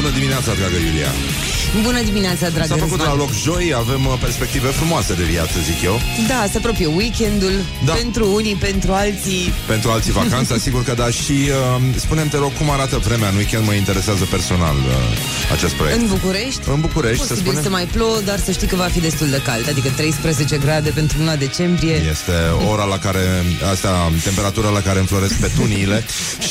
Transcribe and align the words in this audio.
Bună 0.00 0.10
dimineața, 0.10 0.54
dragă 0.54 0.76
Iulia! 0.86 1.12
Bună 1.82 2.02
dimineața, 2.02 2.48
dragă 2.48 2.66
S-a 2.66 2.74
făcut 2.86 2.98
Răzvan. 2.98 3.16
la 3.16 3.22
loc 3.22 3.32
joi, 3.46 3.66
avem 3.84 4.06
uh, 4.06 4.14
perspective 4.20 4.68
frumoase 4.68 5.14
de 5.14 5.22
viață, 5.34 5.56
zic 5.70 5.82
eu. 5.90 6.00
Da, 6.28 6.40
se 6.52 6.56
apropie 6.58 6.86
weekendul 6.86 7.52
Da. 7.84 7.92
Pentru 7.92 8.34
unii, 8.34 8.54
pentru 8.54 8.92
alții 8.92 9.52
Pentru 9.66 9.90
alții 9.90 10.12
vacanța, 10.12 10.54
sigur 10.66 10.82
că 10.84 10.94
da. 11.02 11.10
Și 11.10 11.32
uh, 11.32 11.82
spunem 11.96 12.28
te 12.28 12.36
rog, 12.36 12.52
cum 12.58 12.70
arată 12.70 12.96
vremea 12.98 13.28
în 13.28 13.36
weekend? 13.36 13.64
Mă 13.66 13.72
interesează 13.72 14.24
personal 14.24 14.76
uh, 14.76 15.52
acest 15.52 15.74
proiect. 15.74 15.98
În 16.00 16.06
București 16.06 16.60
În 16.74 16.80
București, 16.80 17.22
să 17.22 17.28
Posibil 17.28 17.52
spunem. 17.52 17.62
să 17.62 17.70
mai 17.78 17.86
plouă, 17.96 18.18
dar 18.24 18.38
să 18.46 18.50
știi 18.52 18.66
că 18.66 18.76
va 18.76 18.88
fi 18.94 19.00
destul 19.00 19.28
de 19.30 19.40
cald 19.44 19.68
Adică 19.68 19.88
13 19.96 20.56
grade 20.56 20.90
pentru 20.90 21.18
luna 21.18 21.36
decembrie 21.36 21.96
Este 22.14 22.32
ora 22.70 22.84
la 22.84 22.98
care, 22.98 23.24
asta, 23.72 24.12
temperatura 24.24 24.68
la 24.68 24.80
care 24.80 24.98
înfloresc 24.98 25.34
petuniile 25.44 26.04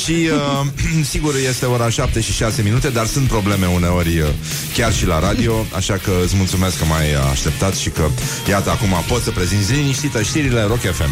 și 0.04 0.18
uh, 0.34 0.66
sigur 1.14 1.34
este 1.50 1.66
ora 1.66 1.90
7 1.90 2.22
și 2.22 2.32
6 2.34 2.62
minute, 2.62 2.90
dar 2.90 3.06
sunt 3.06 3.32
probleme 3.42 3.68
uneori 3.68 4.20
uh, 4.20 4.28
chiar 4.74 4.94
și 4.94 5.06
la 5.06 5.20
radio, 5.20 5.66
așa 5.76 5.94
că 5.94 6.12
îți 6.24 6.36
mulțumesc 6.36 6.78
că 6.78 6.86
m-ai 6.86 7.14
așteptat 7.32 7.76
și 7.76 7.90
că, 7.90 8.10
iată, 8.50 8.70
acum 8.70 9.04
pot 9.08 9.22
să 9.22 9.32
prezinți 9.32 9.72
liniștită 9.74 10.22
știrile 10.22 10.62
Rock 10.62 10.80
FM. 10.80 11.12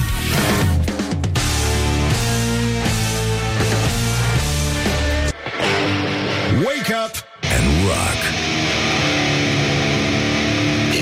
Wake 6.66 6.94
up 7.04 7.14
and 7.56 7.66
rock. 7.90 8.20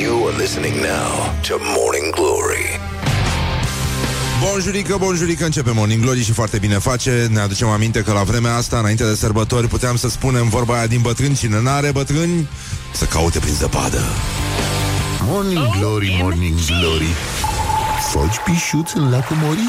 You 0.02 0.28
are 0.28 0.38
listening 0.38 0.76
now 0.76 1.34
to 1.48 1.54
Morning 1.78 2.12
Glory. 2.12 2.73
Bonjurică, 4.52 4.96
bonjurică, 5.00 5.46
începe 5.46 5.72
Morning 5.72 6.02
Glory 6.02 6.24
și 6.24 6.32
foarte 6.32 6.58
bine 6.58 6.78
face. 6.78 7.28
Ne 7.32 7.40
aducem 7.40 7.68
aminte 7.68 8.02
că 8.02 8.12
la 8.12 8.24
vremea 8.24 8.56
asta, 8.56 8.78
înainte 8.78 9.04
de 9.04 9.16
sărbători, 9.16 9.68
puteam 9.68 9.96
să 9.96 10.10
spunem 10.10 10.50
vorba 10.50 10.78
aia 10.78 10.88
din 10.88 11.02
bătrâni, 11.02 11.36
cine 11.36 11.62
n-are 11.62 11.92
bătrâni, 11.92 12.48
să 12.94 13.06
caute 13.06 13.40
prin 13.40 13.54
zăpadă. 13.54 14.02
Morning 15.22 15.68
Glory, 15.80 16.18
Morning 16.22 16.56
Glory. 16.80 17.08
Foci 18.12 18.36
pișuț 18.46 18.92
în 18.94 19.10
lacul 19.10 19.36
Mori? 19.36 19.60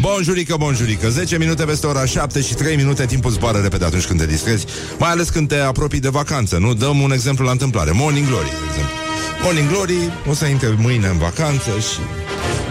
Bonjurică, 0.00 0.56
bonjurică. 0.56 1.08
10 1.08 1.38
minute 1.38 1.64
peste 1.64 1.86
ora 1.86 2.04
7 2.04 2.40
și 2.40 2.54
3 2.54 2.76
minute 2.76 3.06
Timpul 3.06 3.30
zboară 3.30 3.58
repede 3.58 3.84
atunci 3.84 4.04
când 4.04 4.20
te 4.20 4.26
distrezi 4.26 4.64
Mai 4.98 5.10
ales 5.10 5.28
când 5.28 5.48
te 5.48 5.58
apropii 5.58 6.00
de 6.00 6.08
vacanță 6.08 6.58
Nu? 6.58 6.74
Dăm 6.74 7.00
un 7.00 7.12
exemplu 7.12 7.44
la 7.44 7.50
întâmplare. 7.50 7.90
Morning 7.90 8.26
Glory, 8.26 8.48
de 8.48 8.66
exemplu. 8.68 8.94
Morning 9.42 9.68
Glory 9.68 10.12
o 10.28 10.34
să 10.34 10.46
intre 10.46 10.74
mâine 10.78 11.06
în 11.06 11.18
vacanță 11.18 11.70
Și 11.78 12.23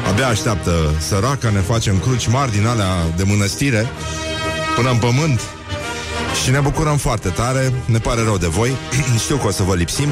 abia 0.09 0.27
așteaptă 0.27 0.71
săraca 0.99 1.49
Ne 1.49 1.59
facem 1.59 1.99
cruci 1.99 2.27
mari 2.27 2.51
din 2.51 2.65
alea 2.65 2.93
de 3.15 3.23
mănăstire 3.23 3.87
Până 4.75 4.89
în 4.89 4.97
pământ 4.97 5.39
și 6.43 6.51
ne 6.51 6.59
bucurăm 6.59 6.97
foarte 6.97 7.29
tare 7.29 7.73
Ne 7.85 7.97
pare 7.97 8.21
rău 8.23 8.37
de 8.37 8.47
voi 8.47 8.75
Știu 9.23 9.35
că 9.35 9.47
o 9.47 9.51
să 9.51 9.63
vă 9.63 9.75
lipsim 9.75 10.09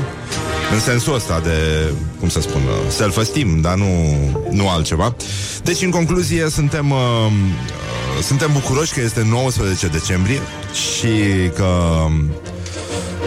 în 0.73 0.79
sensul 0.79 1.15
ăsta 1.15 1.39
de, 1.39 1.91
cum 2.19 2.29
să 2.29 2.41
spun, 2.41 2.61
uh, 2.61 2.91
self-esteem, 2.91 3.61
dar 3.61 3.75
nu, 3.75 4.15
nu 4.51 4.69
altceva. 4.69 5.15
Deci, 5.63 5.81
în 5.81 5.89
concluzie, 5.89 6.49
suntem, 6.49 6.91
uh, 6.91 6.97
uh, 6.97 8.23
suntem 8.23 8.49
bucuroși 8.53 8.93
că 8.93 9.01
este 9.01 9.23
19 9.29 9.87
decembrie 9.87 10.39
și 10.73 11.07
că 11.55 11.63
um, 12.05 12.31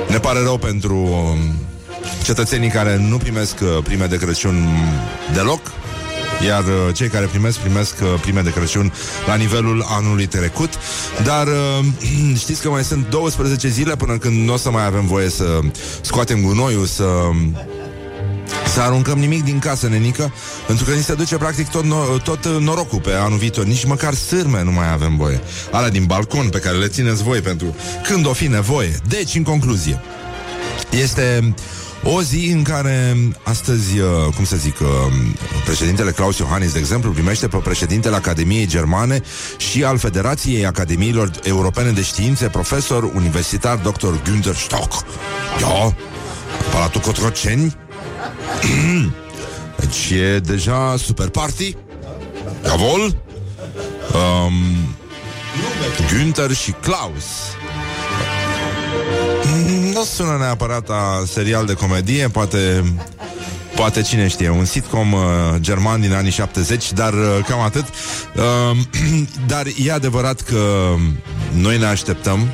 ne 0.08 0.18
pare 0.18 0.38
rău 0.42 0.58
pentru 0.58 0.96
um, 0.96 1.38
cetățenii 2.24 2.68
care 2.68 2.96
nu 2.96 3.16
primesc 3.16 3.54
uh, 3.62 3.84
prime 3.84 4.06
de 4.06 4.16
Crăciun 4.16 4.68
deloc, 5.32 5.60
iar 6.46 6.64
uh, 6.64 6.94
cei 6.94 7.08
care 7.08 7.26
primesc, 7.26 7.58
primesc 7.58 7.94
uh, 8.02 8.20
prime 8.20 8.40
de 8.40 8.50
Crăciun 8.50 8.92
la 9.26 9.34
nivelul 9.34 9.84
anului 9.88 10.26
trecut. 10.26 10.78
Dar 11.24 11.46
uh, 11.46 11.84
știți 12.42 12.62
că 12.62 12.70
mai 12.70 12.84
sunt 12.84 13.08
12 13.08 13.68
zile 13.68 13.96
până 13.96 14.18
când 14.18 14.46
nu 14.46 14.52
o 14.52 14.56
să 14.56 14.70
mai 14.70 14.84
avem 14.86 15.06
voie 15.06 15.28
să 15.28 15.60
scoatem 16.00 16.42
gunoiul, 16.42 16.86
să 16.86 17.04
să 18.74 18.80
aruncăm 18.80 19.18
nimic 19.18 19.44
din 19.44 19.58
casă, 19.58 19.88
nenică, 19.88 20.32
pentru 20.66 20.84
că 20.84 20.90
ni 20.90 21.02
se 21.02 21.14
duce 21.14 21.36
practic 21.36 21.68
tot, 21.68 21.84
no- 21.84 22.22
tot 22.22 22.44
uh, 22.44 22.56
norocul 22.60 23.00
pe 23.00 23.12
anul 23.12 23.38
viitor. 23.38 23.64
Nici 23.64 23.84
măcar 23.84 24.14
sârme 24.14 24.62
nu 24.62 24.72
mai 24.72 24.92
avem 24.92 25.16
voie. 25.16 25.40
Alea 25.70 25.90
din 25.90 26.04
balcon 26.04 26.48
pe 26.48 26.58
care 26.58 26.76
le 26.76 26.88
țineți 26.88 27.22
voi 27.22 27.40
pentru 27.40 27.76
când 28.08 28.26
o 28.26 28.32
fi 28.32 28.46
nevoie. 28.46 28.96
Deci, 29.08 29.34
în 29.34 29.42
concluzie, 29.42 30.00
este 30.90 31.54
o 32.04 32.22
zi 32.22 32.50
în 32.52 32.62
care 32.62 33.16
astăzi, 33.42 33.98
uh, 33.98 34.34
cum 34.34 34.44
să 34.44 34.56
zic, 34.56 34.80
uh, 34.80 34.88
președintele 35.64 36.10
Claus 36.10 36.38
Iohannis, 36.38 36.72
de 36.72 36.78
exemplu, 36.78 37.10
primește 37.10 37.48
pe 37.48 37.56
președintele 37.56 38.16
Academiei 38.16 38.66
Germane 38.66 39.20
și 39.56 39.84
al 39.84 39.98
Federației 39.98 40.66
Academiilor 40.66 41.30
Europene 41.42 41.90
de 41.90 42.02
Științe, 42.02 42.48
profesor 42.48 43.02
universitar 43.02 43.76
dr. 43.76 44.06
Günther 44.06 44.56
Stock. 44.56 45.06
Ja, 45.60 45.96
Palatul 46.72 47.00
Cotroceni. 47.00 47.76
deci 49.80 50.10
e 50.10 50.38
deja 50.38 50.94
super 50.96 51.28
party. 51.28 51.76
Jawohl. 52.64 53.16
Um, 54.14 54.52
Günther 56.08 56.50
și 56.56 56.70
Klaus. 56.70 57.24
Nu 59.92 60.04
sună 60.04 60.36
neapărat 60.38 60.88
a 60.90 61.24
serial 61.26 61.66
de 61.66 61.72
comedie, 61.72 62.28
poate 62.28 62.84
Poate 63.74 64.02
cine 64.02 64.28
știe, 64.28 64.48
un 64.48 64.64
sitcom 64.64 65.12
uh, 65.12 65.20
german 65.60 66.00
din 66.00 66.12
anii 66.12 66.30
70, 66.30 66.92
dar 66.92 67.12
uh, 67.12 67.38
cam 67.48 67.60
atât. 67.60 67.84
Uh, 68.36 68.76
dar 69.52 69.66
e 69.84 69.92
adevărat 69.92 70.40
că 70.40 70.94
noi 71.54 71.78
ne 71.78 71.84
așteptăm 71.84 72.48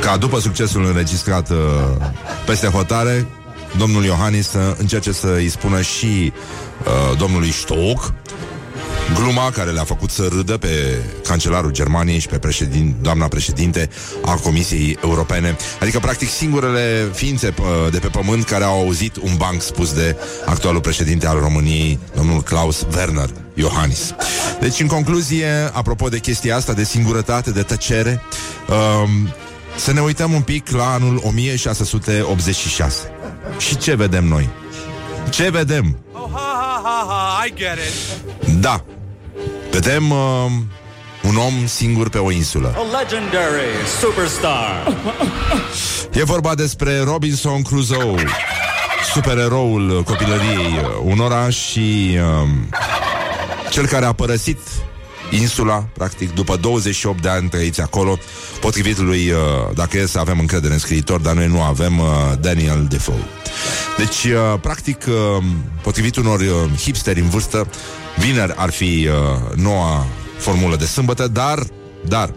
ca 0.00 0.16
după 0.16 0.40
succesul 0.40 0.84
înregistrat 0.84 1.50
uh, 1.50 1.56
peste 2.46 2.66
hotare, 2.66 3.26
domnul 3.78 4.04
Iohannis 4.04 4.48
să 4.48 4.76
încerce 4.78 5.12
să 5.12 5.34
îi 5.36 5.48
spună 5.48 5.80
și 5.80 6.32
uh, 6.84 7.18
domnului 7.18 7.52
Stock 7.52 8.12
gluma 9.14 9.50
care 9.50 9.70
le-a 9.70 9.84
făcut 9.84 10.10
să 10.10 10.28
râdă 10.32 10.56
pe 10.56 11.02
cancelarul 11.26 11.70
Germaniei 11.70 12.18
și 12.18 12.26
pe 12.26 12.38
președin, 12.38 12.94
doamna 13.00 13.28
președinte 13.28 13.90
a 14.24 14.34
Comisiei 14.34 14.98
Europene. 15.02 15.56
Adică, 15.80 15.98
practic, 15.98 16.28
singurele 16.28 17.10
ființe 17.12 17.50
pă, 17.50 17.88
de 17.90 17.98
pe 17.98 18.06
pământ 18.06 18.44
care 18.44 18.64
au 18.64 18.80
auzit 18.80 19.16
un 19.16 19.36
banc 19.36 19.62
spus 19.62 19.92
de 19.92 20.16
actualul 20.46 20.80
președinte 20.80 21.26
al 21.26 21.38
României, 21.38 21.98
domnul 22.14 22.42
Klaus 22.42 22.86
Werner 22.96 23.28
Iohannis. 23.54 24.14
Deci, 24.60 24.80
în 24.80 24.86
concluzie, 24.86 25.70
apropo 25.72 26.08
de 26.08 26.18
chestia 26.18 26.56
asta 26.56 26.72
de 26.72 26.84
singurătate, 26.84 27.50
de 27.50 27.62
tăcere, 27.62 28.22
um, 28.68 29.28
să 29.76 29.92
ne 29.92 30.00
uităm 30.00 30.32
un 30.32 30.42
pic 30.42 30.70
la 30.70 30.92
anul 30.92 31.20
1686. 31.24 33.10
Și 33.58 33.76
ce 33.76 33.94
vedem 33.94 34.24
noi? 34.24 34.48
Ce 35.30 35.50
vedem? 35.50 35.98
Oh, 36.12 36.30
ha, 36.32 36.60
ha, 36.60 36.80
ha, 36.84 37.06
ha, 37.08 37.44
I 37.46 37.52
get 37.54 37.76
it. 37.76 38.60
Da. 38.60 38.84
Vedem 39.70 40.10
uh, 40.10 40.18
un 41.22 41.36
om 41.36 41.66
singur 41.66 42.08
pe 42.08 42.18
o 42.18 42.30
insulă. 42.30 42.74
A 42.76 42.98
legendary 43.00 43.86
superstar. 44.00 44.96
E 46.12 46.24
vorba 46.24 46.54
despre 46.54 47.00
Robinson 47.00 47.62
Crusoe, 47.62 48.24
supereroul 49.12 50.02
copilăriei 50.02 50.80
unora 51.04 51.50
și 51.50 52.18
uh, 52.42 52.48
cel 53.70 53.86
care 53.86 54.04
a 54.04 54.12
părăsit 54.12 54.58
insula, 55.30 55.88
practic, 55.92 56.34
după 56.34 56.56
28 56.56 57.22
de 57.22 57.28
ani 57.28 57.48
trăiți 57.48 57.80
acolo, 57.80 58.18
potrivit 58.60 58.98
lui, 58.98 59.30
uh, 59.30 59.36
dacă 59.74 59.98
e 59.98 60.06
să 60.06 60.18
avem 60.18 60.38
încredere 60.38 60.72
în 60.72 60.78
scriitor, 60.78 61.20
dar 61.20 61.34
noi 61.34 61.46
nu 61.46 61.62
avem, 61.62 61.98
uh, 61.98 62.06
Daniel 62.40 62.86
Defoe. 62.88 63.24
Deci, 63.96 64.24
uh, 64.24 64.60
practic, 64.60 65.04
uh, 65.08 65.44
potrivit 65.82 66.16
unor 66.16 66.40
uh, 66.40 66.78
hipsteri 66.78 67.20
în 67.20 67.28
vârstă, 67.28 67.66
vineri 68.18 68.52
ar 68.56 68.70
fi 68.70 69.08
uh, 69.08 69.56
noua 69.56 70.06
formulă 70.38 70.76
de 70.76 70.84
sâmbătă, 70.84 71.28
dar, 71.28 71.66
dar, 72.08 72.32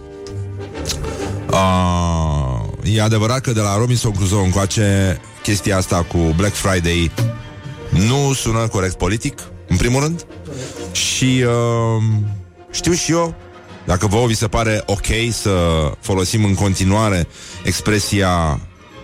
uh, 1.49 2.41
e 2.83 3.01
adevărat 3.01 3.41
că 3.41 3.51
de 3.51 3.59
la 3.59 3.77
Robinson 3.77 4.11
Crusoe 4.11 4.45
încoace 4.45 5.19
chestia 5.43 5.77
asta 5.77 6.03
cu 6.03 6.17
Black 6.17 6.53
Friday 6.53 7.11
nu 7.89 8.33
sună 8.33 8.67
corect 8.67 8.97
politic, 8.97 9.39
în 9.67 9.77
primul 9.77 10.01
rând, 10.01 10.25
și 10.91 11.43
uh, 11.45 12.03
știu 12.71 12.93
și 12.93 13.11
eu 13.11 13.35
dacă 13.85 14.07
vouă 14.07 14.27
vi 14.27 14.33
se 14.35 14.47
pare 14.47 14.81
ok 14.85 15.05
să 15.31 15.51
folosim 16.01 16.43
în 16.43 16.53
continuare 16.53 17.27
expresia 17.63 18.59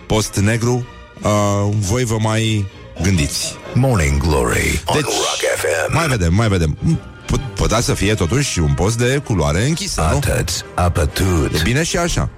post-negru, 0.06 0.86
uh, 1.22 1.74
voi 1.78 2.04
vă 2.04 2.16
mai 2.20 2.66
gândiți. 3.02 3.54
Morning 3.74 4.20
Glory 4.20 4.82
on 4.86 4.94
Deci, 4.94 5.04
Rock 5.04 5.42
FM. 5.56 5.94
mai 5.94 6.06
vedem, 6.08 6.34
mai 6.34 6.48
vedem. 6.48 6.78
Pu- 7.26 7.40
Putea 7.54 7.80
să 7.80 7.94
fie 7.94 8.14
totuși 8.14 8.58
un 8.58 8.74
post 8.74 8.98
de 8.98 9.20
culoare 9.24 9.66
închisă, 9.66 10.08
nu? 10.10 10.16
Atât, 10.16 10.64
apătut. 10.74 11.54
E 11.54 11.60
bine 11.62 11.82
și 11.82 11.96
așa. 11.96 12.28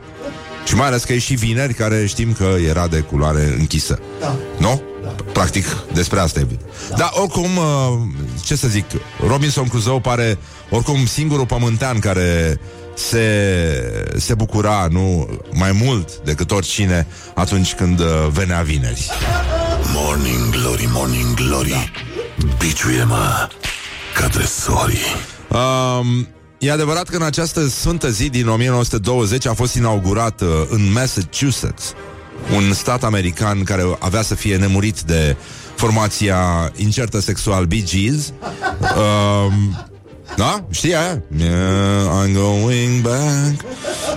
Și 0.66 0.74
mai 0.74 0.86
ales 0.86 1.04
că 1.04 1.12
e 1.12 1.18
și 1.18 1.34
vineri 1.34 1.74
care 1.74 2.06
știm 2.06 2.32
că 2.32 2.54
era 2.68 2.86
de 2.86 2.98
culoare 3.00 3.54
închisă. 3.58 3.98
Da. 4.20 4.36
Nu? 4.58 4.82
Da. 5.16 5.24
Practic, 5.32 5.66
despre 5.92 6.20
asta 6.20 6.40
e. 6.40 6.46
Dar 6.96 7.10
oricum, 7.12 7.56
uh, 7.56 7.98
ce 8.44 8.56
să 8.56 8.68
zic, 8.68 8.84
Robinson 9.26 9.68
Crusoe 9.68 10.00
pare 10.00 10.38
oricum 10.70 11.06
singurul 11.06 11.46
pământean 11.46 11.98
care 11.98 12.60
se, 12.94 14.14
se 14.16 14.34
bucura, 14.34 14.86
nu, 14.90 15.28
mai 15.50 15.72
mult 15.72 16.16
decât 16.24 16.50
oricine 16.50 17.06
atunci 17.34 17.74
când 17.74 18.00
uh, 18.00 18.06
venea 18.32 18.60
vineri. 18.62 19.10
Morning 19.94 20.50
Glory, 20.50 20.88
Morning 20.92 21.34
Glory 21.34 21.68
da. 21.68 21.84
Biciuie-mă 22.58 23.48
ca 24.14 24.28
tresorii 24.28 25.28
Um, 25.50 26.28
e 26.58 26.70
adevărat 26.70 27.08
că 27.08 27.16
în 27.16 27.22
această 27.22 27.68
sfântă 27.68 28.10
zi 28.10 28.28
din 28.28 28.48
1920 28.48 29.46
a 29.46 29.54
fost 29.54 29.74
inaugurat 29.74 30.40
uh, 30.40 30.48
în 30.68 30.92
Massachusetts 30.92 31.94
un 32.54 32.72
stat 32.72 33.04
american 33.04 33.62
care 33.62 33.82
avea 33.98 34.22
să 34.22 34.34
fie 34.34 34.56
nemurit 34.56 35.00
de 35.00 35.36
formația 35.74 36.72
incertă 36.76 37.20
sexual 37.20 37.64
Bee 37.64 37.82
Gees. 37.82 38.32
Um, 38.96 39.86
da? 40.36 40.64
Știi 40.70 40.94
aia? 40.94 41.22
Yeah, 41.36 42.24
I'm 42.24 42.32
going 42.34 43.02
back 43.02 43.64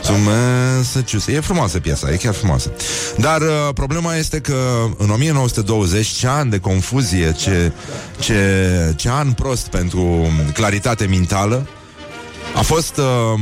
to 0.01 0.11
Massachusetts. 0.11 1.37
E 1.37 1.39
frumoasă 1.39 1.79
piesa, 1.79 2.11
e 2.11 2.15
chiar 2.15 2.33
frumoasă. 2.33 2.71
Dar 3.17 3.41
uh, 3.41 3.69
problema 3.73 4.15
este 4.15 4.39
că 4.39 4.55
în 4.97 5.09
1920, 5.09 6.07
ce 6.07 6.27
an 6.27 6.49
de 6.49 6.59
confuzie, 6.59 7.33
ce, 7.33 7.71
ce, 8.19 8.93
ce 8.95 9.09
an 9.09 9.31
prost 9.31 9.67
pentru 9.67 10.27
claritate 10.53 11.05
mentală, 11.05 11.67
a 12.55 12.61
fost 12.61 12.97
uh, 12.97 13.39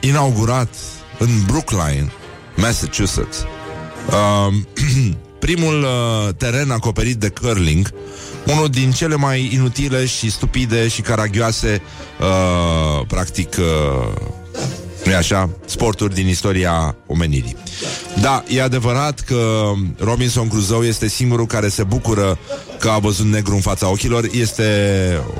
inaugurat 0.00 0.68
în 1.18 1.28
Brookline, 1.46 2.12
Massachusetts. 2.56 3.44
Uh, 4.08 4.54
primul 5.38 5.82
uh, 5.82 6.34
teren 6.36 6.70
acoperit 6.70 7.16
de 7.16 7.28
curling 7.28 7.92
unul 8.46 8.68
din 8.68 8.90
cele 8.90 9.14
mai 9.14 9.50
inutile 9.52 10.06
și 10.06 10.30
stupide 10.30 10.88
și 10.88 11.00
caragioase, 11.00 11.82
uh, 12.20 13.06
practic, 13.06 13.56
uh, 13.58 14.12
nu 15.04 15.14
așa, 15.14 15.50
sporturi 15.64 16.14
din 16.14 16.28
istoria 16.28 16.96
omenirii. 17.06 17.56
Da, 18.20 18.44
e 18.48 18.62
adevărat 18.62 19.20
că 19.20 19.72
Robinson 19.98 20.48
Crusoe 20.48 20.88
este 20.88 21.08
singurul 21.08 21.46
care 21.46 21.68
se 21.68 21.82
bucură 21.82 22.38
că 22.78 22.88
a 22.88 22.98
văzut 22.98 23.26
negru 23.26 23.54
în 23.54 23.60
fața 23.60 23.90
ochilor. 23.90 24.28
Este 24.32 24.64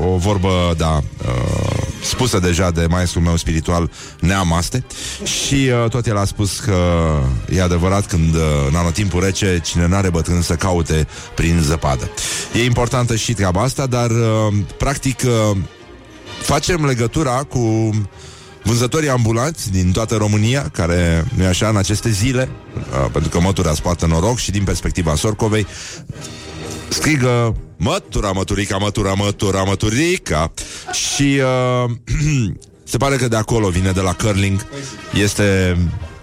o 0.06 0.16
vorbă, 0.16 0.74
da, 0.76 1.02
uh, 1.26 1.77
spusă 2.02 2.38
deja 2.38 2.70
de 2.70 2.86
maestrul 2.86 3.22
meu 3.22 3.36
spiritual, 3.36 3.90
Neamaste. 4.20 4.84
Și 5.22 5.54
uh, 5.54 5.90
tot 5.90 6.06
el 6.06 6.16
a 6.16 6.24
spus 6.24 6.58
că 6.58 6.76
e 7.54 7.62
adevărat 7.62 8.06
când 8.06 8.34
uh, 8.34 8.40
în 8.68 8.74
anotimpul 8.74 9.20
rece, 9.20 9.60
cine 9.64 9.86
n-are 9.86 10.10
bătrân 10.10 10.42
să 10.42 10.54
caute 10.54 11.06
prin 11.34 11.60
zăpadă. 11.62 12.10
E 12.54 12.64
importantă 12.64 13.16
și 13.16 13.32
treaba 13.32 13.62
asta, 13.62 13.86
dar 13.86 14.10
uh, 14.10 14.54
practic 14.78 15.20
uh, 15.24 15.56
facem 16.42 16.84
legătura 16.84 17.42
cu 17.42 17.90
vânzătorii 18.62 19.08
ambulanți 19.08 19.70
din 19.70 19.92
toată 19.92 20.16
România, 20.16 20.68
care, 20.72 21.26
nu 21.34 21.46
așa, 21.46 21.68
în 21.68 21.76
aceste 21.76 22.10
zile, 22.10 22.48
uh, 22.76 23.10
pentru 23.12 23.30
că 23.30 23.40
mătura 23.40 23.72
poartă 23.82 24.06
noroc 24.06 24.38
și 24.38 24.50
din 24.50 24.64
perspectiva 24.64 25.14
Sorcovei, 25.14 25.66
strigă 26.88 27.56
mătura, 27.76 28.30
măturica, 28.30 28.76
mătura, 28.76 29.12
mătura, 29.12 29.62
măturica 29.62 30.52
și 30.92 31.40
uh, 31.84 31.90
se 32.84 32.96
pare 32.96 33.16
că 33.16 33.28
de 33.28 33.36
acolo 33.36 33.68
vine 33.68 33.90
de 33.90 34.00
la 34.00 34.12
curling. 34.12 34.66
Este 35.22 35.76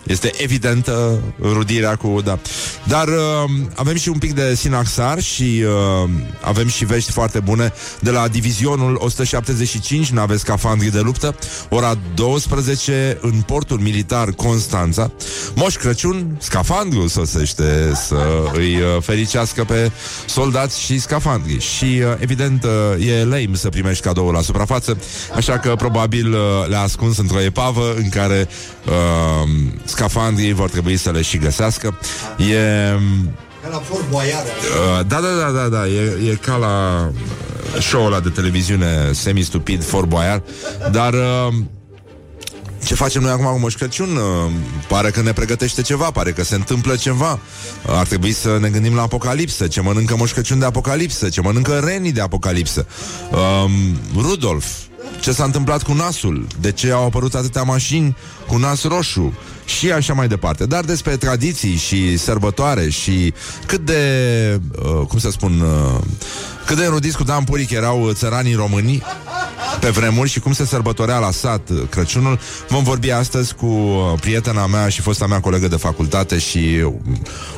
este 0.05 0.31
evidentă 0.37 1.21
rudirea 1.41 1.95
cu... 1.95 2.21
Da. 2.23 2.39
Dar 2.83 3.07
uh, 3.07 3.49
avem 3.75 3.95
și 3.95 4.09
un 4.09 4.17
pic 4.17 4.33
de 4.33 4.55
sinaxar 4.55 5.21
și 5.21 5.63
uh, 6.03 6.09
avem 6.41 6.67
și 6.67 6.85
vești 6.85 7.11
foarte 7.11 7.39
bune 7.39 7.73
de 7.99 8.11
la 8.11 8.27
divizionul 8.27 8.97
175, 8.99 10.09
nave 10.09 10.37
scafandri 10.37 10.91
de 10.91 10.99
luptă, 10.99 11.35
ora 11.69 11.97
12 12.13 13.17
în 13.21 13.41
portul 13.41 13.79
militar 13.79 14.29
Constanța. 14.31 15.11
Moș 15.55 15.75
Crăciun, 15.75 16.37
scafandru 16.39 17.07
sosește 17.07 17.91
să 17.95 18.49
îi 18.53 18.75
uh, 18.75 19.01
fericească 19.01 19.63
pe 19.63 19.91
soldați 20.25 20.81
și 20.81 20.99
scafandri. 20.99 21.59
Și 21.59 21.83
uh, 21.83 22.15
evident 22.19 22.63
uh, 22.63 23.07
e 23.07 23.23
lame 23.23 23.49
să 23.53 23.69
primești 23.69 24.03
cadoul 24.03 24.33
la 24.33 24.41
suprafață, 24.41 24.97
așa 25.35 25.59
că 25.59 25.75
probabil 25.75 26.33
uh, 26.33 26.39
le-a 26.67 26.81
ascuns 26.81 27.17
într-o 27.17 27.41
epavă 27.41 27.93
în 27.97 28.09
care 28.09 28.47
uh, 28.85 29.49
scafandrii 29.95 30.53
vor 30.53 30.69
trebui 30.69 30.97
să 30.97 31.11
le 31.11 31.21
și 31.21 31.37
găsească. 31.37 31.97
E... 32.37 32.55
Ca 33.63 33.69
la 33.71 33.79
Fort 33.79 34.09
Boyard. 34.09 34.45
Uh, 34.45 35.05
da, 35.07 35.19
da, 35.19 35.27
da, 35.41 35.49
da, 35.49 35.67
da, 35.67 35.87
e, 35.87 36.29
e 36.31 36.37
ca 36.41 36.55
la 36.55 37.07
uh, 37.75 37.81
show-ul 37.81 38.05
ăla 38.05 38.19
de 38.19 38.29
televiziune 38.29 39.11
semi-stupid 39.13 39.83
Fort 39.83 40.07
Boyard, 40.07 40.43
dar 40.91 41.13
uh, 41.13 41.53
ce 42.85 42.95
facem 42.95 43.21
noi 43.21 43.31
acum 43.31 43.45
cu 43.45 43.59
Moș 43.59 43.75
Crăciun? 43.75 44.15
Uh, 44.15 44.51
pare 44.87 45.09
că 45.09 45.21
ne 45.21 45.33
pregătește 45.33 45.81
ceva, 45.81 46.11
pare 46.11 46.31
că 46.31 46.43
se 46.43 46.55
întâmplă 46.55 46.95
ceva. 46.95 47.31
Uh, 47.31 47.39
ar 47.97 48.07
trebui 48.07 48.31
să 48.31 48.57
ne 48.61 48.69
gândim 48.69 48.95
la 48.95 49.01
apocalipsă. 49.01 49.67
Ce 49.67 49.81
mănâncă 49.81 50.15
Moș 50.15 50.31
Crăciun 50.31 50.59
de 50.59 50.65
apocalipsă? 50.65 51.29
Ce 51.29 51.41
mănâncă 51.41 51.81
renii 51.83 52.11
de 52.11 52.21
apocalipsă? 52.21 52.85
Um, 53.31 53.71
Rudolf, 54.21 54.65
ce 55.19 55.31
s-a 55.31 55.43
întâmplat 55.43 55.83
cu 55.83 55.93
nasul? 55.93 56.47
De 56.59 56.71
ce 56.71 56.91
au 56.91 57.05
apărut 57.05 57.35
atâtea 57.35 57.63
mașini 57.63 58.17
cu 58.47 58.57
nas 58.57 58.83
roșu? 58.83 59.33
Și 59.65 59.91
așa 59.91 60.13
mai 60.13 60.27
departe. 60.27 60.65
Dar 60.65 60.83
despre 60.83 61.15
tradiții 61.15 61.75
și 61.75 62.17
sărbătoare 62.17 62.89
și 62.89 63.33
cât 63.65 63.85
de, 63.85 64.01
uh, 64.75 65.07
cum 65.07 65.19
să 65.19 65.31
spun, 65.31 65.59
uh, 65.59 66.01
cât 66.65 66.77
de 66.77 66.83
erudiți 66.83 67.17
cu 67.17 67.23
Dan 67.23 67.43
Puric 67.43 67.71
erau 67.71 68.11
țăranii 68.13 68.53
români 68.53 69.03
pe 69.79 69.89
vremuri 69.89 70.29
și 70.29 70.39
cum 70.39 70.53
se 70.53 70.65
sărbătorea 70.65 71.17
la 71.17 71.31
sat 71.31 71.69
uh, 71.69 71.81
Crăciunul. 71.89 72.39
Vom 72.67 72.83
vorbi 72.83 73.11
astăzi 73.11 73.53
cu 73.53 73.65
uh, 73.65 74.19
prietena 74.19 74.65
mea 74.65 74.89
și 74.89 75.01
fosta 75.01 75.27
mea 75.27 75.39
colegă 75.39 75.67
de 75.67 75.75
facultate 75.75 76.37
și 76.37 76.57
uh, 76.57 76.93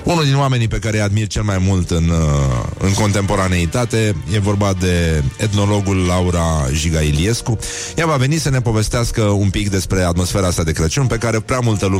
unul 0.03 0.23
din 0.23 0.37
oamenii 0.37 0.67
pe 0.67 0.79
care 0.79 0.97
îi 0.97 1.03
admir 1.03 1.27
cel 1.27 1.43
mai 1.43 1.57
mult 1.57 1.89
în, 1.89 2.09
uh, 2.09 2.65
în 2.77 2.93
contemporaneitate. 2.93 4.15
E 4.33 4.39
vorba 4.39 4.73
de 4.79 5.23
etnologul 5.37 5.97
Laura 5.97 6.67
Jiga 6.71 6.99
Iliescu. 6.99 7.57
Ea 7.95 8.05
va 8.05 8.15
veni 8.15 8.37
să 8.37 8.49
ne 8.49 8.61
povestească 8.61 9.21
un 9.21 9.49
pic 9.49 9.69
despre 9.69 10.01
atmosfera 10.01 10.47
asta 10.47 10.63
de 10.63 10.71
Crăciun 10.71 11.07
pe 11.07 11.17
care 11.17 11.39
prea 11.39 11.59
multă 11.59 11.85
lume 11.85 11.96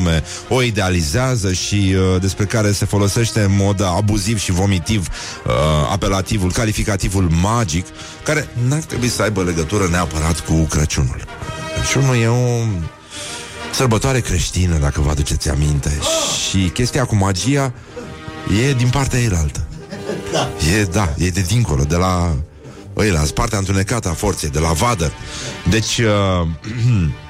o 0.50 0.62
idealizează 0.62 1.54
și 1.54 1.96
uh, 1.96 2.22
despre 2.22 2.46
care 2.46 2.72
se 2.72 2.86
folosește 2.86 3.42
în 3.42 3.56
mod 3.56 3.82
abuziv 3.82 4.40
și 4.40 4.52
vomitiv 4.52 5.08
uh, 5.46 5.54
apelativul, 5.92 6.52
calificativul 6.52 7.30
magic, 7.42 7.86
care 8.24 8.48
n-ar 8.68 8.82
trebui 8.82 9.08
să 9.08 9.22
aibă 9.22 9.44
legătură 9.44 9.88
neapărat 9.92 10.40
cu 10.40 10.54
Crăciunul. 10.54 11.24
Crăciunul 11.76 12.16
e 12.16 12.28
o 12.28 12.66
sărbătoare 13.74 14.20
creștină, 14.20 14.78
dacă 14.78 15.02
vă 15.02 15.10
aduceți 15.10 15.50
aminte. 15.50 16.00
Și 16.50 16.70
chestia 16.70 17.06
cu 17.06 17.16
magia 17.16 17.74
e 18.68 18.74
din 18.74 18.90
partea 18.90 19.20
eilaltă. 19.20 19.68
E, 20.80 20.84
da, 20.84 21.14
e 21.18 21.30
de 21.30 21.42
dincolo, 21.42 21.84
de 21.84 21.96
la 21.96 22.36
ăila, 22.98 23.24
partea 23.34 23.58
întunecată 23.58 24.10
a 24.10 24.14
forței, 24.14 24.50
de 24.50 24.60
la 24.60 24.72
vadă. 24.72 25.12
Deci, 25.70 25.98
uh, 25.98 26.48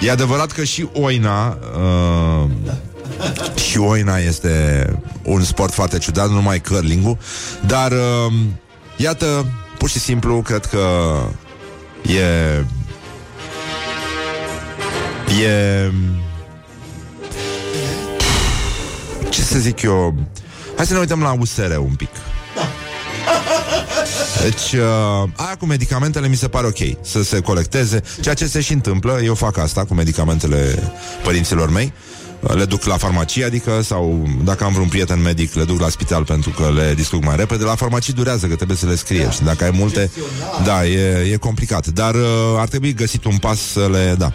e 0.00 0.10
adevărat 0.10 0.52
că 0.52 0.64
și 0.64 0.88
oina 0.92 1.58
uh, 1.76 2.50
și 3.54 3.78
oina 3.78 4.16
este 4.16 4.86
un 5.22 5.42
sport 5.42 5.72
foarte 5.72 5.98
ciudat, 5.98 6.28
nu 6.28 6.34
numai 6.34 6.60
curling 6.60 7.16
dar 7.66 7.92
uh, 7.92 8.32
iată, 8.96 9.46
pur 9.78 9.88
și 9.88 9.98
simplu, 9.98 10.42
cred 10.42 10.64
că 10.64 11.16
e 12.02 12.64
e 15.42 15.90
ce 19.28 19.42
să 19.42 19.58
zic 19.58 19.82
eu 19.82 20.14
hai 20.76 20.86
să 20.86 20.92
ne 20.92 20.98
uităm 20.98 21.22
la 21.22 21.36
USR 21.40 21.76
un 21.76 21.94
pic 21.96 22.08
deci, 24.44 24.72
uh, 24.72 25.28
aia 25.36 25.56
cu 25.58 25.66
medicamentele 25.66 26.28
mi 26.28 26.36
se 26.36 26.48
pare 26.48 26.66
ok 26.66 27.04
Să 27.06 27.22
se 27.22 27.40
colecteze 27.40 28.02
Ceea 28.20 28.34
ce 28.34 28.46
se 28.46 28.60
și 28.60 28.72
întâmplă, 28.72 29.20
eu 29.24 29.34
fac 29.34 29.58
asta 29.58 29.84
cu 29.84 29.94
medicamentele 29.94 30.92
părinților 31.22 31.70
mei 31.70 31.92
Uh, 32.44 32.54
le 32.54 32.64
duc 32.64 32.84
la 32.84 32.96
farmacie, 32.96 33.44
adică, 33.44 33.80
sau 33.82 34.28
dacă 34.44 34.64
am 34.64 34.72
vreun 34.72 34.88
prieten 34.88 35.22
medic, 35.22 35.54
le 35.54 35.64
duc 35.64 35.80
la 35.80 35.88
spital 35.88 36.24
pentru 36.24 36.50
că 36.50 36.70
le 36.74 36.94
distrug 36.94 37.24
mai 37.24 37.36
repede. 37.36 37.64
La 37.64 37.74
farmacie 37.74 38.12
durează, 38.16 38.46
că 38.46 38.54
trebuie 38.54 38.76
să 38.76 38.86
le 38.86 38.94
scrie. 38.94 39.30
Și 39.30 39.42
dacă 39.42 39.64
ai 39.64 39.70
multe, 39.70 40.10
da, 40.64 40.86
e, 40.86 41.32
e 41.32 41.36
complicat. 41.36 41.86
Dar 41.86 42.14
uh, 42.14 42.20
ar 42.56 42.68
trebui 42.68 42.94
găsit 42.94 43.24
un 43.24 43.36
pas 43.36 43.60
să 43.60 43.88
le, 43.90 44.14
da, 44.18 44.32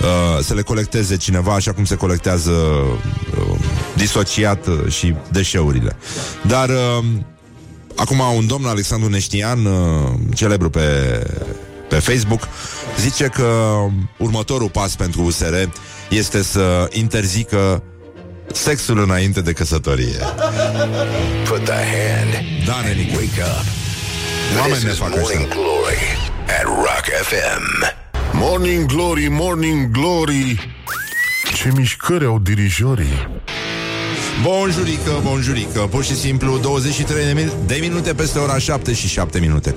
uh, 0.00 0.44
să 0.44 0.54
le 0.54 0.62
colecteze 0.62 1.16
cineva, 1.16 1.54
așa 1.54 1.72
cum 1.72 1.84
se 1.84 1.94
colectează 1.94 2.50
uh, 2.50 3.58
disociat 3.94 4.66
uh, 4.66 4.92
și 4.92 5.14
deșeurile. 5.30 5.96
Dar 6.42 6.68
uh, 6.68 7.04
acum 7.96 8.18
un 8.36 8.46
domn, 8.46 8.66
Alexandru 8.66 9.08
Neștian, 9.08 9.64
uh, 9.64 10.08
celebru 10.34 10.70
pe 10.70 11.20
pe 11.88 11.98
Facebook, 11.98 12.48
zice 13.00 13.24
că 13.24 13.76
următorul 14.18 14.70
pas 14.70 14.96
pentru 14.96 15.22
USR 15.22 15.54
este 16.08 16.42
să 16.42 16.88
interzică 16.92 17.82
Sexul 18.52 19.02
înainte 19.02 19.40
de 19.40 19.52
căsătorie. 19.52 20.16
Put 21.48 21.64
the 21.64 21.72
hand. 21.72 22.66
Da, 22.66 22.80
nenică. 22.80 23.18
Wake 23.18 23.50
up. 23.50 23.64
Oameni 24.58 24.82
ne 24.82 24.88
This 24.88 24.92
is 24.92 24.98
fac 24.98 25.08
Morning 25.08 25.40
ăștia. 25.40 25.54
Glory 25.54 26.32
at 26.46 26.64
Rock 26.64 27.06
FM. 27.22 27.94
Morning 28.32 28.86
Glory, 28.86 29.28
Morning 29.28 29.90
Glory 29.90 30.74
Ce 31.54 31.72
mișcări 31.76 32.24
au 32.24 32.38
dirijorii 32.38 33.28
Bonjurică, 34.42 35.10
bonjurică. 35.22 35.80
Pur 35.80 36.04
și 36.04 36.16
simplu 36.16 36.58
23 36.58 37.24
de, 37.24 37.42
min- 37.42 37.66
de 37.66 37.78
minute 37.80 38.14
peste 38.14 38.38
ora 38.38 38.58
7 38.58 38.92
și 38.94 39.08
7 39.08 39.38
minute. 39.38 39.76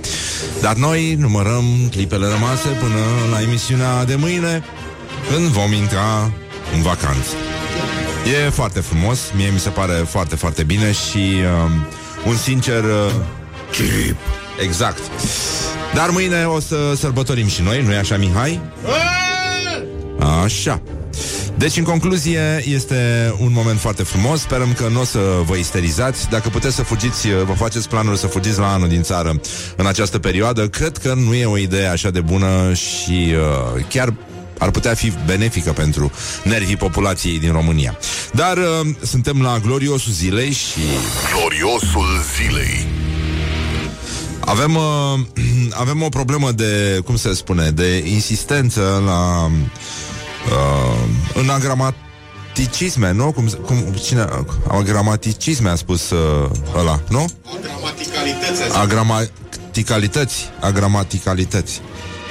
Dar 0.62 0.76
noi 0.76 1.16
numărăm 1.20 1.64
clipele 1.92 2.28
rămase 2.28 2.68
Până 2.68 2.96
la 3.32 3.42
emisiunea 3.42 4.06
de 4.06 4.16
mâine 4.16 4.64
Când 5.32 5.48
vom 5.48 5.72
intra 5.74 6.32
în 6.76 6.82
vacanță. 6.82 7.30
E 8.46 8.50
foarte 8.50 8.80
frumos 8.80 9.20
Mie 9.36 9.50
mi 9.54 9.60
se 9.60 9.70
pare 9.70 9.94
foarte, 9.94 10.36
foarte 10.36 10.64
bine 10.64 10.92
Și 10.92 11.18
um, 11.66 11.72
un 12.28 12.36
sincer 12.36 12.84
uh, 12.84 13.12
Chip 13.72 14.18
Exact. 14.64 15.00
Dar 15.94 16.10
mâine 16.10 16.46
o 16.46 16.60
să 16.60 16.94
sărbătorim 16.96 17.48
și 17.48 17.62
noi 17.62 17.82
Nu-i 17.82 17.96
așa, 17.96 18.18
Mihai? 18.18 18.62
Așa 20.44 20.82
deci, 21.60 21.78
în 21.78 21.84
concluzie, 21.84 22.64
este 22.68 23.34
un 23.40 23.52
moment 23.52 23.80
foarte 23.80 24.04
frumos. 24.04 24.42
Sperăm 24.42 24.74
că 24.74 24.88
nu 24.88 25.00
o 25.00 25.04
să 25.04 25.20
vă 25.46 25.56
isterizați. 25.56 26.30
Dacă 26.30 26.50
puteți 26.50 26.76
să 26.76 26.84
fugiți, 26.84 27.28
vă 27.46 27.54
faceți 27.54 27.90
planul 27.90 28.16
să 28.16 28.28
fugiți 28.28 28.60
la 28.60 28.74
anul 28.74 28.88
din 28.88 29.02
țară 29.02 29.42
în 29.76 29.86
această 29.86 30.20
perioadă, 30.20 30.68
cred 30.68 30.98
că 30.98 31.14
nu 31.14 31.34
e 31.34 31.46
o 31.46 31.58
idee 31.58 31.88
așa 31.88 32.10
de 32.10 32.22
bună 32.22 32.74
și 32.74 33.34
uh, 33.76 33.86
chiar 33.90 34.14
ar 34.58 34.72
putea 34.72 34.94
fi 34.94 35.14
benefică 35.26 35.72
pentru 35.72 36.12
nervii 36.44 36.78
populației 36.78 37.40
din 37.40 37.52
România. 37.52 37.98
Dar 38.34 38.58
uh, 38.58 38.88
suntem 39.02 39.42
la 39.42 39.60
gloriosul 39.66 40.12
zilei 40.12 40.52
și 40.52 40.80
Gloriosul 41.34 42.08
zilei 42.36 42.88
avem, 44.40 44.76
uh, 44.76 45.20
avem 45.84 46.02
o 46.02 46.10
problemă 46.10 46.52
de, 46.52 47.02
cum 47.06 47.16
se 47.16 47.34
spune, 47.34 47.70
de 47.70 48.04
insistență 48.06 49.02
la 49.06 49.46
uh, 49.46 49.52
în 51.34 51.50
agramaticisme, 51.50 53.12
nu? 53.12 53.32
Cum, 53.32 53.48
cum, 53.66 53.78
cine, 54.04 54.26
agramaticisme 54.68 55.70
a 55.70 55.76
spus 55.76 56.10
uh, 56.10 56.50
ăla, 56.76 57.00
nu? 57.10 57.26
Agramaticalități. 58.74 60.50
Agramaticalități. 60.60 61.82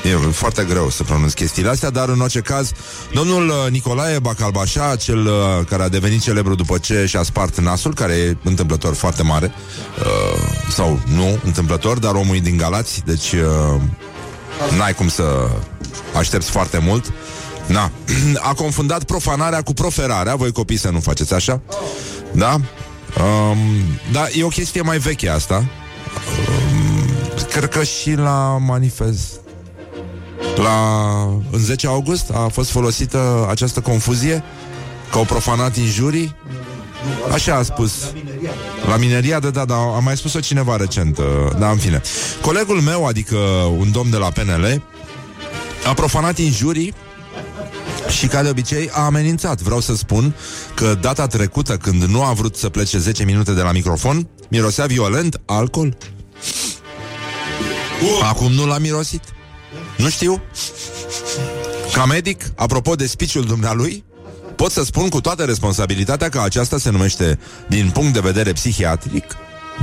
E 0.04 0.16
foarte 0.16 0.64
greu 0.64 0.90
să 0.90 1.02
pronunț 1.02 1.32
chestiile 1.32 1.68
astea, 1.68 1.90
dar 1.90 2.08
în 2.08 2.20
orice 2.20 2.40
caz, 2.40 2.72
domnul 3.12 3.48
uh, 3.48 3.70
Nicolae 3.70 4.18
Bacalbașa, 4.18 4.96
cel 4.96 5.26
uh, 5.26 5.32
care 5.68 5.82
a 5.82 5.88
devenit 5.88 6.22
celebru 6.22 6.54
după 6.54 6.78
ce 6.78 7.06
și-a 7.06 7.22
spart 7.22 7.58
nasul, 7.58 7.94
care 7.94 8.12
e 8.12 8.36
întâmplător 8.44 8.94
foarte 8.94 9.22
mare, 9.22 9.52
uh, 9.98 10.40
sau 10.70 11.00
nu 11.14 11.38
întâmplător, 11.44 11.98
dar 11.98 12.14
omul 12.14 12.36
e 12.36 12.38
din 12.38 12.56
Galați, 12.56 13.02
deci 13.04 13.32
uh, 13.32 13.80
n-ai 14.76 14.94
cum 14.94 15.08
să 15.08 15.48
aștepți 16.16 16.50
foarte 16.50 16.78
mult. 16.78 17.12
Na, 17.68 17.90
a 18.50 18.54
confundat 18.54 19.04
profanarea 19.04 19.62
cu 19.62 19.72
proferarea, 19.72 20.36
voi 20.36 20.52
copii 20.52 20.76
să 20.76 20.90
nu 20.90 21.00
faceți 21.00 21.34
așa, 21.34 21.60
da? 22.32 22.52
Um, 22.52 23.58
da, 24.12 24.26
e 24.32 24.44
o 24.44 24.48
chestie 24.48 24.82
mai 24.82 24.98
veche 24.98 25.28
asta. 25.28 25.56
Um, 25.56 27.44
cred 27.50 27.68
că 27.68 27.82
și 27.82 28.12
la 28.14 28.58
manifest. 28.60 29.40
La, 30.56 31.22
în 31.50 31.58
10 31.58 31.86
august 31.86 32.30
a 32.30 32.48
fost 32.52 32.70
folosită 32.70 33.46
această 33.50 33.80
confuzie 33.80 34.44
Că 35.10 35.18
au 35.18 35.24
profanat 35.24 35.76
injurii. 35.76 36.34
Așa 37.32 37.54
a 37.54 37.62
spus. 37.62 37.92
La 38.88 38.96
mineriadă, 38.96 39.50
da, 39.50 39.64
da, 39.64 39.74
a 39.74 39.98
mai 39.98 40.16
spus-o 40.16 40.40
cineva 40.40 40.76
recent 40.76 41.18
uh, 41.18 41.24
Da, 41.58 41.70
în 41.70 41.76
fine. 41.76 42.02
Colegul 42.40 42.80
meu, 42.80 43.06
adică 43.06 43.36
un 43.78 43.90
domn 43.92 44.10
de 44.10 44.16
la 44.16 44.30
PNL 44.30 44.82
A 45.86 45.94
profanat 45.94 46.38
injurii 46.38 46.94
și 48.08 48.26
ca 48.26 48.42
de 48.42 48.48
obicei 48.48 48.90
a 48.92 49.00
amenințat. 49.04 49.60
Vreau 49.60 49.80
să 49.80 49.94
spun 49.94 50.34
că 50.74 50.94
data 51.00 51.26
trecută 51.26 51.76
Când 51.76 52.02
nu 52.02 52.22
a 52.22 52.32
vrut 52.32 52.56
să 52.56 52.68
plece 52.68 52.98
10 52.98 53.24
minute 53.24 53.52
de 53.52 53.62
la 53.62 53.72
microfon 53.72 54.28
Mirosea 54.50 54.86
violent 54.86 55.40
alcool. 55.46 55.96
Acum 58.22 58.52
nu 58.52 58.66
l-a 58.66 58.78
mirosit. 58.78 59.22
Nu 59.96 60.08
știu. 60.08 60.42
Ca 61.92 62.04
medic, 62.04 62.44
apropo 62.56 62.94
de 62.94 63.06
spiciul 63.06 63.44
dumnealui 63.44 64.04
Pot 64.56 64.70
să 64.70 64.84
spun 64.84 65.08
cu 65.08 65.20
toată 65.20 65.44
responsabilitatea 65.44 66.28
Că 66.28 66.40
aceasta 66.40 66.78
se 66.78 66.90
numește 66.90 67.38
Din 67.68 67.90
punct 67.90 68.12
de 68.12 68.20
vedere 68.20 68.52
psihiatric 68.52 69.24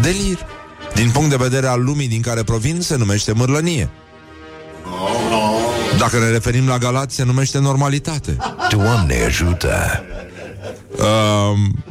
Delir. 0.01 0.38
Din 0.93 1.10
punct 1.12 1.29
de 1.29 1.36
vedere 1.36 1.67
al 1.67 1.84
lumii 1.84 2.07
din 2.07 2.22
care 2.22 2.43
provin 2.43 2.81
Se 2.81 2.95
numește 2.95 3.31
mârlănie 3.31 3.89
Dacă 5.97 6.19
ne 6.19 6.29
referim 6.29 6.67
la 6.67 6.77
Galați 6.77 7.15
Se 7.15 7.23
numește 7.23 7.59
normalitate 7.59 8.37
Doamne 8.69 9.23
ajută! 9.23 10.03
Um, 10.97 11.83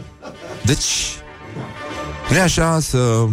deci, 0.63 0.85
nu 2.31 2.37
e 2.37 2.41
așa 2.41 2.81
să... 2.81 3.27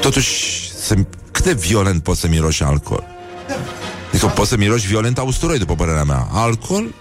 Totuși, 0.00 0.70
să... 0.74 0.94
cât 1.30 1.44
de 1.44 1.52
violent 1.52 2.02
poți 2.02 2.20
să 2.20 2.28
miroși 2.28 2.62
alcool? 2.62 3.04
Adică 4.08 4.26
poți 4.26 4.48
să 4.48 4.56
miroși 4.56 4.86
violent 4.86 5.18
a 5.18 5.22
usturoi, 5.22 5.58
după 5.58 5.74
părerea 5.74 6.04
mea. 6.04 6.28
Alcool? 6.32 6.94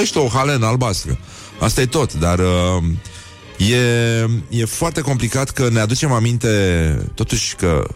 Ești 0.00 0.18
o 0.18 0.28
halenă 0.28 0.66
albastră. 0.66 1.18
Asta 1.60 1.80
e 1.80 1.86
tot, 1.86 2.14
dar 2.14 2.38
uh, 2.38 2.84
e, 3.68 3.80
e 4.48 4.64
foarte 4.64 5.00
complicat 5.00 5.50
că 5.50 5.68
ne 5.68 5.80
aducem 5.80 6.12
aminte 6.12 6.48
totuși 7.14 7.54
că 7.54 7.86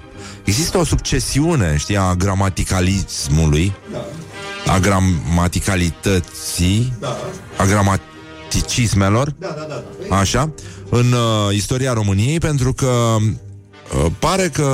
există 0.44 0.78
o 0.78 0.84
succesiune, 0.84 1.76
știi, 1.76 1.96
a 1.96 2.14
gramaticalismului, 2.14 3.72
a 4.66 4.78
gramaticalității, 4.78 6.92
a 7.58 7.64
gramaticismelor, 7.64 9.34
așa, 10.10 10.52
în 10.88 11.12
uh, 11.12 11.54
istoria 11.54 11.92
României, 11.92 12.38
pentru 12.38 12.72
că 12.72 13.16
uh, 13.16 14.06
pare 14.18 14.48
că 14.48 14.68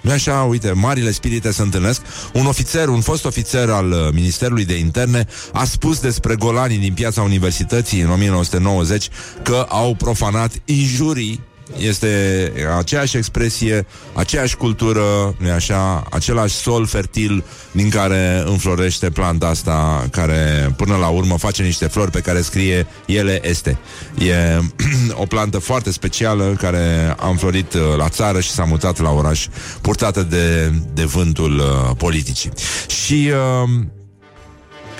nu 0.00 0.10
așa, 0.10 0.42
uite, 0.42 0.72
marile 0.72 1.10
spirite 1.10 1.52
se 1.52 1.62
întâlnesc. 1.62 2.02
Un 2.32 2.46
ofițer, 2.46 2.88
un 2.88 3.00
fost 3.00 3.24
ofițer 3.24 3.70
al 3.70 3.90
uh, 3.90 4.08
Ministerului 4.12 4.64
de 4.64 4.78
Interne 4.78 5.26
a 5.52 5.64
spus 5.64 6.00
despre 6.00 6.34
golanii 6.34 6.78
din 6.78 6.94
piața 6.94 7.22
universității 7.22 8.00
în 8.00 8.10
1990 8.10 9.08
că 9.42 9.66
au 9.68 9.94
profanat 9.94 10.52
injurii 10.64 11.40
este 11.78 12.52
aceeași 12.78 13.16
expresie, 13.16 13.86
aceeași 14.12 14.56
cultură, 14.56 15.34
nu 15.38 15.50
așa, 15.50 16.04
același 16.10 16.54
sol 16.54 16.86
fertil 16.86 17.44
din 17.72 17.88
care 17.88 18.42
înflorește 18.46 19.10
planta 19.10 19.46
asta, 19.46 20.06
care 20.10 20.72
până 20.76 20.96
la 20.96 21.08
urmă 21.08 21.38
face 21.38 21.62
niște 21.62 21.86
flori 21.86 22.10
pe 22.10 22.20
care 22.20 22.40
scrie 22.40 22.86
ele 23.06 23.48
este. 23.48 23.78
E 24.18 24.58
o 25.22 25.26
plantă 25.26 25.58
foarte 25.58 25.92
specială 25.92 26.56
care 26.58 27.14
a 27.18 27.28
înflorit 27.28 27.72
uh, 27.72 27.80
la 27.96 28.08
țară 28.08 28.40
și 28.40 28.50
s-a 28.50 28.64
mutat 28.64 29.00
la 29.00 29.10
oraș, 29.10 29.46
purtată 29.80 30.22
de, 30.22 30.72
de 30.94 31.04
vântul 31.04 31.58
uh, 31.58 31.96
politicii. 31.96 32.50
Și 32.86 33.30
uh, 33.64 33.70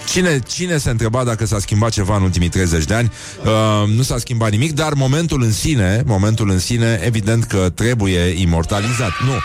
Cine, 0.07 0.39
cine 0.49 0.77
se 0.79 0.91
întreba 0.91 1.25
dacă 1.25 1.47
s-a 1.47 1.59
schimbat 1.59 1.91
ceva 1.91 2.17
în 2.17 2.23
ultimii 2.23 2.49
30 2.49 2.85
de 2.85 2.95
ani? 2.95 3.13
Uh, 3.45 3.89
nu 3.89 4.03
s-a 4.03 4.19
schimbat 4.19 4.51
nimic, 4.51 4.73
dar 4.73 4.93
momentul 4.95 5.43
în 5.43 5.53
sine, 5.53 6.03
momentul 6.07 6.51
în 6.51 6.59
sine, 6.59 7.01
evident 7.05 7.45
că 7.45 7.71
trebuie 7.75 8.21
imortalizat. 8.21 9.13
Nu, 9.25 9.33
uh, 9.33 9.41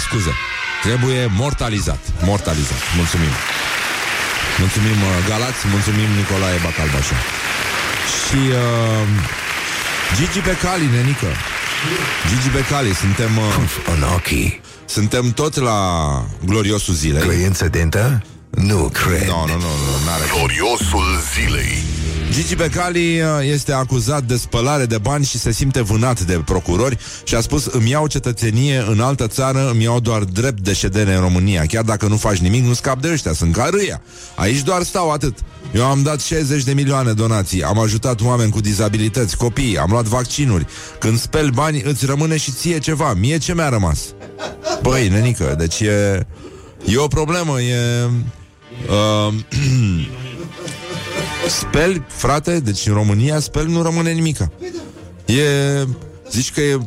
scuze. 0.00 0.30
Trebuie 0.82 1.26
mortalizat. 1.36 1.98
Mortalizat. 2.24 2.78
Mulțumim. 2.96 3.32
Mulțumim, 4.58 4.90
uh, 5.02 5.26
Galați, 5.28 5.60
mulțumim 5.72 6.08
Nicolae 6.16 6.58
Bacalbașa. 6.64 7.16
Și 8.24 8.36
uh, 8.36 9.08
Gigi 10.16 10.40
Becali, 10.40 10.86
nenică. 10.96 11.26
Gigi 12.28 12.50
Becali, 12.54 12.94
suntem... 12.94 13.36
Uh, 13.36 13.54
Puf 13.54 13.88
în 13.94 14.02
ochii. 14.14 14.60
suntem 14.84 15.30
tot 15.30 15.54
la 15.60 15.78
gloriosul 16.44 16.94
zilei. 16.94 17.22
Creiență 17.22 17.68
dentă? 17.68 18.22
Nu 18.56 18.90
cred. 18.92 19.26
Nu, 19.26 19.44
nu, 19.46 19.52
nu, 19.52 19.72
nu, 19.84 20.04
n-are 20.06 20.24
Gloriosul 20.36 21.04
zilei 21.34 21.82
Gigi 22.34 22.54
Becali 22.54 23.20
uh, 23.20 23.26
este 23.42 23.72
acuzat 23.72 24.22
de 24.22 24.36
spălare 24.36 24.86
de 24.86 24.98
bani 24.98 25.24
și 25.24 25.38
se 25.38 25.52
simte 25.52 25.82
vânat 25.82 26.20
de 26.20 26.42
procurori 26.44 26.98
și 27.24 27.34
a 27.34 27.40
spus 27.40 27.64
îmi 27.64 27.90
iau 27.90 28.06
cetățenie 28.06 28.84
în 28.88 29.00
altă 29.00 29.26
țară, 29.26 29.70
îmi 29.70 29.82
iau 29.82 30.00
doar 30.00 30.22
drept 30.22 30.60
de 30.60 30.72
ședere 30.72 31.14
în 31.14 31.20
România. 31.20 31.66
Chiar 31.66 31.82
dacă 31.82 32.06
nu 32.06 32.16
faci 32.16 32.38
nimic, 32.38 32.64
nu 32.64 32.72
scap 32.72 33.00
de 33.00 33.10
ăștia, 33.12 33.32
sunt 33.32 33.54
ca 33.54 33.68
râia. 33.70 34.02
Aici 34.36 34.62
doar 34.62 34.82
stau 34.82 35.10
atât. 35.10 35.38
Eu 35.74 35.84
am 35.84 36.02
dat 36.02 36.20
60 36.20 36.62
de 36.62 36.72
milioane 36.72 37.12
donații, 37.12 37.62
am 37.62 37.78
ajutat 37.78 38.20
oameni 38.20 38.50
cu 38.50 38.60
dizabilități, 38.60 39.36
copii, 39.36 39.78
am 39.78 39.90
luat 39.90 40.04
vaccinuri. 40.04 40.66
Când 40.98 41.18
speli 41.18 41.50
bani, 41.50 41.82
îți 41.82 42.06
rămâne 42.06 42.36
și 42.36 42.50
ție 42.50 42.78
ceva. 42.78 43.14
Mie 43.14 43.38
ce 43.38 43.54
mi-a 43.54 43.68
rămas? 43.68 44.00
Băi, 44.82 45.08
nenică, 45.08 45.54
deci 45.58 45.80
e, 45.80 46.26
e 46.84 46.96
o 46.96 47.06
problemă, 47.06 47.60
e... 47.60 48.08
Uh, 48.88 49.34
Speli, 51.48 52.04
frate, 52.06 52.60
deci 52.60 52.86
în 52.86 52.94
România 52.94 53.38
speli 53.40 53.72
nu 53.72 53.82
rămâne 53.82 54.10
nimica. 54.10 54.50
E, 55.24 55.86
zici 56.30 56.52
că 56.52 56.60
e, 56.60 56.78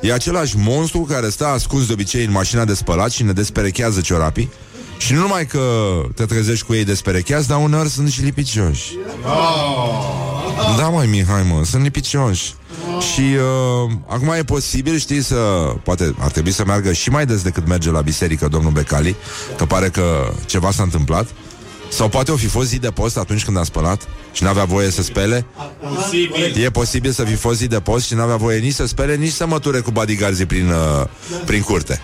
e 0.00 0.12
același 0.12 0.56
monstru 0.56 1.00
care 1.00 1.28
stă 1.28 1.46
ascuns 1.46 1.86
de 1.86 1.92
obicei 1.92 2.24
în 2.24 2.30
mașina 2.30 2.64
de 2.64 2.74
spălat 2.74 3.10
și 3.10 3.22
ne 3.22 3.32
desperechează 3.32 4.00
ciorapii 4.00 4.50
și 4.98 5.12
nu 5.12 5.18
numai 5.18 5.46
că 5.46 5.60
te 6.14 6.24
trezești 6.24 6.66
cu 6.66 6.74
ei 6.74 6.84
desperecheați, 6.84 7.48
dar 7.48 7.62
uneori 7.62 7.88
sunt 7.88 8.10
și 8.10 8.22
lipicioși. 8.22 8.92
Da, 10.76 10.88
mai 10.88 11.06
Mihai, 11.06 11.42
mă, 11.42 11.64
sunt 11.64 11.82
lipicioși. 11.82 12.54
Și 13.00 13.20
uh, 13.20 13.90
acum 14.06 14.28
e 14.28 14.42
posibil, 14.44 14.98
știi, 14.98 15.22
să... 15.22 15.36
Poate 15.82 16.14
ar 16.18 16.30
trebui 16.30 16.52
să 16.52 16.64
meargă 16.64 16.92
și 16.92 17.10
mai 17.10 17.26
des 17.26 17.42
decât 17.42 17.66
merge 17.66 17.90
la 17.90 18.00
biserică 18.00 18.48
domnul 18.48 18.72
Becali, 18.72 19.16
că 19.56 19.64
pare 19.64 19.88
că 19.88 20.32
ceva 20.46 20.70
s-a 20.70 20.82
întâmplat. 20.82 21.26
Sau 21.88 22.08
poate 22.08 22.30
o 22.32 22.36
fi 22.36 22.46
fost 22.46 22.68
zi 22.68 22.78
de 22.78 22.90
post 22.90 23.18
atunci 23.18 23.44
când 23.44 23.58
a 23.58 23.62
spălat 23.62 24.08
și 24.32 24.42
n-avea 24.42 24.64
voie 24.64 24.90
să 24.90 25.02
spele. 25.02 25.46
Posibil. 25.94 26.64
E 26.64 26.70
posibil 26.70 27.10
să 27.10 27.24
fi 27.24 27.34
fost 27.34 27.58
zi 27.58 27.66
de 27.66 27.80
post 27.80 28.06
și 28.06 28.14
n-avea 28.14 28.36
voie 28.36 28.58
nici 28.58 28.74
să 28.74 28.86
spele, 28.86 29.16
nici 29.16 29.32
să 29.32 29.46
măture 29.46 29.80
cu 29.80 29.90
bodyguards 29.90 30.44
prin, 30.44 30.68
uh, 30.68 31.06
prin 31.44 31.62
curte. 31.62 32.00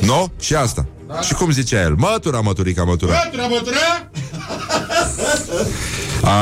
Nu? 0.00 0.32
Și 0.40 0.54
asta. 0.54 0.86
Și 1.22 1.34
cum 1.34 1.50
zicea 1.50 1.80
el? 1.80 1.94
Mătura, 1.94 2.40
măturica, 2.40 2.84
mătura. 2.84 3.22
Mătura, 3.24 3.46
mătura! 3.46 4.10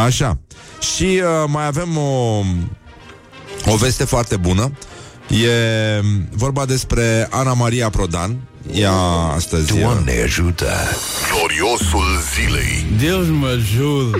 Așa. 0.05 0.39
Și 0.81 1.05
uh, 1.05 1.45
mai 1.47 1.67
avem 1.67 1.97
o, 1.97 2.43
o 3.67 3.77
veste 3.77 4.05
foarte 4.05 4.37
bună. 4.37 4.73
E 5.29 6.01
vorba 6.31 6.65
despre 6.65 7.29
Ana 7.31 7.53
Maria 7.53 7.91
Prodan. 7.91 8.37
Ea 8.73 8.93
astăzi... 9.35 9.73
uh, 9.73 9.81
Doamne 9.81 10.21
ajută 10.23 10.67
Gloriosul 11.33 12.07
zilei 12.35 12.87
Deus 12.99 13.27
mă 13.27 13.47
ajută. 13.47 14.19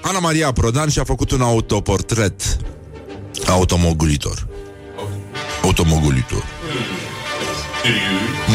Ana 0.00 0.18
Maria 0.18 0.52
Prodan 0.52 0.88
și-a 0.88 1.04
făcut 1.04 1.30
un 1.30 1.40
autoportret 1.40 2.56
automogulitor. 3.46 4.46
Automogulitor. 5.62 6.44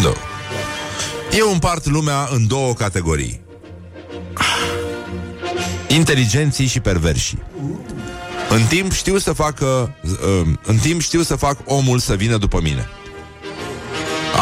Da. 0.03 0.13
Eu 1.37 1.51
împart 1.51 1.85
lumea 1.85 2.27
în 2.31 2.47
două 2.47 2.73
categorii. 2.73 3.41
Inteligenții 5.87 6.65
și 6.65 6.79
perversi. 6.79 7.35
În 8.49 8.61
timp 8.69 8.91
știu 8.91 9.17
să 9.17 9.33
fac 9.33 9.59
în 10.63 10.77
timp 10.81 11.01
știu 11.01 11.21
să 11.21 11.35
fac 11.35 11.57
omul 11.65 11.99
să 11.99 12.15
vină 12.15 12.37
după 12.37 12.59
mine. 12.61 12.87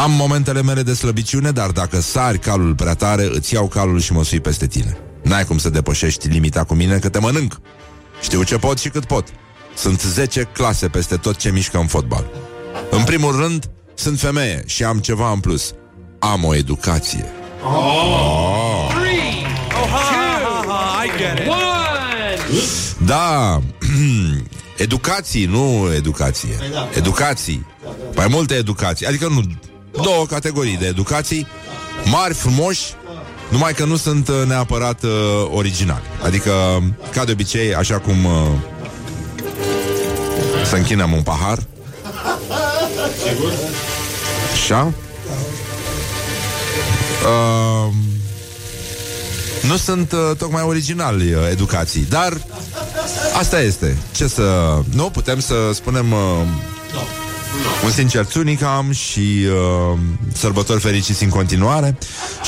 Am 0.02 0.10
momentele 0.10 0.62
mele 0.62 0.82
de 0.82 0.94
slăbiciune, 0.94 1.50
dar 1.50 1.70
dacă 1.70 2.00
sari 2.00 2.38
calul 2.38 2.74
prea 2.74 2.94
tare, 2.94 3.28
îți 3.32 3.54
iau 3.54 3.66
calul 3.66 4.00
și 4.00 4.12
mă 4.12 4.24
sui 4.24 4.40
peste 4.40 4.66
tine. 4.66 4.98
N-ai 5.22 5.44
cum 5.44 5.58
să 5.58 5.70
depășești 5.70 6.28
limita 6.28 6.64
cu 6.64 6.74
mine, 6.74 6.98
că 6.98 7.08
te 7.08 7.18
mănânc. 7.18 7.60
Știu 8.22 8.42
ce 8.42 8.56
pot 8.56 8.78
și 8.78 8.88
cât 8.88 9.04
pot. 9.04 9.28
Sunt 9.76 10.00
10 10.00 10.48
clase 10.52 10.88
peste 10.88 11.16
tot 11.16 11.36
ce 11.36 11.50
mișcă 11.50 11.78
în 11.78 11.86
fotbal. 11.86 12.26
În 12.90 13.04
primul 13.04 13.36
rând, 13.36 13.70
sunt 13.94 14.20
femeie 14.20 14.62
și 14.66 14.84
am 14.84 14.98
ceva 14.98 15.30
în 15.30 15.40
plus. 15.40 15.74
Am 16.18 16.44
o 16.44 16.54
educație. 16.54 17.24
Oh, 17.64 17.70
ha, 17.70 18.94
ha, 18.94 18.95
ha, 21.18 21.32
I 21.32 21.36
get 21.36 21.38
it. 21.38 23.06
Da, 23.06 23.60
educații, 24.76 25.44
nu 25.44 25.92
educație. 25.94 26.58
Educații. 26.94 27.66
Mai 28.14 28.26
multe 28.28 28.54
educații. 28.54 29.06
Adică 29.06 29.28
nu, 29.28 29.42
două 30.02 30.26
categorii 30.26 30.76
de 30.76 30.86
educații 30.86 31.46
mari, 32.04 32.34
frumoși, 32.34 32.82
numai 33.48 33.74
că 33.74 33.84
nu 33.84 33.96
sunt 33.96 34.28
uh, 34.28 34.34
neapărat 34.46 35.02
uh, 35.02 35.10
originali. 35.50 36.02
Adică, 36.22 36.52
ca 37.12 37.24
de 37.24 37.32
obicei, 37.32 37.74
așa 37.74 37.98
cum 37.98 38.24
uh, 38.24 38.32
să 40.64 40.76
închinăm 40.76 41.12
un 41.12 41.22
pahar. 41.22 41.58
Așa. 44.52 44.92
Uh, 47.24 47.92
nu 49.68 49.76
sunt 49.76 50.12
uh, 50.12 50.36
tocmai 50.36 50.62
originali 50.62 51.32
uh, 51.32 51.40
educații, 51.50 52.06
dar 52.08 52.40
asta 53.38 53.60
este. 53.60 53.96
Ce 54.14 54.26
să... 54.26 54.78
Nu, 54.94 55.10
putem 55.10 55.40
să 55.40 55.54
spunem... 55.72 56.12
Uh, 56.12 56.18
un 57.84 57.90
sincer 57.90 58.24
tunic 58.24 58.62
am 58.62 58.90
și 58.90 59.46
uh, 59.46 59.98
sărbători 60.32 60.80
fericiți 60.80 61.22
în 61.22 61.28
continuare 61.28 61.98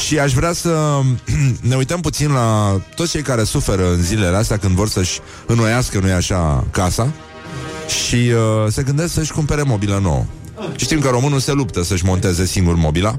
și 0.07 0.19
aș 0.19 0.33
vrea 0.33 0.53
să 0.53 1.01
ne 1.69 1.77
uităm 1.77 2.01
puțin 2.01 2.33
la 2.33 2.81
toți 2.95 3.11
cei 3.11 3.23
care 3.23 3.45
suferă 3.45 3.91
în 3.91 4.03
zilele 4.03 4.37
astea 4.37 4.57
când 4.57 4.75
vor 4.75 4.89
să-și 4.89 5.21
înnoiască, 5.47 5.99
nu-i 5.99 6.13
așa, 6.13 6.65
casa 6.71 7.13
și 7.89 8.15
uh, 8.15 8.73
se 8.73 8.83
gândesc 8.83 9.13
să-și 9.13 9.33
cumpere 9.33 9.63
mobilă 9.63 9.99
nouă. 10.03 10.25
Și 10.77 10.85
știm 10.85 11.01
că 11.01 11.09
românul 11.09 11.39
se 11.39 11.53
luptă 11.53 11.83
să-și 11.83 12.05
monteze 12.05 12.47
singur 12.47 12.75
mobila 12.75 13.19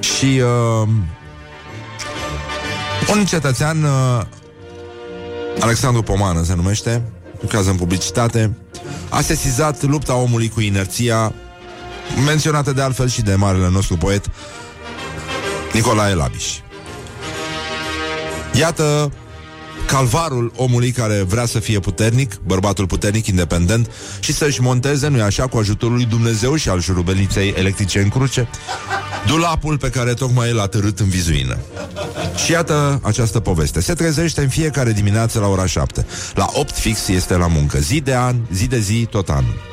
și 0.00 0.40
uh, 0.82 0.88
un 3.08 3.24
cetățean 3.24 3.82
uh, 3.82 4.20
Alexandru 5.60 6.02
Pomană 6.02 6.42
se 6.42 6.54
numește 6.54 7.02
lucrează 7.40 7.70
în 7.70 7.76
publicitate 7.76 8.56
a 9.08 9.20
sesizat 9.20 9.82
lupta 9.82 10.14
omului 10.14 10.48
cu 10.48 10.60
inerția 10.60 11.32
menționată 12.26 12.72
de 12.72 12.82
altfel 12.82 13.08
și 13.08 13.22
de 13.22 13.34
marele 13.34 13.68
nostru 13.68 13.96
poet 13.96 14.30
Nicolae 15.72 16.14
Labiș. 16.14 16.58
Iată 18.52 19.12
calvarul 19.90 20.52
omului 20.56 20.90
care 20.90 21.22
vrea 21.22 21.46
să 21.46 21.58
fie 21.58 21.78
puternic, 21.78 22.40
bărbatul 22.46 22.86
puternic, 22.86 23.26
independent 23.26 23.90
și 24.20 24.32
să-și 24.32 24.60
monteze, 24.60 25.08
nu-i 25.08 25.20
așa, 25.20 25.46
cu 25.46 25.58
ajutorul 25.58 25.96
lui 25.96 26.04
Dumnezeu 26.04 26.54
și 26.54 26.68
al 26.68 26.80
șurubeliței 26.80 27.54
electrice 27.56 27.98
în 27.98 28.08
cruce, 28.08 28.48
dulapul 29.26 29.78
pe 29.78 29.90
care 29.90 30.14
tocmai 30.14 30.48
el 30.48 30.60
a 30.60 30.66
târât 30.66 31.00
în 31.00 31.08
vizuină. 31.08 31.58
Și 32.44 32.52
iată 32.52 33.00
această 33.02 33.40
poveste. 33.40 33.80
Se 33.80 33.94
trezește 33.94 34.40
în 34.40 34.48
fiecare 34.48 34.92
dimineață 34.92 35.38
la 35.38 35.46
ora 35.46 35.66
7. 35.66 36.06
La 36.34 36.46
8 36.52 36.78
fix 36.78 37.08
este 37.08 37.36
la 37.36 37.46
muncă. 37.46 37.78
Zi 37.78 38.00
de 38.00 38.14
an, 38.14 38.36
zi 38.52 38.66
de 38.66 38.78
zi, 38.78 39.06
tot 39.10 39.28
anul. 39.28 39.69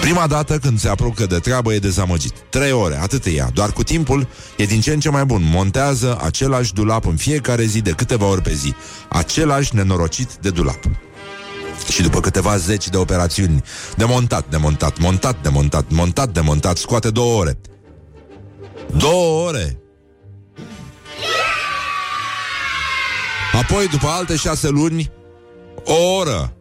Prima 0.00 0.26
dată 0.26 0.58
când 0.58 0.78
se 0.78 0.88
apucă 0.88 1.26
de 1.26 1.38
treabă 1.38 1.72
e 1.72 1.78
dezamăgit. 1.78 2.32
Trei 2.48 2.72
ore, 2.72 2.98
atât 3.00 3.24
e 3.24 3.30
ea. 3.30 3.50
Doar 3.54 3.72
cu 3.72 3.82
timpul 3.82 4.26
e 4.56 4.64
din 4.64 4.80
ce 4.80 4.92
în 4.92 5.00
ce 5.00 5.10
mai 5.10 5.24
bun. 5.24 5.42
Montează 5.44 6.18
același 6.22 6.72
dulap 6.74 7.06
în 7.06 7.16
fiecare 7.16 7.64
zi 7.64 7.80
de 7.80 7.90
câteva 7.90 8.26
ori 8.26 8.42
pe 8.42 8.52
zi. 8.52 8.74
Același 9.08 9.74
nenorocit 9.74 10.34
de 10.40 10.50
dulap. 10.50 10.80
Și 11.92 12.02
după 12.02 12.20
câteva 12.20 12.56
zeci 12.56 12.88
de 12.88 12.96
operațiuni, 12.96 13.62
de 13.96 14.04
montat, 14.04 14.46
de 14.48 14.56
montat, 14.56 14.98
montat, 14.98 15.42
de 15.42 15.48
montat, 15.48 15.84
montat, 15.90 16.28
de 16.32 16.40
montat, 16.40 16.76
scoate 16.76 17.10
două 17.10 17.38
ore. 17.38 17.58
Două 18.96 19.48
ore! 19.48 19.80
Apoi, 23.52 23.88
după 23.88 24.06
alte 24.06 24.36
șase 24.36 24.68
luni, 24.68 25.10
o 25.84 26.14
oră. 26.18 26.56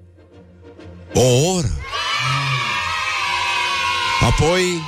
O 1.14 1.52
oră. 1.56 1.70
Apoi 4.22 4.82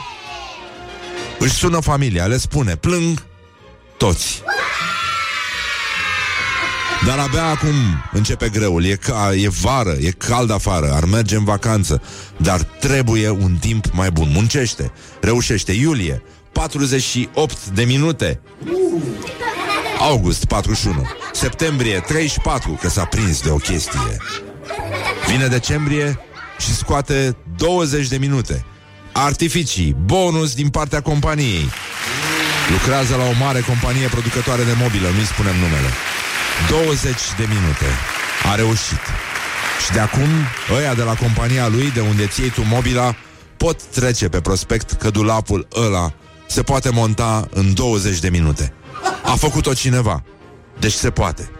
își 1.39 1.53
sună 1.53 1.79
familia, 1.79 2.25
le 2.25 2.37
spune, 2.37 2.75
plâng 2.75 3.23
toți. 3.97 4.43
Dar 7.05 7.19
abia 7.19 7.45
acum 7.45 7.73
începe 8.11 8.49
greul, 8.49 8.85
e, 8.85 8.95
ca, 8.95 9.33
e 9.35 9.49
vară, 9.49 9.95
e 9.99 10.11
cald 10.11 10.51
afară, 10.51 10.91
ar 10.93 11.05
merge 11.05 11.35
în 11.35 11.43
vacanță, 11.43 12.01
dar 12.37 12.61
trebuie 12.61 13.29
un 13.29 13.55
timp 13.59 13.85
mai 13.91 14.11
bun. 14.11 14.29
Muncește, 14.31 14.91
reușește. 15.21 15.71
Iulie, 15.71 16.23
48 16.51 17.65
de 17.65 17.83
minute. 17.83 18.41
August, 19.99 20.45
41. 20.45 21.07
Septembrie, 21.31 21.99
34, 21.99 22.77
că 22.81 22.89
s-a 22.89 23.05
prins 23.05 23.41
de 23.41 23.49
o 23.49 23.55
chestie. 23.55 24.17
Vine 25.27 25.47
decembrie 25.47 26.19
și 26.59 26.75
scoate 26.75 27.37
20 27.55 28.07
de 28.07 28.17
minute. 28.17 28.65
Artificii, 29.11 29.95
bonus 30.05 30.53
din 30.53 30.69
partea 30.69 31.01
companiei. 31.01 31.69
Lucrează 32.71 33.15
la 33.15 33.23
o 33.23 33.33
mare 33.39 33.59
companie 33.59 34.07
producătoare 34.07 34.63
de 34.63 34.73
mobilă, 34.81 35.07
nu-i 35.15 35.25
spunem 35.25 35.55
numele. 35.55 35.89
20 36.69 37.15
de 37.37 37.45
minute. 37.47 37.85
A 38.51 38.55
reușit. 38.55 39.03
Și 39.85 39.91
de 39.91 39.99
acum, 39.99 40.29
ăia 40.75 40.93
de 40.93 41.01
la 41.01 41.15
compania 41.15 41.67
lui, 41.67 41.91
de 41.91 41.99
unde 41.99 42.27
ții 42.27 42.49
tu 42.49 42.61
mobila, 42.65 43.15
pot 43.57 43.83
trece 43.83 44.29
pe 44.29 44.41
prospect 44.41 44.91
că 44.91 45.09
dulapul 45.09 45.67
ăla 45.75 46.13
se 46.47 46.61
poate 46.61 46.89
monta 46.89 47.47
în 47.53 47.73
20 47.73 48.19
de 48.19 48.29
minute. 48.29 48.73
A 49.23 49.35
făcut-o 49.35 49.73
cineva. 49.73 50.23
Deci 50.79 50.93
se 50.93 51.09
poate. 51.09 51.51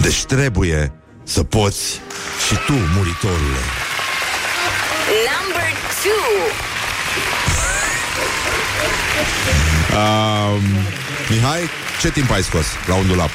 Deci 0.00 0.24
trebuie 0.24 0.92
să 1.24 1.42
poți 1.42 2.00
și 2.48 2.54
tu, 2.66 2.72
muritorule. 2.72 3.81
Number 6.02 6.18
two. 6.18 6.42
Uh, 9.92 10.60
Mihai, 11.30 11.60
ce 12.00 12.10
timp 12.10 12.30
ai 12.30 12.42
scos 12.42 12.66
la 12.86 12.94
un 12.94 13.06
dulap? 13.06 13.30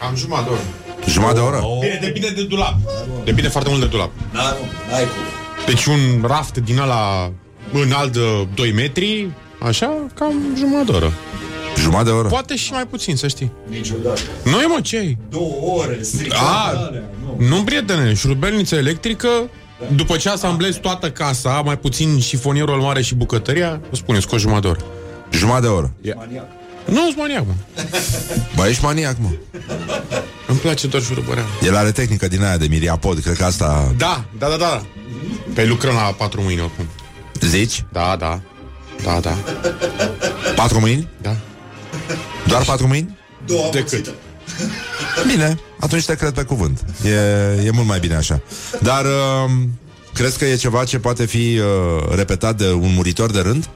Am 0.00 0.16
jumătate 0.16 0.48
de 0.48 0.50
oră. 0.50 0.60
Jumătate 1.08 1.38
de 1.38 1.44
oră? 1.44 1.62
Bine, 1.80 1.98
depinde 2.02 2.30
de 2.30 2.42
dulap. 2.42 2.74
Depinde 3.24 3.48
foarte 3.48 3.68
mult 3.70 3.80
de 3.80 3.86
dulap. 3.86 4.10
Da, 4.32 4.40
nu, 4.40 4.90
n-ai 4.90 5.02
cum. 5.02 5.64
Deci 5.66 5.84
un 5.84 6.22
raft 6.26 6.56
din 6.56 6.78
ăla 6.78 7.32
înalt 7.72 8.12
de 8.12 8.46
2 8.54 8.72
metri, 8.72 9.28
așa, 9.58 10.06
cam 10.14 10.34
jumătate 10.56 10.90
de 10.90 10.96
oră. 10.96 11.12
Jumătate 11.78 12.04
de 12.04 12.10
oră? 12.10 12.28
Poate 12.28 12.56
și 12.56 12.72
mai 12.72 12.86
puțin, 12.86 13.16
să 13.16 13.28
știi. 13.28 13.52
Niciodată. 13.68 14.20
Nu 14.44 14.60
e 14.60 14.66
mă, 14.66 14.80
ce 14.82 14.98
ai? 14.98 15.18
Două 15.30 15.52
ore, 15.60 15.98
strict. 16.02 16.34
A, 16.34 16.90
nu, 17.36 17.62
prietene, 17.64 18.14
șurubelniță 18.14 18.76
electrică, 18.76 19.28
după 19.94 20.16
ce 20.16 20.28
asamblezi 20.28 20.78
toată 20.78 21.10
casa, 21.10 21.60
mai 21.64 21.78
puțin 21.78 22.20
șifonierul 22.20 22.80
mare 22.80 23.02
și 23.02 23.14
bucătăria, 23.14 23.80
îți 23.90 24.00
spune, 24.00 24.20
scos 24.20 24.40
jumătate 24.40 24.66
de 24.66 24.68
oră. 24.68 24.84
Jumătate 25.30 25.62
de 25.66 25.68
oră. 25.72 25.92
Nu, 26.84 27.00
sunt 27.02 27.16
maniac, 27.16 27.44
mă. 27.46 27.52
Bă, 28.54 28.66
ești 28.68 28.84
maniac, 28.84 29.16
mă. 29.20 29.28
Îmi 30.46 30.58
place 30.58 30.86
doar 30.86 31.02
șurubărea. 31.02 31.44
El 31.62 31.76
are 31.76 31.90
tehnică 31.90 32.28
din 32.28 32.42
aia 32.42 32.56
de 32.56 32.66
miriapod, 32.66 33.18
cred 33.18 33.36
că 33.36 33.44
asta... 33.44 33.94
Da, 33.96 34.24
da, 34.38 34.48
da, 34.48 34.56
da. 34.56 34.82
Pe 35.54 35.64
lucrăm 35.64 35.94
la 35.94 36.00
patru 36.00 36.42
mâini 36.42 36.60
oricum. 36.60 36.84
Zici? 37.40 37.84
Da, 37.92 38.16
da. 38.18 38.40
Da, 39.04 39.20
da. 39.20 39.36
Patru 40.54 40.80
mâini? 40.80 41.08
Da. 41.22 41.36
Doar 42.46 42.64
patru 42.64 42.86
mâini? 42.86 43.18
Două 43.46 43.68
Decât. 43.72 44.14
Amuțită. 44.58 45.26
Bine, 45.26 45.58
atunci 45.80 46.04
te 46.04 46.14
cred 46.14 46.32
pe 46.32 46.42
cuvânt. 46.42 46.84
E, 47.04 47.62
e 47.64 47.70
mult 47.70 47.86
mai 47.86 47.98
bine 47.98 48.14
așa. 48.14 48.42
Dar 48.82 49.04
uh, 49.04 49.50
crezi 50.14 50.38
că 50.38 50.44
e 50.44 50.56
ceva 50.56 50.84
ce 50.84 50.98
poate 50.98 51.26
fi 51.26 51.58
uh, 51.58 52.14
repetat 52.14 52.56
de 52.56 52.72
un 52.72 52.94
muritor 52.94 53.30
de 53.30 53.40
rând? 53.40 53.68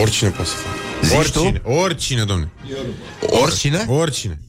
Oricine 0.00 0.28
poate 0.30 0.50
să 0.50 0.56
facă. 0.56 0.76
Zici 1.06 1.16
oricine, 1.16 1.60
oricine, 1.64 2.24
domne. 2.24 2.50
Oricine? 3.42 3.84
Oricine. 3.88 4.40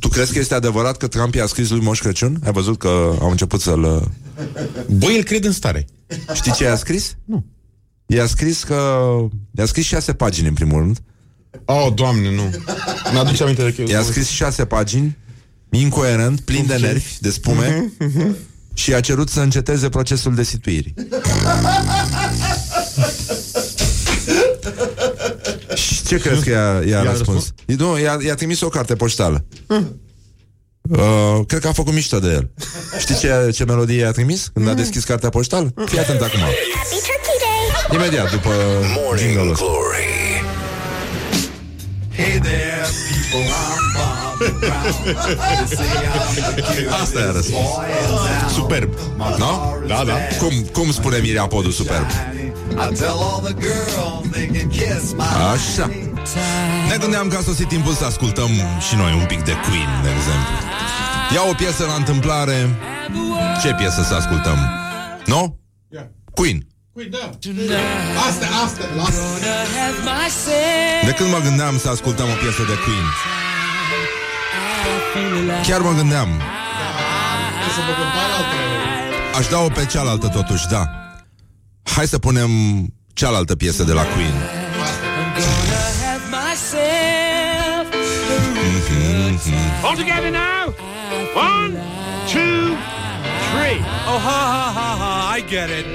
Tu 0.00 0.08
crezi 0.08 0.32
că 0.32 0.38
este 0.38 0.54
adevărat 0.54 0.96
că 0.96 1.06
Trump 1.06 1.34
i-a 1.34 1.46
scris 1.46 1.70
lui 1.70 1.80
Moș 1.80 2.00
Crăciun? 2.00 2.40
Ai 2.44 2.52
văzut 2.52 2.78
că 2.78 3.16
au 3.20 3.30
început 3.30 3.60
să-l... 3.60 3.82
uh, 3.82 4.02
Băi, 4.88 5.14
el 5.16 5.22
cred 5.22 5.44
în 5.44 5.52
stare. 5.52 5.86
Știi 6.34 6.52
ce 6.52 6.64
i-a 6.64 6.76
scris? 6.76 7.16
Nu. 7.24 7.44
I-a 8.06 8.26
scris 8.26 8.62
că... 8.62 9.16
I-a 9.58 9.66
scris 9.66 9.84
șase 9.86 10.12
pagini, 10.12 10.48
în 10.48 10.54
primul 10.54 10.80
rând. 10.80 10.98
Oh, 11.64 11.92
doamne, 11.94 12.30
nu. 12.30 12.50
Mi-aduce 13.12 13.42
aminte 13.42 13.62
de 13.62 13.72
că... 13.72 13.90
I-a 13.90 14.02
scris 14.02 14.28
șase 14.28 14.64
pagini, 14.64 15.16
incoerent, 15.70 16.40
plin 16.40 16.66
de 16.66 16.76
nervi, 16.76 17.16
de 17.20 17.30
spume, 17.30 17.92
și 18.74 18.94
a 18.94 19.00
cerut 19.00 19.28
să 19.28 19.40
înceteze 19.40 19.88
procesul 19.88 20.34
destituirii. 20.34 20.94
și 25.74 26.02
ce 26.02 26.18
crezi 26.18 26.44
că 26.44 26.50
i-a, 26.50 26.82
i-a 26.88 27.02
răspuns? 27.02 27.52
Nu, 27.66 27.98
i-a, 27.98 28.18
i-a 28.26 28.34
trimis 28.34 28.60
o 28.60 28.68
carte 28.68 28.94
poștală. 28.94 29.44
Uh, 30.90 31.40
cred 31.46 31.60
că 31.60 31.68
a 31.68 31.72
făcut 31.72 31.92
mișto 31.92 32.18
de 32.18 32.28
el. 32.28 32.50
Știi 32.98 33.16
ce, 33.16 33.50
ce 33.54 33.64
melodie 33.64 34.00
i-a 34.00 34.10
trimis 34.10 34.50
când 34.54 34.68
a 34.68 34.74
deschis 34.74 35.04
cartea 35.04 35.28
poștală? 35.28 35.72
Fii 35.86 35.98
atent 35.98 36.20
acum. 36.20 36.40
Imediat 37.92 38.30
după 38.30 38.50
jingle 39.18 39.52
Morning 42.16 42.42
Glory. 43.92 44.24
Asta 47.02 47.20
e 47.20 47.30
răspuns. 47.30 47.66
Superb. 48.52 48.94
Nu? 49.38 49.76
Da, 49.86 50.02
da. 50.04 50.14
Cum, 50.38 50.52
cum 50.72 50.92
spune 50.92 51.18
Mirea 51.18 51.46
Podul 51.46 51.70
superb? 51.70 52.06
Așa. 55.52 55.90
Ne 56.88 56.96
gândeam 57.00 57.28
că 57.28 57.36
a 57.36 57.40
sosit 57.40 57.68
timpul 57.68 57.92
să 57.92 58.04
ascultăm 58.04 58.50
și 58.88 58.96
noi 58.96 59.12
un 59.12 59.26
pic 59.26 59.42
de 59.42 59.52
Queen, 59.52 59.88
de 60.02 60.08
exemplu. 60.16 60.54
Ia 61.34 61.40
o 61.50 61.54
piesă 61.54 61.84
la 61.84 61.94
întâmplare. 61.94 62.78
Ce 63.62 63.74
piesă 63.74 64.02
să 64.02 64.14
ascultăm? 64.14 64.58
Nu? 65.26 65.58
Queen. 66.34 66.66
Ui, 66.94 67.04
da. 67.10 67.30
Asta, 68.28 68.46
asta, 68.64 68.84
lasă. 68.96 69.20
De 71.04 71.12
când 71.12 71.30
mă 71.30 71.38
gândeam 71.38 71.78
să 71.78 71.88
ascultăm 71.88 72.26
o 72.26 72.34
piesă 72.40 72.62
de 72.62 72.74
Queen? 72.84 73.06
Chiar 75.62 75.80
mă 75.80 75.92
gândeam. 75.92 76.28
Aș 79.38 79.46
da-o 79.46 79.68
pe 79.68 79.86
cealaltă 79.86 80.28
totuși, 80.28 80.66
da. 80.66 80.84
Hai 81.82 82.06
să 82.06 82.18
punem 82.18 82.50
cealaltă 83.12 83.56
piesă 83.56 83.82
de 83.82 83.92
la 83.92 84.02
Queen. 84.02 84.34
All 89.82 89.96
together 89.96 90.30
now. 90.30 90.74
One, 91.34 91.74
two, 92.32 92.76
three. 93.54 93.78
Oh, 94.10 94.18
ha, 94.26 94.40
ha, 94.54 94.66
ha, 94.78 94.88
ha. 95.00 95.36
I 95.36 95.40
get 95.40 95.68
it. 95.70 95.86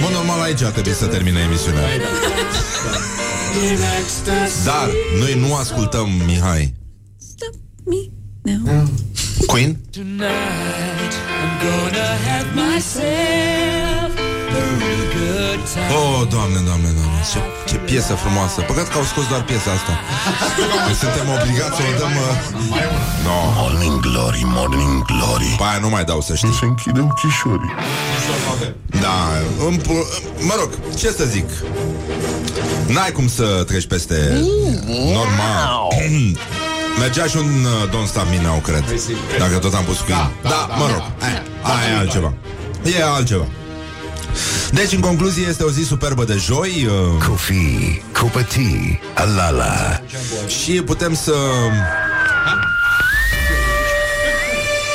Bun, 0.00 0.12
normal 0.12 0.40
aici 0.40 0.62
ar 0.62 0.70
trebui 0.70 0.92
să 0.92 1.06
termine 1.06 1.40
emisiunea. 1.40 1.82
Dar 4.64 4.90
noi 5.18 5.34
nu 5.34 5.54
ascultăm 5.54 6.08
Mihai. 6.26 6.74
Queen? 9.46 9.76
Oh, 15.98 16.26
doamne, 16.28 16.60
doamne, 16.68 16.88
doamne 16.98 17.20
Ce, 17.32 17.38
ce 17.70 17.76
piesă 17.76 18.14
frumoasă. 18.14 18.60
Păcat 18.60 18.88
că 18.88 18.96
au 18.98 19.04
scos 19.04 19.26
doar 19.28 19.42
piesa 19.42 19.70
asta. 19.78 19.92
Noi 20.86 20.94
Suntem 21.02 21.26
obligați 21.36 21.76
să 21.76 21.82
o 21.90 21.98
dăm 22.00 22.14
uh... 22.26 22.32
no. 23.26 23.36
Morning 23.60 24.00
Glory, 24.00 24.42
Morning 24.44 25.04
Glory. 25.10 25.50
Pe 25.60 25.64
aia 25.70 25.78
nu 25.80 25.88
mai 25.88 26.04
dau 26.04 26.20
să 26.20 26.34
știi. 26.34 26.52
Se 26.60 26.64
închide 26.64 27.00
ochișorii 27.10 27.74
Da, 29.04 29.18
îmi 29.66 29.78
pu- 29.78 30.08
mă 30.48 30.54
rog, 30.60 30.70
ce 31.00 31.08
să 31.18 31.24
zic? 31.24 31.48
N-ai 32.86 33.12
cum 33.12 33.28
să 33.28 33.64
treci 33.66 33.86
peste 33.86 34.16
Normal. 35.18 35.78
Mergea 37.00 37.24
și 37.26 37.36
un 37.36 37.50
uh, 37.64 37.88
Don't 37.92 38.08
Stop 38.08 38.26
Me 38.30 38.40
Now, 38.42 38.58
cred 38.58 38.84
Dacă 39.38 39.56
tot 39.58 39.74
am 39.74 39.84
pus 39.84 39.98
Queen 40.00 40.30
Da, 40.42 40.48
da, 40.48 40.74
mă 40.76 40.86
rog, 40.92 41.02
aia, 41.20 41.42
aia 41.62 41.92
e 41.94 41.98
altceva. 41.98 42.32
E 42.98 43.04
altceva 43.04 43.46
deci, 44.72 44.92
în 44.92 45.00
concluzie, 45.00 45.46
este 45.48 45.62
o 45.62 45.70
zi 45.70 45.82
superbă 45.82 46.24
de 46.24 46.36
joi 46.36 46.86
uh, 46.86 47.26
Coffee, 47.26 48.02
cupă 48.20 48.42
tea, 48.42 49.00
alala 49.14 50.02
și 50.46 50.72
putem 50.72 51.14
să... 51.14 51.34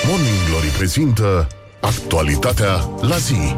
Morning 0.08 0.38
Glory 0.50 0.68
prezintă 0.68 1.48
Actualitatea 1.80 2.90
la 3.02 3.18
zi 3.18 3.56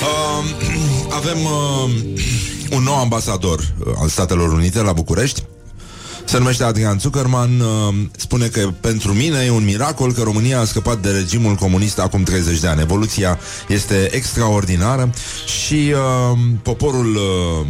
Uh, 0.00 0.44
avem 1.18 1.38
uh, 1.44 1.90
un 2.76 2.82
nou 2.82 2.98
ambasador 2.98 3.58
uh, 3.58 3.92
al 3.98 4.08
Statelor 4.08 4.52
Unite 4.52 4.82
la 4.82 4.92
București. 4.92 5.42
Se 6.24 6.38
numește 6.38 6.64
Adrian 6.64 6.98
Zuckerman. 6.98 7.60
Uh, 7.60 7.94
spune 8.16 8.46
că 8.46 8.68
pentru 8.80 9.12
mine 9.12 9.44
e 9.46 9.50
un 9.50 9.64
miracol 9.64 10.12
că 10.12 10.22
România 10.22 10.60
a 10.60 10.64
scăpat 10.64 10.98
de 10.98 11.10
regimul 11.10 11.54
comunist 11.54 11.98
acum 11.98 12.22
30 12.22 12.60
de 12.60 12.66
ani. 12.66 12.80
Evoluția 12.80 13.38
este 13.68 14.14
extraordinară 14.14 15.10
și 15.46 15.92
uh, 15.92 16.38
poporul 16.62 17.14
uh, 17.16 17.66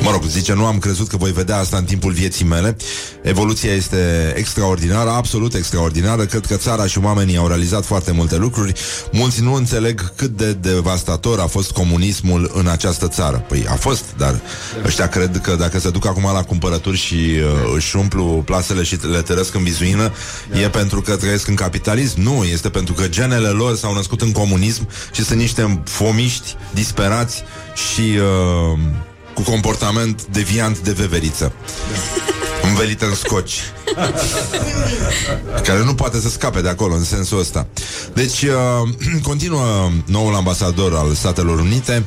Mă 0.00 0.10
rog, 0.10 0.22
zice, 0.24 0.54
nu 0.54 0.66
am 0.66 0.78
crezut 0.78 1.08
că 1.08 1.16
voi 1.16 1.32
vedea 1.32 1.58
asta 1.58 1.76
în 1.76 1.84
timpul 1.84 2.12
vieții 2.12 2.44
mele. 2.44 2.76
Evoluția 3.22 3.72
este 3.72 4.32
extraordinară, 4.36 5.10
absolut 5.10 5.54
extraordinară. 5.54 6.24
Cred 6.24 6.46
că 6.46 6.56
țara 6.56 6.86
și 6.86 6.98
oamenii 6.98 7.36
au 7.36 7.46
realizat 7.46 7.84
foarte 7.84 8.12
multe 8.12 8.36
lucruri. 8.36 8.72
Mulți 9.12 9.42
nu 9.42 9.54
înțeleg 9.54 10.14
cât 10.14 10.36
de 10.36 10.52
devastator 10.52 11.40
a 11.40 11.46
fost 11.46 11.70
comunismul 11.70 12.50
în 12.54 12.66
această 12.66 13.08
țară. 13.08 13.44
Păi 13.48 13.66
a 13.68 13.74
fost, 13.74 14.04
dar 14.16 14.40
ăștia 14.84 15.08
cred 15.08 15.40
că 15.40 15.56
dacă 15.56 15.78
se 15.78 15.90
duc 15.90 16.06
acum 16.06 16.22
la 16.22 16.42
cumpărături 16.42 16.96
și 16.96 17.14
uh, 17.14 17.72
își 17.74 17.96
umplu 17.96 18.42
plasele 18.44 18.82
și 18.82 18.98
le 19.10 19.22
tărăsc 19.22 19.54
în 19.54 19.62
bizuină, 19.62 20.12
e 20.62 20.68
pentru 20.68 21.00
că 21.00 21.16
trăiesc 21.16 21.48
în 21.48 21.54
capitalism. 21.54 22.20
Nu, 22.20 22.44
este 22.44 22.68
pentru 22.68 22.94
că 22.94 23.08
genele 23.08 23.48
lor 23.48 23.76
s-au 23.76 23.94
născut 23.94 24.20
în 24.20 24.32
comunism 24.32 24.88
și 25.12 25.24
sunt 25.24 25.38
niște 25.38 25.82
fomiști 25.84 26.56
disperați 26.72 27.42
și... 27.74 28.18
Uh, 28.72 28.78
cu 29.34 29.42
comportament 29.42 30.26
deviant 30.26 30.78
de 30.78 30.92
veveriță. 30.92 31.52
Învelit 32.62 33.02
în 33.02 33.14
scoci. 33.14 33.60
care 35.64 35.84
nu 35.84 35.94
poate 35.94 36.20
să 36.20 36.28
scape 36.28 36.60
de 36.60 36.68
acolo, 36.68 36.94
în 36.94 37.04
sensul 37.04 37.38
ăsta. 37.38 37.66
Deci, 38.14 38.42
uh, 38.42 39.22
continuă 39.28 39.90
noul 40.06 40.34
ambasador 40.34 40.94
al 40.94 41.14
Statelor 41.14 41.58
Unite 41.58 42.04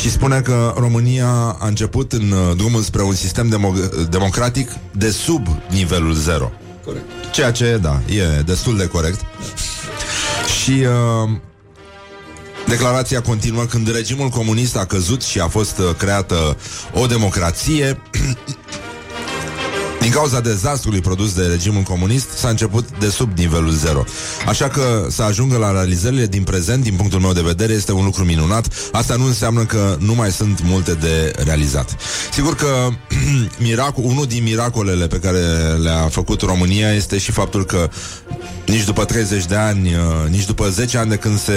și 0.00 0.10
spune 0.10 0.40
că 0.40 0.74
România 0.76 1.56
a 1.58 1.66
început 1.66 2.12
în 2.12 2.30
uh, 2.30 2.56
drumul 2.56 2.82
spre 2.82 3.02
un 3.02 3.14
sistem 3.14 3.48
demo- 3.48 4.08
democratic 4.08 4.70
de 4.92 5.10
sub 5.10 5.46
nivelul 5.70 6.14
zero. 6.14 6.52
corect. 6.84 7.04
Ceea 7.32 7.52
ce, 7.52 7.78
da, 7.82 8.00
e 8.08 8.40
destul 8.40 8.76
de 8.76 8.86
corect. 8.86 9.20
Și 10.62 10.70
uh, 10.70 11.30
declarația 12.70 13.20
continuă 13.20 13.64
când 13.64 13.90
regimul 13.94 14.28
comunist 14.28 14.76
a 14.76 14.84
căzut 14.84 15.22
și 15.22 15.40
a 15.40 15.48
fost 15.48 15.78
uh, 15.78 15.94
creată 15.96 16.56
o 16.92 17.06
democrație. 17.06 18.02
Din 20.00 20.10
cauza 20.10 20.40
dezastrului 20.40 21.00
produs 21.00 21.34
de 21.34 21.46
regimul 21.46 21.82
comunist, 21.82 22.30
s-a 22.30 22.48
început 22.48 22.88
de 22.98 23.08
sub 23.08 23.38
nivelul 23.38 23.70
zero. 23.70 24.04
Așa 24.46 24.68
că 24.68 25.06
să 25.08 25.22
ajungă 25.22 25.56
la 25.56 25.72
realizările 25.72 26.26
din 26.26 26.42
prezent, 26.42 26.82
din 26.82 26.94
punctul 26.94 27.20
meu 27.20 27.32
de 27.32 27.40
vedere, 27.40 27.72
este 27.72 27.92
un 27.92 28.04
lucru 28.04 28.24
minunat. 28.24 28.66
Asta 28.92 29.16
nu 29.16 29.24
înseamnă 29.24 29.64
că 29.64 29.96
nu 29.98 30.14
mai 30.14 30.30
sunt 30.30 30.60
multe 30.62 30.94
de 30.94 31.32
realizat. 31.44 31.96
Sigur 32.32 32.54
că 32.54 32.88
miracol, 33.66 34.04
unul 34.04 34.26
din 34.26 34.42
miracolele 34.42 35.06
pe 35.06 35.18
care 35.18 35.40
le-a 35.82 36.08
făcut 36.10 36.40
România 36.40 36.92
este 36.92 37.18
și 37.18 37.30
faptul 37.30 37.64
că 37.64 37.90
nici 38.66 38.84
după 38.84 39.04
30 39.04 39.44
de 39.44 39.56
ani, 39.56 39.94
uh, 39.94 40.30
nici 40.30 40.46
după 40.46 40.68
10 40.68 40.98
ani 40.98 41.10
de 41.10 41.16
când 41.16 41.40
se 41.40 41.54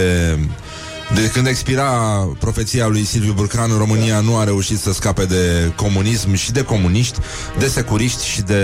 de 1.13 1.29
când 1.33 1.47
expira 1.47 1.91
profeția 2.39 2.87
lui 2.87 3.03
Silviu 3.03 3.33
Burcan, 3.33 3.77
România 3.77 4.19
nu 4.19 4.37
a 4.37 4.43
reușit 4.43 4.79
să 4.79 4.93
scape 4.93 5.25
de 5.25 5.71
comunism 5.75 6.33
și 6.33 6.51
de 6.51 6.63
comuniști, 6.63 7.19
de 7.59 7.67
securiști 7.67 8.25
și 8.25 8.41
de 8.41 8.63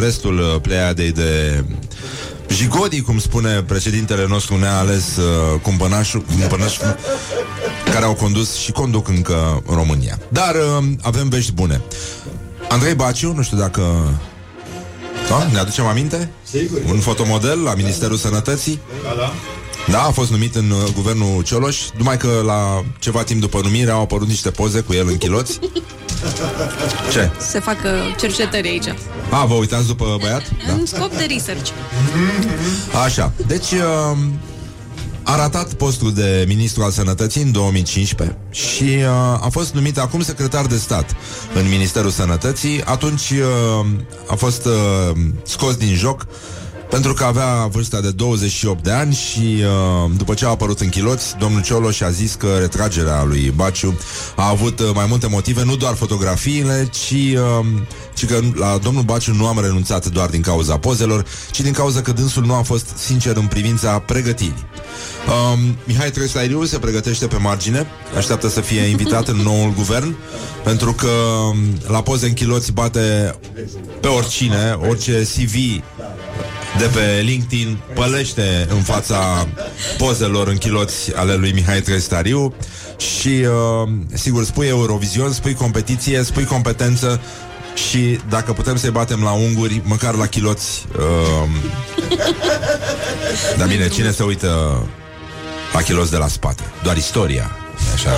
restul 0.00 0.38
uh, 0.38 0.60
pleiadei 0.62 1.12
de 1.12 1.64
jigodii, 2.48 3.00
cum 3.00 3.18
spune 3.18 3.62
președintele 3.62 4.26
nostru 4.26 4.58
neales 4.58 5.16
uh, 5.16 5.60
cumpănașul, 5.62 6.22
cumpănașul, 6.38 6.96
care 7.92 8.04
au 8.04 8.14
condus 8.14 8.56
și 8.56 8.72
conduc 8.72 9.08
încă 9.08 9.62
România. 9.66 10.18
Dar 10.28 10.54
uh, 10.54 10.84
avem 11.02 11.28
vești 11.28 11.52
bune. 11.52 11.80
Andrei 12.68 12.94
Baciu, 12.94 13.32
nu 13.32 13.42
știu 13.42 13.56
dacă 13.56 13.82
da? 15.28 15.46
Ne 15.52 15.58
aducem 15.58 15.86
aminte? 15.86 16.30
Sigur. 16.42 16.80
Un 16.86 16.98
fotomodel 16.98 17.62
la 17.62 17.74
Ministerul 17.74 18.16
Sănătății. 18.16 18.80
Da, 19.02 19.14
da. 19.16 19.32
Da, 19.88 20.02
a 20.02 20.10
fost 20.10 20.30
numit 20.30 20.54
în 20.54 20.70
uh, 20.70 20.92
guvernul 20.94 21.42
Cioloș, 21.42 21.78
numai 21.96 22.16
că 22.16 22.42
la 22.44 22.84
ceva 22.98 23.22
timp 23.22 23.40
după 23.40 23.60
numire 23.62 23.90
au 23.90 24.00
apărut 24.00 24.28
niște 24.28 24.50
poze 24.50 24.80
cu 24.80 24.92
el 24.92 25.08
în 25.08 25.16
chiloți. 25.16 25.58
Ce? 27.12 27.30
Se 27.38 27.60
fac 27.60 27.76
uh, 27.84 28.16
cercetări 28.18 28.68
aici. 28.68 28.94
A, 29.30 29.44
vă 29.44 29.54
uitați 29.54 29.86
după 29.86 30.16
băiat? 30.20 30.42
Da. 30.66 30.72
În 30.72 30.86
scop 30.86 31.16
de 31.16 31.26
research. 31.28 31.70
Așa, 33.04 33.32
deci 33.46 33.70
uh, 33.70 34.18
a 35.22 35.36
ratat 35.36 35.74
postul 35.74 36.12
de 36.12 36.44
ministru 36.48 36.82
al 36.82 36.90
sănătății 36.90 37.42
în 37.42 37.52
2015 37.52 38.36
și 38.50 38.82
uh, 38.82 39.06
a 39.40 39.48
fost 39.50 39.74
numit 39.74 39.98
acum 39.98 40.22
secretar 40.22 40.66
de 40.66 40.76
stat 40.76 41.16
în 41.54 41.68
Ministerul 41.68 42.10
Sănătății. 42.10 42.82
Atunci 42.84 43.30
uh, 43.30 43.86
a 44.26 44.34
fost 44.34 44.64
uh, 44.64 45.16
scos 45.42 45.76
din 45.76 45.94
joc 45.94 46.26
pentru 46.90 47.14
că 47.14 47.24
avea 47.24 47.66
vârsta 47.66 48.00
de 48.00 48.10
28 48.10 48.82
de 48.82 48.90
ani 48.90 49.14
și 49.14 49.62
uh, 49.62 50.10
după 50.16 50.34
ce 50.34 50.44
a 50.44 50.48
apărut 50.48 50.80
în 50.80 50.88
chiloți, 50.88 51.36
domnul 51.38 51.62
Cioloș 51.62 52.00
a 52.00 52.10
zis 52.10 52.34
că 52.34 52.56
retragerea 52.58 53.24
lui 53.24 53.52
Baciu 53.56 53.98
a 54.36 54.48
avut 54.48 54.80
uh, 54.80 54.90
mai 54.94 55.06
multe 55.08 55.26
motive, 55.26 55.64
nu 55.64 55.76
doar 55.76 55.94
fotografiile, 55.94 56.88
ci, 56.92 57.10
uh, 57.10 57.66
ci 58.14 58.26
că 58.26 58.40
la 58.54 58.78
domnul 58.82 59.02
Baciu 59.02 59.34
nu 59.34 59.46
am 59.46 59.60
renunțat 59.60 60.06
doar 60.06 60.28
din 60.28 60.40
cauza 60.40 60.78
pozelor, 60.78 61.24
ci 61.50 61.60
din 61.60 61.72
cauza 61.72 62.00
că 62.00 62.12
dânsul 62.12 62.44
nu 62.44 62.54
a 62.54 62.62
fost 62.62 62.92
sincer 62.96 63.36
în 63.36 63.46
privința 63.46 63.98
pregătirii. 63.98 64.68
Um, 65.28 65.76
Mihai 65.84 66.10
Trăistairiu 66.10 66.64
se 66.64 66.78
pregătește 66.78 67.26
pe 67.26 67.36
margine 67.36 67.86
Așteaptă 68.16 68.48
să 68.48 68.60
fie 68.60 68.80
invitat 68.80 69.28
în 69.28 69.36
noul 69.36 69.72
guvern 69.76 70.16
Pentru 70.64 70.92
că 70.92 71.08
um, 71.50 71.56
la 71.86 72.02
poze 72.02 72.26
în 72.26 72.32
chiloți 72.32 72.72
bate 72.72 73.34
pe 74.00 74.06
oricine 74.06 74.78
Orice 74.88 75.28
CV 75.34 75.82
de 76.78 76.84
pe 76.94 77.20
LinkedIn 77.22 77.78
pălește 77.94 78.66
în 78.70 78.82
fața 78.82 79.48
pozelor 79.98 80.48
în 80.48 80.56
chiloți 80.56 81.14
ale 81.14 81.34
lui 81.34 81.52
Mihai 81.52 81.80
Trăistariu 81.80 82.54
și, 82.96 83.28
uh, 83.28 83.88
sigur, 84.12 84.44
spui 84.44 84.66
Eurovision, 84.66 85.32
spui 85.32 85.54
competiție, 85.54 86.22
spui 86.22 86.44
competență 86.44 87.20
și 87.88 88.18
dacă 88.28 88.52
putem 88.52 88.76
să-i 88.76 88.90
batem 88.90 89.22
la 89.22 89.30
unguri, 89.30 89.82
măcar 89.84 90.14
la 90.14 90.26
chiloți. 90.26 90.86
Uh, 90.98 91.48
dar 93.58 93.68
bine, 93.68 93.88
cine 93.88 94.10
se 94.10 94.22
uită 94.22 94.82
la 95.72 95.80
chiloți 95.80 96.10
de 96.10 96.16
la 96.16 96.28
spate? 96.28 96.62
Doar 96.82 96.96
istoria. 96.96 97.50
Așa. 97.94 98.10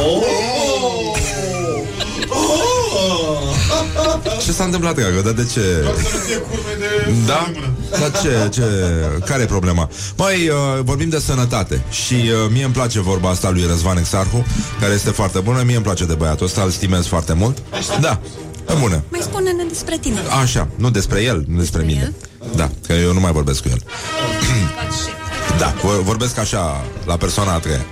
Ce 4.44 4.52
s-a 4.52 4.64
întâmplat, 4.64 4.94
dragă? 4.94 5.20
Dar 5.20 5.32
de 5.32 5.44
ce? 5.52 5.60
Da? 7.26 7.52
Dar 7.90 8.20
ce, 8.22 8.48
ce? 8.52 8.62
Care 9.26 9.42
e 9.42 9.46
problema? 9.46 9.88
Mai 10.16 10.48
uh, 10.48 10.54
vorbim 10.82 11.08
de 11.08 11.18
sănătate 11.18 11.82
Și 11.90 12.14
uh, 12.14 12.50
mie 12.50 12.64
îmi 12.64 12.72
place 12.72 13.00
vorba 13.00 13.28
asta 13.30 13.50
lui 13.50 13.64
Răzvan 13.66 13.96
Exarhu 13.96 14.46
Care 14.80 14.92
este 14.92 15.10
foarte 15.10 15.38
bună 15.38 15.62
Mie 15.64 15.74
îmi 15.74 15.84
place 15.84 16.04
de 16.04 16.14
băiatul 16.14 16.46
ăsta, 16.46 16.62
îl 16.62 16.70
stimez 16.70 17.06
foarte 17.06 17.32
mult 17.32 17.58
Da, 18.00 18.20
e 18.70 18.74
bună 18.80 19.02
Mai 19.10 19.20
spune-ne 19.22 19.64
despre 19.68 19.98
tine. 20.00 20.18
Așa, 20.42 20.68
nu 20.76 20.90
despre 20.90 21.22
el, 21.22 21.44
nu 21.48 21.58
despre 21.58 21.82
mine 21.82 22.12
Da, 22.56 22.70
că 22.86 22.92
eu 22.92 23.12
nu 23.12 23.20
mai 23.20 23.32
vorbesc 23.32 23.62
cu 23.62 23.68
el 23.68 23.82
Da, 25.58 25.74
vor- 25.82 26.02
vorbesc 26.02 26.38
așa 26.38 26.84
La 27.04 27.16
persoana 27.16 27.52
a 27.52 27.58
treia 27.58 27.84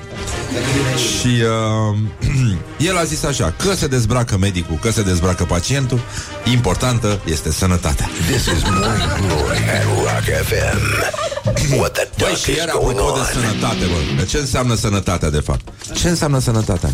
și 1.20 1.26
uh, 1.26 1.98
el 2.88 2.96
a 2.96 3.04
zis 3.04 3.22
așa 3.22 3.54
Că 3.56 3.74
se 3.74 3.86
dezbracă 3.86 4.36
medicul, 4.38 4.78
că 4.80 4.90
se 4.90 5.02
dezbracă 5.02 5.44
pacientul 5.44 6.00
Importantă 6.52 7.20
este 7.24 7.52
sănătatea 7.52 8.08
This 8.30 8.44
is 8.44 8.62
Morning 8.62 9.26
Glory 9.26 9.58
at 9.58 9.84
Rock 9.84 10.46
FM. 10.46 10.78
What 11.80 11.92
the 11.92 12.08
Băi, 12.18 12.28
duck 12.28 12.40
și 12.42 12.50
is 12.50 12.56
iar 12.56 12.70
going 12.72 12.98
apropo 12.98 13.12
de 13.12 13.18
on? 13.20 13.26
sănătate, 13.42 13.84
bă 13.84 14.22
De 14.22 14.24
ce 14.24 14.36
înseamnă 14.38 14.74
sănătatea, 14.74 15.30
de 15.30 15.40
fapt? 15.40 15.68
Ce 15.94 16.08
înseamnă 16.08 16.38
sănătatea? 16.38 16.90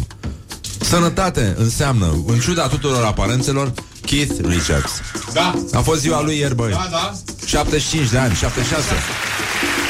Sănătate 0.81 1.55
înseamnă, 1.59 2.23
în 2.27 2.39
ciuda 2.39 2.67
tuturor 2.67 3.05
aparențelor 3.05 3.73
Keith 4.01 4.33
Richards 4.49 4.91
Da, 5.33 5.55
A 5.73 5.79
fost 5.81 6.01
ziua 6.01 6.23
lui 6.23 6.39
ieri, 6.39 6.55
băi 6.55 6.71
da, 6.71 6.89
da. 6.91 7.13
75 7.47 8.11
de 8.11 8.19
ani, 8.19 8.35
76 8.35 8.83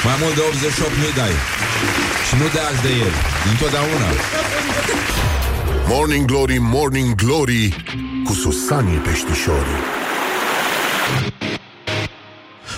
Mai 0.07 0.17
mult 0.23 0.35
de 0.35 0.41
88 0.41 0.97
nu-i 1.01 1.15
dai 1.21 1.35
Și 2.27 2.35
nu 2.41 2.47
de 2.55 2.61
azi 2.69 2.83
de 2.87 2.93
ieri 3.01 3.19
Întotdeauna. 3.53 4.09
Morning 5.93 6.25
Glory, 6.31 6.59
Morning 6.59 7.15
Glory 7.15 7.85
Cu 8.25 8.33
Susanii 8.33 8.99
Peștișorii 9.07 9.96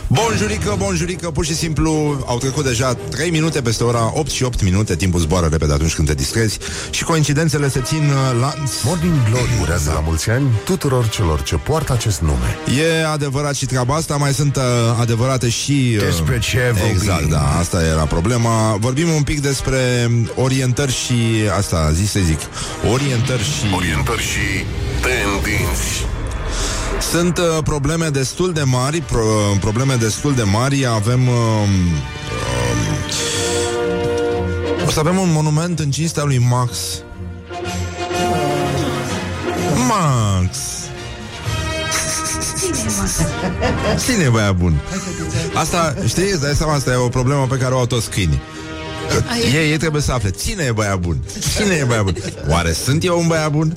Bonjurică, 0.08 0.74
bonjurică, 0.78 1.30
pur 1.30 1.44
și 1.44 1.54
simplu 1.54 1.90
Au 2.26 2.38
trecut 2.38 2.64
deja 2.64 2.94
3 2.94 3.30
minute 3.30 3.62
peste 3.62 3.84
ora 3.84 4.12
8 4.14 4.30
și 4.30 4.42
8 4.42 4.62
minute. 4.62 4.96
Timpul 4.96 5.20
zboară 5.20 5.46
repede 5.46 5.72
atunci 5.72 5.94
când 5.94 6.08
te 6.08 6.14
distrezi. 6.14 6.58
Și 6.90 7.04
coincidențele 7.04 7.68
se 7.68 7.80
țin 7.80 8.02
uh, 8.02 8.40
la... 8.40 8.54
Morning 8.84 9.14
Glory 9.30 9.50
urează 9.60 9.90
la 9.94 10.00
mulți 10.00 10.30
ani 10.30 10.46
tuturor 10.64 11.08
celor 11.08 11.42
ce 11.42 11.54
poartă 11.54 11.92
acest 11.92 12.20
nume. 12.20 12.56
E 12.80 13.06
adevărat 13.06 13.54
și 13.54 13.66
treaba 13.66 13.94
asta. 13.94 14.16
Mai 14.16 14.32
sunt 14.32 14.56
uh, 14.56 14.62
adevărate 15.00 15.48
și... 15.48 15.92
Uh, 15.96 16.04
Despre 16.04 16.38
ce 16.38 16.70
vorbim? 16.72 16.90
Exact, 16.90 17.28
da, 17.28 17.58
asta 17.58 17.84
era 17.84 18.04
problema. 18.04 18.76
Vorbim 18.80 19.08
un 19.08 19.22
pic 19.22 19.40
despre 19.40 20.10
orientări 20.34 20.92
și 20.92 21.14
Asta, 21.56 21.90
zi 21.92 22.06
să 22.06 22.18
zic 22.24 22.38
Orientări 22.92 23.42
și... 23.42 23.74
Orientări 23.74 24.22
și 24.22 24.64
tendinți 25.00 26.06
Sunt 27.00 27.38
uh, 27.38 27.44
probleme 27.64 28.08
destul 28.08 28.52
de 28.52 28.62
mari, 28.62 29.00
pro, 29.00 29.24
probleme 29.60 29.94
destul 29.94 30.34
de 30.34 30.42
mari. 30.42 30.86
Avem 30.86 31.28
uh, 31.28 31.34
uh, 34.76 34.86
o 34.86 34.90
să 34.90 34.98
avem 34.98 35.18
un 35.18 35.32
monument 35.32 35.78
în 35.78 35.90
cinstea 35.90 36.24
lui 36.24 36.38
Max. 36.38 36.78
Max. 39.88 40.56
Cine 44.04 44.24
e 44.24 44.28
băiat 44.28 44.54
bun? 44.54 44.80
Asta, 45.54 45.94
știi, 46.06 46.30
îți 46.30 46.40
dai 46.40 46.54
seama, 46.54 46.74
asta 46.74 46.90
e 46.90 46.94
o 46.94 47.08
problemă 47.08 47.46
pe 47.46 47.56
care 47.56 47.74
o 47.74 47.78
au 47.78 47.86
toți 47.86 48.10
câinii. 48.10 48.40
Că 49.08 49.22
ei, 49.56 49.70
ei 49.70 49.76
trebuie 49.76 50.02
să 50.02 50.12
afle 50.12 50.30
Cine 50.30 50.64
e 50.64 50.72
băiat 50.72 50.98
bun? 50.98 51.16
Cine 51.56 51.74
e 51.74 51.84
băiat 51.84 52.02
bun? 52.02 52.16
Oare 52.48 52.72
sunt 52.72 53.04
eu 53.04 53.18
un 53.18 53.26
băiat 53.26 53.50
bun? 53.50 53.76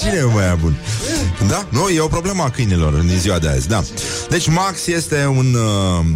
Cine 0.00 0.14
e 0.16 0.24
un 0.24 0.32
băiat 0.32 0.58
bun? 0.58 0.76
Da? 1.48 1.66
Nu, 1.68 1.88
e 1.88 2.00
o 2.00 2.06
problemă 2.06 2.42
a 2.42 2.50
câinilor 2.50 2.94
în 2.94 3.18
ziua 3.18 3.38
de 3.38 3.48
azi, 3.48 3.68
da. 3.68 3.82
Deci 4.28 4.48
Max 4.48 4.86
este 4.86 5.26
un... 5.26 5.54
Uh, 5.54 6.06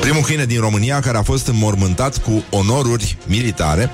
primul 0.00 0.22
câine 0.22 0.44
din 0.44 0.60
România 0.60 1.00
care 1.00 1.16
a 1.16 1.22
fost 1.22 1.46
înmormântat 1.46 2.18
cu 2.18 2.44
onoruri 2.50 3.18
militare 3.26 3.90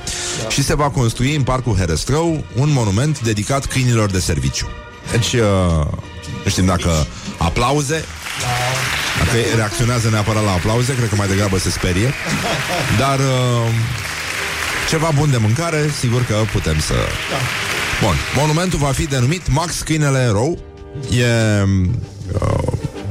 și 0.49 0.63
se 0.63 0.75
va 0.75 0.91
construi 0.91 1.35
în 1.35 1.43
Parcul 1.43 1.77
Herăstrău 1.77 2.45
un 2.57 2.73
monument 2.73 3.21
dedicat 3.21 3.67
câinilor 3.67 4.11
de 4.11 4.19
serviciu. 4.19 4.67
Deci, 5.11 5.33
uh, 5.33 5.87
nu 6.45 6.51
știm 6.51 6.65
dacă 6.65 7.07
aplauze, 7.39 8.05
dacă 9.19 9.37
reacționează 9.57 10.09
neapărat 10.09 10.45
la 10.45 10.51
aplauze, 10.51 10.95
cred 10.95 11.09
că 11.09 11.15
mai 11.15 11.29
degrabă 11.29 11.59
se 11.59 11.71
sperie, 11.71 12.13
dar 12.99 13.19
uh, 13.19 13.69
ceva 14.89 15.11
bun 15.15 15.31
de 15.31 15.37
mâncare, 15.37 15.91
sigur 15.99 16.25
că 16.25 16.35
putem 16.53 16.81
să... 16.81 16.95
Bun, 18.03 18.15
monumentul 18.37 18.79
va 18.79 18.93
fi 18.93 19.07
denumit 19.07 19.43
Max 19.51 19.81
Câinele 19.81 20.19
Erou. 20.19 20.59
E 21.11 21.27
uh, 22.33 22.65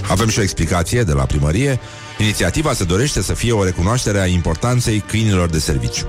avem 0.10 0.30
și 0.30 0.40
o 0.40 0.42
explicație 0.42 1.04
de 1.04 1.14
la 1.14 1.24
primărie. 1.24 1.80
Inițiativa 2.18 2.74
se 2.74 2.84
dorește 2.84 3.22
să 3.22 3.34
fie 3.34 3.52
o 3.52 3.64
recunoaștere 3.64 4.20
a 4.20 4.26
importanței 4.26 5.04
câinilor 5.08 5.50
de 5.50 5.60
serviciu. 5.60 6.06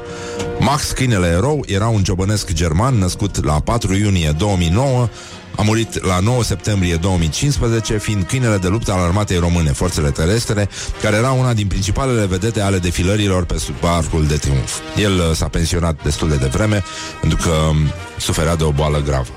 Max, 0.59 0.91
câinele 0.91 1.27
erou, 1.27 1.65
era 1.67 1.87
un 1.87 2.03
ciobănesc 2.03 2.53
german 2.53 2.95
născut 2.95 3.45
la 3.45 3.61
4 3.61 3.95
iunie 3.95 4.35
2009, 4.39 5.09
a 5.57 5.63
murit 5.63 6.05
la 6.05 6.19
9 6.19 6.43
septembrie 6.43 6.97
2015, 6.97 7.99
fiind 7.99 8.25
câinele 8.25 8.57
de 8.57 8.69
luptă 8.69 8.93
al 8.93 9.03
armatei 9.03 9.39
române, 9.39 9.73
forțele 9.73 10.11
terestre, 10.11 10.69
care 11.03 11.17
era 11.17 11.31
una 11.31 11.53
din 11.53 11.67
principalele 11.67 12.27
vedete 12.27 12.61
ale 12.61 12.79
defilărilor 12.79 13.45
pe 13.45 13.59
sub 13.59 13.75
arcul 13.85 14.27
de 14.27 14.37
triumf. 14.37 14.79
El 14.97 15.13
uh, 15.13 15.37
s-a 15.37 15.49
pensionat 15.49 16.03
destul 16.03 16.29
de 16.29 16.37
devreme, 16.37 16.83
pentru 17.21 17.39
că 17.43 17.51
um, 17.51 17.77
suferea 18.19 18.57
de 18.57 18.65
o 18.65 18.71
boală 18.71 19.03
gravă. 19.03 19.29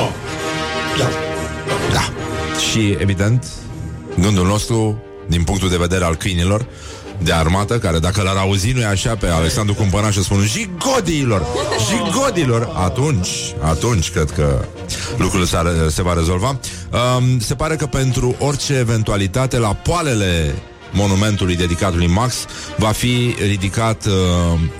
Oh. 0.00 0.10
Da. 0.98 1.08
Da. 1.92 2.12
Și, 2.70 2.96
evident, 2.98 3.46
gândul 4.20 4.46
nostru, 4.46 5.02
din 5.28 5.42
punctul 5.42 5.68
de 5.68 5.76
vedere 5.76 6.04
al 6.04 6.14
câinilor, 6.14 6.66
de 7.24 7.32
armată, 7.32 7.78
care 7.78 7.98
dacă 7.98 8.22
l-ar 8.22 8.36
auzi, 8.36 8.72
nu 8.72 8.86
așa, 8.86 9.16
pe 9.16 9.26
Alexandru 9.26 9.74
Cumpănaș 9.74 10.16
spun 10.16 10.44
Jigodilor! 10.46 11.46
Jigodilor! 11.90 12.70
Atunci, 12.74 13.28
atunci 13.60 14.10
cred 14.10 14.30
că 14.30 14.64
lucrul 15.16 15.44
s-a, 15.44 15.64
se 15.90 16.02
va 16.02 16.12
rezolva. 16.14 16.58
Um, 17.18 17.38
se 17.40 17.54
pare 17.54 17.76
că 17.76 17.86
pentru 17.86 18.34
orice 18.38 18.74
eventualitate, 18.74 19.58
la 19.58 19.74
poalele 19.74 20.54
monumentului 20.92 21.56
dedicat 21.56 21.94
lui 21.94 22.06
Max 22.06 22.34
va 22.76 22.88
fi 22.90 23.34
ridicat 23.48 24.06
uh, 24.06 24.12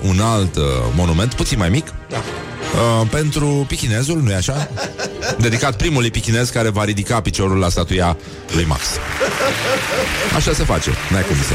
un 0.09 0.21
alt 0.21 0.57
uh, 0.57 0.63
monument, 0.97 1.35
puțin 1.35 1.59
mai 1.59 1.69
mic, 1.69 1.93
Da. 2.09 2.17
uh, 3.01 3.07
pentru 3.11 3.65
pichinezul, 3.69 4.21
nu-i 4.23 4.35
așa? 4.35 4.69
Dedicat 5.39 5.77
primului 5.77 6.11
pichinez 6.11 6.49
care 6.49 6.69
va 6.69 6.85
ridica 6.85 7.21
piciorul 7.21 7.59
la 7.59 7.69
statuia 7.69 8.17
lui 8.55 8.65
Max. 8.65 8.83
Așa 10.37 10.53
se 10.53 10.65
face, 10.65 10.91
n-ai 11.11 11.23
cum 11.23 11.37
să... 11.37 11.55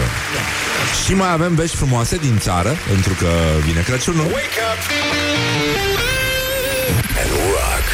Și 1.06 1.14
mai 1.14 1.32
avem 1.32 1.56
vești 1.56 1.76
frumoase 1.76 2.18
din 2.18 2.38
țară, 2.40 2.76
pentru 2.88 3.14
că 3.14 3.28
vine 3.66 3.82
Crăciunul. 3.82 4.26
Wake 4.26 4.60
up 4.72 4.82
and 7.22 7.32
rock. 7.32 7.86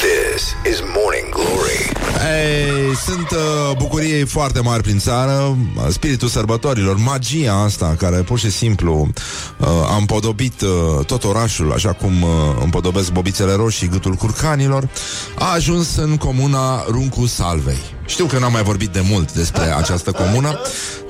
This 0.00 0.56
is 0.72 0.80
Morning 0.80 1.28
Glory. 1.28 1.95
Ei, 2.16 2.96
sunt 2.96 3.30
uh, 3.30 3.76
bucuriei 3.76 4.24
foarte 4.24 4.60
mari 4.60 4.82
prin 4.82 4.98
țară, 4.98 5.56
spiritul 5.88 6.28
sărbătorilor, 6.28 6.96
magia 6.96 7.52
asta 7.52 7.94
care 7.98 8.16
pur 8.16 8.38
și 8.38 8.50
simplu 8.50 9.08
uh, 9.58 9.66
a 9.66 9.96
împodobit 9.96 10.60
uh, 10.60 11.04
tot 11.06 11.24
orașul, 11.24 11.72
așa 11.72 11.92
cum 11.92 12.22
uh, 12.22 12.28
împodobesc 12.62 13.12
bobițele 13.12 13.54
roșii, 13.54 13.88
gâtul 13.88 14.14
curcanilor, 14.14 14.88
a 15.38 15.52
ajuns 15.52 15.96
în 15.96 16.16
comuna 16.16 16.84
Runcu 16.88 17.26
Salvei. 17.26 17.94
Știu 18.06 18.24
că 18.24 18.38
n-am 18.38 18.52
mai 18.52 18.62
vorbit 18.62 18.88
de 18.88 19.00
mult 19.10 19.32
despre 19.32 19.76
această 19.76 20.10
comună, 20.12 20.58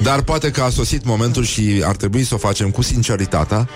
dar 0.02 0.22
poate 0.22 0.50
că 0.50 0.62
a 0.62 0.70
sosit 0.70 1.04
momentul 1.04 1.44
și 1.44 1.82
ar 1.84 1.96
trebui 1.96 2.24
să 2.24 2.34
o 2.34 2.38
facem 2.38 2.70
cu 2.70 2.82
sinceritatea. 2.82 3.68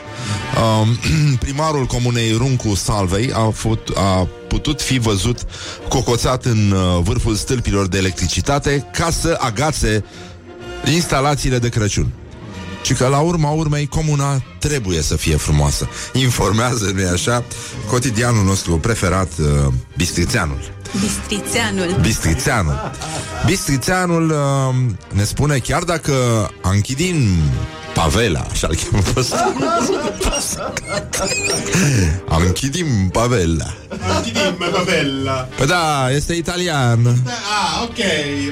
Um, 0.81 0.99
primarul 1.45 1.85
comunei 1.85 2.33
Runcu 2.33 2.75
Salvei 2.75 3.33
a, 3.33 3.51
fut, 3.51 3.89
a 3.95 4.29
putut 4.49 4.83
fi 4.83 4.99
văzut 4.99 5.39
cocoțat 5.89 6.45
în 6.45 6.71
uh, 6.71 7.01
vârful 7.23 7.39
stâlpilor 7.39 7.87
de 7.87 7.99
electricitate 7.99 8.87
ca 8.93 9.11
să 9.11 9.37
agațe 9.41 10.05
instalațiile 10.95 11.59
de 11.59 11.69
Crăciun. 11.69 12.13
Și 12.83 12.93
că 12.93 13.07
la 13.07 13.19
urma 13.19 13.51
urmei 13.51 13.87
comuna 13.87 14.43
trebuie 14.59 15.03
să 15.03 15.17
fie 15.17 15.37
frumoasă. 15.37 15.89
Informează, 16.13 16.93
nu 16.95 17.09
așa, 17.13 17.45
cotidianul 17.91 18.45
nostru 18.45 18.79
preferat, 18.79 19.29
uh, 19.39 19.73
Bistrițeanul. 19.97 20.59
Bistrițeanul. 21.01 21.97
Bistrițeanul. 22.01 22.91
Bistrițeanul 23.47 24.31
uh, 24.31 24.75
ne 25.13 25.25
spune, 25.25 25.59
chiar 25.59 25.83
dacă 25.83 26.15
Anchidin 26.63 27.39
Pavela, 28.03 28.47
așa-l 28.51 28.75
cheamă 28.75 29.03
pe 29.03 29.21
ăsta. 29.21 29.53
Anchidin 32.29 33.09
Pavela. 33.13 33.75
Dimmi, 34.23 34.57
bella. 34.85 35.49
Păi 35.57 35.67
da, 35.67 36.11
este 36.11 36.35
italian. 36.35 37.07
Ah, 37.07 37.83
ok. 37.83 37.99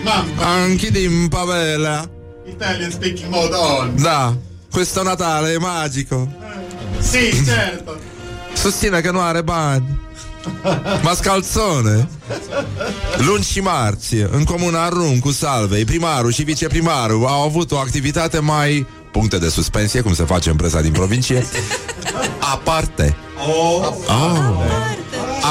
Mamma, 0.04 0.62
Anchidin 0.62 1.28
Pavela. 1.28 2.08
Italian 2.48 2.90
speaking 2.90 3.30
mode 3.30 3.54
on. 3.54 4.02
Da, 4.02 4.36
questo 4.70 5.02
Natale 5.02 5.52
è 5.52 5.58
magico. 5.58 6.28
Sì, 7.00 7.44
certo. 7.44 7.96
Susține 8.54 9.00
că 9.00 9.10
nu 9.10 9.20
are 9.20 9.42
bani. 9.42 9.98
Mascalzone 11.02 12.08
Luni 13.16 13.42
și 13.42 13.60
marți 13.60 14.14
În 14.14 14.44
comuna 14.44 14.88
Run 14.88 15.18
cu 15.18 15.30
Salvei 15.30 15.84
Primarul 15.84 16.32
și 16.32 16.42
viceprimarul 16.42 17.26
au 17.26 17.42
avut 17.42 17.70
o 17.70 17.76
activitate 17.76 18.38
mai 18.38 18.86
Puncte 19.12 19.38
de 19.38 19.48
suspensie 19.48 20.00
Cum 20.00 20.14
se 20.14 20.24
face 20.24 20.50
în 20.50 20.56
presa 20.56 20.80
din 20.80 20.92
provincie 20.92 21.46
Aparte 22.54 23.16
Oh. 23.46 23.86
oh. 24.08 24.64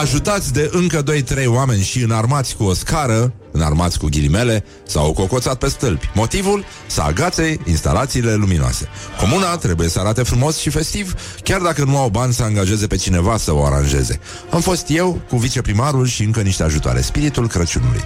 Ajutați 0.01 0.53
de 0.53 0.69
încă 0.73 1.03
2-3 1.03 1.45
oameni 1.45 1.81
și 1.81 2.01
înarmați 2.01 2.55
cu 2.55 2.63
o 2.63 2.73
scară 2.73 3.33
Înarmați 3.57 3.99
cu 3.99 4.07
ghilimele 4.09 4.63
S-au 4.87 5.13
cocoțat 5.13 5.57
pe 5.57 5.67
stâlpi. 5.67 6.09
Motivul? 6.13 6.65
Să 6.87 7.01
agațe 7.01 7.59
instalațiile 7.65 8.33
luminoase. 8.33 8.87
Comuna 9.19 9.55
trebuie 9.55 9.89
să 9.89 9.99
arate 9.99 10.23
frumos 10.23 10.57
și 10.57 10.69
festiv 10.69 11.13
Chiar 11.43 11.61
dacă 11.61 11.83
nu 11.83 11.97
au 11.97 12.09
bani 12.09 12.33
să 12.33 12.43
angajeze 12.43 12.87
pe 12.87 12.95
cineva 12.95 13.37
să 13.37 13.53
o 13.53 13.65
aranjeze. 13.65 14.19
Am 14.49 14.61
fost 14.61 14.85
eu 14.89 15.21
cu 15.29 15.37
viceprimarul 15.37 16.07
și 16.07 16.23
încă 16.23 16.41
niște 16.41 16.63
ajutoare. 16.63 17.01
Spiritul 17.01 17.47
Crăciunului. 17.47 18.01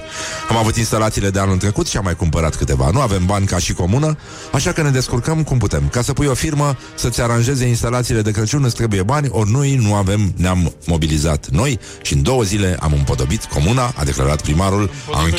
Am 0.49 0.57
avut 0.57 0.75
instalațiile 0.75 1.29
de 1.29 1.39
anul 1.39 1.57
trecut 1.57 1.87
și 1.87 1.97
am 1.97 2.03
mai 2.03 2.15
cumpărat 2.15 2.55
câteva. 2.55 2.89
Nu 2.93 3.01
avem 3.01 3.25
bani 3.25 3.45
ca 3.45 3.57
și 3.57 3.73
comună 3.73 4.17
Așa 4.53 4.71
că 4.71 4.81
ne 4.81 4.89
descurcăm 4.89 5.43
cum 5.43 5.57
putem. 5.57 5.87
Ca 5.87 6.01
să 6.01 6.13
pui 6.13 6.27
o 6.27 6.33
firmă 6.33 6.77
să-ți 6.95 7.21
aranjeze 7.21 7.65
instalațiile 7.65 8.21
de 8.21 8.31
Crăciun 8.31 8.63
Îți 8.63 8.75
trebuie 8.75 9.03
bani, 9.03 9.27
ori 9.31 9.51
noi 9.51 9.75
nu 9.75 9.93
avem 9.95 10.33
Ne-am 10.35 10.73
mobilizat 10.85 11.47
noi 11.49 11.79
și 12.01 12.13
în 12.13 12.23
două 12.23 12.43
zile 12.43 12.77
am 12.79 12.93
împodobit 12.93 13.43
comuna 13.43 13.93
A 13.95 14.03
declarat 14.03 14.41
primarul 14.41 14.91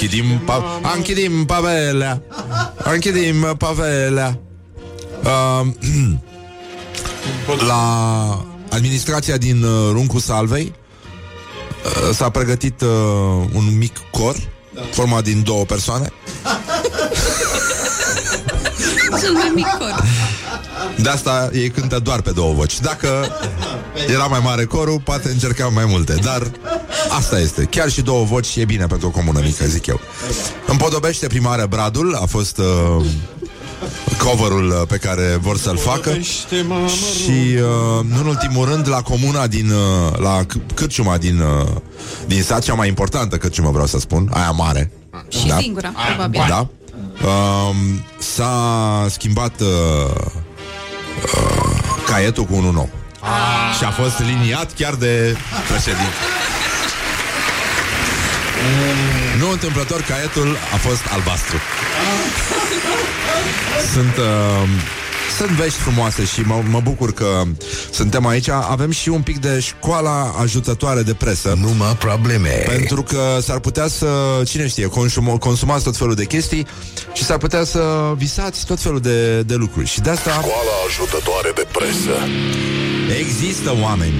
Anchidim, 0.03 0.39
pa- 0.45 0.81
Anchidim 0.83 1.47
Pavelea. 1.47 2.23
Anchidim 2.85 3.55
Pavelea. 3.59 4.39
Uh, 5.25 5.67
La 7.69 8.45
administrația 8.71 9.37
din 9.37 9.63
uh, 9.63 9.91
Runcu 9.93 10.19
Salvei 10.19 10.73
uh, 11.85 12.15
S-a 12.15 12.31
pregătit 12.31 12.81
uh, 12.81 12.89
un 13.55 13.79
mic 13.79 13.97
cor 14.11 14.35
Format 14.93 15.25
din 15.25 15.43
două 15.43 15.65
persoane. 15.65 16.13
Sunt 19.23 19.35
mai 19.35 19.53
mic 19.55 19.67
cor. 19.67 20.03
De 20.97 21.09
asta 21.09 21.51
ei 21.53 21.71
cântă 21.71 21.99
doar 21.99 22.21
pe 22.21 22.31
două 22.31 22.53
voci. 22.55 22.81
Dacă 22.81 23.37
era 24.15 24.25
mai 24.27 24.41
mare 24.45 24.65
corul 24.65 25.01
Poate 25.05 25.29
încercam 25.29 25.73
mai 25.73 25.85
multe 25.85 26.15
Dar 26.15 26.51
asta 27.09 27.39
este 27.41 27.65
Chiar 27.65 27.91
și 27.91 28.01
două 28.03 28.25
voci 28.25 28.57
e 28.57 28.65
bine 28.65 28.87
pentru 28.87 29.07
o 29.07 29.11
comună 29.11 29.41
mică, 29.45 29.65
zic 29.65 29.87
eu 29.87 30.01
Împodobește 30.67 31.27
primarea 31.27 31.67
Bradul 31.67 32.15
A 32.23 32.27
fost 32.27 32.59
uh, 32.59 33.05
coverul 34.19 34.69
uh, 34.69 34.87
pe 34.89 34.97
care 34.97 35.39
vor 35.41 35.59
să-l 35.59 35.77
facă 35.79 36.11
Și 37.23 37.31
uh, 37.55 38.05
nu 38.09 38.19
în 38.21 38.27
ultimul 38.27 38.69
rând 38.69 38.89
La 38.89 39.03
comuna 39.03 39.47
din 39.47 39.71
uh, 39.71 40.19
La 40.19 40.41
c- 40.45 40.75
cârciuma 40.75 41.17
din 41.17 41.41
uh, 41.41 41.67
Din 42.27 42.43
sat 42.43 42.63
Cea 42.63 42.75
mai 42.75 42.89
importantă 42.89 43.37
cârciumă 43.37 43.71
vreau 43.71 43.87
să 43.87 43.99
spun 43.99 44.29
Aia 44.33 44.51
mare 44.51 44.91
Și 45.29 45.53
singura, 45.59 45.93
probabil. 46.09 46.45
da. 46.49 46.67
Um, 47.29 47.77
s-a 48.19 49.07
schimbat 49.11 49.61
uh, 49.61 49.67
uh, 51.25 51.77
caietul 52.07 52.45
cu 52.45 52.55
unul 52.55 52.73
nou. 52.73 52.89
Și 53.79 53.85
a 53.85 53.91
fost 53.91 54.19
liniat 54.19 54.73
chiar 54.75 54.95
de 54.95 55.37
președinte. 55.69 56.11
Nu 59.39 59.51
întâmplător, 59.51 60.01
caietul 60.01 60.57
a 60.73 60.77
fost 60.77 61.03
albastru. 61.11 61.57
Sunt, 63.93 64.17
uh, 64.17 64.69
sunt 65.37 65.51
vești 65.51 65.79
frumoase 65.79 66.25
și 66.25 66.41
mă, 66.41 66.63
mă 66.71 66.81
bucur 66.81 67.13
că 67.13 67.43
suntem 67.91 68.27
aici. 68.27 68.49
Avem 68.49 68.91
și 68.91 69.09
un 69.09 69.23
pic 69.23 69.39
de 69.39 69.61
școala 69.61 70.35
ajutătoare 70.41 71.03
de 71.03 71.15
presă. 71.15 71.59
Numai 71.61 71.97
probleme. 71.97 72.49
Pentru 72.49 73.03
că 73.03 73.39
s-ar 73.43 73.59
putea 73.59 73.87
să, 73.89 74.07
cine 74.47 74.69
știe, 74.69 74.87
consum, 74.87 75.37
consumați 75.41 75.85
tot 75.85 75.97
felul 75.97 76.15
de 76.15 76.25
chestii 76.25 76.67
și 77.13 77.25
s-ar 77.25 77.39
putea 77.39 77.65
să 77.65 78.13
visați 78.17 78.67
tot 78.67 78.81
felul 78.81 79.01
de, 79.01 79.43
de 79.43 79.55
lucruri. 79.55 79.87
Și 79.87 80.01
de 80.01 80.11
asta 80.11 80.31
Școala 80.31 80.77
ajutătoare 80.89 81.53
de 81.55 81.67
presă. 81.73 82.17
există 83.19 83.77
oameni 83.81 84.15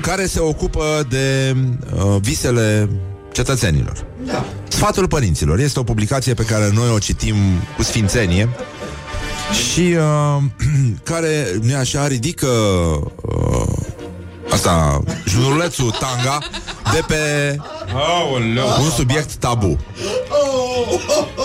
care 0.00 0.26
se 0.26 0.40
ocupă 0.40 1.06
de 1.08 1.56
uh, 1.94 2.16
visele 2.20 2.88
cetățenilor. 3.32 4.04
Da. 4.26 4.44
Sfatul 4.68 5.08
părinților 5.08 5.58
este 5.58 5.78
o 5.78 5.82
publicație 5.82 6.34
pe 6.34 6.42
care 6.42 6.70
noi 6.74 6.90
o 6.90 6.98
citim 6.98 7.36
cu 7.76 7.82
sfințenie 7.82 8.48
și 9.52 9.80
uh, 9.80 10.42
care, 11.10 11.58
nu 11.62 11.76
așa, 11.76 12.06
ridică 12.06 12.46
uh, 12.46 13.66
asta, 14.50 15.02
junulețul 15.26 15.90
tanga 15.90 16.38
de 16.92 17.02
pe 17.06 17.56
Aoleu. 17.94 18.66
Un 18.82 18.90
subiect 18.90 19.34
tabu. 19.34 19.78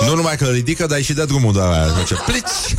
Nu 0.08 0.16
numai 0.16 0.36
că 0.36 0.46
îl 0.46 0.52
ridică, 0.52 0.86
dar 0.86 1.02
și 1.02 1.14
de 1.14 1.26
drumul 1.26 1.54
de 1.54 1.60
aia. 1.62 1.88
Face 1.98 2.16
plici. 2.26 2.76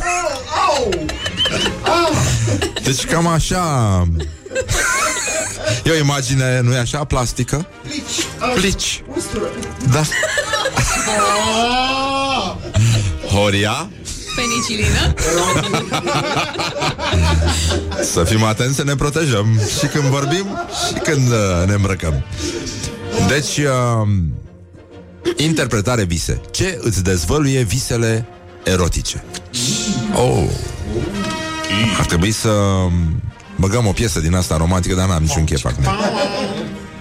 Deci 2.83 3.05
cam 3.05 3.27
așa... 3.27 4.03
E 5.83 5.91
o 5.91 5.95
imagine, 5.95 6.59
nu 6.63 6.73
e 6.73 6.77
așa, 6.77 7.03
plastică? 7.03 7.67
Plici. 8.55 9.03
Da. 9.91 10.01
Horia, 13.31 13.89
Penicilină. 14.35 15.13
să 18.13 18.23
fim 18.23 18.43
atenți 18.43 18.75
să 18.75 18.83
ne 18.83 18.95
protejăm 18.95 19.59
și 19.79 19.85
când 19.85 20.03
vorbim 20.03 20.45
și 20.87 20.93
când 20.93 21.31
uh, 21.31 21.67
ne 21.67 21.73
îmbrăcăm. 21.73 22.23
Deci, 23.27 23.57
uh, 23.57 24.07
interpretare 25.35 26.03
vise. 26.03 26.41
Ce 26.51 26.79
îți 26.81 27.03
dezvăluie 27.03 27.61
visele 27.61 28.25
erotice? 28.63 29.23
Oh. 30.13 30.43
Ar 31.99 32.05
trebui 32.05 32.31
să 32.31 32.49
băgăm 33.57 33.87
o 33.87 33.91
piesă 33.91 34.19
din 34.19 34.35
asta 34.35 34.57
romantică, 34.57 34.95
dar 34.95 35.07
n-am 35.07 35.21
niciun 35.21 35.43
chef 35.43 35.65
acum. 35.65 35.83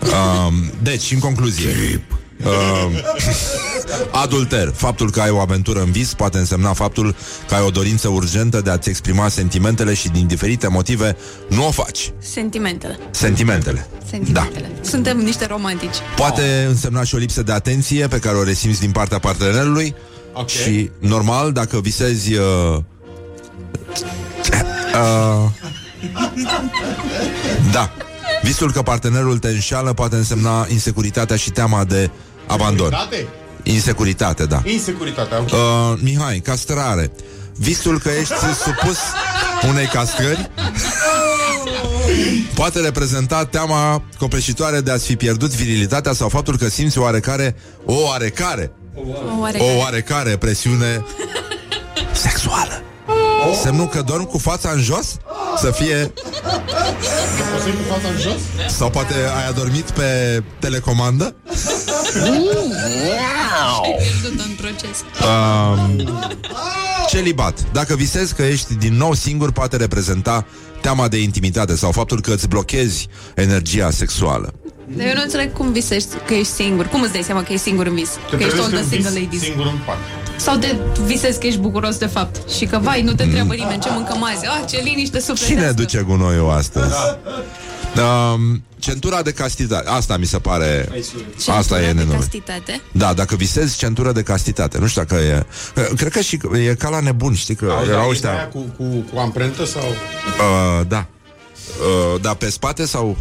Uh, 0.02 0.52
deci, 0.82 1.12
în 1.12 1.18
concluzie, 1.18 2.04
uh, 2.44 3.02
adulter. 4.22 4.72
Faptul 4.74 5.10
că 5.10 5.20
ai 5.20 5.30
o 5.30 5.38
aventură 5.38 5.80
în 5.80 5.90
vis 5.90 6.14
poate 6.14 6.38
însemna 6.38 6.72
faptul 6.72 7.14
că 7.48 7.54
ai 7.54 7.62
o 7.62 7.70
dorință 7.70 8.08
urgentă 8.08 8.60
de 8.60 8.70
a-ți 8.70 8.88
exprima 8.88 9.28
sentimentele 9.28 9.94
și 9.94 10.08
din 10.08 10.26
diferite 10.26 10.68
motive 10.68 11.16
nu 11.48 11.66
o 11.66 11.70
faci. 11.70 12.12
Sentimentele. 12.18 12.98
Sentimentele. 13.10 13.86
Sentimentele. 14.10 14.70
Suntem 14.80 15.18
niște 15.18 15.46
romantici. 15.46 15.96
Poate 16.16 16.66
însemna 16.68 17.02
și 17.04 17.14
o 17.14 17.18
lipsă 17.18 17.42
de 17.42 17.52
atenție 17.52 18.06
pe 18.06 18.18
care 18.18 18.36
o 18.36 18.42
resimți 18.42 18.80
din 18.80 18.90
partea 18.90 19.18
partenerului 19.18 19.94
Ok. 20.32 20.48
și 20.48 20.90
normal 20.98 21.52
dacă 21.52 21.80
visezi 21.80 22.34
uh, 22.34 22.76
uh, 24.94 25.50
da 27.72 27.92
visul 28.42 28.72
că 28.72 28.82
partenerul 28.82 29.38
te 29.38 29.48
înșală 29.48 29.92
poate 29.92 30.16
însemna 30.16 30.66
insecuritatea 30.68 31.36
și 31.36 31.50
teama 31.50 31.84
de 31.84 32.10
abandon. 32.46 32.88
Securitate? 32.90 33.26
Insecuritate, 33.62 34.44
da. 34.46 34.60
Insecuritatea, 34.64 35.38
ok. 35.38 35.50
Uh, 35.52 35.98
Mihai, 36.02 36.38
castrare. 36.38 37.10
Visul 37.56 37.98
că 37.98 38.10
ești 38.20 38.34
supus 38.64 38.98
unei 39.68 39.86
castrări 39.86 40.50
poate 42.54 42.80
reprezenta 42.80 43.44
teama 43.44 44.02
copleșitoare 44.18 44.80
de 44.80 44.90
a-ți 44.90 45.06
fi 45.06 45.16
pierdut 45.16 45.50
virilitatea 45.50 46.12
sau 46.12 46.28
faptul 46.28 46.56
că 46.58 46.68
simți 46.68 46.98
oarecare, 46.98 47.56
o 47.84 47.94
oarecare, 47.94 48.72
O 48.94 49.00
oarecare. 49.40 49.72
o 49.72 49.76
oarecare 49.78 50.36
presiune 50.36 50.86
sexuală. 50.86 51.45
Semnul 53.54 53.88
că 53.88 54.02
dorm 54.02 54.24
cu 54.24 54.38
fața 54.38 54.70
în 54.70 54.80
jos? 54.80 55.16
Să 55.58 55.70
fie... 55.70 56.12
O 57.56 57.58
să 57.58 57.68
cu 57.68 57.92
fața 57.92 58.08
în 58.08 58.18
jos? 58.20 58.40
Sau 58.76 58.90
poate 58.90 59.14
ai 59.36 59.48
adormit 59.48 59.90
pe 59.90 60.42
telecomandă? 60.58 61.36
Pierdut 63.82 64.40
în 64.40 64.54
proces. 64.56 65.04
Um, 65.22 66.20
celibat. 67.08 67.64
Dacă 67.72 67.94
visezi 67.94 68.34
că 68.34 68.42
ești 68.42 68.74
din 68.74 68.96
nou 68.96 69.14
singur, 69.14 69.52
poate 69.52 69.76
reprezenta 69.76 70.46
teama 70.80 71.08
de 71.08 71.22
intimitate 71.22 71.76
sau 71.76 71.92
faptul 71.92 72.20
că 72.20 72.32
îți 72.32 72.48
blochezi 72.48 73.08
energia 73.34 73.90
sexuală. 73.90 74.54
Dar 74.88 75.06
eu 75.06 75.14
nu 75.14 75.22
înțeleg 75.22 75.52
cum 75.52 75.72
visești 75.72 76.08
că 76.26 76.34
ești 76.34 76.52
singur. 76.52 76.86
Cum 76.86 77.02
îți 77.02 77.12
dai 77.12 77.22
seama 77.22 77.42
că 77.42 77.52
ești 77.52 77.64
singur 77.64 77.86
în 77.86 77.94
vis? 77.94 78.10
Că 78.30 78.36
ești 78.38 78.60
all 78.60 78.70
the 78.72 78.84
single 78.90 79.20
ladies. 79.20 79.42
Singur 79.42 79.66
în 79.66 79.78
pat. 79.86 79.96
Sau 80.36 80.56
de 80.56 80.76
visezi 81.04 81.40
că 81.40 81.46
ești 81.46 81.60
bucuros 81.60 81.96
de 81.98 82.06
fapt 82.06 82.50
și 82.50 82.64
că, 82.64 82.78
vai, 82.82 83.02
nu 83.02 83.12
te 83.14 83.22
întreabă 83.22 83.54
nimeni 83.54 83.80
ce 83.80 83.88
mâncăm 83.90 84.22
azi. 84.24 84.46
Ah, 84.46 84.64
ce 84.68 84.80
liniște 84.84 85.20
sufletească. 85.20 85.54
Cine 85.54 85.70
duce 85.70 86.02
gunoiul 86.06 86.50
astăzi? 86.50 86.94
Um, 88.34 88.62
centura 88.78 89.22
de 89.22 89.32
castitate. 89.32 89.88
Asta 89.88 90.16
mi 90.16 90.24
se 90.24 90.38
pare... 90.38 90.88
Centura 91.30 91.56
Asta 91.56 91.80
e 91.82 91.86
de 91.86 91.92
nenorocit. 91.92 92.18
castitate. 92.20 92.80
Da, 92.92 93.14
dacă 93.14 93.36
visezi 93.36 93.76
centură 93.76 94.12
de 94.12 94.22
castitate. 94.22 94.78
Nu 94.78 94.86
știu 94.86 95.02
dacă 95.02 95.22
e... 95.22 95.46
Cred 95.96 96.12
că 96.12 96.20
și 96.20 96.38
e 96.68 96.74
ca 96.74 96.88
la 96.88 97.00
nebun, 97.00 97.34
știi 97.34 97.54
că 97.54 97.72
Auzi, 97.78 97.88
erau 97.88 98.00
dar 98.00 98.08
e 98.08 98.10
ăștia... 98.10 98.30
aia 98.30 98.48
cu, 98.48 98.58
cu, 98.76 98.84
cu 99.12 99.18
amprentă 99.18 99.64
sau... 99.64 99.82
Uh, 99.82 100.86
da. 100.88 101.06
Uh, 102.14 102.20
da, 102.20 102.34
pe 102.34 102.50
spate 102.50 102.86
sau... 102.86 103.16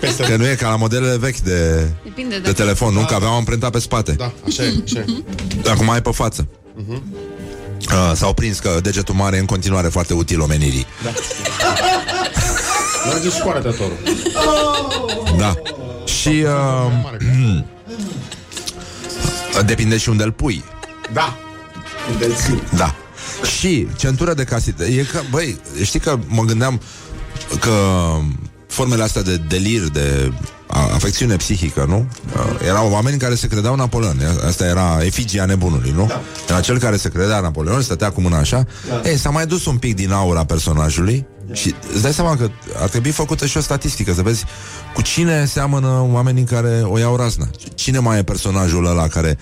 Peste... 0.00 0.22
Că 0.22 0.36
nu 0.36 0.48
e 0.48 0.54
ca 0.54 0.68
la 0.68 0.76
modelele 0.76 1.16
vechi 1.16 1.38
de, 1.38 1.88
Depinde 2.04 2.34
de 2.34 2.40
de... 2.40 2.52
telefon, 2.52 2.92
nu? 2.92 3.04
Că 3.04 3.14
aveau 3.14 3.34
amprentat 3.34 3.70
pe 3.70 3.78
spate. 3.78 4.12
Da, 4.12 4.32
așa 4.46 4.62
e, 4.62 4.74
așa 4.84 4.98
e. 4.98 5.70
Acum 5.70 5.90
ai 5.90 6.02
pe 6.02 6.10
față. 6.10 6.48
Uh, 7.92 8.12
s-au 8.14 8.34
prins 8.34 8.58
că 8.58 8.78
degetul 8.82 9.14
mare 9.14 9.36
e 9.36 9.40
în 9.40 9.46
continuare 9.46 9.88
foarte 9.88 10.14
util 10.14 10.40
omenirii. 10.40 10.86
Merge 13.12 13.28
și 13.30 13.40
cu 13.40 13.48
arătătorul. 13.48 13.98
Da. 15.38 15.54
Și 16.04 16.28
uh, 16.28 16.90
depinde 19.64 19.96
și 19.96 20.08
unde 20.08 20.22
îl 20.22 20.32
pui. 20.32 20.64
Da. 21.12 21.36
Da. 22.76 22.94
Și 23.58 23.88
centură 23.96 24.34
de 24.34 24.44
casită. 24.44 24.84
E 24.84 25.06
că, 25.12 25.20
băi, 25.30 25.60
știi 25.82 26.00
că 26.00 26.18
mă 26.26 26.42
gândeam 26.42 26.80
că 27.60 27.72
formele 28.74 29.02
astea 29.02 29.22
de 29.22 29.36
delir, 29.36 29.82
de 29.88 30.32
a- 30.66 30.90
afecțiune 30.94 31.36
psihică, 31.36 31.84
nu? 31.88 32.06
Uh, 32.36 32.66
Erau 32.68 32.90
oameni 32.90 33.18
care 33.18 33.34
se 33.34 33.46
credeau 33.46 33.74
Napoleon. 33.74 34.16
Asta 34.46 34.64
era 34.66 34.98
efigia 35.04 35.44
nebunului, 35.44 35.92
nu? 35.96 36.06
Da. 36.06 36.20
Era 36.48 36.60
cel 36.60 36.78
care 36.78 36.96
se 36.96 37.08
credea 37.08 37.40
Napoleon, 37.40 37.82
stătea 37.82 38.10
cu 38.10 38.20
mâna 38.20 38.38
așa. 38.38 38.66
Da. 38.88 39.08
Ei, 39.08 39.16
s-a 39.18 39.30
mai 39.30 39.46
dus 39.46 39.66
un 39.66 39.76
pic 39.76 39.94
din 39.94 40.12
aura 40.12 40.44
personajului 40.44 41.26
și 41.52 41.74
îți 41.92 42.02
dai 42.02 42.12
seama 42.12 42.36
că 42.36 42.48
ar 42.82 42.88
trebui 42.88 43.10
făcută 43.10 43.46
și 43.46 43.56
o 43.56 43.60
statistică, 43.60 44.12
să 44.12 44.22
vezi 44.22 44.44
cu 44.94 45.02
cine 45.02 45.44
seamănă 45.46 46.08
oamenii 46.12 46.44
care 46.44 46.80
o 46.84 46.98
iau 46.98 47.16
razna. 47.16 47.46
Cine 47.74 47.98
mai 47.98 48.18
e 48.18 48.22
personajul 48.22 48.86
ăla 48.86 49.08
care 49.08 49.38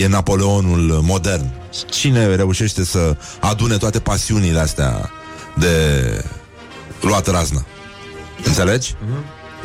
e 0.00 0.06
Napoleonul 0.08 1.00
modern? 1.02 1.46
Cine 1.90 2.34
reușește 2.34 2.84
să 2.84 3.16
adune 3.40 3.76
toate 3.76 3.98
pasiunile 3.98 4.58
astea 4.60 5.10
de 5.58 5.74
luat 7.00 7.26
razna? 7.26 7.64
Înțelegi? 8.46 8.94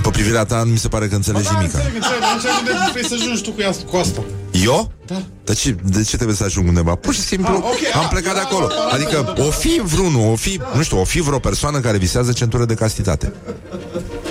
Pe 0.02 0.10
privirea 0.10 0.44
ta 0.46 0.64
nu 0.64 0.72
mi 0.72 0.78
se 0.78 0.88
pare 0.88 1.08
că 1.08 1.16
înțelegi 1.16 1.44
Da, 1.48 1.52
nimic. 1.58 1.74
înțeleg, 1.74 1.96
înțeleg, 1.96 2.20
dar 2.20 2.32
înțeleg 2.36 2.64
de 2.66 2.72
trebuie 2.84 3.04
să 3.04 3.14
ajungi 3.14 3.42
tu 3.42 3.52
cu, 3.52 3.62
ea, 3.62 3.72
cu 3.90 3.96
asta. 3.98 4.22
Eu? 4.52 4.92
Da. 5.06 5.22
De 5.44 5.54
ce, 5.54 5.76
de 5.84 6.04
ce 6.04 6.16
trebuie 6.16 6.36
să 6.36 6.44
ajung 6.44 6.68
undeva? 6.68 6.96
Pur 6.96 7.14
și 7.14 7.20
simplu 7.20 7.54
Ah, 7.56 7.62
ok, 7.64 7.96
am 7.96 8.02
ah, 8.04 8.08
plecat 8.10 8.34
de 8.34 8.40
ah, 8.40 8.46
acolo. 8.50 8.66
ah, 8.66 8.94
Adică 8.94 9.34
o 9.48 9.52
fi 9.52 9.82
vreunul, 9.84 10.32
o 10.32 10.36
fi, 10.36 10.60
nu 10.76 10.82
știu, 10.82 11.00
o 11.00 11.04
fi 11.04 11.20
vreo 11.22 11.40
persoană 11.40 11.80
care 11.80 11.98
visează 11.98 12.32
centură 12.32 12.66
de 12.66 12.74
castitate. 12.74 13.34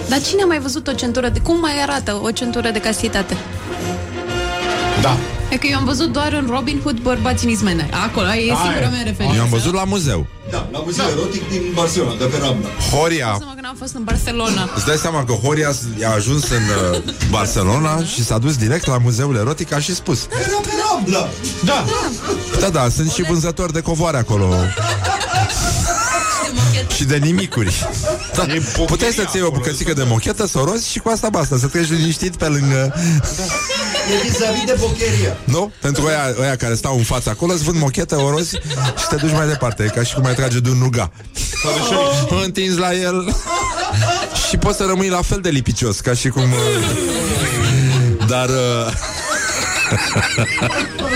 Dar 0.09 0.20
cine 0.20 0.42
a 0.42 0.46
mai 0.46 0.59
văzut 0.61 0.86
o 0.86 0.92
centură 0.92 1.28
de... 1.28 1.38
Cum 1.40 1.61
mai 1.61 1.82
arată 1.82 2.20
o 2.22 2.30
centură 2.30 2.70
de 2.70 2.78
castitate? 2.80 3.36
Da. 5.03 5.16
E 5.51 5.57
că 5.57 5.66
eu 5.66 5.76
am 5.78 5.84
văzut 5.84 6.12
doar 6.12 6.32
în 6.32 6.46
Robin 6.51 6.80
Hood 6.82 6.98
bărbați 6.98 7.44
în 7.44 7.51
izmene. 7.51 7.88
Acolo, 8.07 8.26
aia 8.26 8.40
e 8.40 8.55
singura 8.64 8.88
mea 8.90 9.03
referință. 9.05 9.36
Eu 9.36 9.42
am 9.42 9.48
văzut 9.48 9.74
la 9.74 9.84
muzeu. 9.84 10.26
Da, 10.51 10.68
la 10.72 10.78
muzeul 10.84 11.09
erotic 11.11 11.48
din 11.51 11.62
Barcelona, 11.74 12.14
de 12.18 12.24
pe 12.24 12.36
Rambla. 12.42 12.68
Horia 12.92 13.34
Să 13.38 13.44
mă 13.46 13.53
că 13.55 13.61
n-am 13.62 13.76
fost 13.78 13.94
în 13.94 14.05
Barcelona. 14.05 14.70
Îți 14.76 14.86
dai 14.86 14.96
seama 14.96 15.24
că 15.24 15.32
Horia 15.32 15.72
s- 15.72 16.05
a 16.05 16.12
ajuns 16.14 16.48
în 16.51 16.62
uh, 16.92 17.03
Barcelona 17.30 18.03
și 18.05 18.24
s-a 18.24 18.38
dus 18.38 18.57
direct 18.57 18.86
la 18.86 18.98
muzeul 18.98 19.36
erotic, 19.36 19.72
a 19.72 19.78
și 19.78 19.94
spus. 19.94 20.26
Era 20.32 20.57
pe 20.62 20.68
Rambla! 20.90 21.28
Da. 21.64 21.84
Da, 22.61 22.68
da, 22.68 22.88
sunt 22.88 23.11
și 23.11 23.22
vânzători 23.22 23.72
de 23.72 23.80
covoare 23.80 24.16
acolo 24.16 24.55
și 26.95 27.05
de 27.05 27.16
nimicuri. 27.16 27.74
Da. 28.34 28.43
E 28.43 28.47
pocheria 28.47 28.84
Puteai 28.84 29.12
să-ți 29.12 29.36
iei 29.36 29.45
o 29.45 29.47
acolo, 29.47 29.62
bucățică 29.62 29.93
de 29.93 30.03
mochetă, 30.07 30.47
să 30.47 30.59
o 30.59 30.64
rozi 30.64 30.91
și 30.91 30.99
cu 30.99 31.09
asta 31.09 31.28
basta, 31.28 31.57
să 31.59 31.66
treci 31.66 31.88
liniștit 31.88 32.36
pe 32.36 32.47
lângă... 32.47 32.95
E 34.11 34.28
vis-a-vis 34.28 34.64
de 34.64 34.76
bocheria. 34.78 35.36
Nu? 35.45 35.72
Pentru 35.80 36.05
ăia, 36.07 36.34
ăia 36.41 36.57
care 36.57 36.74
stau 36.74 36.97
în 36.97 37.03
față 37.03 37.30
acolo, 37.30 37.53
îți 37.53 37.64
vând 37.64 37.78
mochetă, 37.78 38.16
o 38.16 38.30
rozi 38.30 38.55
și 38.99 39.07
te 39.09 39.16
duci 39.16 39.32
mai 39.32 39.47
departe. 39.47 39.82
E 39.82 39.86
ca 39.86 40.03
și 40.03 40.14
cum 40.14 40.24
ai 40.24 40.34
trage 40.34 40.59
de 40.59 40.70
un 40.70 40.78
nuga. 40.78 41.12
Întinzi 42.45 42.78
la 42.78 42.95
el 42.95 43.34
și 44.49 44.57
poți 44.57 44.76
să 44.76 44.84
rămâi 44.84 45.09
la 45.09 45.22
fel 45.22 45.41
de 45.41 45.49
lipicios, 45.49 46.01
ca 46.01 46.14
și 46.14 46.28
cum... 46.28 46.43
uh, 46.43 48.26
Dar... 48.26 48.49
uh, 48.49 48.93
Uh, 49.91 49.97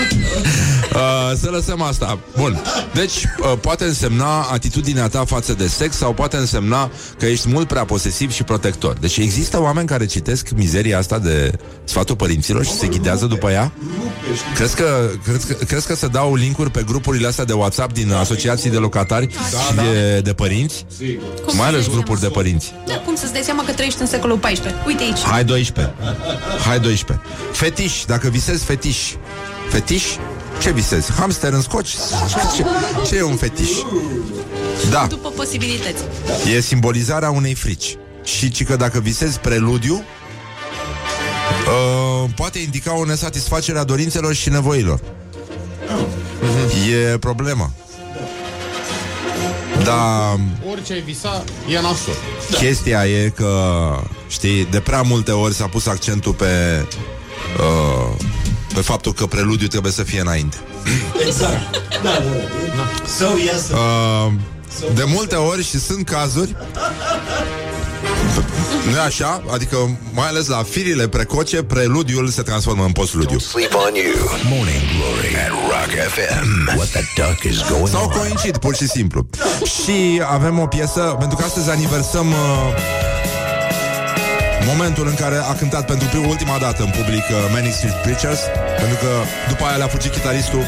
să 1.35 1.49
lăsăm 1.49 1.81
asta. 1.81 2.19
Bun. 2.37 2.61
Deci, 2.93 3.13
uh, 3.23 3.53
poate 3.61 3.83
însemna 3.83 4.41
atitudinea 4.41 5.07
ta 5.07 5.25
față 5.25 5.53
de 5.53 5.67
sex 5.67 5.95
sau 5.95 6.13
poate 6.13 6.37
însemna 6.37 6.91
că 7.19 7.25
ești 7.25 7.49
mult 7.49 7.67
prea 7.67 7.85
posesiv 7.85 8.31
și 8.31 8.43
protector. 8.43 8.97
Deci 8.99 9.17
există 9.17 9.61
oameni 9.61 9.87
care 9.87 10.05
citesc 10.05 10.49
mizeria 10.55 10.97
asta 10.97 11.19
de 11.19 11.51
sfatul 11.83 12.15
părinților 12.15 12.65
și 12.65 12.71
se 12.71 12.87
ghidează 12.87 13.25
după 13.25 13.51
ea? 13.51 13.71
Crezi 14.55 14.75
că, 14.75 15.09
crezi, 15.23 15.47
că, 15.47 15.53
crezi 15.53 15.87
că 15.87 15.95
se 15.95 16.07
dau 16.07 16.35
linkuri 16.35 16.71
pe 16.71 16.83
grupurile 16.85 17.27
astea 17.27 17.43
de 17.45 17.53
WhatsApp 17.53 17.93
din 17.93 18.11
asociații 18.13 18.69
de 18.69 18.77
locatari 18.77 19.31
și 19.31 19.75
de, 19.75 20.19
de 20.19 20.33
părinți? 20.33 20.85
Cum 20.97 21.07
Mai 21.45 21.53
să-ți 21.55 21.61
ales 21.61 21.85
dai 21.85 21.93
grupuri 21.93 22.19
de 22.19 22.25
seama? 22.25 22.35
părinți. 22.35 22.73
Da, 22.87 22.93
cum 22.99 23.15
să-ți 23.15 23.33
dai 23.33 23.41
seama 23.43 23.63
că 23.63 23.71
trăiești 23.71 24.01
în 24.01 24.07
secolul 24.07 24.39
XIV? 24.39 24.63
Uite 24.85 25.03
aici. 25.03 25.19
Hai 25.19 25.43
12. 25.43 25.93
Hai 26.67 26.79
12. 26.79 27.27
Fetiș, 27.51 28.03
dacă 28.05 28.27
visezi 28.29 28.63
fetiș. 28.63 28.97
Fetiș? 29.69 30.03
Ce 30.61 30.71
visezi? 30.71 31.11
Hamster 31.11 31.53
în 31.53 31.61
scoci? 31.61 31.89
Ce, 32.55 32.65
ce 33.07 33.15
e 33.15 33.21
un 33.21 33.35
fetiș? 33.35 33.69
Da, 34.89 35.05
După 35.09 35.29
posibilități. 35.29 36.03
e 36.55 36.59
simbolizarea 36.59 37.29
unei 37.29 37.53
frici. 37.53 37.97
Și 38.23 38.51
ci 38.51 38.63
că 38.63 38.75
dacă 38.75 38.99
visezi 38.99 39.39
preludiu, 39.39 39.93
uh, 39.93 40.03
poate 42.35 42.59
indica 42.59 42.97
o 42.97 43.05
nesatisfacere 43.05 43.79
a 43.79 43.83
dorințelor 43.83 44.33
și 44.33 44.49
nevoilor. 44.49 44.99
E 47.13 47.17
problema. 47.17 47.71
Da, 49.83 50.35
Orice 50.71 50.93
ai 50.93 51.01
visa, 51.01 51.43
e 51.69 51.81
nasol. 51.81 52.13
Chestia 52.51 53.05
e 53.07 53.29
că, 53.35 53.79
știi, 54.27 54.67
de 54.71 54.79
prea 54.79 55.01
multe 55.01 55.31
ori 55.31 55.53
s-a 55.53 55.65
pus 55.67 55.85
accentul 55.85 56.33
pe 56.33 56.45
uh, 57.59 58.15
pe 58.75 58.81
faptul 58.81 59.13
că 59.13 59.25
preludiul 59.25 59.69
trebuie 59.69 59.91
să 59.91 60.03
fie 60.03 60.19
înainte. 60.19 60.57
Exact. 61.27 61.71
Da, 61.89 62.09
da, 62.09 62.19
da. 62.75 63.07
Sau 63.17 63.37
iasă. 63.45 63.73
Uh, 63.75 64.31
de 64.95 65.03
multe 65.05 65.35
ori 65.35 65.63
și 65.63 65.79
sunt 65.79 66.05
cazuri 66.05 66.55
nu 68.91 68.99
așa? 69.05 69.43
Adică, 69.53 69.77
mai 70.13 70.27
ales 70.27 70.47
la 70.47 70.63
firile 70.63 71.07
precoce, 71.07 71.63
preludiul 71.63 72.27
se 72.27 72.41
transformă 72.41 72.83
în 72.83 72.91
postludiu. 72.91 73.39
Sleep 73.39 73.73
on 73.73 73.93
you. 73.95 74.13
Morning 74.49 74.81
Glory 74.95 75.35
at 75.45 75.51
Rock 75.71 75.91
FM. 76.13 76.75
What 76.75 76.87
the 76.87 77.03
duck 77.15 77.43
is 77.43 77.69
going 77.69 77.87
Sau 77.87 78.03
on? 78.03 78.09
coincid, 78.09 78.57
pur 78.57 78.75
și 78.75 78.87
simplu. 78.87 79.29
Și 79.63 80.21
avem 80.31 80.59
o 80.59 80.65
piesă, 80.65 81.15
pentru 81.19 81.37
că 81.37 81.43
astăzi 81.43 81.69
aniversăm 81.69 82.27
uh, 82.27 82.35
momentul 84.65 85.07
în 85.07 85.15
care 85.15 85.35
a 85.35 85.53
cântat 85.53 85.85
pentru 85.85 86.27
ultima 86.27 86.57
dată 86.57 86.83
în 86.83 86.89
public 86.89 87.25
uh, 87.29 87.35
Manic 87.51 87.73
Street 87.73 88.01
Preachers, 88.01 88.39
pentru 88.77 88.97
că 89.03 89.11
după 89.49 89.63
aia 89.63 89.75
le-a 89.75 89.87
fugit 89.87 90.11
chitaristul, 90.11 90.63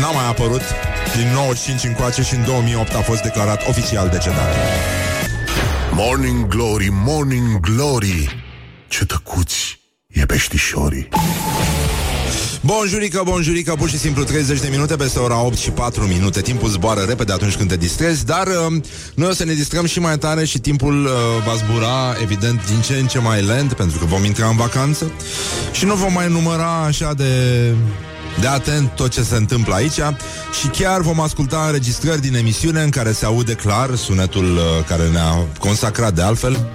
n-a 0.00 0.10
mai 0.10 0.26
apărut. 0.28 0.62
Din 1.16 1.28
95 1.32 1.84
încoace 1.84 2.22
și 2.22 2.34
în 2.34 2.44
2008 2.44 2.94
a 2.94 3.00
fost 3.00 3.22
declarat 3.22 3.68
oficial 3.68 4.08
decedat. 4.08 4.54
Morning 5.92 6.46
Glory, 6.46 6.88
Morning 6.90 7.60
Glory. 7.60 8.44
Ce 8.88 9.04
tăcuți 9.04 9.80
e 10.06 10.26
peștișorii 10.26 11.08
Bonjurică, 12.64 13.22
bonjurică, 13.24 13.74
pur 13.78 13.88
și 13.88 13.98
simplu 13.98 14.24
30 14.24 14.60
de 14.60 14.68
minute 14.70 14.96
peste 14.96 15.18
ora 15.18 15.44
8 15.44 15.56
și 15.56 15.70
4 15.70 16.02
minute 16.02 16.40
Timpul 16.40 16.68
zboară 16.68 17.00
repede 17.00 17.32
atunci 17.32 17.56
când 17.56 17.68
te 17.68 17.76
distrezi 17.76 18.24
Dar 18.24 18.46
uh, 18.46 18.82
noi 19.14 19.28
o 19.28 19.32
să 19.32 19.44
ne 19.44 19.52
distrăm 19.52 19.86
și 19.86 20.00
mai 20.00 20.18
tare 20.18 20.44
Și 20.44 20.58
timpul 20.58 21.04
uh, 21.04 21.10
va 21.46 21.54
zbura, 21.54 22.14
evident, 22.22 22.66
din 22.66 22.80
ce 22.80 22.94
în 22.94 23.06
ce 23.06 23.18
mai 23.18 23.42
lent 23.42 23.72
Pentru 23.72 23.98
că 23.98 24.04
vom 24.04 24.24
intra 24.24 24.46
în 24.48 24.56
vacanță 24.56 25.12
Și 25.72 25.84
nu 25.84 25.94
vom 25.94 26.12
mai 26.12 26.28
număra 26.28 26.84
așa 26.84 27.14
de 27.14 27.24
de 28.40 28.46
atent 28.46 28.90
tot 28.90 29.10
ce 29.10 29.22
se 29.22 29.36
întâmplă 29.36 29.74
aici 29.74 30.00
și 30.60 30.66
chiar 30.72 31.00
vom 31.00 31.20
asculta 31.20 31.64
înregistrări 31.66 32.20
din 32.20 32.34
emisiune 32.34 32.82
în 32.82 32.90
care 32.90 33.12
se 33.12 33.24
aude 33.24 33.52
clar 33.52 33.94
sunetul 33.94 34.44
uh, 34.44 34.84
care 34.88 35.08
ne-a 35.08 35.46
consacrat 35.58 36.14
de 36.14 36.22
altfel. 36.22 36.66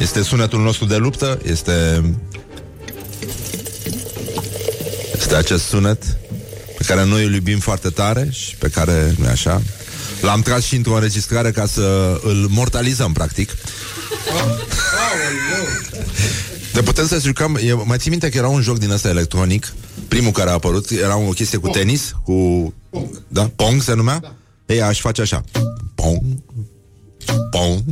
Este 0.00 0.22
sunetul 0.22 0.60
nostru 0.60 0.84
de 0.84 0.96
luptă, 0.96 1.38
este 1.42 2.04
este 5.32 5.52
acest 5.52 5.68
sunet 5.68 6.02
pe 6.78 6.84
care 6.86 7.04
noi 7.04 7.24
îl 7.24 7.34
iubim 7.34 7.58
foarte 7.58 7.88
tare 7.88 8.28
și 8.30 8.56
pe 8.56 8.68
care, 8.68 9.14
nu 9.18 9.26
așa, 9.26 9.62
l-am 10.20 10.42
tras 10.42 10.64
și 10.64 10.76
într-o 10.76 10.94
înregistrare 10.94 11.50
ca 11.50 11.66
să 11.66 12.18
îl 12.22 12.46
mortalizăm, 12.50 13.12
practic. 13.12 13.50
De 16.72 16.82
putem 16.82 17.06
să 17.06 17.18
jucăm 17.18 17.58
e, 17.62 17.72
Mai 17.72 17.98
ții 17.98 18.10
minte 18.10 18.28
că 18.28 18.36
era 18.36 18.48
un 18.48 18.60
joc 18.60 18.78
din 18.78 18.90
ăsta 18.90 19.08
electronic? 19.08 19.72
Primul 20.08 20.30
care 20.30 20.50
a 20.50 20.52
apărut 20.52 20.90
Era 20.90 21.16
o 21.16 21.30
chestie 21.30 21.58
cu 21.58 21.68
tenis 21.68 22.12
Cu... 22.24 22.74
Da? 23.28 23.50
Pong 23.56 23.82
se 23.82 23.94
numea? 23.94 24.36
Ei, 24.66 24.82
aș 24.82 25.00
face 25.00 25.20
așa. 25.20 25.44
Pong. 25.94 26.22
Pong. 27.50 27.82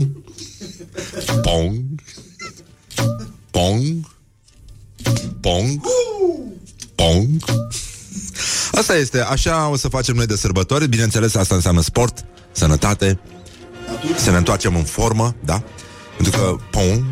Pong. 1.42 1.84
Pong. 3.50 4.06
Pong 5.40 5.80
Pong. 7.00 7.26
Asta 8.72 8.96
este, 8.96 9.20
așa 9.20 9.68
o 9.68 9.76
să 9.76 9.88
facem 9.88 10.14
noi 10.14 10.26
de 10.26 10.36
sărbători. 10.36 10.88
Bineînțeles, 10.88 11.34
asta 11.34 11.54
înseamnă 11.54 11.80
sport 11.80 12.24
Sănătate. 12.52 13.18
Să 14.16 14.30
ne 14.30 14.36
întoarcem 14.36 14.76
în 14.76 14.84
formă, 14.84 15.34
da? 15.44 15.62
Pentru 16.16 16.40
că 16.40 16.56
Pong. 16.70 17.02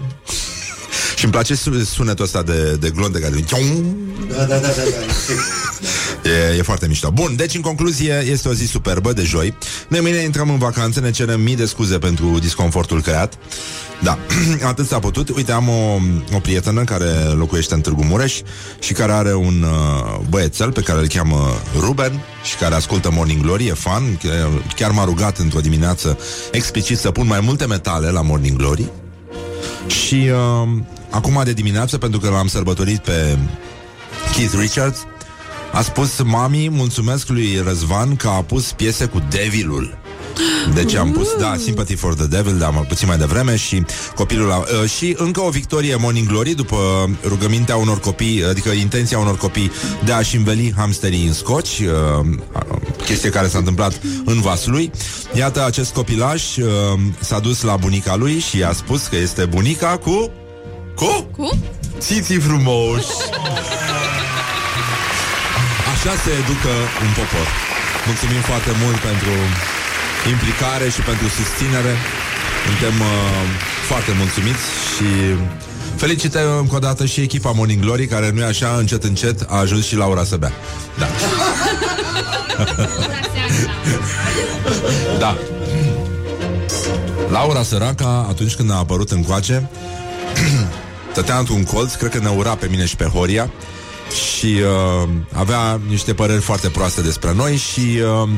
Și 1.17 1.25
îmi 1.25 1.33
place 1.33 1.55
su- 1.55 1.85
sunetul 1.85 2.25
ăsta 2.25 2.43
de, 2.43 2.77
de 2.81 2.91
glonde 2.91 3.19
care 3.19 3.35
Da, 4.29 4.37
da, 4.37 4.45
da, 4.45 4.59
da, 4.59 4.69
da. 4.69 5.68
E, 6.23 6.57
e 6.57 6.63
foarte 6.63 6.87
mișto. 6.87 7.11
Bun, 7.11 7.37
deci 7.37 7.55
în 7.55 7.61
concluzie 7.61 8.25
este 8.31 8.49
o 8.49 8.53
zi 8.53 8.67
superbă 8.67 9.13
de 9.13 9.23
joi. 9.23 9.55
Noi 9.89 10.01
mâine 10.01 10.23
intrăm 10.23 10.51
în 10.51 10.59
vacanță, 10.59 11.01
ne 11.01 11.11
cerem 11.11 11.41
mii 11.41 11.57
de 11.57 11.65
scuze 11.65 11.99
pentru 11.99 12.39
disconfortul 12.39 13.03
creat. 13.03 13.39
Da, 14.03 14.19
atât 14.71 14.87
s-a 14.87 14.99
putut. 14.99 15.29
Uite, 15.29 15.53
am 15.53 15.69
o, 15.69 15.99
o 16.35 16.39
prietenă 16.39 16.85
care 16.85 17.11
locuiește 17.13 17.75
în 17.75 17.81
Târgu 17.81 18.05
Mureș 18.05 18.41
și 18.79 18.93
care 18.93 19.13
are 19.13 19.35
un 19.35 19.63
uh, 19.63 20.21
băiețel 20.29 20.73
pe 20.73 20.81
care 20.81 21.01
îl 21.01 21.07
cheamă 21.07 21.37
Ruben 21.79 22.21
și 22.45 22.57
care 22.57 22.75
ascultă 22.75 23.11
Morning 23.11 23.43
Glory, 23.43 23.67
e 23.67 23.73
fan. 23.73 24.17
Chiar, 24.23 24.49
chiar 24.77 24.91
m-a 24.91 25.05
rugat 25.05 25.39
într-o 25.39 25.61
dimineață 25.61 26.19
explicit 26.51 26.99
să 26.99 27.11
pun 27.11 27.27
mai 27.27 27.41
multe 27.41 27.67
metale 27.67 28.11
la 28.11 28.23
Morning 28.23 28.57
Glory. 28.57 28.91
Și 29.87 30.31
uh, 30.33 30.69
acum 31.11 31.41
de 31.45 31.53
dimineață, 31.53 31.99
pentru 31.99 32.21
că 32.21 32.29
l-am 32.29 32.47
sărbătorit 32.47 32.99
pe 32.99 33.39
Keith 34.35 34.55
Richards, 34.59 35.07
a 35.79 35.83
spus 35.83 36.23
Mami, 36.23 36.69
mulțumesc 36.69 37.29
lui 37.29 37.63
Răzvan 37.65 38.17
că 38.17 38.29
a 38.29 38.43
pus 38.43 38.73
piese 38.73 39.05
cu 39.05 39.23
Devilul. 39.31 39.99
Deci 40.75 40.95
am 40.95 41.11
pus, 41.11 41.29
da, 41.39 41.57
Sympathy 41.57 41.95
for 41.95 42.15
the 42.15 42.27
Devil, 42.27 42.59
dar 42.59 42.85
puțin 42.89 43.09
mai 43.09 43.19
devreme 43.19 43.57
și 43.57 43.83
copilul 44.15 44.51
a, 44.51 44.57
uh, 44.57 44.91
și 44.91 45.15
încă 45.19 45.41
o 45.41 45.49
victorie 45.49 45.97
Morning 45.97 46.27
Glory 46.27 46.55
după 46.55 46.77
rugămintea 47.25 47.77
unor 47.77 48.01
copii, 48.01 48.45
adică 48.45 48.69
intenția 48.71 49.19
unor 49.19 49.37
copii 49.37 49.71
de 50.05 50.13
a-și 50.13 50.37
înveli 50.37 50.75
hamsterii 50.77 51.27
în 51.27 51.33
scoci, 51.33 51.79
uh, 51.79 52.27
chestie 53.05 53.31
care 53.31 53.49
s-a 53.49 53.59
întâmplat 53.59 54.01
în 54.25 54.41
Vaslui. 54.41 54.91
Iată, 55.35 55.65
acest 55.65 55.93
copilaj 55.93 56.57
uh, 56.57 56.67
s-a 57.21 57.39
dus 57.39 57.63
la 57.63 57.77
bunica 57.77 58.17
lui 58.17 58.39
și 58.39 58.59
i-a 58.59 58.73
spus 58.73 59.07
că 59.07 59.17
este 59.17 59.45
bunica 59.45 59.99
cu... 59.99 60.31
Cu? 60.95 61.29
Cu? 61.37 61.59
Țiții 61.99 62.39
frumoși! 62.39 63.07
Așa 65.99 66.17
se 66.25 66.31
educă 66.31 66.75
un 67.05 67.13
popor. 67.19 67.47
Mulțumim 68.07 68.41
foarte 68.41 68.71
mult 68.83 68.97
pentru 68.97 69.33
implicare 70.35 70.89
și 70.95 71.01
pentru 71.01 71.29
susținere. 71.29 71.95
Suntem 72.67 73.01
uh, 73.01 73.09
foarte 73.87 74.13
mulțumiți 74.21 74.65
și 74.95 75.09
felicităm 75.97 76.57
încă 76.59 76.75
o 76.75 76.79
dată 76.79 77.07
și 77.07 77.21
echipa 77.21 77.51
Morning 77.51 77.81
Glory, 77.81 78.07
care 78.07 78.31
nu 78.31 78.41
e 78.41 78.45
așa, 78.45 78.75
încet, 78.79 79.05
încet, 79.05 79.47
a 79.49 79.57
ajuns 79.57 79.87
și 79.87 79.97
Laura 79.97 80.25
să 80.25 80.37
bea. 80.37 80.53
Da. 80.99 81.07
da. 85.25 85.37
Laura 87.31 87.63
săraca, 87.63 88.27
atunci 88.29 88.55
când 88.55 88.71
a 88.71 88.75
apărut 88.75 89.11
în 89.11 89.23
coace, 89.23 89.71
stătea 91.13 91.39
într-un 91.39 91.65
colț, 91.65 91.95
cred 91.95 92.11
că 92.11 92.19
ne 92.19 92.29
ura 92.29 92.55
pe 92.55 92.67
mine 92.71 92.87
și 92.87 92.97
pe 92.97 93.05
Horia 93.05 93.51
și 94.13 94.47
uh, 94.47 95.09
avea 95.33 95.81
niște 95.89 96.15
păreri 96.15 96.41
foarte 96.41 96.69
proaste 96.69 97.01
despre 97.01 97.33
noi 97.35 97.57
și 97.57 97.81
uh, 98.23 98.29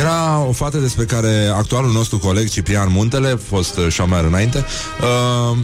era 0.00 0.44
o 0.48 0.52
fată 0.52 0.76
despre 0.78 1.04
care 1.04 1.50
actualul 1.54 1.92
nostru 1.92 2.18
coleg 2.18 2.48
Ciprian 2.48 2.88
Muntele, 2.92 3.28
fost 3.48 3.76
uh, 3.76 3.86
șomer 3.88 4.24
înainte, 4.24 4.64
uh, 5.00 5.56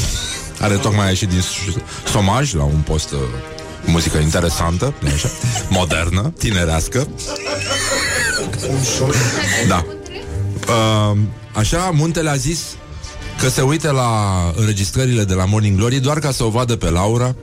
are 0.64 0.74
tocmai 0.74 1.08
ieșit 1.08 1.28
din 1.28 1.40
s- 1.40 2.10
somaj 2.10 2.54
la 2.54 2.62
un 2.62 2.80
post 2.84 3.12
uh, 3.12 3.18
cu 3.84 3.90
muzică 3.90 4.18
interesantă, 4.18 4.94
nu 5.00 5.08
așa, 5.14 5.28
modernă, 5.68 6.32
tinerească. 6.38 7.08
Da. 9.68 9.84
Uh, 10.68 11.16
așa, 11.52 11.90
Muntele 11.92 12.30
a 12.30 12.36
zis 12.36 12.58
că 13.40 13.48
se 13.48 13.60
uite 13.62 13.90
la 13.90 14.32
înregistrările 14.56 15.24
de 15.24 15.34
la 15.34 15.44
Morning 15.44 15.76
Glory 15.78 15.96
doar 15.98 16.18
ca 16.18 16.30
să 16.30 16.44
o 16.44 16.48
vadă 16.48 16.76
pe 16.76 16.90
Laura 16.90 17.34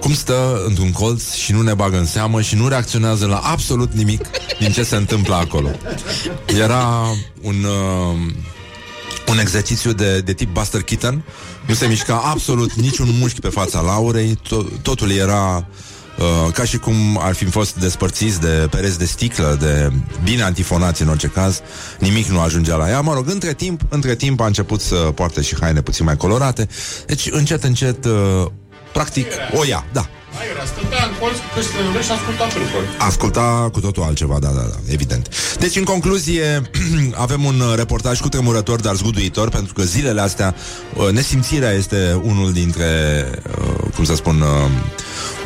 cum 0.00 0.14
stă 0.14 0.62
într-un 0.66 0.92
colț 0.92 1.32
și 1.32 1.52
nu 1.52 1.62
ne 1.62 1.74
bagă 1.74 1.96
în 1.98 2.06
seamă 2.06 2.40
și 2.40 2.54
nu 2.54 2.68
reacționează 2.68 3.26
la 3.26 3.36
absolut 3.36 3.92
nimic 3.92 4.20
din 4.58 4.72
ce 4.72 4.82
se 4.82 4.96
întâmplă 4.96 5.34
acolo. 5.34 5.68
Era 6.46 7.06
un... 7.42 7.64
Uh, 7.64 8.32
un 9.28 9.38
exercițiu 9.38 9.92
de, 9.92 10.20
de 10.20 10.32
tip 10.32 10.52
Buster 10.52 10.82
Keaton. 10.82 11.24
Nu 11.66 11.74
se 11.74 11.86
mișca 11.86 12.22
absolut 12.24 12.72
niciun 12.72 13.08
mușchi 13.18 13.40
pe 13.40 13.48
fața 13.48 13.80
Laurei. 13.80 14.38
To- 14.46 14.82
Totul 14.82 15.10
era 15.10 15.66
uh, 16.18 16.52
ca 16.52 16.64
și 16.64 16.78
cum 16.78 16.94
ar 17.22 17.34
fi 17.34 17.44
fost 17.44 17.74
despărțiți 17.74 18.40
de 18.40 18.66
pereți 18.70 18.98
de 18.98 19.04
sticlă 19.04 19.56
De 19.60 19.92
bine 20.24 20.42
antifonați 20.42 21.02
în 21.02 21.08
orice 21.08 21.26
caz. 21.26 21.60
Nimic 21.98 22.26
nu 22.26 22.40
ajungea 22.40 22.76
la 22.76 22.88
ea. 22.88 23.00
Mă 23.00 23.14
rog, 23.14 23.28
între 23.28 23.54
timp, 23.54 23.80
între 23.88 24.14
timp 24.14 24.40
a 24.40 24.46
început 24.46 24.80
să 24.80 24.94
poarte 24.94 25.40
și 25.42 25.56
haine 25.60 25.80
puțin 25.82 26.04
mai 26.04 26.16
colorate. 26.16 26.68
Deci 27.06 27.28
încet, 27.30 27.64
încet 27.64 28.04
uh, 28.04 28.46
Practic, 28.92 29.28
o 29.54 29.64
ia, 29.64 29.82
da 29.92 30.19
Aiurea, 30.38 30.64
stătea 30.64 31.04
în 31.04 31.12
colț 31.20 31.36
cu 31.36 31.48
căștile 31.54 31.80
în 31.82 31.88
urechi 31.88 32.04
și 32.04 32.12
asculta 32.12 32.44
lucruri. 32.44 32.86
Asculta 32.98 33.68
cu 33.72 33.80
totul 33.80 34.02
altceva, 34.02 34.38
da, 34.38 34.48
da, 34.48 34.60
da, 34.60 34.76
evident. 34.88 35.28
Deci, 35.58 35.76
în 35.76 35.84
concluzie, 35.84 36.62
avem 37.24 37.44
un 37.44 37.60
uh, 37.60 37.72
reportaj 37.76 38.20
cu 38.20 38.28
tremurător, 38.28 38.80
dar 38.80 38.94
zguduitor, 38.94 39.48
pentru 39.48 39.72
că 39.72 39.82
zilele 39.82 40.20
astea, 40.20 40.54
uh, 40.96 41.10
nesimțirea 41.10 41.70
este 41.70 42.20
unul 42.22 42.52
dintre, 42.52 42.88
uh, 43.58 43.92
cum 43.94 44.04
să 44.04 44.14
spun, 44.14 44.44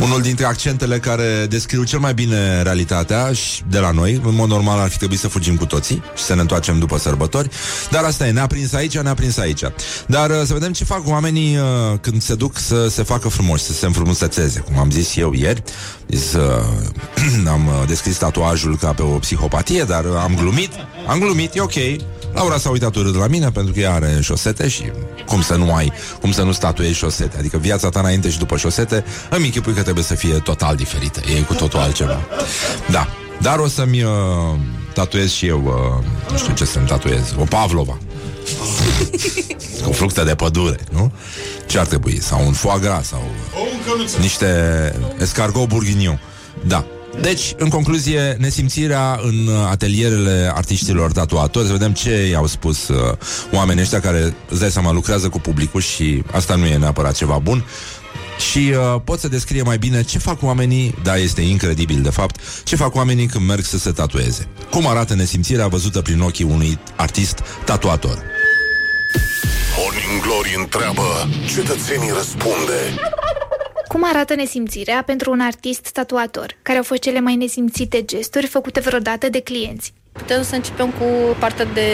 unul 0.01 0.21
dintre 0.21 0.45
accentele 0.45 0.99
care 0.99 1.47
descriu 1.49 1.85
cel 1.85 1.99
mai 1.99 2.15
bine 2.15 2.63
realitatea 2.63 3.33
și 3.33 3.63
de 3.69 3.79
la 3.79 3.91
noi. 3.91 4.21
În 4.25 4.35
mod 4.35 4.49
normal 4.49 4.79
ar 4.79 4.89
fi 4.89 4.99
trebuit 4.99 5.19
să 5.19 5.29
fugim 5.29 5.57
cu 5.57 5.67
toții 5.67 6.03
și 6.17 6.23
să 6.23 6.35
ne 6.35 6.41
întoarcem 6.41 6.79
după 6.79 6.99
sărbători, 6.99 7.49
dar 7.91 8.05
asta 8.05 8.27
e, 8.27 8.31
ne-a 8.31 8.47
prins 8.47 8.73
aici, 8.73 8.99
ne-a 8.99 9.15
prins 9.15 9.37
aici. 9.37 9.63
Dar 10.07 10.31
să 10.45 10.53
vedem 10.53 10.73
ce 10.73 10.85
fac 10.85 11.09
oamenii 11.09 11.59
când 12.01 12.23
se 12.23 12.35
duc 12.35 12.59
să 12.59 12.89
se 12.89 13.03
facă 13.03 13.29
frumoși, 13.29 13.63
să 13.63 13.73
se 13.73 13.87
înfrumusețeze, 13.87 14.61
cum 14.61 14.74
am 14.79 14.91
zis 14.91 15.17
eu 15.17 15.33
ieri. 15.33 15.63
Zis, 16.09 16.33
uh, 16.33 16.43
am 17.55 17.67
uh, 17.67 17.87
descris 17.87 18.17
tatuajul 18.17 18.77
ca 18.77 18.93
pe 18.93 19.03
o 19.03 19.19
psihopatie, 19.19 19.83
dar 19.83 20.05
uh, 20.05 20.11
am 20.23 20.35
glumit, 20.35 20.71
am 21.07 21.19
glumit, 21.19 21.55
e 21.55 21.61
ok. 21.61 21.75
Laura 22.35 22.59
s-a 22.59 22.71
uitat 22.71 22.95
urât 22.95 23.15
la 23.15 23.27
mine 23.27 23.51
pentru 23.51 23.73
că 23.73 23.81
ea 23.81 23.95
are 23.95 24.19
șosete 24.23 24.69
și 24.69 24.83
cum 25.27 25.43
să 25.43 25.55
nu 25.55 25.75
ai, 25.75 25.93
cum 26.21 26.33
să 26.33 26.43
nu 26.43 26.53
statuezi 26.53 26.95
șosete. 26.95 27.39
Adică 27.39 27.59
viața 27.59 27.89
ta 27.89 28.01
înainte 28.01 28.31
și 28.31 28.39
după 28.39 28.57
șosete, 28.57 29.05
îmi 29.31 29.45
închipui 29.45 29.73
că 29.73 29.83
trebuie 29.83 30.05
să 30.05 30.15
fie 30.15 30.35
total 30.35 30.77
diferită. 30.77 31.21
E 31.39 31.41
cu 31.41 31.55
totul 31.55 31.79
altceva. 31.79 32.19
Da. 32.91 33.09
Dar 33.41 33.59
o 33.59 33.69
să-mi 33.69 34.03
uh, 34.03 34.11
tatuez 34.93 35.31
și 35.31 35.47
eu, 35.47 35.63
uh, 35.65 36.05
nu 36.31 36.39
știu 36.39 36.55
ce 36.55 36.65
să-mi 36.65 36.87
tatuez, 36.87 37.35
o 37.39 37.45
Pavlova. 37.45 37.99
cu 39.85 39.93
fructe 39.93 40.25
de 40.25 40.35
pădure, 40.35 40.79
nu? 40.91 41.13
Ce 41.67 41.79
ar 41.79 41.87
trebui? 41.87 42.21
Sau 42.21 42.47
un 42.47 42.53
foie 42.53 42.79
gras 42.81 43.07
sau 43.07 43.23
niște 44.21 44.93
escargot 45.21 45.69
bourguignon. 45.69 46.21
Da. 46.67 46.87
Deci, 47.21 47.55
în 47.57 47.69
concluzie, 47.69 48.37
nesimțirea 48.39 49.21
în 49.23 49.49
atelierele 49.71 50.53
artiștilor 50.55 51.13
tatuatori, 51.13 51.67
să 51.67 51.73
vedem 51.73 51.93
ce 51.93 52.27
i-au 52.27 52.47
spus 52.47 52.89
uh, 52.89 53.17
oamenii 53.53 53.83
ăștia 53.83 54.01
care, 54.01 54.35
îți 54.49 54.61
dai 54.61 54.71
seama, 54.71 54.93
lucrează 54.93 55.29
cu 55.29 55.39
publicul 55.39 55.81
și 55.81 56.23
asta 56.33 56.55
nu 56.55 56.67
e 56.67 56.77
neapărat 56.77 57.15
ceva 57.15 57.39
bun. 57.39 57.65
Și 58.51 58.59
uh, 58.59 59.01
pot 59.05 59.21
să 59.21 59.29
descrie 59.29 59.63
mai 59.63 59.79
bine 59.79 60.03
ce 60.03 60.19
fac 60.19 60.43
oamenii, 60.43 60.95
da, 61.03 61.17
este 61.17 61.41
incredibil 61.41 62.03
de 62.03 62.11
fapt, 62.11 62.41
ce 62.65 62.77
fac 62.77 62.95
oamenii 62.95 63.27
când 63.27 63.47
merg 63.47 63.65
să 63.65 63.79
se 63.79 63.91
tatueze. 63.91 64.49
Cum 64.71 64.87
arată 64.87 65.15
nesimțirea 65.15 65.67
văzută 65.67 66.01
prin 66.01 66.21
ochii 66.21 66.45
unui 66.45 66.79
artist 66.97 67.43
tatuator. 67.65 68.23
Morning 69.79 70.23
Glory 70.23 70.55
întreabă, 70.59 71.29
cetățenii 71.55 72.13
răspunde. 72.17 72.79
Cum 73.95 74.05
arată 74.05 74.35
nesimțirea 74.35 75.03
pentru 75.03 75.31
un 75.31 75.41
artist 75.41 75.93
tatuator? 75.93 76.57
Care 76.63 76.79
au 76.79 76.85
fost 76.85 77.01
cele 77.01 77.21
mai 77.21 77.37
nesimțite 77.37 78.05
gesturi 78.05 78.47
făcute 78.47 78.81
vreodată 78.81 79.29
de 79.29 79.41
clienți? 79.41 79.93
Putem 80.19 80.43
să 80.43 80.55
începem 80.55 80.87
cu 80.87 81.05
partea 81.39 81.65
de 81.65 81.89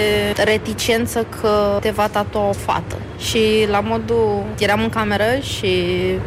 reticență 0.45 1.27
că 1.41 1.79
te 1.81 1.91
va 1.91 2.09
tatua 2.09 2.49
o 2.49 2.53
fată. 2.53 2.97
Și 3.19 3.39
la 3.71 3.81
modul, 3.81 4.45
eram 4.59 4.83
în 4.83 4.89
cameră 4.89 5.25
și 5.41 5.69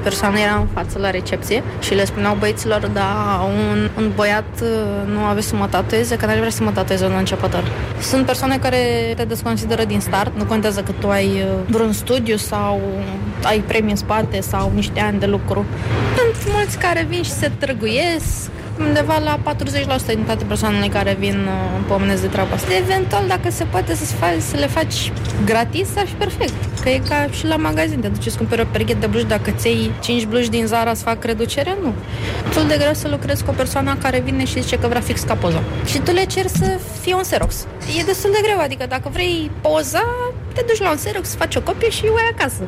persoana 0.03 0.39
era 0.39 0.55
în 0.55 0.67
față 0.73 0.99
la 0.99 1.09
recepție 1.09 1.63
și 1.81 1.93
le 1.93 2.05
spuneau 2.05 2.35
băieților, 2.39 2.87
da, 2.93 3.41
un, 3.47 3.89
un 3.97 4.11
băiat 4.15 4.61
uh, 4.61 5.13
nu 5.13 5.19
avea 5.19 5.41
să 5.41 5.55
mă 5.55 5.67
tatueze, 5.67 6.15
că 6.17 6.25
n-ar 6.25 6.37
vrea 6.37 6.49
să 6.49 6.63
mă 6.63 6.71
tatueze 6.71 7.05
un 7.05 7.15
începător. 7.17 7.63
Sunt 8.01 8.25
persoane 8.25 8.57
care 8.57 9.13
te 9.15 9.23
desconsideră 9.23 9.83
din 9.83 9.99
start, 9.99 10.37
nu 10.37 10.45
contează 10.45 10.81
că 10.81 10.91
tu 10.99 11.09
ai 11.09 11.25
uh, 11.25 11.47
vreun 11.67 11.93
studiu 11.93 12.35
sau 12.35 12.81
ai 13.43 13.59
premii 13.59 13.91
în 13.91 13.97
spate 13.97 14.41
sau 14.41 14.71
niște 14.75 14.99
ani 14.99 15.19
de 15.19 15.25
lucru. 15.25 15.65
Sunt 16.17 16.53
mulți 16.53 16.77
care 16.77 17.05
vin 17.09 17.23
și 17.23 17.31
se 17.31 17.51
trăguiesc, 17.59 18.49
undeva 18.80 19.17
la 19.17 19.55
40% 19.55 20.05
din 20.05 20.24
toate 20.24 20.43
persoanele 20.43 20.88
care 20.88 21.15
vin 21.19 21.47
uh, 21.47 21.84
pomenesc 21.88 22.21
de 22.21 22.28
treaba 22.28 22.53
asta. 22.53 22.76
Eventual, 22.76 23.28
dacă 23.28 23.49
se 23.51 23.63
poate 23.63 23.95
să, 23.95 24.05
faci, 24.05 24.41
să 24.41 24.55
le 24.57 24.67
faci 24.67 25.11
gratis, 25.45 25.88
ar 25.97 26.05
fi 26.05 26.13
perfect. 26.13 26.53
Că 26.82 26.89
e 26.89 27.01
ca 27.09 27.28
și 27.32 27.45
la 27.45 27.55
magazin, 27.55 27.99
te 27.99 28.07
duci 28.07 28.32
să 28.32 28.38
cumperi 28.38 28.61
o 28.61 28.65
pereche 28.71 28.93
de 28.93 29.05
bluși, 29.05 29.26
dacă 29.26 29.51
ți 29.51 29.67
iei 29.67 29.91
5 30.01 30.26
bluși 30.26 30.49
din 30.49 30.65
Zara 30.65 30.93
să 30.93 31.03
fac 31.03 31.24
reducere, 31.24 31.78
nu. 31.82 31.93
Destul 32.45 32.67
de 32.67 32.78
greu 32.78 32.93
să 32.93 33.07
lucrezi 33.07 33.43
cu 33.43 33.49
o 33.49 33.53
persoană 33.53 33.95
care 34.01 34.19
vine 34.19 34.45
și 34.45 34.61
zice 34.61 34.78
că 34.78 34.88
vrea 34.88 35.01
fix 35.01 35.21
ca 35.21 35.34
poza. 35.34 35.63
Și 35.86 35.99
tu 35.99 36.11
le 36.11 36.26
ceri 36.26 36.49
să 36.49 36.80
fie 37.01 37.13
un 37.13 37.21
Xerox. 37.21 37.65
E 37.99 38.03
destul 38.03 38.30
de 38.32 38.39
greu, 38.41 38.59
adică 38.59 38.86
dacă 38.89 39.09
vrei 39.11 39.51
poza, 39.61 40.03
te 40.53 40.63
duci 40.67 40.80
la 40.80 40.89
un 40.89 40.95
Xerox, 40.95 41.36
faci 41.36 41.55
o 41.55 41.61
copie 41.61 41.89
și 41.89 42.03
o 42.05 42.15
ai 42.15 42.32
acasă. 42.38 42.63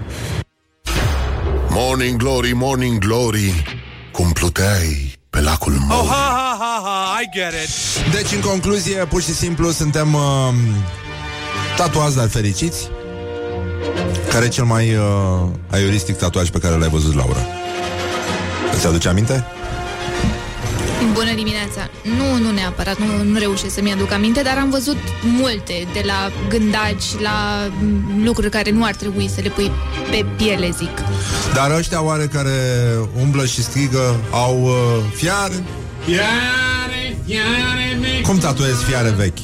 Morning 1.70 2.18
Glory, 2.18 2.52
Morning 2.54 2.98
Glory, 2.98 3.64
cum 4.12 4.32
pluteai 4.32 5.15
pe 5.36 5.42
lacul 5.42 5.74
Mori. 5.88 6.02
Oh, 6.02 6.08
ha, 6.10 6.28
ha, 6.38 6.58
ha, 6.60 6.82
ha, 6.84 7.20
I 7.22 7.30
get 7.32 7.54
it. 7.64 8.12
Deci, 8.12 8.32
în 8.32 8.42
concluzie, 8.42 9.06
pur 9.06 9.22
și 9.22 9.34
simplu 9.34 9.72
suntem 9.72 10.14
uh, 10.14 10.54
tatuați, 11.78 12.16
dar 12.16 12.28
fericiți. 12.28 12.90
Care 14.30 14.46
e 14.46 14.48
cel 14.48 14.64
mai 14.64 14.96
uh, 14.96 15.04
aiuristic 15.70 16.16
tatuaj 16.16 16.50
pe 16.50 16.60
care 16.60 16.76
l-ai 16.76 16.90
văzut, 16.90 17.16
Laura? 17.16 17.40
Îți 18.74 18.88
aduce 18.88 19.08
aminte? 19.08 19.46
Bună 21.16 21.34
dimineața! 21.36 21.90
Nu, 22.18 22.44
nu 22.44 22.52
neapărat, 22.52 22.98
nu, 22.98 23.24
nu 23.24 23.40
reușesc 23.40 23.74
să-mi 23.74 23.92
aduc 23.92 24.12
aminte, 24.12 24.42
dar 24.42 24.58
am 24.58 24.70
văzut 24.70 24.98
multe, 25.22 25.88
de 25.94 26.02
la 26.06 26.32
gândaci 26.50 27.20
la 27.22 27.68
mm, 27.82 28.24
lucruri 28.26 28.50
care 28.50 28.72
nu 28.72 28.84
ar 28.84 28.96
trebui 28.96 29.30
să 29.36 29.42
le 29.42 29.50
pui 29.50 29.72
pe 30.12 30.26
piele, 30.38 30.70
zic. 30.78 30.92
Dar 31.54 31.72
ăștia 31.72 32.04
oare 32.04 32.26
care 32.26 32.52
umblă 33.22 33.46
și 33.46 33.64
strigă 33.64 34.16
au 34.32 34.62
uh, 34.64 34.74
fiare? 35.14 35.64
Fiare, 36.06 37.18
fiare 37.26 37.98
vechi. 38.00 38.26
Cum 38.26 38.38
tatuezi 38.38 38.84
fiare 38.84 39.10
vechi? 39.10 39.40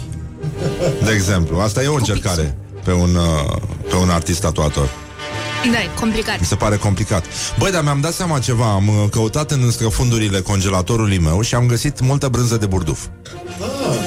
De 1.04 1.12
exemplu, 1.12 1.60
asta 1.60 1.84
e 1.84 1.88
o 1.88 1.96
încercare 1.96 2.58
pe 2.84 2.92
un, 2.92 3.16
uh, 3.16 3.56
pe 3.90 3.96
un 3.96 4.10
artist 4.10 4.42
tatuator. 4.42 4.90
Da, 5.70 5.82
e 5.82 5.90
complicat. 6.00 6.40
Mi 6.40 6.46
se 6.46 6.56
pare 6.56 6.76
complicat. 6.76 7.26
Băi, 7.58 7.72
dar 7.72 7.84
mi-am 7.84 8.02
dat 8.02 8.14
seama 8.14 8.40
ceva. 8.40 8.72
Am 8.72 8.88
uh, 8.88 9.10
căutat 9.12 9.52
în 9.52 9.72
străfundurile 9.72 10.40
congelatorului 10.40 11.18
meu 11.18 11.42
și 11.42 11.56
am 11.56 11.66
găsit 11.68 12.00
multă 12.00 12.28
brânză 12.28 12.58
de 12.58 12.66
burduf. 12.66 13.06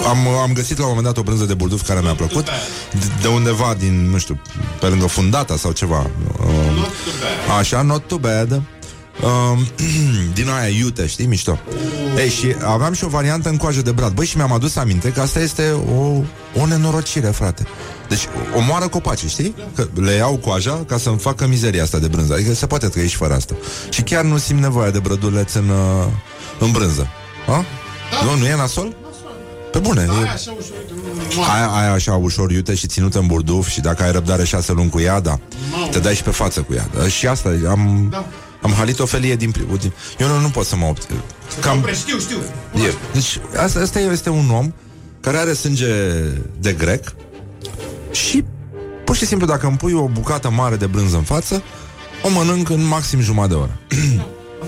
Am, 0.09 0.29
am 0.29 0.53
găsit 0.53 0.79
la 0.79 0.85
un 0.85 0.89
moment 0.89 1.07
dat 1.07 1.17
o 1.17 1.23
brânză 1.23 1.45
de 1.45 1.55
burduf 1.55 1.87
care 1.87 2.01
mi-a 2.01 2.15
plăcut 2.15 2.45
de, 2.91 3.07
de 3.23 3.29
undeva 3.29 3.75
din, 3.79 4.11
nu 4.11 4.19
știu, 4.19 4.41
pe 4.81 4.87
lângă 4.87 5.07
fundata 5.07 5.57
sau 5.57 5.73
ceva. 5.73 6.11
Uh, 6.41 6.89
așa, 7.59 7.83
not 7.83 8.07
too 8.07 8.19
bad. 8.19 8.63
Uh, 9.23 9.59
din 10.35 10.49
aia 10.49 10.69
iute, 10.69 11.07
știi, 11.07 11.27
mișto. 11.27 11.59
Ei, 12.19 12.29
și 12.29 12.55
aveam 12.65 12.93
și 12.93 13.05
o 13.05 13.09
variantă 13.09 13.49
în 13.49 13.57
coajă 13.57 13.83
de 13.83 13.93
brad. 13.93 14.13
Băi, 14.13 14.27
și 14.27 14.37
mi-am 14.37 14.53
adus 14.53 14.77
aminte 14.77 15.13
că 15.13 15.21
asta 15.21 15.41
este 15.41 15.71
o, 15.97 16.01
o 16.61 16.67
nenorocire, 16.67 17.27
frate. 17.27 17.67
Deci 18.09 18.27
omoară 18.57 18.89
copaci, 18.89 19.25
știi? 19.27 19.55
Că 19.75 19.87
le 19.95 20.13
iau 20.13 20.37
coaja 20.37 20.85
ca 20.87 20.99
să-mi 20.99 21.19
facă 21.19 21.47
mizeria 21.47 21.83
asta 21.83 21.99
de 21.99 22.07
brânză. 22.07 22.33
Adică 22.33 22.55
se 22.55 22.67
poate 22.67 22.89
trăi 22.89 23.09
și 23.09 23.17
fără 23.17 23.35
asta. 23.35 23.55
Și 23.91 24.03
chiar 24.03 24.25
nu 24.25 24.39
simt 24.39 24.61
nevoia 24.61 24.91
de 24.91 24.99
brăduleț 24.99 25.53
în, 25.53 25.69
uh, 25.69 26.07
în 26.59 26.71
brânză. 26.71 27.09
A? 27.47 27.65
Nu, 28.25 28.39
nu 28.39 28.45
e 28.47 28.57
nasol? 28.57 28.97
Pe 29.73 29.79
bune. 29.79 30.01
E... 30.01 30.29
Așa 30.29 30.51
ușor, 30.59 30.77
uite, 30.79 31.37
nu- 31.37 31.43
Aia, 31.55 31.67
aia 31.67 31.93
așa 31.93 32.15
ușor 32.15 32.51
iute 32.51 32.75
și 32.75 32.87
ținută 32.87 33.19
în 33.19 33.27
burduf 33.27 33.69
Și 33.69 33.81
dacă 33.81 34.03
ai 34.03 34.13
răbdare 34.13 34.45
șase 34.45 34.73
luni 34.73 34.91
cu 34.91 35.01
ea, 35.01 35.21
da 35.21 35.39
Te 35.91 35.99
dai 35.99 36.15
și 36.15 36.23
pe 36.23 36.31
față 36.31 36.61
cu 36.61 36.75
ea 36.75 36.89
da? 36.99 37.09
Și 37.09 37.27
asta, 37.27 37.51
am, 37.69 38.15
am 38.65 38.73
halit 38.73 38.99
o 38.99 39.07
felie 39.07 39.37
din 39.37 39.51
primul 39.51 39.77
din... 39.77 39.93
Eu 40.19 40.29
nu, 40.29 40.41
nu 40.41 40.49
pot 40.49 40.67
să 40.67 40.77
mă 40.77 40.87
opt 40.87 41.09
Cam, 41.61 41.81
Pre, 41.81 41.95
știu, 41.95 42.19
știu. 42.19 42.37
e, 42.75 42.95
deci, 43.13 43.39
asta, 43.57 43.81
asta 43.81 43.99
este 43.99 44.31
un 44.31 44.51
om 44.51 44.73
Care 45.21 45.37
are 45.37 45.53
sânge 45.53 45.87
de 46.59 46.73
grec 46.73 47.15
Și 48.11 48.45
Pur 49.05 49.17
și 49.17 49.27
simplu 49.27 49.47
dacă 49.47 49.67
îmi 49.67 49.77
pui 49.77 49.93
o 49.93 50.09
bucată 50.09 50.51
mare 50.51 50.77
de 50.77 50.87
brânză 50.87 51.17
în 51.17 51.23
față 51.23 51.63
O 52.23 52.29
mănânc 52.29 52.69
în 52.69 52.85
maxim 52.87 53.21
jumătate 53.21 53.53
de 53.53 53.59
oră 53.61 53.79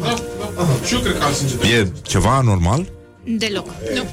Da, 0.00 0.14
da. 0.56 0.66
Și 0.86 0.94
eu 0.94 1.00
cred 1.00 1.18
că 1.18 1.24
am 1.24 1.32
sânge 1.32 1.54
de 1.56 1.66
E 1.68 1.88
ceva 2.02 2.40
normal? 2.40 2.86
Deloc. 3.24 3.66
Nu. 3.94 4.04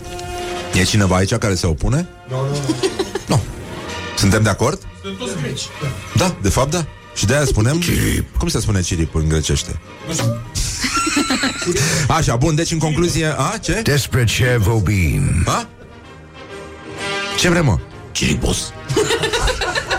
E 0.80 0.84
cineva 0.84 1.16
aici 1.16 1.36
care 1.36 1.56
se 1.56 1.68
opune? 1.68 2.08
Nu, 2.30 2.36
nu, 2.36 2.76
nu. 3.28 3.42
Suntem 4.18 4.44
de 4.44 4.50
acord? 4.50 4.82
Sunt 5.04 5.18
toți 5.18 5.32
greci. 5.42 5.62
Da, 6.16 6.36
de 6.42 6.50
fapt 6.50 6.72
da. 6.72 6.86
Și 7.16 7.26
de-aia 7.26 7.46
spunem... 7.46 7.82
Cum 8.38 8.48
se 8.48 8.60
spune 8.60 8.82
cirip 8.82 9.16
în 9.16 9.28
grecește? 9.28 9.78
Așa, 12.08 12.36
bun, 12.36 12.56
deci 12.56 12.72
în 12.72 12.78
concluzie 12.78 13.34
A, 13.38 13.58
ce? 13.58 13.82
Despre 13.84 14.24
ce 14.24 14.58
vorbim? 14.60 15.44
A? 15.46 15.68
Ce 17.40 17.50
vrem, 17.50 17.66
mă? 17.66 17.78
Ciripos. 18.12 18.58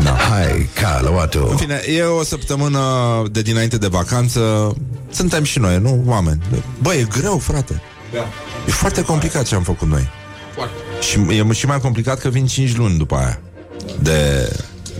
Da. 0.03 0.11
Hai, 0.11 0.69
cală 0.75 1.29
În 1.51 1.57
fine, 1.57 1.83
e 1.97 2.03
o 2.03 2.23
săptămână 2.23 2.81
de 3.31 3.43
dinainte 3.43 3.79
de 3.79 3.87
vacanță 3.87 4.75
Suntem 5.11 5.45
și 5.45 5.59
noi, 5.59 5.79
nu? 5.79 6.03
Oameni 6.07 6.43
Bă, 6.83 6.95
e 6.95 7.07
greu, 7.19 7.39
frate 7.39 7.83
Da. 8.13 8.27
E 8.67 8.71
foarte 8.71 9.03
complicat 9.03 9.47
ce 9.47 9.55
am 9.55 9.63
făcut 9.63 9.89
noi 9.89 10.09
Foarte. 10.55 10.75
Și 11.01 11.19
e 11.49 11.53
și 11.53 11.67
mai 11.67 11.81
complicat 11.81 12.19
că 12.19 12.29
vin 12.29 12.47
5 12.47 12.77
luni 12.77 12.99
după 12.99 13.17
aia 13.17 13.41
De... 14.01 14.49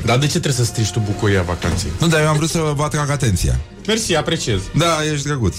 Dar 0.05 0.19
de 0.19 0.25
ce 0.27 0.31
trebuie 0.41 0.53
să 0.53 0.65
strici 0.65 0.91
tu 0.91 0.99
bucuria 1.01 1.43
vacanței? 1.43 1.91
Nu, 2.01 2.07
dar 2.07 2.21
eu 2.21 2.29
am 2.29 2.37
vrut 2.37 2.51
să 2.51 2.73
vă 2.77 2.83
atrag 2.83 3.11
atenția 3.11 3.61
Mersi, 3.87 4.15
apreciez. 4.15 4.61
Da, 4.77 4.97
ești 5.13 5.27
drăguț 5.27 5.57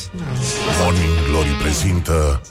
Morning 0.82 1.10
Glory 1.30 1.50
prezintă 1.62 2.42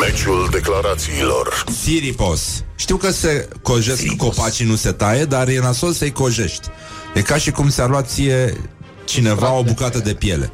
Meciul 0.00 0.48
declarațiilor 0.52 1.64
Siripos 1.82 2.64
Știu 2.76 2.96
că 2.96 3.10
se 3.10 3.48
cojesc 3.62 3.98
Siripos. 4.00 4.34
copacii, 4.36 4.66
nu 4.66 4.74
se 4.76 4.92
taie 4.92 5.24
Dar 5.24 5.48
e 5.48 5.58
nasol 5.58 5.92
să-i 5.92 6.12
cojești 6.12 6.68
E 7.14 7.22
ca 7.22 7.36
și 7.36 7.50
cum 7.50 7.68
ți-ar 7.68 7.88
lua 7.88 8.02
ție 8.02 8.56
cineva 9.04 9.52
o 9.52 9.62
bucată 9.62 9.98
de 9.98 10.14
piele 10.14 10.52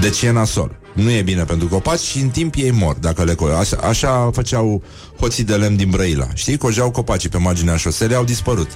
Deci 0.00 0.22
e 0.22 0.30
nasol 0.30 0.76
nu 0.92 1.10
e 1.10 1.22
bine 1.22 1.44
pentru 1.44 1.68
copaci 1.68 2.00
și 2.00 2.18
în 2.18 2.28
timp 2.28 2.54
ei 2.56 2.70
mor 2.70 2.94
dacă 2.94 3.24
le 3.24 3.34
co- 3.34 3.58
așa, 3.58 3.76
așa 3.76 4.30
făceau 4.32 4.82
hoții 5.20 5.44
de 5.44 5.54
lemn 5.54 5.76
din 5.76 5.90
Brăila. 5.90 6.26
Știi? 6.34 6.56
Cojeau 6.56 6.90
copacii 6.90 7.28
pe 7.28 7.38
marginea 7.38 7.76
șoselei, 7.76 8.16
au 8.16 8.24
dispărut. 8.24 8.70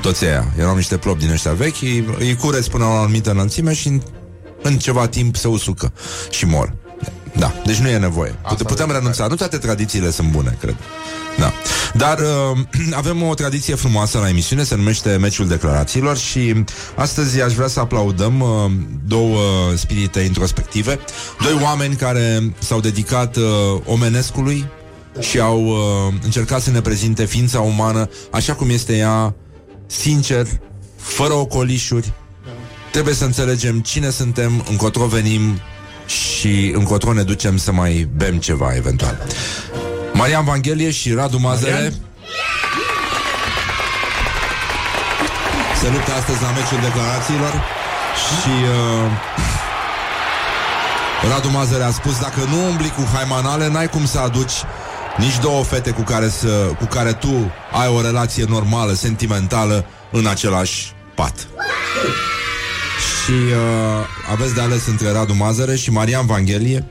Toți 0.00 0.24
aia. 0.24 0.52
Erau 0.58 0.76
niște 0.76 0.96
plopi 0.96 1.20
din 1.20 1.30
ăștia 1.30 1.52
vechi, 1.52 1.80
îi, 1.80 2.04
îi 2.18 2.36
cureți 2.36 2.70
până 2.70 2.84
la 2.84 2.90
o 2.90 2.94
anumită 2.94 3.30
înălțime 3.30 3.74
și 3.74 3.88
în, 3.88 4.00
în 4.62 4.78
ceva 4.78 5.08
timp 5.08 5.36
se 5.36 5.48
usucă 5.48 5.92
și 6.30 6.46
mor. 6.46 6.74
Da, 7.36 7.52
deci 7.64 7.76
nu 7.76 7.88
e 7.88 7.98
nevoie. 7.98 8.38
Pute, 8.48 8.64
putem 8.64 8.90
renunța. 8.90 9.26
Nu 9.26 9.34
toate 9.34 9.58
tradițiile 9.58 10.10
sunt 10.10 10.30
bune, 10.30 10.56
cred. 10.60 10.76
Da. 11.38 11.52
Dar 11.94 12.18
uh, 12.18 12.58
avem 13.00 13.22
o 13.22 13.34
tradiție 13.34 13.74
frumoasă 13.74 14.18
la 14.18 14.28
emisiune, 14.28 14.62
se 14.62 14.76
numește 14.76 15.16
Meciul 15.20 15.48
Declarațiilor 15.48 16.16
și 16.16 16.64
astăzi 16.96 17.42
aș 17.42 17.52
vrea 17.52 17.66
să 17.66 17.80
aplaudăm 17.80 18.40
uh, 18.40 18.70
două 19.06 19.38
spirite 19.74 20.20
introspective, 20.20 20.98
doi 21.42 21.60
oameni 21.62 21.94
care 21.94 22.54
s-au 22.58 22.80
dedicat 22.80 23.36
uh, 23.36 23.42
omenescului 23.84 24.66
și 25.20 25.40
au 25.40 25.64
uh, 25.64 26.14
încercat 26.24 26.62
să 26.62 26.70
ne 26.70 26.80
prezinte 26.80 27.24
ființa 27.24 27.60
umană 27.60 28.08
așa 28.30 28.54
cum 28.54 28.70
este 28.70 28.96
ea, 28.96 29.34
sincer, 29.86 30.46
fără 30.96 31.32
ocolișuri. 31.32 32.12
Trebuie 32.92 33.14
să 33.14 33.24
înțelegem 33.24 33.80
cine 33.80 34.10
suntem, 34.10 34.64
încotro 34.70 35.06
venim 35.06 35.60
și 36.06 36.72
încotro 36.74 37.12
ne 37.12 37.22
ducem 37.22 37.56
să 37.56 37.72
mai 37.72 38.08
bem 38.16 38.38
ceva, 38.38 38.74
eventual. 38.74 39.26
Marian 40.12 40.44
Vanghelie 40.44 40.90
și 40.90 41.12
Radu 41.12 41.38
Mazăre 41.38 41.72
Marian? 41.72 41.94
se 45.80 45.88
luptă 45.92 46.12
astăzi 46.12 46.42
la 46.42 46.50
meciul 46.50 46.80
declarațiilor 46.80 47.52
și 48.26 48.54
uh, 48.76 49.10
Radu 51.30 51.50
Mazăre 51.50 51.82
a 51.82 51.90
spus 51.90 52.20
dacă 52.20 52.40
nu 52.50 52.68
umbli 52.68 52.92
cu 52.96 53.08
haimanale, 53.14 53.68
n-ai 53.68 53.88
cum 53.88 54.06
să 54.06 54.18
aduci 54.18 54.52
nici 55.18 55.38
două 55.38 55.64
fete 55.64 55.90
cu 55.90 56.02
care, 56.02 56.28
să, 56.28 56.48
cu 56.78 56.84
care 56.84 57.12
tu 57.12 57.52
ai 57.72 57.88
o 57.88 58.00
relație 58.00 58.44
normală, 58.48 58.92
sentimentală, 58.92 59.86
în 60.12 60.26
același 60.26 60.92
pat. 61.14 61.48
Și 63.24 63.32
uh, 63.32 64.06
aveți 64.32 64.54
de 64.54 64.60
ales 64.60 64.86
între 64.86 65.12
Radu 65.12 65.34
Mazăre 65.34 65.76
și 65.76 65.90
Marian 65.90 66.26
Vanghelie, 66.26 66.84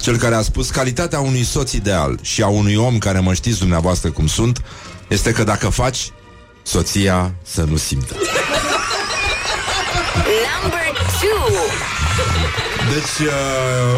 cel 0.00 0.16
care 0.16 0.34
a 0.34 0.42
spus 0.42 0.70
calitatea 0.70 1.20
unui 1.20 1.44
soț 1.44 1.72
ideal 1.72 2.18
și 2.22 2.42
a 2.42 2.46
unui 2.46 2.74
om 2.74 2.98
care 2.98 3.18
mă 3.18 3.34
știți 3.34 3.58
dumneavoastră 3.58 4.10
cum 4.10 4.26
sunt, 4.26 4.62
este 5.08 5.32
că 5.32 5.44
dacă 5.44 5.68
faci, 5.68 6.12
soția 6.62 7.34
să 7.42 7.62
nu 7.62 7.76
simtă. 7.76 8.14
Number 10.62 10.92
two. 11.20 12.69
Deci, 12.92 13.26
uh, 13.28 13.34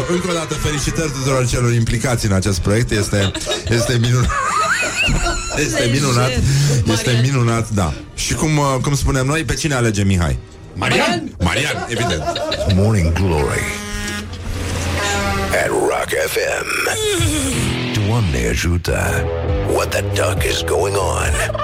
încă 0.09 0.27
o 0.29 0.33
dată, 0.33 0.53
felicitări 0.53 1.11
tuturor 1.11 1.47
celor 1.47 1.73
implicați 1.73 2.25
în 2.25 2.31
acest 2.31 2.59
proiect. 2.59 2.91
Este, 2.91 3.31
este 3.69 3.97
minunat. 4.03 4.29
Este 5.57 5.89
minunat. 5.91 6.31
Este 6.91 7.19
minunat, 7.21 7.69
da. 7.69 7.93
Și 8.15 8.33
cum, 8.33 8.57
uh, 8.57 8.65
cum 8.81 8.95
spunem 8.95 9.25
noi, 9.25 9.43
pe 9.43 9.53
cine 9.53 9.73
alege 9.73 10.03
Mihai? 10.03 10.37
Marian? 10.73 11.31
Marian, 11.39 11.87
evident. 11.89 12.23
Morning 12.75 13.13
Glory 13.13 13.61
at 15.63 15.69
Rock 15.69 16.09
FM. 16.27 16.67
Doamne 18.07 18.47
ajută! 18.51 19.23
What 19.73 19.89
the 19.89 20.01
duck 20.01 20.43
is 20.43 20.61
going 20.63 20.95
on? 20.95 21.61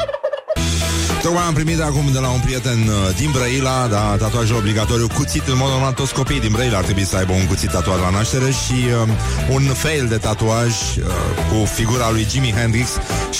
Tocmai 1.30 1.48
am 1.48 1.60
primit 1.62 1.82
acum 1.90 2.06
de 2.18 2.20
la 2.20 2.30
un 2.38 2.42
prieten 2.48 2.80
uh, 2.88 3.16
din 3.22 3.30
Brăila, 3.32 3.88
da, 3.96 4.04
tatuajul 4.24 4.56
obligatoriu, 4.64 5.08
cuțit, 5.18 5.46
în 5.54 5.58
mod 5.64 5.70
normal 5.76 5.94
toți 6.02 6.14
copiii 6.20 6.46
din 6.46 6.52
Brăila 6.56 6.78
ar 6.78 6.88
trebui 6.90 7.06
să 7.12 7.16
aibă 7.18 7.34
un 7.42 7.48
cuțit 7.52 7.72
tatuat 7.76 8.00
la 8.06 8.10
naștere 8.18 8.50
și 8.64 8.78
uh, 8.88 9.56
un 9.56 9.64
fail 9.84 10.06
de 10.14 10.18
tatuaj 10.18 10.74
uh, 10.98 11.04
cu 11.50 11.58
figura 11.80 12.08
lui 12.16 12.26
Jimi 12.32 12.54
Hendrix 12.60 12.88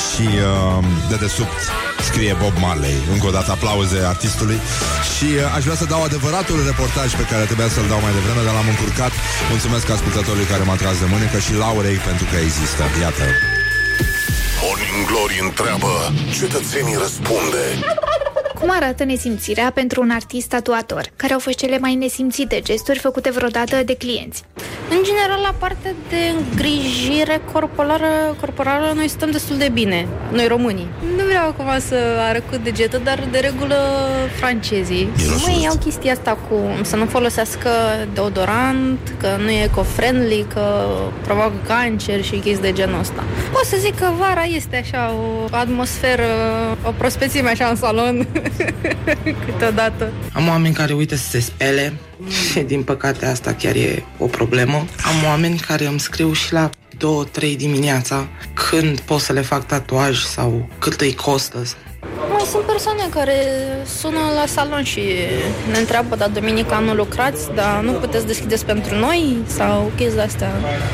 și 0.04 0.26
uh, 0.28 0.86
de 1.10 1.16
desubt 1.24 1.60
scrie 2.08 2.34
Bob 2.42 2.56
Marley. 2.64 2.98
Încă 3.14 3.26
o 3.30 3.34
dată 3.38 3.50
aplauze 3.52 4.00
artistului 4.14 4.60
și 5.14 5.28
uh, 5.36 5.56
aș 5.58 5.64
vrea 5.68 5.80
să 5.82 5.86
dau 5.94 6.02
adevăratul 6.04 6.60
reportaj 6.70 7.10
pe 7.20 7.26
care 7.32 7.44
trebuia 7.50 7.70
să-l 7.76 7.88
dau 7.94 8.00
mai 8.06 8.14
devreme, 8.18 8.42
dar 8.48 8.54
l-am 8.58 8.70
încurcat. 8.74 9.14
Mulțumesc 9.54 9.86
ascultătorului 9.90 10.52
care 10.52 10.64
m-a 10.64 10.78
tras 10.82 10.98
de 11.04 11.08
mânecă 11.14 11.38
și 11.46 11.54
Laurei 11.64 11.98
pentru 12.10 12.26
că 12.32 12.36
există. 12.48 12.84
Iată. 13.06 13.26
Morning 14.62 15.06
Glory 15.08 15.40
întreabă 15.42 15.94
Cetățenii 16.40 16.96
răspunde 16.96 17.64
Cum 18.60 18.70
arată 18.72 19.04
nesimțirea 19.04 19.72
pentru 19.74 20.02
un 20.02 20.10
artist 20.10 20.48
tatuator? 20.48 21.10
Care 21.16 21.34
au 21.34 21.40
fost 21.40 21.58
cele 21.58 21.78
mai 21.78 21.96
nesimțite 21.96 22.60
gesturi 22.64 23.00
făcute 23.00 23.30
vreodată 23.30 23.84
de 23.86 23.96
clienți? 23.96 24.44
În 24.90 24.98
general, 25.04 25.40
la 25.44 25.56
partea 25.58 25.92
de 26.10 26.16
îngrijire 26.38 27.42
corporală, 27.52 28.36
corporală, 28.40 28.92
noi 28.96 29.08
stăm 29.08 29.32
destul 29.32 29.58
de 29.58 29.70
bine, 29.74 30.08
noi 30.32 30.48
românii. 30.48 30.88
Nu 31.18 31.24
vreau 31.24 31.48
acum 31.48 31.80
să 31.80 31.96
arăt 32.28 32.44
cu 32.50 32.56
degetul, 32.64 33.02
dar 33.04 33.28
de 33.32 33.38
regulă 33.38 33.76
francezii. 34.40 35.10
Măi, 35.46 35.60
iau 35.64 35.76
chestia 35.76 36.12
asta 36.12 36.38
cu 36.50 36.56
să 36.82 36.96
nu 36.96 37.06
folosească 37.06 37.70
deodorant, 38.14 39.00
că 39.18 39.28
nu 39.44 39.50
e 39.50 39.64
eco-friendly, 39.64 40.46
că 40.54 40.86
provoacă 41.24 41.54
cancer 41.68 42.24
și 42.24 42.32
chestii 42.32 42.62
de 42.62 42.72
genul 42.72 43.00
ăsta. 43.00 43.24
Pot 43.52 43.64
să 43.64 43.76
zic 43.80 44.00
că 44.00 44.10
vara 44.18 44.44
este 44.44 44.76
așa 44.76 45.14
o 45.14 45.56
atmosferă, 45.56 46.28
o 46.84 46.92
prospețime 46.98 47.50
așa 47.50 47.66
în 47.66 47.76
salon, 47.76 48.28
câteodată. 49.46 50.12
Am 50.34 50.48
oameni 50.48 50.74
care 50.74 50.94
uită 50.94 51.16
să 51.16 51.30
se 51.30 51.40
spele 51.40 51.94
și 52.52 52.60
din 52.60 52.84
păcate 52.84 53.26
asta 53.26 53.54
chiar 53.54 53.76
e 53.76 54.04
o 54.18 54.26
problemă. 54.26 54.76
Am 55.04 55.26
oameni 55.26 55.58
care 55.58 55.86
îmi 55.86 56.00
scriu 56.00 56.34
și 56.34 56.54
la 56.54 56.70
2-3 56.96 57.56
dimineața 57.58 58.28
când 58.54 59.00
pot 59.00 59.20
să 59.20 59.34
le 59.34 59.42
fac 59.42 59.66
tatuaj 59.66 60.24
sau 60.24 60.70
cât 60.80 61.02
îi 61.02 61.16
costă. 61.16 61.64
Mai 62.40 62.48
sunt 62.48 62.64
persoane 62.64 63.08
care 63.10 63.38
sună 64.00 64.20
la 64.40 64.46
salon 64.48 64.84
și 64.84 65.02
ne 65.72 65.78
întreabă, 65.78 66.16
dar 66.16 66.30
duminica 66.30 66.80
nu 66.80 66.94
lucrați, 66.94 67.42
dar 67.56 67.82
nu 67.84 67.92
puteți 67.92 68.26
deschideți 68.26 68.66
pentru 68.66 68.96
noi 68.96 69.38
sau 69.46 69.92
chestii 69.96 70.22
astea. 70.22 70.52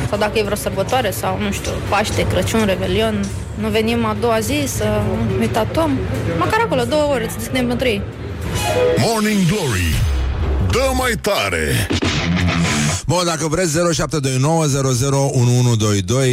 Sau 0.09 0.17
dacă 0.17 0.37
e 0.39 0.43
vreo 0.43 0.55
sărbătoare 0.55 1.11
sau, 1.11 1.39
nu 1.39 1.51
știu, 1.51 1.71
Paște, 1.89 2.27
Crăciun, 2.27 2.65
Revelion, 2.65 3.25
nu 3.55 3.69
venim 3.69 4.05
a 4.05 4.15
doua 4.19 4.39
zi 4.39 4.63
să 4.67 5.01
ne 5.39 5.47
tatuăm. 5.47 5.97
Măcar 6.37 6.59
acolo, 6.59 6.83
două 6.83 7.13
ore, 7.13 7.27
să 7.29 7.35
deschidem 7.37 7.67
pentru 7.67 7.87
ei. 7.87 8.01
Morning 8.97 9.45
Glory 9.47 9.95
Dă 10.71 10.91
mai 10.97 11.13
tare 11.21 11.87
Bun, 13.07 13.21
dacă 13.25 13.47
vreți 13.47 13.77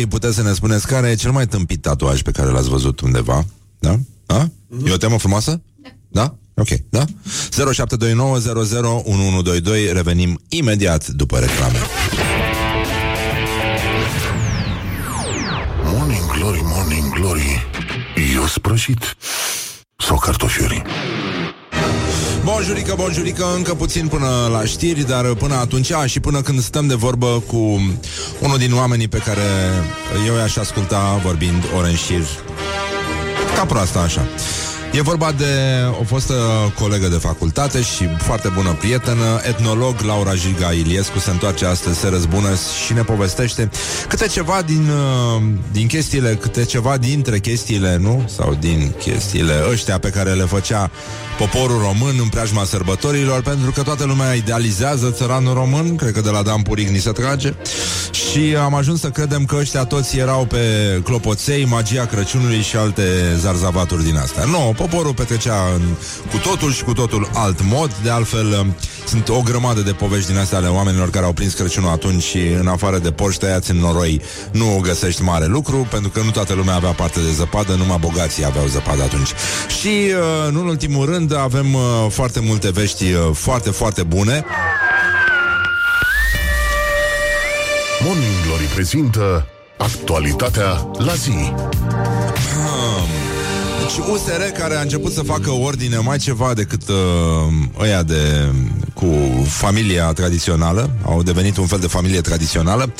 0729001122 0.04 0.08
Puteți 0.08 0.34
să 0.34 0.42
ne 0.42 0.52
spuneți 0.52 0.86
care 0.86 1.08
e 1.10 1.14
cel 1.14 1.30
mai 1.30 1.46
tâmpit 1.46 1.82
tatuaj 1.82 2.22
Pe 2.22 2.30
care 2.30 2.50
l-ați 2.50 2.68
văzut 2.68 3.00
undeva 3.00 3.44
Da? 3.78 3.98
Da? 4.32 4.48
E 4.86 4.92
o 4.92 4.96
temă 4.96 5.18
frumoasă? 5.18 5.62
Da? 6.08 6.34
Ok, 6.54 6.68
da? 6.90 7.04
0729001122 7.04 7.08
Revenim 9.92 10.40
imediat 10.48 11.06
după 11.06 11.38
reclame 11.38 11.78
Morning 15.84 16.32
Glory, 16.36 16.60
Morning 16.64 17.12
Glory 17.12 17.66
Eu 18.34 18.46
sprășit 18.46 19.16
Sau 19.96 20.18
cartofiuri 20.18 20.82
Bonjurică, 22.44 22.94
bonjurică, 22.96 23.44
încă 23.56 23.74
puțin 23.74 24.08
până 24.08 24.48
la 24.50 24.64
știri, 24.64 25.06
dar 25.06 25.34
până 25.34 25.54
atunci 25.54 25.92
a, 25.92 26.06
și 26.06 26.20
până 26.20 26.40
când 26.40 26.60
stăm 26.60 26.86
de 26.86 26.94
vorbă 26.94 27.42
cu 27.46 27.56
unul 28.40 28.58
din 28.58 28.74
oamenii 28.74 29.08
pe 29.08 29.18
care 29.18 29.42
eu 30.26 30.34
i-aș 30.34 30.56
asculta 30.56 31.20
vorbind 31.24 31.64
ore 31.76 31.88
în 31.88 31.96
șir, 31.96 32.22
ca 33.54 33.64
proasta 33.64 34.00
așa. 34.00 34.26
E 34.94 35.02
vorba 35.02 35.32
de 35.32 35.44
o 36.00 36.04
fostă 36.04 36.34
colegă 36.78 37.08
de 37.08 37.16
facultate 37.16 37.82
și 37.82 38.08
foarte 38.18 38.48
bună 38.48 38.72
prietenă, 38.72 39.40
etnolog 39.48 40.00
Laura 40.00 40.34
Jiga 40.34 40.72
Iliescu, 40.72 41.18
se 41.18 41.30
întoarce 41.30 41.66
astăzi, 41.66 41.98
se 41.98 42.08
răzbună 42.08 42.48
și 42.86 42.92
ne 42.92 43.02
povestește 43.02 43.70
câte 44.08 44.26
ceva 44.26 44.62
din, 44.66 44.88
uh, 44.88 45.42
din 45.72 45.86
chestiile, 45.86 46.34
câte 46.34 46.64
ceva 46.64 46.96
dintre 46.96 47.38
chestiile, 47.38 47.96
nu? 47.96 48.30
Sau 48.36 48.56
din 48.60 48.92
chestiile 48.98 49.54
ăștia 49.70 49.98
pe 49.98 50.10
care 50.10 50.30
le 50.30 50.44
făcea 50.44 50.90
poporul 51.38 51.78
român 51.78 52.14
în 52.20 52.28
preajma 52.28 52.64
sărbătorilor, 52.64 53.42
pentru 53.42 53.70
că 53.70 53.82
toată 53.82 54.04
lumea 54.04 54.32
idealizează 54.34 55.10
țăranul 55.10 55.54
român, 55.54 55.96
cred 55.96 56.12
că 56.12 56.20
de 56.20 56.30
la 56.30 56.42
Dan 56.42 56.62
Puric 56.62 56.88
ni 56.88 56.98
se 56.98 57.10
trage, 57.10 57.54
și 58.12 58.56
am 58.56 58.74
ajuns 58.74 59.00
să 59.00 59.08
credem 59.08 59.44
că 59.44 59.56
ăștia 59.58 59.84
toți 59.84 60.18
erau 60.18 60.44
pe 60.44 60.58
clopoței, 61.04 61.64
magia 61.64 62.06
Crăciunului 62.06 62.60
și 62.60 62.76
alte 62.76 63.02
zarzavaturi 63.38 64.04
din 64.04 64.16
astea. 64.16 64.44
Nu, 64.44 64.74
poporul 64.86 65.14
petrecea 65.14 65.70
în, 65.74 65.82
cu 66.30 66.36
totul 66.36 66.72
și 66.72 66.84
cu 66.84 66.92
totul 66.92 67.30
alt 67.34 67.62
mod, 67.62 67.94
de 68.02 68.10
altfel 68.10 68.74
sunt 69.06 69.28
o 69.28 69.40
grămadă 69.40 69.80
de 69.80 69.92
povești 69.92 70.30
din 70.30 70.38
astea 70.38 70.58
ale 70.58 70.68
oamenilor 70.68 71.10
care 71.10 71.24
au 71.24 71.32
prins 71.32 71.54
Crăciunul 71.54 71.90
atunci 71.90 72.22
și 72.22 72.38
în 72.38 72.66
afară 72.66 72.98
de 72.98 73.10
porși 73.10 73.38
tăiați 73.38 73.70
în 73.70 73.76
noroi 73.76 74.22
nu 74.52 74.80
găsești 74.82 75.22
mare 75.22 75.46
lucru, 75.46 75.86
pentru 75.90 76.10
că 76.10 76.20
nu 76.20 76.30
toată 76.30 76.54
lumea 76.54 76.74
avea 76.74 76.90
parte 76.90 77.20
de 77.20 77.30
zăpadă, 77.30 77.74
numai 77.74 77.96
bogații 78.00 78.44
aveau 78.44 78.66
zăpadă 78.66 79.02
atunci. 79.02 79.32
Și, 79.80 79.88
uh, 79.88 80.52
nu 80.52 80.60
în 80.60 80.66
ultimul 80.66 81.06
rând, 81.06 81.36
avem 81.36 81.74
uh, 81.74 81.82
foarte 82.08 82.40
multe 82.40 82.70
vești 82.70 83.12
uh, 83.12 83.30
foarte, 83.32 83.70
foarte 83.70 84.02
bune. 84.02 84.44
Morning 88.04 88.46
Glory 88.46 88.64
prezintă 88.64 89.46
actualitatea 89.78 90.90
la 90.98 91.14
zi. 91.14 91.52
Deci 93.96 94.06
USR 94.06 94.42
care 94.58 94.74
a 94.76 94.80
început 94.80 95.12
să 95.12 95.22
facă 95.22 95.50
ordine 95.50 95.96
mai 95.96 96.18
ceva 96.18 96.54
decât 96.54 96.88
uh, 96.88 96.96
ăia 97.80 98.02
de 98.02 98.52
cu 98.94 99.06
familia 99.46 100.12
tradițională, 100.12 100.90
au 101.04 101.22
devenit 101.22 101.56
un 101.56 101.66
fel 101.66 101.78
de 101.78 101.86
familie 101.86 102.20
tradițională, 102.20 102.92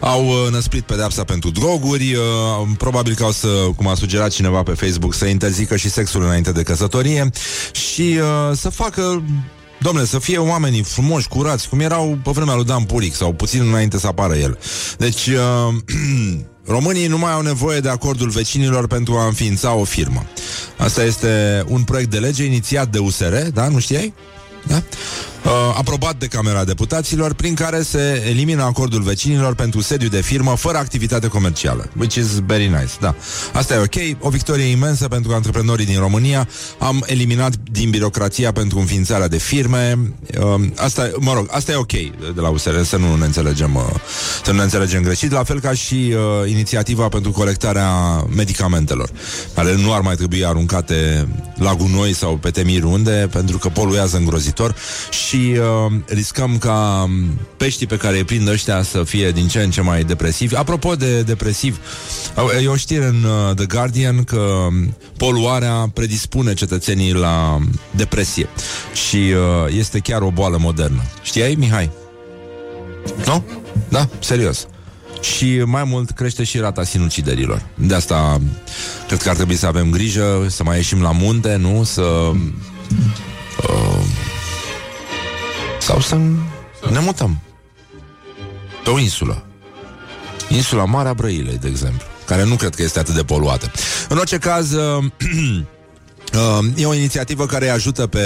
au 0.00 0.26
uh, 0.26 0.50
năsprit 0.50 0.82
pedepsa 0.82 1.24
pentru 1.24 1.50
droguri, 1.50 2.14
uh, 2.14 2.68
probabil 2.78 3.14
că 3.14 3.22
au 3.22 3.30
să, 3.30 3.48
cum 3.76 3.86
a 3.86 3.94
sugerat 3.94 4.30
cineva 4.30 4.62
pe 4.62 4.72
Facebook, 4.72 5.14
să 5.14 5.24
interzică 5.24 5.76
și 5.76 5.90
sexul 5.90 6.22
înainte 6.22 6.52
de 6.52 6.62
căsătorie 6.62 7.30
și 7.72 8.18
uh, 8.18 8.56
să 8.56 8.68
facă 8.68 9.22
Domnule, 9.80 10.06
să 10.06 10.18
fie 10.18 10.38
oamenii 10.38 10.82
frumoși, 10.82 11.28
curați, 11.28 11.68
cum 11.68 11.80
erau 11.80 12.18
pe 12.24 12.30
vremea 12.30 12.54
lui 12.54 12.64
Dan 12.64 12.82
Puric 12.84 13.14
sau 13.14 13.32
puțin 13.32 13.68
înainte 13.68 13.98
să 13.98 14.06
apară 14.06 14.34
el. 14.34 14.58
Deci, 14.98 15.26
uh, 15.26 15.74
românii 16.66 17.06
nu 17.06 17.18
mai 17.18 17.32
au 17.32 17.40
nevoie 17.42 17.80
de 17.80 17.88
acordul 17.88 18.28
vecinilor 18.28 18.86
pentru 18.86 19.14
a 19.14 19.26
înființa 19.26 19.74
o 19.74 19.84
firmă. 19.84 20.26
Asta 20.76 21.04
este 21.04 21.64
un 21.68 21.82
proiect 21.82 22.10
de 22.10 22.18
lege 22.18 22.44
inițiat 22.44 22.88
de 22.88 22.98
USR, 22.98 23.34
da? 23.52 23.68
Nu 23.68 23.78
știai? 23.78 24.14
Da? 24.66 24.82
Uh, 25.44 25.50
aprobat 25.76 26.16
de 26.18 26.26
Camera 26.26 26.64
Deputaților, 26.64 27.34
prin 27.34 27.54
care 27.54 27.82
se 27.82 28.24
elimină 28.28 28.62
acordul 28.62 29.02
vecinilor 29.02 29.54
pentru 29.54 29.80
sediu 29.80 30.08
de 30.08 30.20
firmă 30.20 30.56
fără 30.56 30.78
activitate 30.78 31.28
comercială. 31.28 31.88
Which 31.98 32.14
is 32.14 32.26
very 32.46 32.66
nice, 32.66 32.92
da. 33.00 33.14
Asta 33.52 33.74
e 33.74 33.78
ok, 33.78 34.16
o 34.26 34.28
victorie 34.28 34.64
imensă 34.64 35.08
pentru 35.08 35.32
antreprenorii 35.32 35.86
din 35.86 35.98
România. 35.98 36.48
Am 36.78 37.04
eliminat 37.06 37.52
din 37.72 37.90
birocrația 37.90 38.52
pentru 38.52 38.78
înființarea 38.78 39.28
de 39.28 39.38
firme. 39.38 39.98
Uh, 40.40 40.60
asta, 40.76 41.10
mă 41.18 41.32
rog, 41.32 41.46
asta 41.50 41.72
e 41.72 41.76
ok 41.76 41.92
de 42.34 42.40
la 42.40 42.48
USR, 42.48 42.82
să 42.82 42.96
nu 42.96 43.16
ne 43.16 43.24
înțelegem, 43.24 43.74
uh, 43.74 43.82
să 44.44 44.50
nu 44.50 44.56
ne 44.56 44.62
înțelegem 44.62 45.02
greșit, 45.02 45.32
la 45.32 45.44
fel 45.44 45.60
ca 45.60 45.72
și 45.72 45.94
uh, 45.94 46.50
inițiativa 46.50 47.08
pentru 47.08 47.30
colectarea 47.30 47.90
medicamentelor, 48.36 49.10
care 49.54 49.76
nu 49.76 49.92
ar 49.92 50.00
mai 50.00 50.14
trebui 50.14 50.44
aruncate 50.44 51.28
la 51.54 51.74
gunoi 51.74 52.14
sau 52.14 52.36
pe 52.36 52.50
temiri 52.50 52.84
unde, 52.84 53.28
pentru 53.32 53.58
că 53.58 53.68
poluează 53.68 54.16
îngrozitor 54.16 54.52
și 55.10 55.34
și 55.34 55.58
uh, 55.58 55.92
riscăm 56.06 56.58
ca 56.58 57.02
um, 57.06 57.40
peștii 57.56 57.86
pe 57.86 57.96
care 57.96 58.16
îi 58.16 58.24
prind 58.24 58.48
ăștia 58.48 58.82
să 58.82 59.02
fie 59.02 59.30
din 59.30 59.48
ce 59.48 59.62
în 59.62 59.70
ce 59.70 59.80
mai 59.80 60.04
depresivi. 60.04 60.56
Apropo 60.56 60.94
de 60.94 61.22
depresiv, 61.22 61.78
e 62.62 62.68
o 62.68 62.76
știre 62.76 63.04
în 63.04 63.24
uh, 63.24 63.54
The 63.54 63.66
Guardian 63.66 64.24
că 64.24 64.36
um, 64.36 64.96
poluarea 65.16 65.90
predispune 65.94 66.54
cetățenii 66.54 67.12
la 67.12 67.58
depresie 67.90 68.48
și 69.08 69.16
uh, 69.16 69.74
este 69.76 69.98
chiar 69.98 70.22
o 70.22 70.30
boală 70.30 70.56
modernă. 70.60 71.02
Știai, 71.22 71.54
Mihai? 71.54 71.90
Nu? 73.26 73.44
Da? 73.88 74.08
Serios. 74.18 74.66
Și 75.20 75.62
mai 75.64 75.84
mult 75.84 76.10
crește 76.10 76.44
și 76.44 76.58
rata 76.58 76.84
sinuciderilor. 76.84 77.62
De 77.74 77.94
asta 77.94 78.40
cred 79.06 79.22
că 79.22 79.28
ar 79.28 79.34
trebui 79.34 79.56
să 79.56 79.66
avem 79.66 79.90
grijă, 79.90 80.46
să 80.48 80.64
mai 80.64 80.76
ieșim 80.76 81.02
la 81.02 81.10
munte, 81.10 81.56
nu? 81.56 81.84
Să... 81.84 82.02
Uh, 82.02 84.03
sau 85.84 86.00
să 86.00 86.14
ne 86.90 86.98
mutăm 86.98 87.40
pe 88.84 88.90
o 88.90 88.98
insulă. 88.98 89.44
Insula 90.48 90.84
Marea 90.84 91.14
Brăilei, 91.14 91.58
de 91.58 91.68
exemplu, 91.68 92.06
care 92.26 92.44
nu 92.44 92.54
cred 92.54 92.74
că 92.74 92.82
este 92.82 92.98
atât 92.98 93.14
de 93.14 93.22
poluată. 93.22 93.70
În 94.08 94.16
orice 94.16 94.38
caz, 94.38 94.72
uh, 94.72 95.04
uh, 96.58 96.66
e 96.76 96.86
o 96.86 96.94
inițiativă 96.94 97.46
care 97.46 97.68
ajută 97.68 98.06
pe 98.06 98.20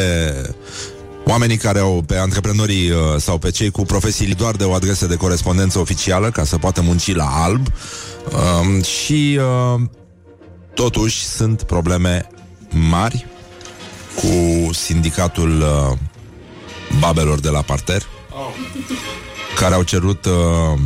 oamenii 1.27 1.57
care 1.57 1.79
au, 1.79 2.03
pe 2.07 2.17
antreprenorii 2.17 2.91
uh, 2.91 2.97
sau 3.17 3.39
pe 3.39 3.51
cei 3.51 3.71
cu 3.71 3.83
profesii 3.83 4.35
doar 4.35 4.55
de 4.55 4.65
o 4.65 4.73
adresă 4.73 5.07
de 5.07 5.17
corespondență 5.17 5.79
oficială, 5.79 6.31
ca 6.31 6.45
să 6.45 6.59
poată 6.59 6.81
munci 6.81 7.15
la 7.15 7.43
alb. 7.43 7.67
Uh, 8.33 8.85
și 8.85 9.39
uh, 9.41 9.81
totuși 10.75 11.25
sunt 11.25 11.63
probleme 11.63 12.29
mari 12.71 13.27
cu 14.15 14.73
sindicatul 14.73 15.61
uh, 15.61 15.99
babelor 16.99 17.41
de 17.41 17.49
la 17.49 17.63
parter 17.63 18.03
care 19.59 19.75
au 19.75 19.83
cerut 19.83 20.25
uh, 20.25 20.79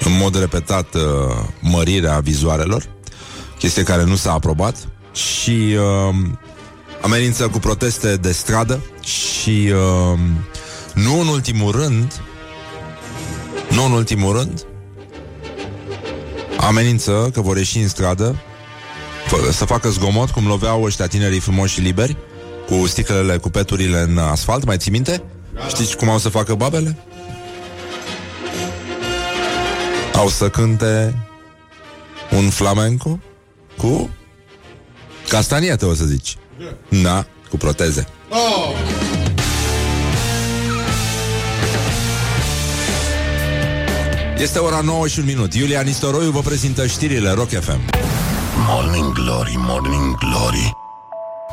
în 0.00 0.16
mod 0.18 0.38
repetat 0.38 0.94
uh, 0.94 1.02
mărirea 1.60 2.18
vizoarelor, 2.18 2.88
chestie 3.58 3.82
care 3.82 4.04
nu 4.04 4.16
s-a 4.16 4.32
aprobat 4.32 4.88
și 5.12 5.76
uh, 5.78 6.14
amenință 7.00 7.48
cu 7.48 7.58
proteste 7.58 8.16
de 8.16 8.32
stradă 8.32 8.80
și 9.00 9.72
uh, 9.72 10.18
nu 10.94 11.20
în 11.20 11.26
ultimul 11.26 11.72
rând 11.72 12.22
nu 13.70 13.84
în 13.84 13.92
ultimul 13.92 14.36
rând 14.36 14.66
amenință 16.56 17.30
că 17.32 17.40
vor 17.40 17.56
ieși 17.56 17.78
în 17.78 17.88
stradă 17.88 18.36
fă, 19.26 19.52
să 19.52 19.64
facă 19.64 19.88
zgomot 19.88 20.30
cum 20.30 20.46
loveau 20.46 20.82
ăștia 20.82 21.06
tinerii 21.06 21.40
frumoși 21.40 21.74
și 21.74 21.80
liberi 21.80 22.16
cu 22.66 22.86
sticlele, 22.86 23.36
cu 23.36 23.48
peturile 23.48 24.00
în 24.00 24.18
asfalt, 24.18 24.64
mai 24.64 24.76
ții 24.76 24.90
minte? 24.90 25.22
Știți 25.68 25.96
cum 25.96 26.08
au 26.08 26.18
să 26.18 26.28
facă 26.28 26.54
babele? 26.54 26.96
Au 30.14 30.28
să 30.28 30.48
cânte 30.48 31.14
un 32.30 32.50
flamenco 32.50 33.18
cu 33.76 34.10
castaniete, 35.28 35.84
o 35.84 35.94
să 35.94 36.04
zici. 36.04 36.36
Da, 37.02 37.26
cu 37.50 37.56
proteze. 37.56 38.06
Oh! 38.30 38.74
Este 44.38 44.58
ora 44.58 44.80
9 44.80 45.08
și 45.08 45.18
un 45.18 45.24
minut. 45.24 45.54
Iulia 45.54 45.80
Nistoroiu 45.80 46.30
vă 46.30 46.40
prezintă 46.40 46.86
știrile 46.86 47.30
Rock 47.30 47.48
FM. 47.48 47.80
Morning 48.68 49.12
Glory, 49.12 49.54
Morning 49.56 50.16
Glory 50.18 50.85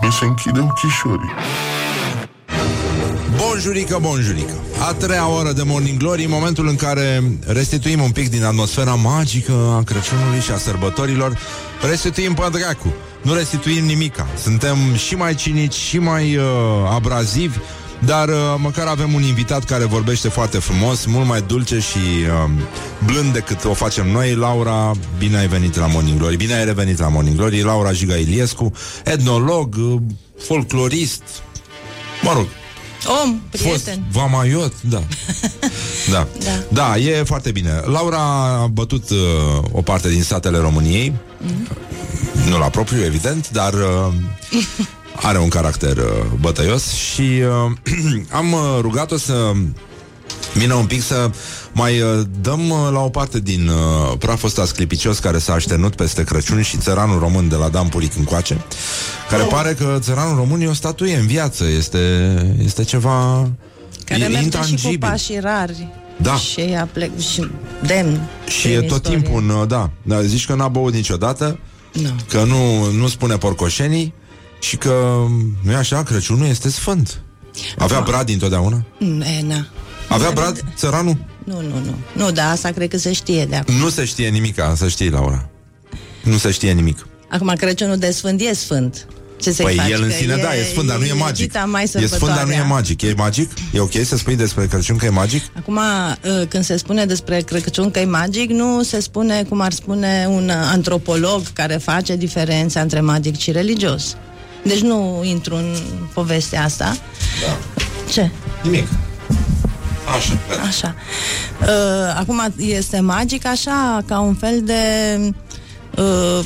Mi 0.01 0.11
se 0.11 0.25
închide 0.25 0.59
ochișorii 0.59 1.31
Bonjurică, 3.37 3.97
bonjurică. 4.01 4.53
A 4.87 4.93
treia 4.93 5.27
oră 5.27 5.51
de 5.51 5.63
Morning 5.63 5.97
Glory 5.97 6.25
Momentul 6.25 6.67
în 6.67 6.75
care 6.75 7.23
restituim 7.47 8.01
un 8.01 8.11
pic 8.11 8.29
din 8.29 8.43
atmosfera 8.43 8.93
magică 8.93 9.51
A 9.77 9.83
Crăciunului 9.83 10.39
și 10.39 10.51
a 10.51 10.57
sărbătorilor. 10.57 11.37
Restituim 11.89 12.33
pe 12.33 12.47
dracu 12.51 12.93
Nu 13.21 13.33
restituim 13.33 13.85
nimica. 13.85 14.27
Suntem 14.41 14.77
și 14.95 15.15
mai 15.15 15.35
cinici 15.35 15.73
și 15.73 15.99
mai 15.99 16.35
uh, 16.35 16.43
abrazivi 16.93 17.57
dar 18.05 18.29
uh, 18.29 18.35
măcar 18.57 18.87
avem 18.87 19.13
un 19.13 19.23
invitat 19.23 19.63
care 19.63 19.85
vorbește 19.85 20.29
foarte 20.29 20.57
frumos, 20.57 21.05
mult 21.05 21.27
mai 21.27 21.41
dulce 21.41 21.79
și 21.79 21.97
uh, 21.97 22.51
blând 23.05 23.33
decât 23.33 23.65
o 23.65 23.73
facem 23.73 24.11
noi. 24.11 24.35
Laura, 24.35 24.91
bine 25.17 25.37
ai 25.37 25.47
venit 25.47 25.75
la 25.75 25.87
Morning 25.87 26.17
Glory. 26.17 26.35
Bine 26.35 26.53
ai 26.53 26.65
revenit 26.65 26.99
la 26.99 27.07
Morning 27.07 27.35
Glory. 27.35 27.61
Laura 27.61 27.91
Jiga 27.91 28.15
Iliescu, 28.15 28.71
etnolog, 29.03 29.75
uh, 29.75 30.01
folclorist, 30.39 31.23
mă 32.21 32.31
rog, 32.33 32.47
Om, 33.23 33.41
prieten. 33.49 33.71
Fost 33.71 33.99
vamaiot, 34.11 34.73
da. 34.81 35.03
da. 36.13 36.27
da. 36.43 36.63
Da, 36.71 36.97
e 36.97 37.23
foarte 37.23 37.51
bine. 37.51 37.81
Laura 37.85 38.19
a 38.61 38.67
bătut 38.67 39.09
uh, 39.09 39.17
o 39.71 39.81
parte 39.81 40.09
din 40.09 40.23
statele 40.23 40.57
României. 40.57 41.11
Mm-hmm. 41.11 42.47
Nu 42.49 42.57
la 42.57 42.69
propriu, 42.69 43.03
evident, 43.03 43.49
dar 43.49 43.73
uh, 43.73 44.13
are 45.15 45.39
un 45.39 45.49
caracter 45.49 45.97
uh, 45.97 46.03
bătăios 46.39 46.91
și 46.93 47.21
uh, 47.21 47.71
am 48.39 48.51
uh, 48.51 48.77
rugat-o 48.81 49.17
să 49.17 49.51
Vine 50.53 50.73
un 50.73 50.85
pic 50.85 51.01
să 51.01 51.29
mai 51.71 52.01
uh, 52.01 52.21
dăm 52.41 52.69
uh, 52.69 52.89
la 52.91 52.99
o 52.99 53.09
parte 53.09 53.39
din 53.39 53.67
uh, 53.67 54.17
praful 54.19 54.47
ăsta 54.47 54.65
sclipicios 54.65 55.19
care 55.19 55.37
s-a 55.37 55.53
așternut 55.53 55.95
peste 55.95 56.23
Crăciun 56.23 56.61
și 56.61 56.77
țăranul 56.77 57.19
român 57.19 57.49
de 57.49 57.55
la 57.55 57.69
Dan 57.69 57.87
Pulic 57.87 58.15
încoace, 58.17 58.61
care 59.29 59.43
pare 59.43 59.73
că 59.73 59.97
țăranul 59.99 60.35
român 60.35 60.61
e 60.61 60.67
o 60.67 60.73
statuie 60.73 61.15
în 61.15 61.25
viață, 61.27 61.65
este, 61.77 61.97
este 62.63 62.83
ceva 62.83 63.49
Care 64.05 64.21
e 64.23 64.27
merge 64.27 64.37
și 64.37 64.49
cu 64.49 64.53
intangibil. 64.55 64.99
pașii 64.99 65.39
rari. 65.39 65.87
Da. 66.17 66.35
Și 66.35 66.59
ea 66.59 66.89
plec 66.93 67.19
și 67.19 67.47
demn. 67.85 68.29
Și 68.47 68.67
e 68.71 68.81
tot 68.81 69.03
timpul, 69.03 69.43
în, 69.49 69.67
da, 69.67 69.89
da, 70.01 70.21
zici 70.21 70.45
că 70.45 70.55
n-a 70.55 70.67
băut 70.67 70.93
niciodată, 70.93 71.59
Nu. 71.93 72.09
că 72.29 72.43
nu, 72.43 72.91
nu 72.91 73.07
spune 73.07 73.37
porcoșenii 73.37 74.13
și 74.63 74.77
că, 74.77 75.25
nu 75.61 75.71
e 75.71 75.75
așa, 75.75 76.03
Crăciunul 76.03 76.47
este 76.47 76.69
sfânt. 76.69 77.19
Avea 77.77 77.99
brad 77.99 78.29
întotdeauna? 78.29 78.85
Mm, 78.99 79.21
E, 79.21 79.41
na. 79.47 79.67
Avea 80.07 80.31
brad 80.31 80.63
țăranul? 80.75 81.17
Nu, 81.43 81.61
nu, 81.61 81.79
nu. 81.85 81.95
Nu, 82.23 82.31
da, 82.31 82.49
asta 82.49 82.69
cred 82.71 82.89
că 82.89 82.97
se 82.97 83.13
știe 83.13 83.45
de 83.45 83.55
acum. 83.55 83.75
Nu 83.75 83.89
se 83.89 84.05
știe 84.05 84.27
nimic, 84.29 84.55
să 84.75 84.87
știi, 84.87 85.09
Laura. 85.09 85.49
Nu 86.23 86.37
se 86.37 86.51
știe 86.51 86.71
nimic. 86.71 87.07
Acum 87.29 87.53
Crăciunul 87.57 87.97
de 87.97 88.11
sfânt 88.11 88.41
e 88.41 88.53
sfânt. 88.53 89.07
Ce 89.41 89.51
să 89.51 89.63
Păi 89.63 89.75
faci? 89.75 89.89
el 89.89 90.01
în 90.01 90.07
Că 90.07 90.13
sfine, 90.13 90.35
da, 90.35 90.55
e 90.55 90.63
sfânt, 90.63 90.87
dar 90.87 90.97
nu 90.97 91.05
e 91.05 91.13
magic. 91.13 91.47
dita 91.51 91.65
mai 91.65 91.83
E 91.83 91.85
sfânt, 91.87 92.01
dar 92.01 92.09
nu 92.09 92.15
e 92.15 92.29
sărbătoarea. 92.29 92.63
magic. 92.63 93.01
E 93.01 93.13
magic? 93.17 93.51
E 93.73 93.79
ok 93.79 93.91
să 94.05 94.17
spui 94.17 94.35
despre 94.35 94.67
Crăciun 94.67 94.97
că 94.97 95.05
e 95.05 95.09
magic? 95.09 95.43
Acum, 95.57 95.75
uh, 95.77 96.47
când 96.47 96.63
se 96.63 96.77
spune 96.77 97.05
despre 97.05 97.41
Crăciun 97.41 97.91
că 97.91 97.99
e 97.99 98.05
magic, 98.05 98.49
nu 98.49 98.83
se 98.83 98.99
spune 98.99 99.43
cum 99.49 99.61
ar 99.61 99.71
spune 99.71 100.25
un 100.29 100.49
antropolog 100.49 101.41
care 101.53 101.75
face 101.75 102.15
diferența 102.15 102.81
între 102.81 102.99
magic 103.01 103.37
și 103.37 103.51
religios. 103.51 104.15
Deci 104.63 104.79
nu 104.79 105.21
intru 105.23 105.55
în 105.55 105.75
povestea 106.13 106.63
asta. 106.63 106.97
Da. 107.45 107.57
Ce? 108.11 108.29
Nimic. 108.63 108.87
Așa. 110.15 110.37
Așa. 110.67 110.95
Uh, 111.61 112.15
acum 112.19 112.53
este 112.57 112.99
magic 112.99 113.45
așa, 113.45 114.03
ca 114.07 114.19
un 114.19 114.35
fel 114.35 114.61
de 114.63 114.81
uh, 115.97 116.39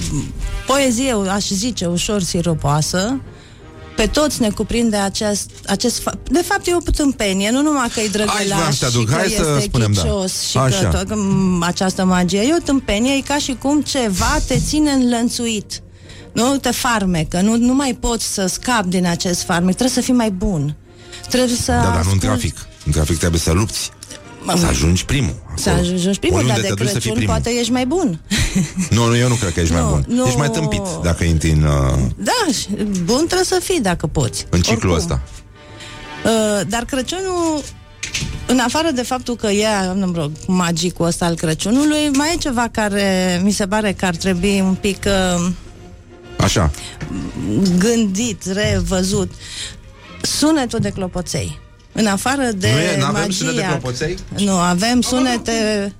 poezie, 0.68 1.16
aș 1.34 1.48
zice, 1.48 1.86
ușor 1.86 2.22
siropoasă. 2.22 3.20
Pe 3.96 4.06
toți 4.06 4.42
ne 4.42 4.50
cuprinde 4.50 4.96
acest, 4.96 5.50
acest 5.68 6.02
fa- 6.02 6.24
De 6.24 6.42
fapt, 6.48 6.68
e 6.68 6.76
o 6.76 6.92
tâmpenie, 6.92 7.50
nu 7.52 7.62
numai 7.62 7.88
că 7.94 8.00
e 8.00 8.02
Aici 8.02 8.12
vreau 8.12 8.28
drăgălaș 8.38 8.76
să 8.76 8.86
te 8.86 8.92
și 8.92 8.96
aduc. 8.96 9.10
că 9.10 9.14
Hai 9.16 9.28
să 9.28 9.46
este 9.56 9.60
spunem, 9.60 9.92
da. 9.92 10.02
ghicios 10.02 10.42
și 10.42 10.58
Așa. 10.58 10.88
că, 10.88 10.98
tot, 10.98 11.08
că 11.08 11.16
m, 11.16 11.64
această 11.64 12.06
magie 12.06 12.40
e 12.40 12.54
o 12.54 12.64
tâmpenie, 12.64 13.14
e 13.16 13.22
ca 13.22 13.38
și 13.38 13.58
cum 13.62 13.82
ceva 13.82 14.38
te 14.48 14.60
ține 14.68 14.92
înlănțuit. 14.92 15.82
Nu 16.32 16.58
te 16.58 16.72
farmecă, 16.72 17.42
nu, 17.42 17.58
nu 17.58 17.74
mai 17.74 17.98
poți 18.00 18.34
să 18.34 18.46
scapi 18.46 18.88
din 18.88 19.06
acest 19.06 19.42
farmec, 19.44 19.76
trebuie 19.76 19.96
să 19.96 20.02
fii 20.02 20.14
mai 20.14 20.30
bun. 20.32 20.76
Trebuie 21.30 21.56
să 21.56 21.72
Da, 21.72 21.78
dar 21.78 21.84
nu 21.86 21.92
în 21.94 21.98
asculți- 22.00 22.26
trafic. 22.26 22.56
În 22.86 22.92
trafic 22.92 23.18
trebuie 23.18 23.40
să 23.40 23.52
lupți. 23.52 23.90
Mă, 24.44 24.56
Să 24.58 24.66
ajungi 24.66 25.06
primul. 25.06 25.36
Să 25.56 25.70
acolo. 25.70 25.84
ajungi 25.94 26.20
primul, 26.20 26.38
Oriunde 26.38 26.62
dar 26.62 26.70
de 26.70 26.76
te 26.76 26.84
duci 26.84 26.88
să 26.88 27.00
fii 27.00 27.02
Crăciun 27.02 27.16
primul. 27.18 27.34
poate 27.42 27.60
ești 27.60 27.72
mai 27.72 27.86
bun. 27.86 28.20
Nu, 28.96 29.06
nu, 29.08 29.18
eu 29.18 29.28
nu 29.28 29.34
cred 29.36 29.54
că 29.54 29.60
ești 29.60 29.74
mai 29.74 29.82
Nu, 29.82 29.88
bun. 29.90 30.06
nu. 30.08 30.26
Ești 30.26 30.38
mai 30.38 30.50
tâmpit 30.50 30.82
dacă 31.04 31.24
intri 31.24 31.50
în, 31.52 31.64
uh, 31.64 31.98
Da, 32.18 32.52
și 32.60 32.68
bun 33.04 33.18
trebuie 33.26 33.44
să 33.46 33.60
fii 33.64 33.82
dacă 33.82 34.08
poți. 34.08 34.46
în 34.50 34.62
ciclul 34.62 34.92
Oricum. 34.92 35.16
ăsta. 35.16 35.22
Uh, 36.26 36.62
dar 36.70 36.84
Crăciunul, 36.86 37.62
în 38.46 38.60
afară 38.60 38.92
de 38.92 39.02
faptul 39.04 39.36
că 39.36 39.48
e, 39.48 39.66
nu 39.94 40.06
mă 40.06 40.12
rog, 40.16 40.32
magicul 40.48 41.06
ăsta 41.06 41.26
al 41.26 41.36
Crăciunului, 41.36 42.10
mai 42.14 42.34
e 42.34 42.38
ceva 42.38 42.68
care 42.72 43.40
mi 43.44 43.52
se 43.52 43.68
pare 43.68 43.94
că 43.94 44.06
ar 44.06 44.16
trebui 44.16 44.60
un 44.62 44.74
pic 44.82 45.04
uh, 45.38 45.48
Așa. 46.38 46.72
gândit, 47.78 48.44
revăzut. 48.52 49.32
Sunetul 50.22 50.80
de 50.80 50.90
clopoței. 50.90 51.60
În 51.92 52.06
afară 52.06 52.50
de 52.56 52.70
Nu 52.72 52.78
e- 52.80 52.98
n-avem 53.00 53.22
magia... 53.22 53.32
sunet 53.36 53.56
de 53.56 53.62
clopoței? 53.62 54.18
Nu, 54.38 54.52
avem 54.52 55.02
sunete... 55.02 55.94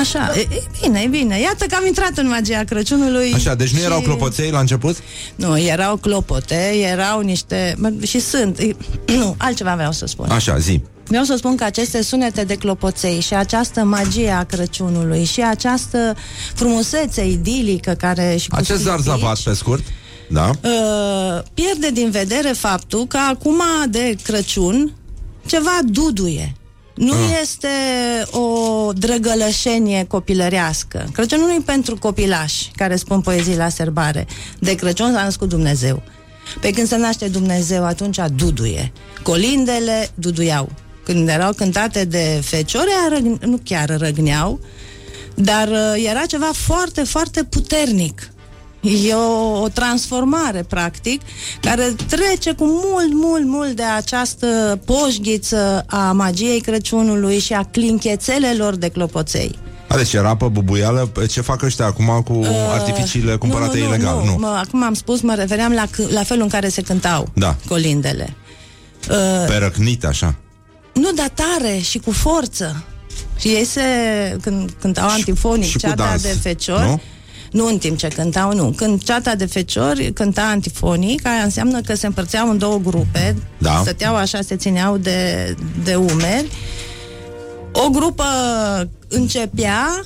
Așa, 0.00 0.32
e, 0.36 0.40
e 0.40 0.62
bine, 0.82 1.00
e 1.04 1.06
bine. 1.06 1.40
Iată 1.40 1.64
că 1.64 1.74
am 1.74 1.86
intrat 1.86 2.16
în 2.16 2.28
magia 2.28 2.64
Crăciunului. 2.64 3.32
Așa, 3.34 3.54
deci 3.54 3.70
nu 3.72 3.78
și- 3.78 3.84
erau 3.84 4.00
clopoței 4.00 4.50
la 4.50 4.58
început? 4.58 4.96
Nu, 5.34 5.58
erau 5.60 5.96
clopote, 5.96 6.72
erau 6.92 7.20
niște... 7.20 7.74
mă, 7.78 7.92
Și 8.06 8.20
sunt... 8.20 8.58
e- 8.58 8.76
Nu, 9.06 9.34
altceva 9.38 9.74
vreau 9.74 9.92
să 9.92 10.06
spun. 10.06 10.30
Așa, 10.30 10.58
zi. 10.58 10.82
Vreau 11.08 11.24
să 11.24 11.36
spun 11.36 11.56
că 11.56 11.64
aceste 11.64 12.02
sunete 12.02 12.44
de 12.44 12.54
clopoței 12.54 13.20
și 13.20 13.34
această 13.34 13.82
magie 13.84 14.30
a 14.30 14.44
Crăciunului 14.44 15.24
și 15.24 15.40
această 15.42 16.16
frumusețe 16.54 17.26
idilică 17.26 17.92
care 17.92 18.36
și 18.36 18.48
cu 18.48 18.54
Acest 18.56 18.80
scripici, 18.80 19.04
zarzavat, 19.04 19.38
pe 19.40 19.52
scurt. 19.54 19.84
Da? 20.30 20.50
uh, 20.62 21.42
pierde 21.54 21.90
din 21.92 22.10
vedere 22.10 22.48
faptul 22.48 23.06
că 23.06 23.18
acum 23.30 23.60
de 23.90 24.16
Crăciun 24.22 24.92
ceva 25.46 25.78
duduie. 25.84 26.52
Nu 26.94 27.12
Ah. 27.12 27.38
este 27.42 27.68
o 28.30 28.92
drăgălășenie 28.92 30.04
copilărească. 30.04 31.08
Crăciunul 31.12 31.46
nu 31.46 31.52
e 31.52 31.62
pentru 31.64 31.96
copilași 31.98 32.70
care 32.76 32.96
spun 32.96 33.20
poezii 33.20 33.56
la 33.56 33.68
serbare. 33.68 34.26
De 34.58 34.74
Crăciun 34.74 35.12
s-a 35.12 35.22
născut 35.24 35.48
Dumnezeu. 35.48 36.02
Pe 36.60 36.70
când 36.70 36.86
se 36.86 36.96
naște 36.96 37.28
Dumnezeu, 37.28 37.84
atunci 37.84 38.18
duduie. 38.34 38.92
Colindele 39.22 40.08
duduiau. 40.14 40.68
Când 41.08 41.28
erau 41.28 41.52
cântate 41.52 42.04
de 42.04 42.40
feciori, 42.44 42.88
răg- 43.12 43.42
nu 43.42 43.60
chiar 43.64 43.96
răgneau, 43.98 44.60
dar 45.34 45.68
uh, 45.68 46.04
era 46.10 46.20
ceva 46.26 46.50
foarte, 46.52 47.02
foarte 47.02 47.44
puternic. 47.44 48.30
E 49.08 49.14
o, 49.14 49.60
o 49.62 49.68
transformare, 49.68 50.62
practic, 50.62 51.20
care 51.60 51.94
trece 52.08 52.52
cu 52.52 52.64
mult, 52.64 53.12
mult, 53.12 53.44
mult 53.44 53.76
de 53.76 53.82
această 53.82 54.80
poșghiță 54.84 55.84
a 55.86 56.12
magiei 56.12 56.60
Crăciunului 56.60 57.38
și 57.38 57.52
a 57.52 57.62
clinchețelelor 57.62 58.76
de 58.76 58.88
clopoței. 58.88 59.58
A, 59.88 59.96
deci 59.96 60.12
era 60.12 60.36
pe 60.36 60.44
bubuială 60.46 61.12
ce 61.30 61.40
fac 61.40 61.62
ăștia 61.62 61.84
acum 61.84 62.22
cu 62.24 62.40
artificiile 62.72 63.36
cumpărate 63.36 63.76
Uh, 63.76 63.82
nu, 63.82 63.88
nu, 63.88 63.94
ilegal? 63.94 64.22
Nu, 64.24 64.34
Mă, 64.38 64.60
acum 64.66 64.82
am 64.82 64.94
spus, 64.94 65.20
mă 65.20 65.34
refeream 65.34 65.72
la, 65.72 65.86
c- 65.86 66.10
la 66.12 66.22
felul 66.22 66.42
în 66.42 66.48
care 66.48 66.68
se 66.68 66.82
cântau 66.82 67.28
Da. 67.34 67.56
colindele. 67.68 68.36
Uh, 69.10 69.16
Pe 69.46 69.56
răcnit, 69.56 70.04
așa. 70.04 70.34
Nu, 70.98 71.12
dar 71.12 71.28
tare 71.28 71.78
și 71.78 71.98
cu 71.98 72.10
forță. 72.10 72.84
Și 73.38 73.48
ei 73.48 73.64
se, 73.64 73.80
când 74.42 74.70
cântau 74.80 75.08
antifonic, 75.08 75.66
și 75.66 75.72
cu 75.72 75.78
ceata 75.78 75.94
dans, 75.94 76.22
de 76.22 76.36
feciori, 76.42 76.82
nu? 76.82 77.00
nu 77.52 77.66
în 77.66 77.78
timp 77.78 77.98
ce 77.98 78.08
cântau, 78.08 78.54
nu. 78.54 78.70
Când 78.76 79.02
ceata 79.02 79.34
de 79.34 79.46
feciori 79.46 80.12
cânta 80.12 80.42
antifonic, 80.42 81.26
aia 81.26 81.42
înseamnă 81.42 81.80
că 81.80 81.94
se 81.94 82.06
împărțeau 82.06 82.50
în 82.50 82.58
două 82.58 82.78
grupe, 82.78 83.36
Da. 83.58 83.78
stăteau 83.80 84.14
așa, 84.16 84.40
se 84.40 84.56
țineau 84.56 84.96
de, 84.96 85.54
de 85.84 85.94
umeri. 85.94 86.48
O 87.72 87.88
grupă 87.90 88.24
începea, 89.08 90.04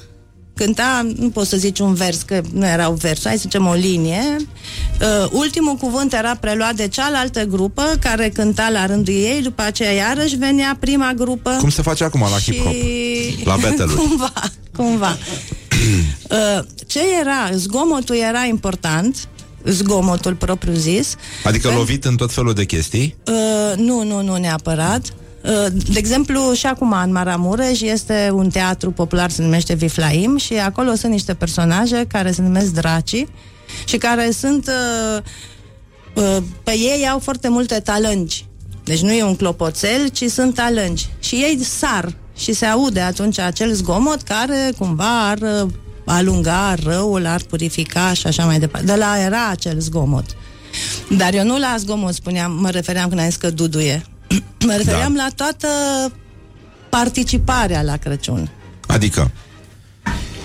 cânta, 0.64 1.06
nu 1.16 1.30
pot 1.30 1.46
să 1.46 1.56
zici 1.56 1.78
un 1.78 1.94
vers, 1.94 2.22
că 2.22 2.40
nu 2.52 2.66
erau 2.66 2.92
versuri, 2.92 3.28
hai 3.28 3.36
să 3.36 3.42
zicem 3.42 3.66
o 3.66 3.72
linie. 3.72 4.36
Uh, 4.36 5.30
ultimul 5.30 5.74
cuvânt 5.74 6.12
era 6.12 6.36
preluat 6.40 6.74
de 6.74 6.88
cealaltă 6.88 7.44
grupă, 7.44 7.82
care 8.00 8.28
cânta 8.28 8.68
la 8.68 8.86
rândul 8.86 9.14
ei, 9.14 9.40
după 9.42 9.62
aceea 9.62 9.92
iarăși 9.92 10.36
venea 10.36 10.76
prima 10.80 11.12
grupă. 11.16 11.56
Cum 11.60 11.70
se 11.70 11.82
face 11.82 12.04
acum 12.04 12.20
la 12.20 12.38
și... 12.38 12.52
hip-hop? 12.52 13.44
La 13.44 13.56
battle-uri. 13.56 13.94
cumva, 13.94 14.32
cumva. 14.76 15.16
Uh, 16.30 16.64
ce 16.86 17.00
era? 17.20 17.50
Zgomotul 17.54 18.16
era 18.16 18.44
important, 18.44 19.28
zgomotul 19.64 20.34
propriu 20.34 20.72
zis. 20.74 21.16
Adică 21.44 21.70
Pen- 21.70 21.74
lovit 21.74 22.04
în 22.04 22.16
tot 22.16 22.32
felul 22.32 22.54
de 22.54 22.64
chestii? 22.64 23.16
Uh, 23.26 23.76
nu, 23.76 24.04
nu, 24.04 24.22
nu 24.22 24.36
neapărat. 24.36 25.12
Uh, 25.44 25.66
de 25.70 25.98
exemplu, 25.98 26.52
și 26.52 26.66
acum 26.66 26.94
în 27.04 27.12
Maramureș 27.12 27.80
este 27.80 28.30
un 28.34 28.50
teatru 28.50 28.90
popular, 28.90 29.30
se 29.30 29.42
numește 29.42 29.74
Viflaim 29.74 30.36
și 30.36 30.54
acolo 30.54 30.94
sunt 30.94 31.12
niște 31.12 31.34
personaje 31.34 32.04
care 32.08 32.32
se 32.32 32.42
numesc 32.42 32.72
dracii 32.72 33.28
și 33.84 33.96
care 33.96 34.30
sunt 34.30 34.66
uh, 34.68 35.22
uh, 36.14 36.42
pe 36.62 36.72
ei 36.72 37.08
au 37.08 37.18
foarte 37.18 37.48
multe 37.48 37.80
talângi. 37.80 38.46
Deci 38.84 39.00
nu 39.00 39.12
e 39.12 39.22
un 39.22 39.36
clopoțel, 39.36 40.08
ci 40.08 40.24
sunt 40.24 40.54
talângi. 40.54 41.08
Și 41.20 41.34
ei 41.34 41.58
sar 41.64 42.14
și 42.36 42.52
se 42.52 42.66
aude 42.66 43.00
atunci 43.00 43.38
acel 43.38 43.72
zgomot 43.72 44.22
care 44.22 44.72
cumva 44.78 45.28
ar 45.28 45.38
uh, 45.38 45.70
alunga 46.04 46.74
răul, 46.84 47.26
ar 47.26 47.42
purifica 47.42 48.12
și 48.12 48.26
așa 48.26 48.44
mai 48.44 48.58
departe. 48.58 48.86
De 48.86 48.94
la 48.94 49.18
era 49.18 49.48
acel 49.48 49.80
zgomot. 49.80 50.36
Dar 51.16 51.34
eu 51.34 51.44
nu 51.44 51.58
la 51.58 51.74
zgomot 51.78 52.14
spuneam, 52.14 52.52
mă 52.52 52.70
refeream 52.70 53.08
când 53.08 53.20
am 53.20 53.26
zis 53.26 53.36
că 53.36 53.50
duduie. 53.50 54.02
Mă 54.66 54.74
refeream 54.76 55.14
da. 55.14 55.22
la 55.22 55.28
toată 55.34 55.68
participarea 56.88 57.82
la 57.82 57.96
Crăciun. 57.96 58.50
Adică? 58.86 59.30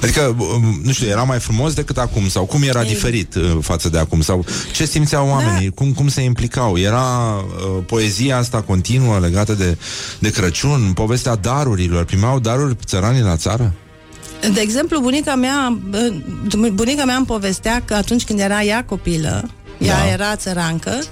Adică, 0.01 0.35
um, 0.37 0.79
nu 0.83 0.91
știu, 0.91 1.07
era 1.07 1.23
mai 1.23 1.39
frumos 1.39 1.73
decât 1.73 1.97
acum 1.97 2.27
Sau 2.27 2.45
cum 2.45 2.61
era 2.61 2.81
Ei. 2.81 2.87
diferit 2.87 3.35
uh, 3.35 3.57
față 3.61 3.89
de 3.89 3.97
acum 3.97 4.21
Sau 4.21 4.45
ce 4.73 4.85
simțeau 4.85 5.27
oamenii, 5.27 5.69
cum, 5.69 5.93
cum 5.93 6.07
se 6.07 6.21
implicau 6.21 6.77
Era 6.77 7.35
uh, 7.35 7.83
poezia 7.85 8.37
asta 8.37 8.61
continuă 8.61 9.19
legată 9.19 9.53
de, 9.53 9.77
de 10.19 10.29
Crăciun 10.29 10.91
Povestea 10.93 11.35
darurilor 11.35 12.05
Primeau 12.05 12.39
daruri 12.39 12.75
țăranii 12.85 13.21
la 13.21 13.35
țară? 13.35 13.73
De 14.53 14.59
exemplu, 14.59 14.99
bunica 14.99 15.35
mea, 15.35 15.79
bă, 15.89 16.13
bunica 16.73 17.05
mea 17.05 17.15
îmi 17.15 17.25
povestea 17.25 17.81
că 17.85 17.93
atunci 17.93 18.23
când 18.23 18.39
era 18.39 18.63
ea 18.63 18.83
copilă, 18.83 19.49
ea 19.77 19.97
Da. 19.97 20.11
era 20.11 20.35
țărancă, 20.35 20.99
uh, 20.99 21.07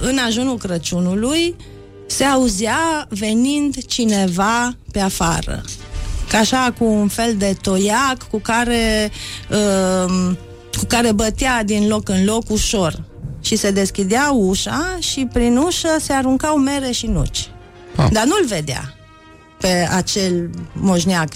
în 0.00 0.18
ajunul 0.26 0.56
Crăciunului, 0.56 1.56
se 2.06 2.24
auzea 2.24 3.06
venind 3.08 3.84
cineva 3.84 4.76
pe 4.92 5.00
afară. 5.00 5.62
Ca 6.28 6.38
așa 6.38 6.74
cu 6.78 6.84
un 6.84 7.08
fel 7.08 7.34
de 7.36 7.56
toiac 7.60 8.28
cu 8.30 8.38
care, 8.38 9.10
uh, 9.50 10.36
cu 10.78 10.84
care 10.88 11.12
bătea 11.12 11.64
din 11.64 11.88
loc 11.88 12.08
în 12.08 12.24
loc 12.24 12.50
ușor. 12.50 13.04
Și 13.40 13.56
se 13.56 13.70
deschidea 13.70 14.30
ușa 14.30 14.96
și 14.98 15.28
prin 15.32 15.56
ușă 15.56 15.96
se 16.00 16.12
aruncau 16.12 16.56
mere 16.56 16.90
și 16.90 17.06
nuci. 17.06 17.50
Ah. 17.96 18.06
Dar 18.12 18.24
nu-l 18.24 18.44
vedea 18.46 18.94
pe 19.60 19.88
acel 19.90 20.50
moșneac, 20.72 21.28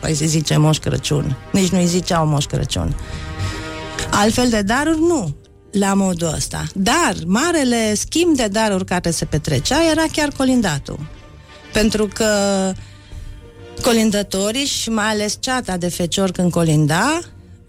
hai 0.00 0.14
să 0.14 0.24
zice 0.24 0.56
Moș 0.56 0.78
Crăciun. 0.78 1.36
Nici 1.52 1.68
nu-i 1.68 1.86
ziceau 1.86 2.26
Moș 2.26 2.44
Crăciun. 2.44 2.96
Altfel 4.10 4.48
de 4.48 4.62
daruri, 4.62 5.00
nu 5.00 5.36
la 5.72 5.94
modul 5.94 6.32
ăsta. 6.34 6.64
Dar 6.74 7.14
marele 7.26 7.94
schimb 7.94 8.36
de 8.36 8.46
daruri 8.46 8.84
care 8.84 9.10
se 9.10 9.24
petrecea 9.24 9.90
era 9.90 10.04
chiar 10.12 10.28
colindatul. 10.36 10.98
Pentru 11.72 12.06
că 12.06 12.26
colindătorii 13.82 14.64
și 14.64 14.90
mai 14.90 15.10
ales 15.10 15.36
ceata 15.40 15.76
de 15.76 15.88
fecior 15.88 16.30
când 16.30 16.50
colinda 16.50 17.20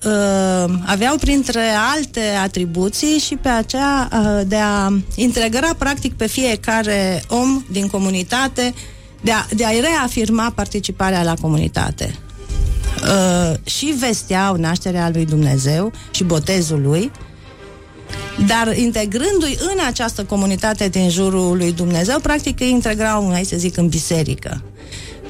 uh, 0.06 0.74
aveau 0.86 1.16
printre 1.18 1.64
alte 1.96 2.22
atribuții 2.44 3.18
și 3.18 3.36
pe 3.36 3.50
aceea 3.50 4.10
uh, 4.14 4.42
de 4.48 4.56
a 4.56 4.94
integra 5.16 5.74
practic 5.78 6.14
pe 6.14 6.28
fiecare 6.28 7.24
om 7.28 7.66
din 7.72 7.88
comunitate 7.88 8.74
de, 9.22 9.32
a, 9.32 9.46
de 9.56 9.66
a-i 9.66 9.80
reafirma 9.82 10.52
participarea 10.56 11.24
la 11.24 11.34
comunitate. 11.42 12.16
Uh, 13.04 13.54
și 13.64 13.86
vesteau 13.86 14.56
nașterea 14.56 15.10
lui 15.14 15.26
Dumnezeu 15.26 15.92
și 16.12 16.24
botezul 16.24 16.82
lui, 16.82 17.12
dar 18.48 18.78
integrându-i 18.78 19.58
în 19.60 19.78
această 19.88 20.24
comunitate 20.24 20.88
din 20.88 21.10
jurul 21.10 21.58
lui 21.58 21.72
Dumnezeu, 21.72 22.20
practic 22.20 22.60
îi 22.60 22.70
integrau, 22.70 23.30
hai 23.32 23.44
să 23.44 23.56
zic, 23.58 23.78
în 23.78 23.88
biserică. 23.88 24.62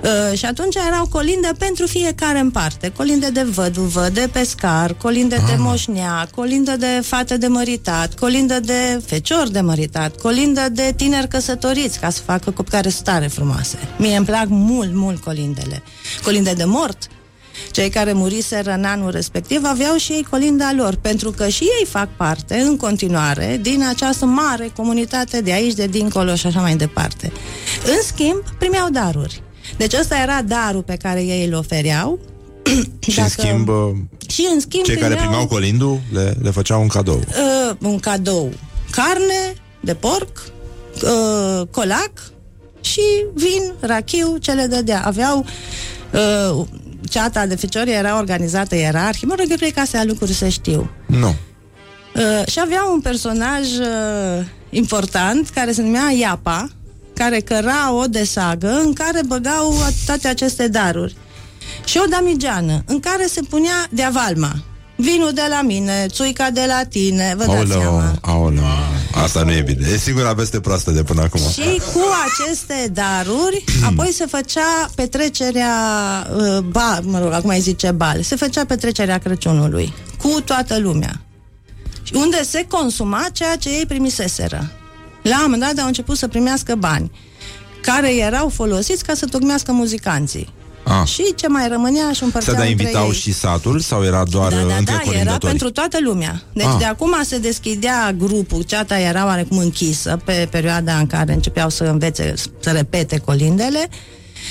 Uh, 0.03 0.37
și 0.37 0.45
atunci 0.45 0.75
erau 0.75 1.07
colinde 1.07 1.49
pentru 1.57 1.87
fiecare 1.87 2.39
în 2.39 2.51
parte. 2.51 2.91
Colinde 2.95 3.29
de 3.29 3.43
văduvă, 3.43 4.09
de 4.09 4.29
pescar, 4.31 4.93
colinde 4.93 5.35
ah. 5.35 5.41
de 5.47 5.55
moșnea, 5.57 6.27
colinde 6.35 6.75
de 6.75 7.01
fată 7.03 7.37
de 7.37 7.47
măritat, 7.47 8.13
colinde 8.19 8.59
de 8.59 9.01
fecior 9.05 9.49
de 9.49 9.59
măritat, 9.59 10.21
colinde 10.21 10.67
de 10.71 10.93
tineri 10.95 11.27
căsătoriți 11.27 11.99
ca 11.99 12.09
să 12.09 12.21
facă 12.25 12.51
copcare 12.51 12.89
stare 12.89 13.27
frumoase. 13.27 13.77
Mie 13.97 14.15
îmi 14.15 14.25
plac 14.25 14.45
mult, 14.47 14.93
mult 14.93 15.23
colindele. 15.23 15.83
Colinde 16.23 16.53
de 16.53 16.65
mort, 16.65 17.07
cei 17.71 17.89
care 17.89 18.13
muriseră 18.13 18.71
în 18.71 18.83
anul 18.83 19.11
respectiv 19.11 19.61
aveau 19.63 19.95
și 19.95 20.11
ei 20.11 20.27
colinda 20.29 20.73
lor, 20.75 20.95
pentru 20.95 21.31
că 21.31 21.47
și 21.47 21.63
ei 21.63 21.85
fac 21.85 22.09
parte, 22.15 22.55
în 22.55 22.77
continuare, 22.77 23.59
din 23.61 23.83
această 23.89 24.25
mare 24.25 24.71
comunitate 24.75 25.41
de 25.41 25.53
aici, 25.53 25.73
de 25.73 25.85
dincolo 25.85 26.35
și 26.35 26.47
așa 26.47 26.61
mai 26.61 26.75
departe. 26.75 27.31
În 27.85 28.01
schimb, 28.05 28.43
primeau 28.57 28.89
daruri. 28.89 29.41
Deci 29.77 29.93
ăsta 29.93 30.17
era 30.17 30.41
darul 30.41 30.83
pe 30.83 30.95
care 30.95 31.23
ei 31.23 31.45
îl 31.45 31.53
ofereau. 31.53 32.19
și 32.99 33.15
Dacă... 33.15 33.21
în 33.21 33.29
schimb, 33.29 33.69
și 34.27 34.47
în 34.53 34.59
schimb 34.59 34.83
cei 34.83 34.95
primeau... 34.95 35.09
care 35.09 35.21
primeau 35.21 35.47
colindul 35.47 35.99
le, 36.11 36.33
le 36.41 36.49
făceau 36.49 36.81
un 36.81 36.87
cadou. 36.87 37.19
Uh, 37.19 37.75
un 37.81 37.99
cadou. 37.99 38.51
Carne 38.91 39.53
de 39.79 39.93
porc, 39.93 40.51
uh, 41.03 41.67
colac 41.71 42.11
și 42.81 43.01
vin, 43.33 43.73
rachiu, 43.79 44.37
ce 44.37 44.51
le 44.51 44.65
dădea. 44.65 45.01
Aveau 45.05 45.45
uh, 46.13 46.65
ceata 47.13 47.45
de 47.45 47.55
feciori 47.55 47.91
era 47.91 48.17
organizată 48.17 48.75
ierarhie. 48.75 49.27
Mă 49.27 49.35
rog, 49.37 49.45
eu 49.49 49.55
cred 49.55 49.73
că 49.73 49.79
astea 49.79 50.03
lucruri 50.03 50.33
să 50.33 50.47
știu. 50.47 50.89
Nu. 51.05 51.27
Uh, 52.15 52.47
și 52.47 52.59
avea 52.59 52.83
un 52.93 53.01
personaj 53.01 53.61
uh, 53.79 54.45
important 54.69 55.49
care 55.49 55.71
se 55.71 55.81
numea 55.81 56.11
Iapa, 56.19 56.69
care 57.15 57.39
căra 57.39 57.93
o 57.93 58.05
desagă 58.05 58.79
în 58.83 58.93
care 58.93 59.19
băgau 59.27 59.75
toate 60.05 60.27
aceste 60.27 60.67
daruri. 60.67 61.15
Și 61.85 61.99
o 62.03 62.07
damigeană 62.09 62.83
în 62.85 62.99
care 62.99 63.25
se 63.25 63.41
punea 63.49 63.87
de 63.89 64.03
avalma. 64.03 64.53
Vinul 64.95 65.31
de 65.33 65.45
la 65.49 65.61
mine, 65.61 66.05
țuica 66.09 66.49
de 66.49 66.63
la 66.67 66.83
tine, 66.89 67.33
vă 67.37 67.45
dați 67.45 67.57
aoleo, 67.57 67.79
seama. 67.79 68.15
Aoleo. 68.21 68.63
Asta 69.23 69.43
nu 69.43 69.51
e 69.51 69.61
bine. 69.61 69.87
E 69.93 69.97
singura 69.97 70.33
veste 70.33 70.59
proastă 70.59 70.91
de 70.91 71.03
până 71.03 71.21
acum. 71.21 71.41
Și 71.51 71.81
cu 71.93 72.01
aceste 72.25 72.89
daruri, 72.91 73.63
apoi 73.89 74.11
se 74.11 74.25
făcea 74.25 74.89
petrecerea, 74.95 75.73
uh, 76.35 76.57
ba, 76.57 76.99
mă 77.03 77.19
rog, 77.19 77.31
acum 77.31 77.49
mai 77.49 77.59
zice 77.59 77.91
bal, 77.91 78.21
se 78.21 78.35
făcea 78.35 78.65
petrecerea 78.65 79.17
Crăciunului 79.17 79.93
cu 80.17 80.41
toată 80.45 80.79
lumea. 80.79 81.21
Unde 82.13 82.43
se 82.43 82.65
consuma 82.69 83.27
ceea 83.33 83.55
ce 83.55 83.69
ei 83.69 83.85
primiseseră. 83.85 84.71
La 85.21 85.35
un 85.35 85.41
moment 85.41 85.61
dat 85.61 85.77
au 85.79 85.87
început 85.87 86.17
să 86.17 86.27
primească 86.27 86.75
bani 86.75 87.11
care 87.81 88.15
erau 88.15 88.49
folosiți 88.49 89.03
ca 89.03 89.13
să 89.13 89.25
tocmească 89.25 89.71
muzicanții. 89.71 90.53
Ah. 90.83 91.07
Și 91.07 91.33
ce 91.35 91.47
mai 91.47 91.67
rămânea 91.67 92.11
și 92.11 92.23
împărțeau 92.23 92.55
Să 92.55 92.61
da 92.61 92.67
invitau 92.67 93.05
ei. 93.05 93.13
și 93.13 93.33
satul 93.33 93.79
sau 93.79 94.03
era 94.03 94.23
doar 94.23 94.51
da, 94.51 94.57
da, 94.67 94.75
între 94.75 95.01
da, 95.05 95.19
era 95.19 95.37
pentru 95.37 95.71
toată 95.71 95.97
lumea. 96.01 96.41
Deci 96.53 96.65
ah. 96.65 96.75
de 96.77 96.85
acum 96.85 97.15
se 97.23 97.37
deschidea 97.37 98.15
grupul, 98.17 98.61
ceata 98.61 98.99
era 98.99 99.25
oarecum 99.25 99.57
închisă 99.57 100.19
pe 100.25 100.47
perioada 100.51 100.97
în 100.97 101.07
care 101.07 101.33
începeau 101.33 101.69
să 101.69 101.83
învețe, 101.83 102.33
să 102.59 102.69
repete 102.69 103.17
colindele 103.17 103.89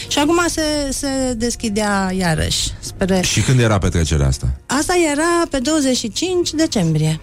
și 0.09 0.18
acum 0.18 0.41
se, 0.49 0.62
se 0.91 1.35
deschidea 1.37 2.12
iarăși. 2.16 2.70
Spre... 2.80 3.20
Și 3.20 3.41
când 3.41 3.61
era 3.61 3.78
petrecerea 3.78 4.26
asta? 4.26 4.57
Asta 4.66 4.95
era 5.12 5.47
pe 5.51 5.59
25 5.59 6.51
decembrie. 6.51 7.20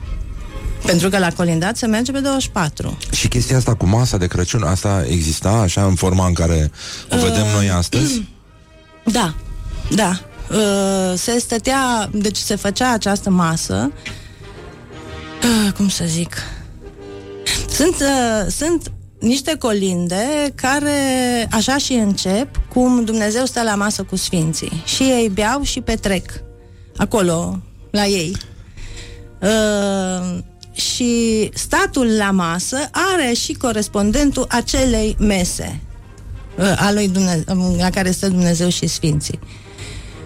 Pentru 0.85 1.09
că 1.09 1.17
la 1.17 1.29
colindat 1.31 1.77
se 1.77 1.85
merge 1.85 2.11
pe 2.11 2.19
24. 2.19 2.97
Și 3.11 3.27
chestia 3.27 3.57
asta 3.57 3.75
cu 3.75 3.85
masa 3.85 4.17
de 4.17 4.27
Crăciun, 4.27 4.63
asta 4.63 5.05
exista 5.07 5.49
așa 5.49 5.85
în 5.85 5.95
forma 5.95 6.27
în 6.27 6.33
care 6.33 6.71
o 7.11 7.15
vedem 7.15 7.45
uh, 7.45 7.53
noi 7.55 7.69
astăzi? 7.69 8.21
Da, 9.11 9.33
da. 9.89 10.19
Uh, 10.51 11.17
se 11.17 11.39
stătea, 11.39 12.09
deci 12.13 12.37
se 12.37 12.55
făcea 12.55 12.91
această 12.91 13.29
masă. 13.29 13.91
Uh, 15.43 15.73
cum 15.73 15.89
să 15.89 16.03
zic? 16.07 16.35
Sunt, 17.69 17.95
uh, 17.95 18.51
sunt 18.51 18.91
niște 19.19 19.55
colinde 19.57 20.53
care 20.55 21.47
așa 21.51 21.77
și 21.77 21.93
încep 21.93 22.59
cum 22.73 23.03
Dumnezeu 23.03 23.45
stă 23.45 23.63
la 23.63 23.75
masă 23.75 24.03
cu 24.03 24.15
sfinții. 24.15 24.83
Și 24.85 25.03
ei 25.03 25.29
beau 25.29 25.61
și 25.61 25.81
petrec. 25.81 26.31
Acolo, 26.97 27.59
la 27.91 28.05
ei. 28.05 28.35
Uh, 29.41 30.37
și 30.71 31.49
statul 31.53 32.15
la 32.17 32.31
masă 32.31 32.77
are 32.91 33.33
și 33.33 33.53
corespondentul 33.53 34.45
acelei 34.49 35.15
mese 35.19 35.79
uh, 35.81 35.88
a 36.77 36.91
lui 36.91 37.07
Dumnezeu, 37.07 37.75
la 37.77 37.89
care 37.89 38.11
stă 38.11 38.27
Dumnezeu 38.27 38.69
și 38.69 38.87
Sfinții. 38.87 39.39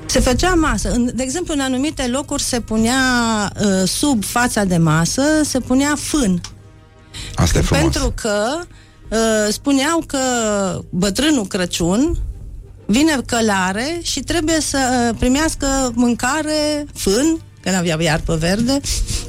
Se 0.05 0.19
făcea 0.19 0.53
masă. 0.53 0.95
De 1.13 1.23
exemplu, 1.23 1.53
în 1.53 1.59
anumite 1.59 2.07
locuri 2.07 2.41
se 2.41 2.59
punea 2.59 3.01
uh, 3.61 3.87
sub 3.87 4.23
fața 4.23 4.63
de 4.63 4.77
masă, 4.77 5.21
se 5.43 5.59
punea 5.59 5.95
fân. 5.97 6.41
Asta 7.35 7.57
e 7.57 7.61
frumos. 7.61 7.83
Pentru 7.83 8.13
că 8.15 8.59
uh, 9.09 9.53
spuneau 9.53 10.03
că 10.07 10.19
bătrânul 10.89 11.47
Crăciun 11.47 12.17
vine 12.85 13.21
călare 13.25 13.99
și 14.01 14.19
trebuie 14.19 14.61
să 14.61 15.09
uh, 15.09 15.17
primească 15.19 15.91
mâncare, 15.93 16.85
fân, 16.93 17.39
că 17.61 17.71
n-avea 17.71 18.01
iarpă 18.01 18.35
verde, 18.35 18.79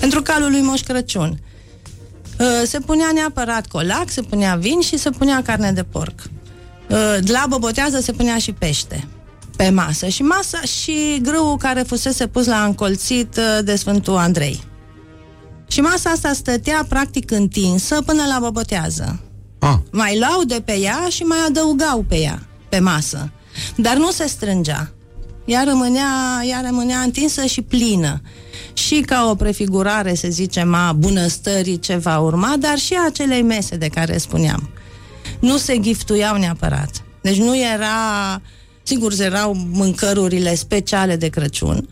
pentru 0.01 0.23
calul 0.23 0.51
lui 0.51 0.61
Moș 0.61 0.81
Crăciun. 0.81 1.39
Uh, 2.39 2.47
se 2.67 2.79
punea 2.79 3.11
neapărat 3.15 3.67
colac, 3.67 4.11
se 4.11 4.23
punea 4.23 4.55
vin 4.55 4.81
și 4.81 4.99
se 4.99 5.11
punea 5.11 5.43
carne 5.43 5.73
de 5.73 5.83
porc. 5.83 6.21
Uh, 6.91 7.17
de 7.21 7.33
la 7.33 7.45
bobotează 7.49 8.01
se 8.01 8.13
punea 8.13 8.39
și 8.39 8.53
pește 8.53 9.09
pe 9.57 9.71
masă 9.71 10.09
și 10.09 10.23
masa 10.23 10.61
și 10.61 11.19
grâul 11.23 11.57
care 11.57 11.83
fusese 11.83 12.27
pus 12.27 12.47
la 12.47 12.65
încolțit 12.65 13.37
uh, 13.37 13.65
de 13.65 13.77
Sfântul 13.77 14.17
Andrei. 14.17 14.63
Și 15.67 15.81
masa 15.81 16.11
asta 16.11 16.33
stătea 16.33 16.87
practic 16.89 17.31
întinsă 17.31 18.03
până 18.03 18.23
la 18.29 18.39
bobotează. 18.41 19.21
Ah. 19.59 19.77
Mai 19.93 20.19
luau 20.19 20.45
de 20.45 20.63
pe 20.65 20.79
ea 20.79 21.07
și 21.09 21.23
mai 21.23 21.39
adăugau 21.49 22.05
pe 22.09 22.17
ea, 22.17 22.43
pe 22.69 22.79
masă. 22.79 23.31
Dar 23.77 23.97
nu 23.97 24.11
se 24.11 24.27
strângea 24.27 24.95
ea 25.45 25.65
rămânea, 25.65 26.43
ea 26.49 26.61
rămânea 26.65 26.99
întinsă 26.99 27.45
și 27.45 27.63
plină. 27.63 28.21
Și 28.73 29.01
ca 29.01 29.27
o 29.31 29.35
prefigurare, 29.35 30.15
să 30.15 30.29
zicem, 30.31 30.75
a 30.75 30.93
bunăstării 30.93 31.79
ce 31.79 31.97
va 31.97 32.19
urma, 32.19 32.55
dar 32.59 32.79
și 32.79 32.95
a 32.95 33.07
acelei 33.07 33.43
mese 33.43 33.77
de 33.77 33.89
care 33.89 34.19
spuneam. 34.19 34.71
Nu 35.41 35.57
se 35.57 35.79
giftuiau 35.79 36.37
neapărat. 36.37 37.05
Deci 37.23 37.37
nu 37.37 37.57
era... 37.57 37.89
Sigur, 38.83 39.13
erau 39.21 39.55
mâncărurile 39.73 40.55
speciale 40.55 41.17
de 41.17 41.29
Crăciun, 41.29 41.89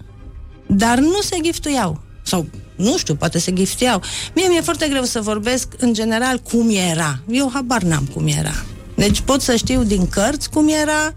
dar 0.67 0.99
nu 0.99 1.21
se 1.21 1.39
giftuiau. 1.43 2.01
Sau, 2.23 2.47
nu 2.77 2.99
știu, 2.99 3.15
poate 3.15 3.39
se 3.39 3.53
giftuiau. 3.53 4.03
Mie 4.35 4.49
mi-e 4.49 4.61
foarte 4.61 4.89
greu 4.89 5.03
să 5.03 5.21
vorbesc, 5.21 5.69
în 5.79 5.93
general, 5.93 6.39
cum 6.39 6.71
era. 6.91 7.23
Eu 7.29 7.51
habar 7.53 7.83
n-am 7.83 8.09
cum 8.15 8.27
era. 8.27 8.65
Deci 8.95 9.21
pot 9.21 9.41
să 9.41 9.57
știu 9.57 9.83
din 9.83 10.09
cărți 10.09 10.51
cum 10.51 10.69
era, 10.69 11.13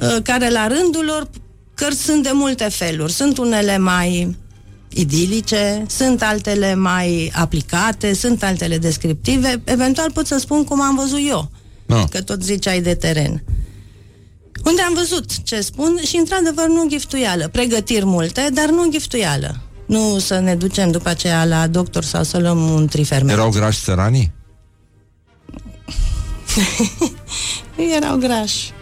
ă, 0.00 0.20
care 0.20 0.50
la 0.50 0.66
rândul 0.66 1.04
lor 1.04 1.28
Cărți 1.74 2.02
sunt 2.02 2.22
de 2.22 2.30
multe 2.32 2.64
feluri. 2.64 3.12
Sunt 3.12 3.38
unele 3.38 3.78
mai 3.78 4.36
idilice, 4.94 5.84
sunt 5.88 6.22
altele 6.22 6.74
mai 6.74 7.32
aplicate, 7.34 8.14
sunt 8.14 8.42
altele 8.42 8.78
descriptive. 8.78 9.62
Eventual 9.64 10.10
pot 10.12 10.26
să 10.26 10.38
spun 10.38 10.64
cum 10.64 10.82
am 10.82 10.96
văzut 10.96 11.20
eu. 11.28 11.50
No. 11.86 12.04
Că 12.04 12.22
tot 12.22 12.42
ziceai 12.42 12.80
de 12.80 12.94
teren. 12.94 13.42
Unde 14.64 14.82
am 14.82 14.94
văzut 14.94 15.42
ce 15.42 15.60
spun 15.60 16.00
și, 16.06 16.16
într-adevăr, 16.16 16.66
nu 16.66 16.86
giftuială. 16.88 17.48
Pregătiri 17.48 18.04
multe, 18.04 18.48
dar 18.52 18.70
nu 18.70 18.90
giftuială. 18.90 19.60
Nu 19.86 20.18
să 20.18 20.38
ne 20.38 20.54
ducem 20.54 20.90
după 20.90 21.08
aceea 21.08 21.44
la 21.44 21.66
doctor 21.66 22.04
sau 22.04 22.22
să 22.22 22.38
luăm 22.38 22.70
un 22.70 22.86
trifermen. 22.86 23.34
Erau 23.34 23.50
grași 23.50 23.80
țăranii? 23.82 24.32
Erau 27.96 28.16
grași. 28.16 28.72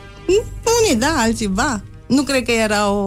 Unii 0.82 0.96
da, 0.96 1.14
alții 1.18 1.48
ba. 1.48 1.82
Nu 2.12 2.22
cred 2.22 2.44
că 2.44 2.50
era 2.50 2.90
o, 2.90 3.00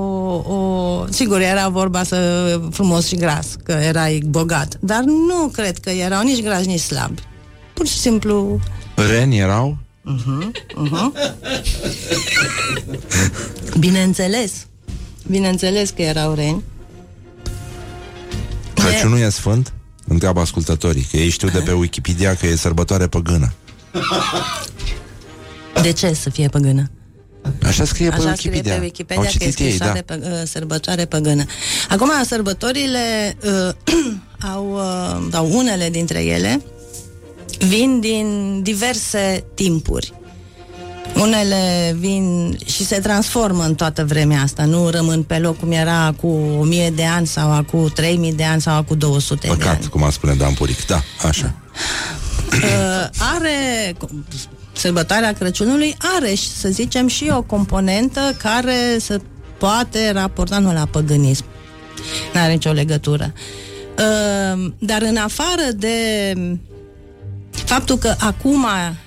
o... 0.54 1.06
Sigur, 1.10 1.42
era 1.42 1.70
vorba 1.70 2.04
să 2.04 2.60
frumos 2.72 3.08
și 3.08 3.16
gras, 3.16 3.56
că 3.64 3.72
erai 3.72 4.24
bogat. 4.26 4.78
Dar 4.80 5.04
nu 5.04 5.48
cred 5.54 5.78
că 5.78 5.90
erau 5.90 6.24
nici 6.24 6.44
grași, 6.44 6.68
nici 6.68 6.80
slabi. 6.80 7.22
Pur 7.74 7.88
și 7.88 7.98
simplu... 7.98 8.60
Reni 8.96 9.38
erau? 9.38 9.78
Uh-huh, 10.06 10.52
uh-huh. 10.86 11.12
Bineînțeles. 13.80 14.52
Bineînțeles 15.28 15.90
că 15.90 16.02
erau 16.02 16.34
reni. 16.34 16.64
Crăciunul 18.74 19.20
e 19.20 19.30
sfânt? 19.30 19.74
Întreabă 20.08 20.40
ascultătorii, 20.40 21.08
că 21.12 21.18
ei 21.18 21.30
știu 21.30 21.50
de 21.50 21.60
pe 21.60 21.72
Wikipedia 21.72 22.36
că 22.36 22.48
e 22.48 22.56
sărbătoare 22.56 23.08
păgână. 23.08 23.54
De 25.82 25.92
ce 25.92 26.14
să 26.14 26.30
fie 26.30 26.48
păgână? 26.48 26.90
Așa 27.66 27.86
scrie 27.86 28.10
pe 28.10 28.16
Așa 28.16 28.30
Wikipedia. 28.30 28.62
scrie 28.62 28.78
pe 28.78 28.84
Wikipedia 28.84 29.24
Au 29.24 29.30
că 29.38 29.44
e 29.44 29.50
citit 29.50 29.60
ei, 29.66 29.78
da. 29.78 29.86
scrisoare 29.86 30.02
pă, 30.02 30.20
uh, 30.42 30.48
sărbătoare 30.48 31.06
păgână. 31.06 31.46
Acum, 31.90 32.12
sărbătorile 32.26 33.38
uh, 33.44 33.74
au, 34.54 34.72
uh, 34.74 35.28
sau 35.32 35.50
unele 35.58 35.90
dintre 35.90 36.24
ele 36.24 36.62
vin 37.68 38.00
din 38.00 38.60
diverse 38.64 39.44
timpuri. 39.54 40.14
Unele 41.22 41.96
vin 42.00 42.58
și 42.66 42.86
se 42.86 43.00
transformă 43.00 43.64
în 43.64 43.76
toată 43.76 44.06
vremea 44.06 44.42
asta, 44.42 44.66
nu 44.66 44.90
rămân 44.90 45.24
pe 45.24 45.38
loc 45.40 45.60
cum 45.60 45.72
era 45.72 46.14
cu 46.22 46.28
1000 46.60 46.90
de 46.90 47.04
ani 47.06 47.28
sau 47.28 47.52
acum 47.52 47.88
3000 47.94 48.34
de 48.34 48.44
ani 48.44 48.62
sau 48.62 48.76
acum 48.76 48.98
200 48.98 49.40
de 49.42 49.48
ani. 49.52 49.60
Păcat, 49.60 49.86
cum 49.86 50.04
a 50.04 50.10
spune 50.10 50.34
Dan 50.34 50.54
Puric. 50.54 50.86
Da, 50.86 51.02
așa. 51.28 51.54
uh, 52.52 53.10
are 53.36 53.96
sărbătoarea 54.78 55.34
Crăciunului 55.34 55.96
are, 56.18 56.34
și, 56.34 56.50
să 56.50 56.70
zicem, 56.70 57.08
și 57.08 57.32
o 57.32 57.42
componentă 57.42 58.36
care 58.38 58.98
se 59.00 59.22
poate 59.58 60.12
raporta 60.12 60.60
nu 60.60 60.74
la 60.74 60.86
păgânism. 60.86 61.46
Nu 62.34 62.40
are 62.40 62.52
nicio 62.52 62.72
legătură. 62.72 63.34
Uh, 63.98 64.72
dar 64.80 65.02
în 65.02 65.18
afară 65.18 65.72
de 65.76 65.94
faptul 67.50 67.98
că 67.98 68.16
acum 68.20 68.66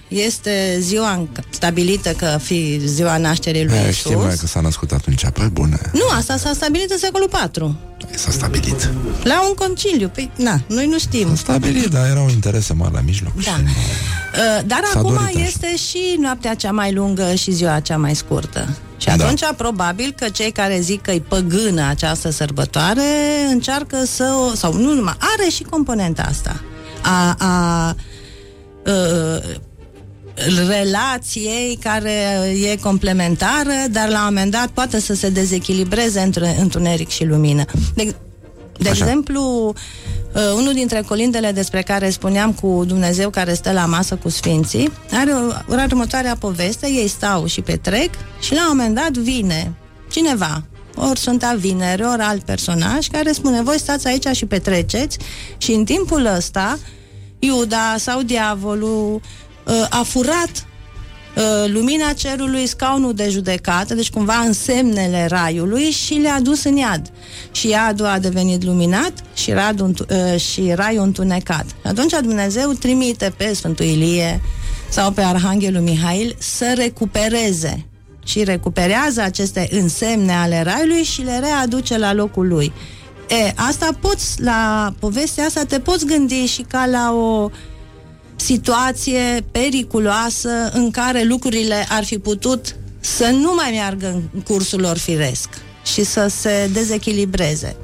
este 0.09 0.77
ziua 0.81 1.29
stabilită 1.51 2.11
că 2.11 2.39
fi 2.43 2.81
ziua 2.85 3.17
nașterii 3.19 3.65
lui 3.65 3.75
E, 3.77 3.81
Isus. 3.89 3.95
știm 3.95 4.19
noi 4.19 4.37
că 4.41 4.47
s-a 4.47 4.61
născut 4.61 4.93
atunci. 4.93 5.27
Păi 5.33 5.49
bune, 5.53 5.81
Nu, 5.93 6.03
asta 6.17 6.37
s-a 6.37 6.53
stabilit 6.55 6.91
în 6.91 6.99
secolul 6.99 7.29
4. 7.29 7.77
s-a 8.15 8.31
stabilit. 8.31 8.91
La 9.23 9.47
un 9.49 9.55
conciliu. 9.55 10.09
Păi, 10.09 10.31
na, 10.37 10.61
noi 10.69 10.87
nu 10.87 10.99
știm. 10.99 11.29
S-a 11.29 11.35
stabilit, 11.35 11.87
dar 11.87 12.07
erau 12.11 12.29
interese 12.31 12.73
mari 12.73 12.95
la 12.95 13.01
mijloc. 13.01 13.33
Da. 13.45 13.51
Uh, 13.61 14.63
Dar 14.67 14.81
S-a 14.93 14.99
acum 14.99 15.13
dorit 15.15 15.37
așa. 15.37 15.45
este 15.47 15.77
și 15.77 16.17
noaptea 16.21 16.55
cea 16.55 16.73
mai 16.73 16.93
lungă 16.93 17.35
și 17.35 17.51
ziua 17.53 17.81
cea 17.81 17.97
mai 17.97 18.15
scurtă. 18.15 18.77
Și 18.97 19.07
Da. 19.07 19.13
atunci, 19.13 19.41
probabil 19.57 20.15
că 20.17 20.29
cei 20.29 20.51
care 20.53 20.81
zic 20.81 21.03
că 21.03 21.11
e 21.11 21.23
păgână 21.29 21.87
această 21.89 22.31
sărbătoare 22.31 23.03
încearcă 23.51 23.97
să 24.05 24.25
o... 24.51 24.55
sau 24.55 24.73
nu 24.73 24.93
numai, 24.95 25.17
are 25.39 25.51
și 25.51 25.63
componenta 25.63 26.23
asta. 26.23 26.61
A, 27.03 27.35
a 27.39 27.95
uh, 28.87 29.55
relației 30.69 31.79
care 31.83 32.13
e 32.73 32.77
complementară, 32.77 33.73
dar 33.91 34.09
la 34.09 34.19
un 34.19 34.25
moment 34.25 34.51
dat 34.51 34.69
poate 34.69 35.01
să 35.01 35.15
se 35.15 35.29
dezechilibreze 35.29 36.21
între 36.21 36.57
întuneric 36.61 37.09
și 37.09 37.25
lumină. 37.25 37.65
De, 37.95 38.15
de 38.79 38.89
Așa. 38.89 39.05
exemplu, 39.05 39.75
uh, 40.35 40.43
unul 40.57 40.73
dintre 40.73 41.03
colindele 41.09 41.53
despre 41.53 41.83
care 41.83 42.11
spuneam 42.11 42.53
cu 42.53 42.85
Dumnezeu 42.87 43.31
care 43.31 43.55
stă 43.55 43.73
la 43.73 43.87
masă 43.87 44.15
cu 44.15 44.29
sfinții, 44.29 44.93
are 45.13 45.33
o, 45.33 45.75
are 45.75 45.87
următoarea 45.91 46.37
poveste, 46.39 46.87
ei 46.91 47.09
stau 47.09 47.47
și 47.47 47.61
petrec 47.61 48.11
și 48.41 48.55
la 48.55 48.71
un 48.71 48.77
moment 48.77 48.95
dat 48.95 49.11
vine 49.11 49.75
cineva, 50.11 50.63
ori 50.97 51.19
Sfânta 51.19 51.57
Vinere, 51.59 52.05
ori 52.05 52.21
alt 52.21 52.43
personaj, 52.43 53.07
care 53.07 53.33
spune, 53.33 53.63
voi 53.63 53.79
stați 53.79 54.07
aici 54.07 54.27
și 54.33 54.47
petreceți 54.47 55.19
și 55.59 55.73
în 55.73 55.85
timpul 55.85 56.27
ăsta 56.37 56.79
Iuda 57.39 57.95
sau 57.99 58.23
diavolul 58.23 59.15
uh, 59.15 59.21
a 59.89 60.03
furat 60.03 60.67
uh, 61.37 61.71
lumina 61.73 62.13
cerului, 62.13 62.67
scaunul 62.67 63.15
de 63.15 63.29
judecată, 63.29 63.95
deci 63.95 64.11
cumva 64.11 64.37
însemnele 64.37 65.27
raiului 65.27 65.91
și 65.91 66.15
le-a 66.15 66.41
dus 66.41 66.65
în 66.65 66.77
iad. 66.77 67.11
Și 67.51 67.69
iadul 67.69 68.07
a 68.07 68.19
devenit 68.19 68.65
luminat 68.65 69.13
și, 69.35 69.53
radul, 69.53 69.87
întu- 69.87 70.07
uh, 70.11 70.41
și 70.41 70.73
raiul 70.75 71.03
întunecat. 71.03 71.65
Atunci 71.85 72.13
Dumnezeu 72.23 72.73
trimite 72.73 73.33
pe 73.37 73.55
Sfântul 73.55 73.85
Ilie 73.85 74.41
sau 74.89 75.11
pe 75.11 75.23
Arhanghelul 75.23 75.83
Mihail 75.83 76.37
să 76.39 76.73
recupereze 76.77 77.87
și 78.25 78.45
recuperează 78.45 79.21
aceste 79.21 79.69
însemne 79.71 80.33
ale 80.33 80.63
raiului 80.63 81.03
și 81.03 81.23
le 81.23 81.39
readuce 81.39 81.99
la 81.99 82.13
locul 82.13 82.49
lui. 82.49 82.73
E, 83.29 83.53
asta 83.55 83.89
poți, 84.01 84.43
la 84.43 84.93
povestea 84.99 85.45
asta 85.45 85.65
te 85.65 85.79
poți 85.79 86.07
gândi 86.07 86.45
și 86.45 86.63
ca 86.63 86.87
la 86.87 87.13
o 87.13 87.51
situație 88.41 89.45
periculoasă 89.51 90.71
în 90.73 90.91
care 90.91 91.23
lucrurile 91.23 91.87
ar 91.89 92.05
fi 92.05 92.19
putut 92.19 92.77
să 93.01 93.27
nu 93.27 93.55
mai 93.55 93.71
meargă 93.71 94.23
în 94.35 94.41
cursul 94.41 94.81
lor 94.81 94.99
firesc 94.99 95.49
și 95.85 96.05
să 96.05 96.27
se 96.29 96.71
dezechilibreze. 96.73 97.77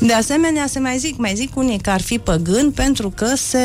De 0.00 0.12
asemenea, 0.12 0.66
se 0.66 0.78
mai 0.78 0.98
zic, 0.98 1.16
mai 1.16 1.32
zic 1.34 1.56
unii 1.56 1.78
că 1.78 1.90
ar 1.90 2.00
fi 2.00 2.18
păgân 2.18 2.70
pentru 2.70 3.10
că 3.10 3.34
se 3.36 3.58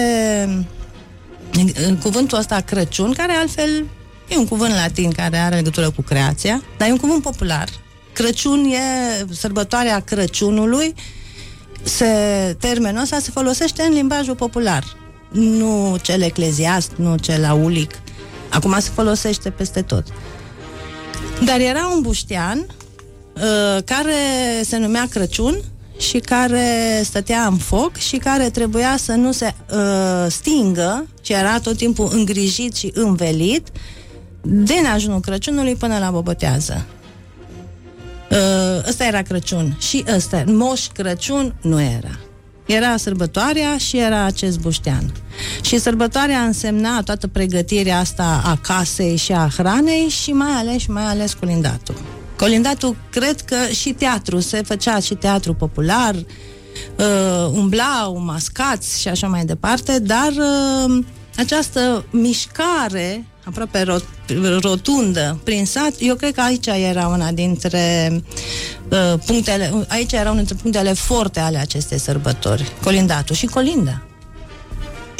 în 1.87 1.97
cuvântul 1.97 2.37
ăsta 2.37 2.59
Crăciun, 2.59 3.13
care 3.13 3.31
altfel 3.31 3.85
e 4.27 4.37
un 4.37 4.47
cuvânt 4.47 4.73
latin 4.73 5.11
care 5.11 5.37
are 5.37 5.55
legătură 5.55 5.89
cu 5.89 6.01
creația, 6.01 6.63
dar 6.77 6.87
e 6.87 6.91
un 6.91 6.97
cuvânt 6.97 7.21
popular. 7.21 7.69
Crăciun 8.13 8.65
e 8.65 8.77
sărbătoarea 9.31 9.99
Crăciunului, 9.99 10.93
se, 11.83 12.05
termenul 12.59 13.01
ăsta 13.01 13.19
se 13.19 13.31
folosește 13.31 13.83
în 13.83 13.93
limbajul 13.93 14.35
popular, 14.35 14.83
nu 15.33 15.95
cel 16.01 16.21
ecleziast, 16.21 16.91
nu 16.95 17.17
cel 17.17 17.45
aulic. 17.45 17.91
Acum 18.49 18.79
se 18.79 18.89
folosește 18.93 19.49
peste 19.49 19.81
tot. 19.81 20.03
Dar 21.45 21.59
era 21.59 21.91
un 21.95 22.01
buștean 22.01 22.65
uh, 23.35 23.83
care 23.85 24.13
se 24.63 24.77
numea 24.77 25.07
Crăciun 25.09 25.55
și 25.97 26.17
care 26.17 27.01
stătea 27.03 27.45
în 27.45 27.57
foc 27.57 27.95
și 27.95 28.17
care 28.17 28.49
trebuia 28.49 28.95
să 28.97 29.11
nu 29.11 29.31
se 29.31 29.53
uh, 29.71 30.25
stingă, 30.29 31.07
ci 31.21 31.29
era 31.29 31.59
tot 31.59 31.77
timpul 31.77 32.09
îngrijit 32.11 32.75
și 32.75 32.91
învelit 32.93 33.67
din 34.41 34.85
ajunul 34.93 35.19
Crăciunului 35.19 35.75
până 35.75 35.97
la 35.99 36.11
bobotează. 36.11 36.85
Uh, 38.31 38.87
ăsta 38.87 39.05
era 39.05 39.21
Crăciun 39.21 39.77
și 39.79 40.03
ăsta, 40.15 40.43
Moș 40.47 40.87
Crăciun 40.87 41.55
nu 41.61 41.81
era. 41.81 42.19
Era 42.65 42.97
sărbătoarea 42.97 43.77
și 43.77 43.97
era 43.97 44.23
acest 44.23 44.59
buștean. 44.59 45.11
Și 45.61 45.79
sărbătoarea 45.79 46.39
însemna 46.39 47.01
toată 47.01 47.27
pregătirea 47.27 47.99
asta 47.99 48.41
a 48.45 48.55
casei 48.61 49.15
și 49.15 49.31
a 49.31 49.49
hranei 49.57 50.07
și 50.07 50.31
mai 50.31 50.51
ales 50.51 50.81
și 50.81 50.91
mai 50.91 51.03
ales 51.03 51.33
colindatul. 51.33 51.95
Colindatul, 52.37 52.95
cred 53.09 53.41
că 53.41 53.55
și 53.71 53.89
teatru, 53.89 54.39
se 54.39 54.61
făcea 54.61 54.99
și 54.99 55.13
teatru 55.13 55.53
popular, 55.53 56.15
uh, 56.15 57.51
umblau 57.51 58.21
mascați 58.25 59.01
și 59.01 59.07
așa 59.07 59.27
mai 59.27 59.45
departe, 59.45 59.99
dar 59.99 60.31
uh, 60.37 61.03
această 61.37 62.05
mișcare 62.11 63.25
aproape 63.43 63.83
rot- 63.83 64.61
rotundă 64.61 65.39
prin 65.43 65.65
sat, 65.65 65.93
eu 65.99 66.15
cred 66.15 66.33
că 66.33 66.41
aici 66.41 66.67
era 66.67 67.07
una 67.07 67.31
dintre 67.31 68.11
uh, 68.93 69.19
punctele, 69.25 69.85
aici 69.87 70.11
era 70.11 70.31
unul 70.31 70.35
dintre 70.35 70.55
punctele 70.61 70.93
forte 70.93 71.39
ale 71.39 71.57
acestei 71.57 71.99
sărbători, 71.99 72.71
colindatul 72.83 73.35
și 73.35 73.45
colinda. 73.45 74.01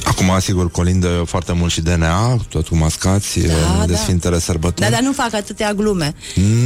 Acum, 0.04 0.40
sigur, 0.40 0.72
colindă 0.72 1.24
foarte 1.26 1.54
mult 1.54 1.72
și 1.72 1.82
DNA, 1.82 2.38
tot 2.50 2.68
cu 2.68 2.76
mascați, 2.76 3.40
da, 3.40 3.86
de 3.86 3.92
da. 3.92 3.98
Sfintele 3.98 4.40
Sărbători. 4.40 4.90
Da, 4.90 4.96
dar 4.96 5.02
nu 5.02 5.14
fac 5.14 5.34
atâtea 5.34 5.74
glume. 5.74 6.14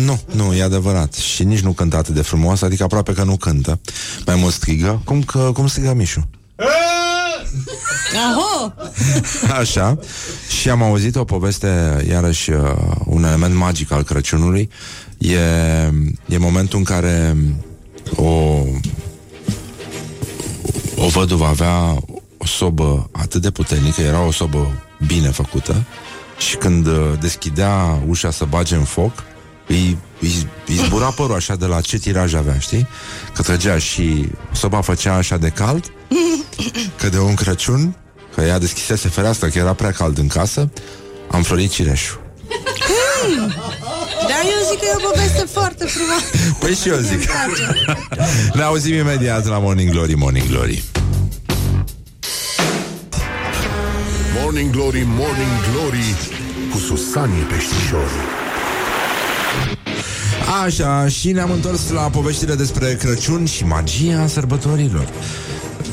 Nu, 0.05 0.19
nu, 0.31 0.53
e 0.53 0.63
adevărat. 0.63 1.13
Și 1.13 1.43
nici 1.43 1.59
nu 1.59 1.71
cântă 1.71 1.97
atât 1.97 2.13
de 2.13 2.21
frumos, 2.21 2.61
adică 2.61 2.83
aproape 2.83 3.13
că 3.13 3.23
nu 3.23 3.37
cântă. 3.37 3.79
Mai 4.25 4.35
mult 4.35 4.53
strigă, 4.53 5.01
cum, 5.05 5.23
că, 5.23 5.51
cum 5.53 5.67
strigă 5.67 5.93
Mișu. 5.93 6.29
Aho! 8.15 8.73
Așa. 9.59 9.99
Și 10.59 10.69
am 10.69 10.81
auzit 10.81 11.15
o 11.15 11.23
poveste, 11.23 12.03
iarăși, 12.09 12.51
uh, 12.51 12.59
un 13.05 13.23
element 13.23 13.55
magic 13.55 13.91
al 13.91 14.03
Crăciunului. 14.03 14.69
E, 15.17 15.39
e 16.25 16.37
momentul 16.37 16.77
în 16.77 16.83
care 16.83 17.37
o, 18.15 18.61
o 20.95 21.07
văduvă 21.07 21.45
avea 21.45 21.97
o 22.37 22.45
sobă 22.45 23.09
atât 23.11 23.41
de 23.41 23.51
puternică, 23.51 24.01
era 24.01 24.21
o 24.25 24.31
sobă 24.31 24.83
bine 25.07 25.29
făcută, 25.29 25.85
și 26.37 26.55
când 26.55 26.87
uh, 26.87 27.13
deschidea 27.19 28.03
ușa 28.07 28.31
să 28.31 28.45
bage 28.45 28.75
în 28.75 28.83
foc, 28.83 29.23
îi, 29.67 29.97
îi, 30.19 30.47
îi 30.67 30.75
zbura 30.75 31.09
părul 31.09 31.35
așa 31.35 31.55
de 31.55 31.65
la 31.65 31.81
ce 31.81 31.97
tiraj 31.97 32.33
avea, 32.33 32.59
știi? 32.59 32.87
Că 33.33 33.41
trăgea 33.41 33.77
și 33.77 34.29
soba 34.53 34.81
făcea 34.81 35.15
așa 35.15 35.37
de 35.37 35.49
cald, 35.49 35.91
că 36.99 37.09
de 37.09 37.19
un 37.19 37.33
Crăciun, 37.33 37.95
că 38.35 38.41
ea 38.41 38.59
deschisese 38.59 39.07
fereastra, 39.07 39.49
că 39.49 39.57
era 39.57 39.73
prea 39.73 39.91
cald 39.91 40.17
în 40.17 40.27
casă, 40.27 40.69
am 41.31 41.41
florit 41.43 41.71
cireșul. 41.71 42.21
Hmm. 43.23 43.53
Da, 44.27 44.37
eu 44.43 44.61
zic 44.66 44.66
că 44.79 44.85
e 44.91 44.95
o 44.97 45.09
poveste 45.09 45.45
foarte 45.51 45.85
frumoasă. 45.85 46.25
Păi 46.59 46.73
și 46.73 46.89
eu 46.89 46.97
zic. 46.97 47.11
Îmi 47.11 47.25
place. 47.25 47.95
Ne 48.53 48.63
auzim 48.63 48.95
imediat 48.95 49.47
la 49.47 49.59
Morning 49.59 49.91
Glory, 49.91 50.13
Morning 50.13 50.47
Glory. 50.47 50.83
Morning 54.41 54.71
Glory, 54.71 55.03
Morning 55.05 55.55
Glory 55.71 56.15
Cu 56.71 56.77
Susanii 56.77 57.41
Peștișorii 57.41 58.45
Așa, 60.63 61.07
și 61.07 61.31
ne-am 61.31 61.51
întors 61.51 61.89
la 61.89 62.01
poveștile 62.01 62.55
despre 62.55 62.97
Crăciun 62.99 63.45
și 63.45 63.65
magia 63.65 64.27
sărbătorilor. 64.27 65.07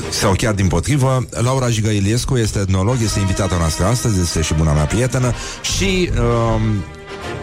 Sau 0.09 0.33
chiar 0.37 0.53
din 0.53 0.67
potrivă, 0.67 1.25
Laura 1.29 1.69
Jiga 1.69 1.91
Iliescu 1.91 2.37
este 2.37 2.59
etnolog, 2.59 2.97
este 3.03 3.19
invitata 3.19 3.57
noastră 3.57 3.85
astăzi, 3.85 4.19
este 4.19 4.41
și 4.41 4.53
buna 4.53 4.73
mea 4.73 4.85
prietenă 4.85 5.33
și 5.77 6.09
um, 6.19 6.61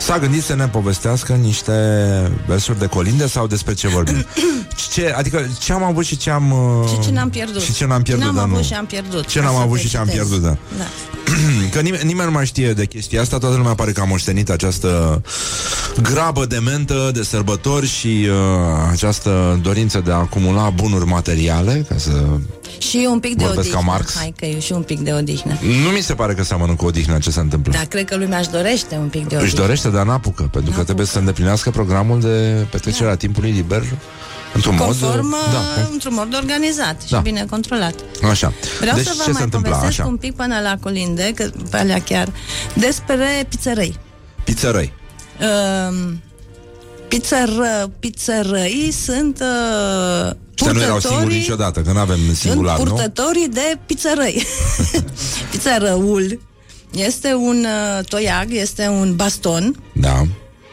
s-a 0.03 0.19
gândit 0.19 0.43
să 0.43 0.55
ne 0.55 0.69
povestească 0.69 1.33
niște 1.33 1.73
versuri 2.47 2.79
de 2.79 2.87
colinde 2.87 3.27
sau 3.27 3.47
despre 3.47 3.75
ce 3.75 3.89
vorbim. 3.89 4.25
Ce, 4.93 5.15
adică 5.17 5.47
ce 5.61 5.73
am 5.73 5.83
avut 5.83 6.05
și 6.05 6.17
ce 6.17 6.31
am... 6.31 6.51
uh, 6.83 6.89
Și 6.89 6.99
ce 7.01 7.11
n-am 7.11 7.31
pierdut. 7.31 7.61
Și 7.63 7.73
ce 7.73 7.85
n-am 7.87 8.03
pierdut, 8.03 8.25
N-am 8.25 8.35
dar 8.35 8.45
avut 8.45 8.57
nu. 8.57 8.63
și 8.63 8.73
am 8.75 8.87
pierdut. 8.87 9.27
Ce 9.27 9.39
Ca 9.39 9.45
n-am 9.45 9.55
să 9.55 9.61
avut 9.61 9.77
te 9.77 9.83
și 9.83 9.89
ce 9.89 9.99
am 9.99 10.07
citez. 10.07 10.29
pierdut, 10.29 10.43
da. 10.49 10.57
Da. 10.79 10.85
Că 11.73 11.81
nimeni, 11.81 12.05
nimeni 12.05 12.27
nu 12.27 12.33
mai 12.33 12.47
știe 12.47 12.73
de 12.73 12.87
chestia 12.87 13.21
asta 13.21 13.39
Toată 13.39 13.57
lumea 13.57 13.75
pare 13.75 13.93
că 13.93 14.01
a 14.01 14.05
moștenit 14.05 14.51
această 14.51 15.23
Grabă 16.03 16.47
de 16.47 16.59
mentă 16.59 17.11
de 17.15 17.23
sărbători 17.23 17.87
Și 17.87 18.27
uh, 18.29 18.91
această 18.91 19.61
dorință 19.63 20.01
de 20.05 20.11
a 20.11 20.15
acumula 20.15 20.71
bunuri 20.71 21.07
materiale 21.07 21.87
Ca 21.89 21.95
să... 21.99 22.25
Și 22.79 23.07
un 23.11 23.21
pic 23.21 23.37
de 23.37 23.45
Vorbesc 23.45 23.71
ca 23.71 23.77
odihnă. 23.77 23.93
Marx. 23.93 24.17
Hai 24.17 24.35
că 24.37 24.47
e 24.47 24.61
și 24.61 24.73
un 24.73 24.83
pic 24.83 24.99
de 25.01 25.13
odihnă. 25.13 25.59
Nu 25.85 25.91
mi 25.91 26.01
se 26.01 26.15
pare 26.15 26.35
că 26.35 26.45
seamănă 26.45 26.75
cu 26.75 26.87
odihna 26.87 27.19
ce 27.19 27.31
se 27.31 27.41
întâmplă 27.41 27.73
Dar 27.73 27.85
cred 27.85 28.05
că 28.05 28.17
lumea 28.17 28.39
își 28.39 28.51
dorește 28.51 28.95
un 28.95 29.09
pic 29.09 29.21
de 29.21 29.27
odihnă. 29.27 29.45
Își 29.45 29.55
dorește, 29.55 29.89
dar 29.89 30.07
n-apucă 30.07 30.43
Pentru 30.43 30.73
că 30.73 30.83
trebuie 30.83 31.07
să 31.07 31.19
îndeplinească 31.19 31.71
programul 31.71 32.21
de 32.21 32.67
petrecere 32.71 33.11
a 33.11 33.17
timpului 33.17 33.51
liber 33.51 33.83
Într-un 34.55 34.75
mod 34.75 34.87
Conform, 34.87 35.31
da, 35.53 35.89
într-un 35.93 36.15
mod 36.15 36.35
organizat 36.35 36.97
Da. 37.09 37.17
și 37.17 37.23
bine 37.23 37.47
controlat. 37.51 37.95
Așa 38.31 38.53
Vreau 38.81 38.97
Deci 38.97 39.07
să 39.07 39.13
vă 39.17 39.23
ce 39.23 39.25
se 39.25 39.33
mai 39.33 39.43
întâmpla? 39.43 39.71
povestesc 39.71 40.01
Așa 40.01 40.09
un 40.09 40.17
pic 40.17 40.35
până 40.37 40.61
la 40.63 40.77
colinde, 40.81 41.33
că 41.35 41.51
pe 41.71 41.77
alea 41.77 42.01
chiar, 42.03 42.29
despre 42.75 43.47
pizzărăi. 43.49 43.99
Pizzărăi 44.45 44.93
Uh, 45.41 46.13
pizzără, 47.09 47.91
pizzărăi 47.99 48.93
sunt 49.05 49.41
uh, 49.41 50.31
Ăștia 50.55 50.73
nu 50.73 50.81
erau 50.83 50.95
purtătorii- 50.97 51.01
singuri 51.17 51.35
niciodată 51.35 51.81
Că 51.81 51.93
nu 51.93 51.99
avem 51.99 52.19
singular, 52.35 52.77
sunt 52.77 52.89
nu? 52.89 52.95
purtătorii 52.95 53.49
de 53.49 53.79
pizzărăi. 53.87 54.47
Pizzărăul 55.51 56.41
este 56.95 57.35
un 57.35 57.65
uh, 57.99 58.05
toiag, 58.05 58.47
este 58.51 58.89
un 58.89 59.17
baston 59.17 59.75
Da 59.95 60.27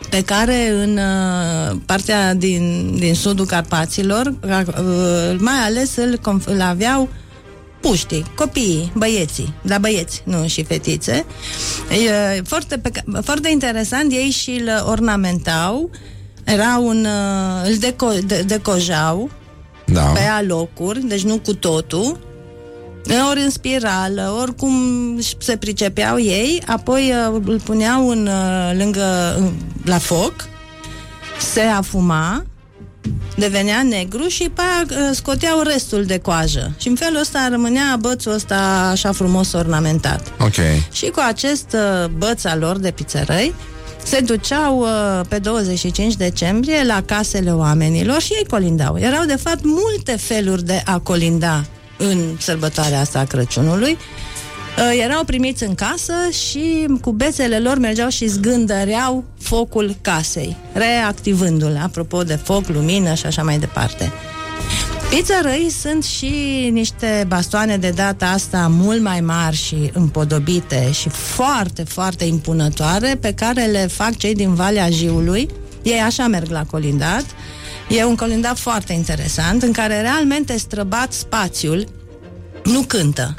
pe 0.10 0.22
care 0.22 0.70
în 0.70 0.98
uh, 0.98 1.76
partea 1.86 2.34
din, 2.34 2.94
din 2.98 3.14
sudul 3.16 3.46
Carpaților, 3.46 4.26
uh, 4.44 5.36
mai 5.38 5.58
ales 5.66 5.96
îl, 5.96 6.18
conf- 6.18 6.46
îl 6.46 6.62
aveau 6.62 7.10
puștii, 7.82 8.26
copiii, 8.36 8.92
băieții, 8.96 9.54
da 9.62 9.78
băieți, 9.78 10.22
nu 10.26 10.48
și 10.48 10.64
fetițe. 10.64 11.26
E, 12.36 12.42
foarte, 12.42 12.78
pe, 12.78 12.90
ca- 12.90 13.20
foarte 13.24 13.50
interesant, 13.50 14.12
ei 14.12 14.30
și 14.30 14.50
îl 14.50 14.70
ornamentau, 14.90 15.90
era 16.44 16.78
un, 16.78 17.06
uh, 17.06 17.70
îl 17.70 17.76
deco, 17.78 18.08
de, 18.26 18.44
decojau 18.48 19.30
da. 19.86 20.02
pe 20.02 20.20
alocuri, 20.20 21.06
deci 21.08 21.24
nu 21.24 21.38
cu 21.40 21.54
totul, 21.54 22.20
ori 23.30 23.42
în 23.42 23.50
spirală, 23.50 24.36
oricum 24.42 24.74
se 25.38 25.58
pricepeau 25.58 26.20
ei, 26.20 26.64
apoi 26.68 27.14
uh, 27.32 27.42
îl 27.46 27.60
puneau 27.64 28.10
în, 28.10 28.28
uh, 28.28 28.72
lângă, 28.78 29.36
în- 29.38 29.54
la 29.84 29.98
foc, 29.98 30.34
se 31.40 31.62
afuma, 31.62 32.46
devenea 33.36 33.84
negru 33.84 34.28
și 34.28 34.50
pe 34.54 34.62
aia 34.62 34.86
uh, 34.90 35.16
scoteau 35.16 35.62
restul 35.62 36.06
de 36.06 36.18
coajă. 36.18 36.72
Și 36.78 36.88
în 36.88 36.96
felul 36.96 37.20
ăsta 37.20 37.48
rămânea 37.52 37.96
bățul 38.00 38.34
ăsta 38.34 38.90
așa 38.92 39.12
frumos 39.12 39.54
ornamentat. 39.54 40.34
Ok 40.40 40.56
Și 40.92 41.06
cu 41.06 41.22
acest 41.28 41.74
uh, 41.74 42.10
băț 42.10 42.44
al 42.44 42.60
lor 42.60 42.78
de 42.78 42.92
pizzărăi 42.92 43.54
se 44.04 44.20
duceau 44.20 44.80
uh, 44.80 45.22
pe 45.28 45.40
25 45.40 46.16
decembrie 46.16 46.84
la 46.84 47.04
casele 47.06 47.52
oamenilor 47.52 48.22
și 48.22 48.34
ei 48.34 48.46
colindau. 48.50 48.98
Erau 48.98 49.26
de 49.26 49.36
fapt 49.36 49.64
multe 49.64 50.16
feluri 50.18 50.64
de 50.64 50.82
a 50.86 51.00
colinda 51.00 51.66
în 51.98 52.38
sărbătoarea 52.40 53.00
asta 53.00 53.20
a 53.20 53.24
Crăciunului. 53.24 53.98
Uh, 54.78 55.00
erau 55.04 55.24
primiți 55.24 55.64
în 55.64 55.76
casă 55.76 56.14
și 56.50 56.88
cu 57.02 57.12
bețele 57.12 57.60
lor 57.60 57.78
mergeau 57.78 58.10
și 58.10 58.28
zgândăreau 58.28 59.24
focul 59.40 59.96
casei, 60.02 60.56
reactivându-l, 60.74 61.80
apropo 61.84 62.24
de 62.24 62.36
foc, 62.36 62.68
lumină 62.68 63.14
și 63.14 63.26
așa 63.26 63.44
mai 63.44 63.60
departe. 63.60 64.12
Pizzărăi 65.10 65.72
sunt 65.82 66.04
și 66.04 66.34
niște 66.72 67.26
bastoane 67.28 67.78
de 67.78 67.90
data 67.90 68.26
asta 68.26 68.68
mult 68.70 69.02
mai 69.02 69.22
mari 69.22 69.56
și 69.56 69.90
împodobite 69.94 70.92
și 70.92 71.10
foarte, 71.10 71.84
foarte 71.84 72.26
impunătoare 72.26 73.18
pe 73.22 73.34
care 73.34 73.66
le 73.66 73.88
fac 73.88 74.18
cei 74.18 74.34
din 74.34 74.54
Valea 74.54 74.90
Jiului. 74.90 75.50
Ei 75.84 76.00
așa 76.00 76.28
merg 76.28 76.50
la 76.50 76.64
colindat. 76.64 77.26
E 77.90 78.04
un 78.04 78.16
colindat 78.16 78.58
foarte 78.58 78.94
interesant 78.94 79.64
în 79.64 79.72
care 79.72 80.02
realmente 80.02 80.58
străbat 80.58 81.14
spațiul, 81.14 81.88
nu 82.64 82.82
cântă. 82.82 83.36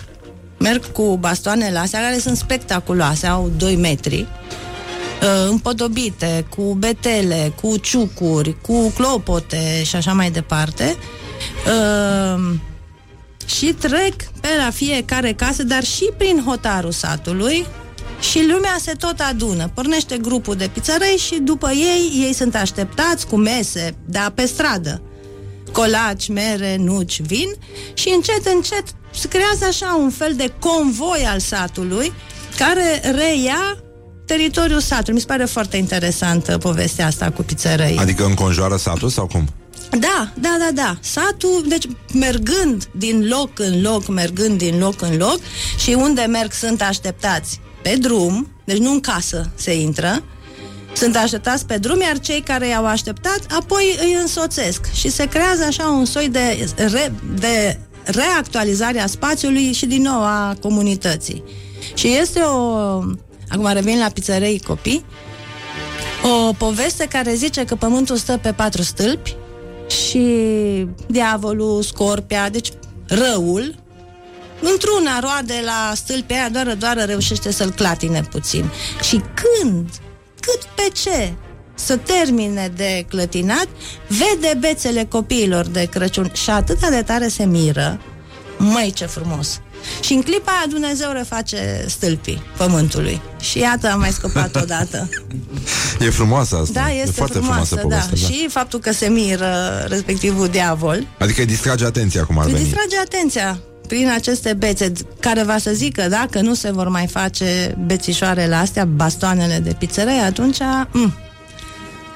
Merg 0.60 0.92
cu 0.92 1.16
bastoanele 1.16 1.78
astea 1.78 2.00
care 2.00 2.18
sunt 2.18 2.36
spectaculoase, 2.36 3.26
au 3.26 3.50
2 3.56 3.76
metri 3.76 4.20
uh, 4.20 5.48
împodobite, 5.48 6.46
cu 6.56 6.74
betele, 6.74 7.52
cu 7.62 7.76
ciucuri, 7.76 8.60
cu 8.60 8.92
clopote 8.94 9.82
și 9.84 9.96
așa 9.96 10.12
mai 10.12 10.30
departe. 10.30 10.96
Uh, 11.66 12.54
și 13.46 13.72
trec 13.72 14.14
pe 14.40 14.48
la 14.64 14.70
fiecare 14.70 15.32
casă, 15.32 15.62
dar 15.62 15.84
și 15.84 16.10
prin 16.16 16.42
hotarul 16.46 16.92
satului 16.92 17.66
și 18.20 18.46
lumea 18.52 18.76
se 18.80 18.92
tot 18.92 19.20
adună. 19.20 19.70
Pornește 19.74 20.18
grupul 20.18 20.54
de 20.54 20.70
pizzărei 20.72 21.16
și 21.16 21.38
după 21.42 21.70
ei, 21.70 22.24
ei 22.26 22.32
sunt 22.34 22.54
așteptați 22.54 23.26
cu 23.26 23.36
mese, 23.36 23.94
dar 24.04 24.30
pe 24.30 24.44
stradă. 24.46 25.02
Colaci, 25.72 26.28
mere, 26.28 26.76
nuci, 26.78 27.20
vin 27.20 27.48
și 27.94 28.08
încet, 28.08 28.46
încet 28.54 28.84
se 29.10 29.28
creează 29.28 29.64
așa 29.68 29.98
un 30.00 30.10
fel 30.10 30.34
de 30.36 30.52
convoi 30.58 31.26
al 31.26 31.38
satului 31.38 32.12
care 32.58 33.00
reia 33.14 33.82
teritoriul 34.26 34.80
satului. 34.80 35.14
Mi 35.14 35.20
se 35.20 35.26
pare 35.26 35.44
foarte 35.44 35.76
interesantă 35.76 36.58
povestea 36.58 37.06
asta 37.06 37.30
cu 37.30 37.42
pizzărăi. 37.42 37.96
Adică 37.98 38.24
înconjoară 38.24 38.76
satul 38.76 39.08
sau 39.08 39.26
cum? 39.26 39.48
Da, 39.90 40.32
da, 40.34 40.56
da, 40.58 40.68
da. 40.74 40.98
Satul, 41.00 41.64
deci 41.68 41.84
mergând 42.12 42.88
din 42.92 43.28
loc 43.28 43.58
în 43.58 43.82
loc, 43.82 44.08
mergând 44.08 44.58
din 44.58 44.78
loc 44.78 45.02
în 45.02 45.16
loc 45.16 45.38
și 45.78 45.90
unde 45.90 46.22
merg 46.22 46.52
sunt 46.52 46.82
așteptați 46.82 47.60
pe 47.82 47.96
drum, 48.00 48.52
deci 48.64 48.78
nu 48.78 48.90
în 48.90 49.00
casă 49.00 49.50
se 49.54 49.74
intră, 49.74 50.22
sunt 50.92 51.16
așteptați 51.16 51.66
pe 51.66 51.78
drum, 51.78 52.00
iar 52.00 52.18
cei 52.18 52.40
care 52.40 52.68
i-au 52.68 52.86
așteptat 52.86 53.40
apoi 53.58 53.98
îi 54.00 54.16
însoțesc 54.20 54.92
și 54.92 55.10
se 55.10 55.26
creează 55.26 55.64
așa 55.64 55.86
un 55.88 56.04
soi 56.04 56.28
de, 56.28 56.68
re, 56.76 57.12
de 57.34 57.78
reactualizare 58.04 59.00
a 59.00 59.06
spațiului 59.06 59.72
și 59.72 59.86
din 59.86 60.02
nou 60.02 60.22
a 60.22 60.56
comunității. 60.60 61.44
Și 61.94 62.16
este 62.20 62.40
o... 62.40 62.76
Acum 63.48 63.72
revin 63.72 63.98
la 63.98 64.08
pizzerei 64.08 64.60
copii, 64.66 65.04
o 66.22 66.52
poveste 66.52 67.06
care 67.06 67.34
zice 67.34 67.64
că 67.64 67.74
pământul 67.74 68.16
stă 68.16 68.38
pe 68.42 68.52
patru 68.52 68.82
stâlpi 68.82 69.36
și 69.88 70.26
diavolul, 71.06 71.82
scorpia, 71.82 72.48
deci 72.48 72.68
răul, 73.06 73.74
într-una 74.60 75.18
roade 75.20 75.62
la 75.64 75.94
stâlpii 75.94 76.36
aia, 76.36 76.48
doar, 76.48 76.74
doar 76.74 77.04
reușește 77.06 77.52
să-l 77.52 77.70
clatine 77.70 78.22
puțin. 78.30 78.70
Și 79.02 79.20
când, 79.34 79.88
cât 80.40 80.62
pe 80.74 80.88
ce 80.92 81.32
să 81.74 81.96
termine 81.96 82.72
de 82.76 83.04
clătinat, 83.08 83.68
vede 84.08 84.56
bețele 84.58 85.04
copiilor 85.04 85.66
de 85.66 85.84
Crăciun 85.84 86.30
și 86.34 86.50
atât 86.50 86.88
de 86.88 87.02
tare 87.02 87.28
se 87.28 87.44
miră, 87.44 88.00
măi 88.58 88.92
ce 88.94 89.06
frumos! 89.06 89.60
Și 90.00 90.12
în 90.12 90.22
clipa 90.22 90.52
aia 90.52 90.66
Dumnezeu 90.68 91.10
reface 91.12 91.84
stâlpii 91.88 92.42
pământului. 92.56 93.20
Și 93.40 93.58
iată, 93.58 93.90
am 93.90 93.98
mai 93.98 94.10
scăpat 94.10 94.56
odată. 94.62 95.08
E 96.00 96.10
frumoasă 96.10 96.56
asta. 96.56 96.80
Da, 96.80 96.92
e 96.92 97.00
este 97.00 97.10
foarte 97.12 97.38
frumoasă, 97.38 97.74
frumoasă 97.74 97.74
da. 97.74 97.80
povestea, 97.80 98.28
da. 98.28 98.34
Și 98.34 98.48
faptul 98.48 98.78
că 98.78 98.92
se 98.92 99.08
miră 99.08 99.84
respectivul 99.88 100.48
diavol 100.48 101.06
Adică 101.18 101.40
îi 101.40 101.46
distrage 101.46 101.84
atenția 101.84 102.24
cum 102.24 102.38
ar 102.38 102.44
îi 102.46 102.52
veni. 102.52 102.64
distrage 102.64 102.98
atenția. 102.98 103.60
Prin 103.90 104.10
aceste 104.10 104.52
bețe, 104.52 104.92
care 105.20 105.42
va 105.42 105.58
să 105.58 105.70
zică 105.72 106.08
dacă 106.08 106.40
nu 106.40 106.54
se 106.54 106.70
vor 106.70 106.88
mai 106.88 107.06
face 107.06 107.76
bețișoarele 107.86 108.54
astea, 108.54 108.84
bastoanele 108.84 109.58
de 109.58 109.76
pizzerei, 109.78 110.18
atunci, 110.18 110.58
mm, 110.92 111.14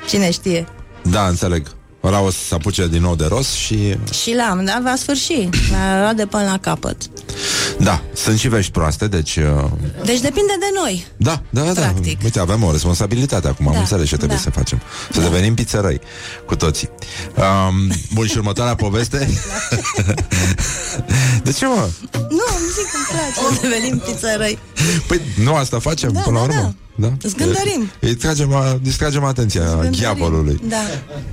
cine 0.08 0.30
știe. 0.30 0.66
Da, 1.02 1.26
înțeleg. 1.26 1.66
Ăla 2.02 2.20
o 2.20 2.30
să 2.30 2.38
se 2.38 2.54
apuce 2.54 2.88
din 2.88 3.02
nou 3.02 3.14
de 3.14 3.24
rost 3.28 3.52
și... 3.52 3.96
Și 4.22 4.34
l-am, 4.34 4.64
dar 4.64 4.80
va 4.82 4.94
sfârși, 4.96 5.48
va 5.70 6.00
lua 6.00 6.12
de 6.12 6.26
până 6.26 6.42
la 6.42 6.58
capăt. 6.58 6.96
Da, 7.84 8.02
sunt 8.14 8.38
și 8.38 8.48
vești 8.48 8.72
proaste, 8.72 9.08
deci... 9.08 9.36
Uh... 9.36 9.64
Deci 10.04 10.20
depinde 10.20 10.52
de 10.58 10.66
noi. 10.82 11.06
Da, 11.16 11.42
da, 11.50 11.62
da. 11.62 11.72
Practic. 11.72 12.20
Uite, 12.24 12.38
avem 12.40 12.62
o 12.62 12.72
responsabilitate 12.72 13.48
acum, 13.48 13.66
am 13.66 13.72
Da, 13.72 13.78
înțeles 13.78 14.08
ce 14.08 14.16
trebuie 14.16 14.36
da. 14.36 14.42
să 14.42 14.50
facem. 14.50 14.80
Să 15.12 15.20
devenim 15.20 15.54
pizzerăi 15.54 16.00
cu 16.46 16.56
toții. 16.56 16.88
Um, 17.36 17.92
bun, 18.12 18.26
și 18.26 18.36
următoarea 18.36 18.74
poveste... 18.74 19.18
de 21.44 21.52
ce, 21.52 21.66
mă? 21.66 21.88
Nu, 22.12 22.44
îmi 22.58 22.70
zic 22.74 22.90
că 22.90 22.96
îmi 22.96 23.06
place 23.08 23.54
să 23.54 23.60
devenim 23.60 23.98
pizzerăi. 23.98 24.58
Păi, 25.06 25.20
nu 25.42 25.54
asta 25.54 25.78
facem, 25.78 26.12
Da, 26.12 26.20
până 26.20 26.38
la 26.38 26.46
da, 26.46 26.52
urmă? 26.52 26.74
Da. 26.96 27.12
Zgândărim. 27.28 27.90
Îi 28.00 28.14
tragem, 28.14 28.54
a- 28.54 28.78
distragem 28.82 29.24
atenția 29.24 29.64
Zgândărim. 29.66 29.90
diavolului. 29.90 30.60
Da, 30.68 30.76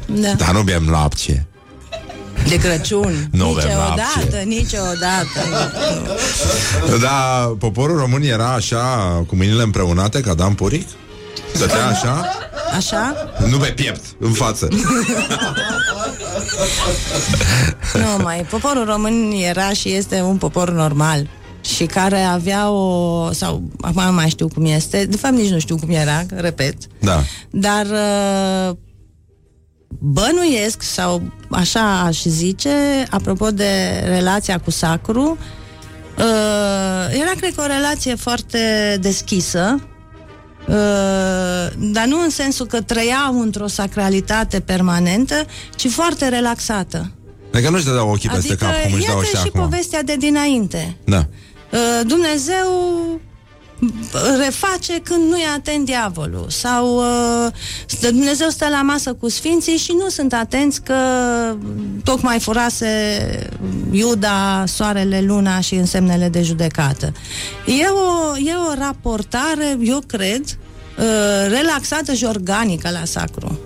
da. 0.05 0.33
Dar 0.33 0.51
nu 0.53 0.61
bem 0.61 0.89
lapte. 0.89 1.47
De 2.47 2.55
Crăciun. 2.55 3.27
Nu 3.31 3.45
bem 3.45 3.53
niciodată, 3.55 4.01
lapte. 4.15 4.43
niciodată. 4.47 5.39
Nu. 6.89 6.97
Da, 6.97 7.51
poporul 7.59 7.97
român 7.97 8.21
era 8.21 8.53
așa, 8.53 8.83
cu 9.27 9.35
mâinile 9.35 9.61
împreunate, 9.63 10.19
ca 10.21 10.33
Dan 10.33 10.53
Puric? 10.53 10.87
Stătea 11.53 11.87
așa? 11.87 12.25
Așa? 12.77 13.15
Nu 13.49 13.57
pe 13.57 13.67
piept, 13.67 14.01
în 14.19 14.31
față. 14.31 14.67
Nu 17.93 18.23
mai. 18.23 18.45
Poporul 18.49 18.85
român 18.85 19.31
era 19.49 19.69
și 19.69 19.93
este 19.93 20.21
un 20.21 20.37
popor 20.37 20.69
normal 20.71 21.27
și 21.75 21.85
care 21.85 22.19
avea 22.21 22.69
o... 22.69 23.31
sau 23.33 23.63
acum 23.81 24.03
nu 24.03 24.11
mai 24.11 24.29
știu 24.29 24.47
cum 24.47 24.65
este, 24.65 25.05
de 25.05 25.17
fapt 25.17 25.33
nici 25.33 25.49
nu 25.49 25.59
știu 25.59 25.77
cum 25.77 25.89
era, 25.89 26.23
repet, 26.35 26.75
Da. 26.99 27.23
dar 27.49 27.85
uh, 27.85 28.75
bănuiesc 29.99 30.81
sau 30.81 31.21
așa 31.49 31.99
aș 31.99 32.23
zice, 32.23 33.05
apropo 33.09 33.51
de 33.51 34.03
relația 34.05 34.59
cu 34.59 34.71
sacru, 34.71 35.37
uh, 36.17 37.19
era 37.21 37.31
cred 37.37 37.55
că 37.55 37.61
o 37.61 37.65
relație 37.65 38.15
foarte 38.15 38.97
deschisă, 39.01 39.79
uh, 40.67 40.73
dar 41.77 42.05
nu 42.05 42.21
în 42.23 42.29
sensul 42.29 42.65
că 42.65 42.81
trăiau 42.81 43.39
într-o 43.39 43.67
sacralitate 43.67 44.59
permanentă, 44.59 45.45
ci 45.75 45.87
foarte 45.87 46.27
relaxată. 46.27 47.11
Adică 47.53 47.69
nu-și 47.69 47.85
dădeau 47.85 48.09
ochii 48.09 48.29
peste 48.29 48.51
Adică, 48.51 48.65
cap, 48.65 48.81
cum 48.83 48.93
își 48.93 49.05
dau 49.05 49.15
iată 49.15 49.25
ăștia 49.25 49.39
și 49.39 49.47
acum. 49.47 49.61
povestea 49.61 50.03
de 50.03 50.15
dinainte. 50.15 50.97
Da. 51.03 51.25
Uh, 51.71 51.79
Dumnezeu 52.07 52.67
reface 54.43 54.99
când 55.03 55.29
nu 55.29 55.37
e 55.37 55.45
atent 55.55 55.85
diavolul 55.85 56.45
sau 56.49 56.97
uh, 56.97 57.51
stă- 57.85 58.09
Dumnezeu 58.11 58.49
stă 58.49 58.67
la 58.69 58.81
masă 58.81 59.13
cu 59.13 59.29
sfinții 59.29 59.77
și 59.77 59.91
nu 60.03 60.09
sunt 60.09 60.33
atenți 60.33 60.81
că 60.81 60.95
tocmai 62.03 62.39
furase 62.39 62.87
Iuda, 63.91 64.63
soarele, 64.67 65.21
luna 65.21 65.59
și 65.59 65.75
însemnele 65.75 66.29
de 66.29 66.41
judecată. 66.41 67.13
E 67.65 67.85
o, 67.87 68.37
e 68.37 68.53
o 68.69 68.73
raportare, 68.73 69.77
eu 69.81 69.99
cred, 70.07 70.43
uh, 70.45 71.47
relaxată 71.49 72.13
și 72.13 72.23
organică 72.25 72.89
la 72.89 73.05
sacru. 73.05 73.59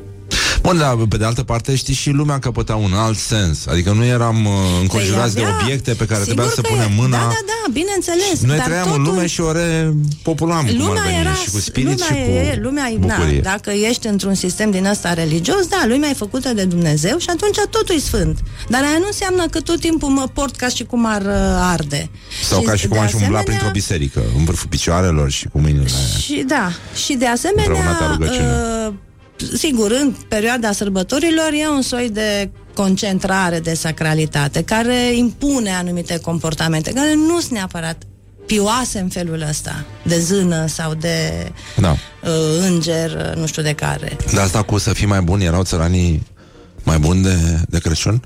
Bun, 0.65 0.77
dar 0.77 0.95
pe 1.09 1.17
de 1.17 1.25
altă 1.25 1.43
parte 1.43 1.75
știi 1.75 1.93
și 1.93 2.09
lumea 2.09 2.39
căpăta 2.39 2.75
un 2.75 2.93
alt 2.93 3.17
sens. 3.17 3.65
Adică 3.65 3.91
nu 3.91 4.03
eram 4.05 4.45
uh, 4.45 4.51
înconjurați 4.81 5.33
Păi 5.33 5.43
de 5.43 5.49
avea- 5.49 5.59
obiecte 5.63 5.93
pe 5.93 6.05
care 6.05 6.19
sigur 6.23 6.33
trebuia 6.33 6.49
să 6.55 6.61
că 6.61 6.67
punem 6.67 6.89
e. 6.91 6.93
mâna. 6.95 7.17
Da, 7.17 7.23
da, 7.27 7.41
da, 7.45 7.71
bineînțeles. 7.73 8.41
Noi 8.41 8.57
dar 8.57 8.65
trăiam 8.65 8.85
totul... 8.87 8.99
în 9.01 9.05
lume 9.07 9.25
și 9.27 9.41
o 9.41 9.51
repopulam, 9.51 10.65
cum 10.65 10.75
ar 10.81 10.87
Lumea 10.87 11.01
veni, 11.03 11.17
era, 11.19 11.33
și 11.33 11.49
cu 11.51 11.59
spirit 11.59 11.89
lumea 11.99 12.05
și 12.05 12.13
cu 12.13 12.29
e, 12.29 12.59
lumea, 12.61 12.89
e- 12.89 12.97
na, 12.97 13.15
bucurie. 13.15 13.39
dacă 13.39 13.71
ești 13.89 14.07
într-un 14.07 14.33
sistem 14.33 14.71
din 14.71 14.85
ăsta 14.85 15.13
religios, 15.13 15.67
da, 15.67 15.81
lumea 15.87 16.09
e 16.09 16.13
făcută 16.13 16.53
de 16.53 16.63
Dumnezeu 16.65 17.17
și 17.17 17.27
atunci 17.29 17.55
totul 17.69 17.95
e 17.95 17.99
sfânt. 17.99 18.39
Dar 18.69 18.81
aia 18.81 18.97
nu 18.99 19.05
înseamnă 19.07 19.45
că 19.51 19.59
tot 19.59 19.79
timpul 19.79 20.09
mă 20.09 20.25
port 20.33 20.55
ca 20.55 20.67
și 20.67 20.83
cum 20.83 21.05
ar 21.05 21.21
uh, 21.21 21.71
arde. 21.73 22.09
Sau 22.43 22.61
ca 22.61 22.75
și 22.75 22.87
cum 22.87 22.97
de 22.97 23.03
aș 23.03 23.11
umbla 23.13 23.25
asemenea- 23.25 23.43
printr-o 23.43 23.69
biserică, 23.71 24.21
în 24.37 24.43
vârful 24.45 24.67
picioarelor 24.69 25.29
și 25.31 25.47
cu 25.47 25.59
mâinile 25.59 25.85
aia. 25.97 26.17
Și 26.19 26.43
da, 26.47 26.71
și 27.05 27.13
de 27.13 27.25
Împreună 27.25 27.31
asemenea, 27.33 27.91
ta 27.99 28.11
rugăciune. 28.11 28.47
uh, 28.87 28.93
sigur, 29.57 29.91
în 29.91 30.15
perioada 30.27 30.71
sărbătorilor 30.71 31.49
e 31.53 31.67
un 31.67 31.81
soi 31.81 32.09
de 32.09 32.49
concentrare 32.73 33.59
de 33.59 33.73
sacralitate 33.73 34.61
care 34.63 35.13
impune 35.15 35.69
anumite 35.75 36.19
comportamente 36.19 36.91
care 36.91 37.13
nu 37.13 37.39
sunt 37.39 37.51
neapărat 37.51 38.03
pioase 38.45 38.99
în 38.99 39.07
felul 39.09 39.45
ăsta, 39.49 39.85
de 40.03 40.19
zână 40.19 40.65
sau 40.67 40.93
de 40.93 41.51
Da. 41.75 41.91
uh, 41.91 42.29
înger, 42.69 43.11
uh, 43.11 43.39
nu 43.39 43.45
știu 43.45 43.61
de 43.61 43.73
care. 43.73 44.15
De 44.33 44.39
asta 44.39 44.61
cu 44.61 44.77
să 44.77 44.93
fii 44.93 45.07
mai 45.07 45.21
bun, 45.21 45.41
erau 45.41 45.63
țăranii 45.63 46.23
mai 46.83 46.97
buni 46.97 47.23
de, 47.23 47.35
de 47.69 47.79
Crăciun? 47.79 48.21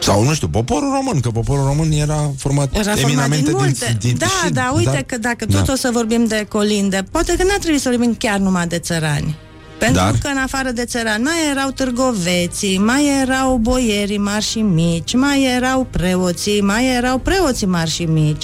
Sau, 0.00 0.22
nu 0.24 0.34
știu, 0.34 0.48
poporul 0.48 0.92
român, 0.94 1.20
că 1.20 1.30
poporul 1.30 1.64
român 1.64 1.90
era 1.92 2.30
format 2.38 2.72
Era 2.74 2.82
format 2.82 2.98
eminamente 3.02 3.44
din 3.50 3.56
multe. 3.56 3.96
din, 4.00 4.08
din 4.08 4.18
da, 4.18 4.26
și- 4.26 4.52
da, 4.52 4.72
uite 4.76 5.04
că 5.06 5.18
dacă 5.18 5.46
tot 5.46 5.64
da. 5.64 5.72
o 5.72 5.76
să 5.76 5.90
vorbim 5.92 6.24
de 6.26 6.46
colinde, 6.48 7.04
poate 7.10 7.34
că 7.36 7.42
n-ar 7.42 7.58
trebui 7.58 7.78
să 7.78 7.88
vorbim 7.88 8.14
chiar 8.18 8.38
numai 8.38 8.66
de 8.66 8.78
țărani. 8.78 9.36
Pentru 9.84 10.02
Dar? 10.02 10.14
că 10.22 10.28
în 10.28 10.36
afară 10.36 10.70
de 10.70 10.84
țărani 10.84 11.22
mai 11.22 11.50
erau 11.50 11.70
târgoveții, 11.70 12.78
mai 12.78 13.20
erau 13.22 13.56
boierii 13.56 14.18
mari 14.18 14.44
și 14.44 14.58
mici, 14.58 15.14
mai 15.14 15.44
erau 15.56 15.86
preoții, 15.90 16.60
mai 16.60 16.96
erau 16.96 17.18
preoții 17.18 17.66
mari 17.66 17.90
și 17.90 18.02
mici, 18.04 18.42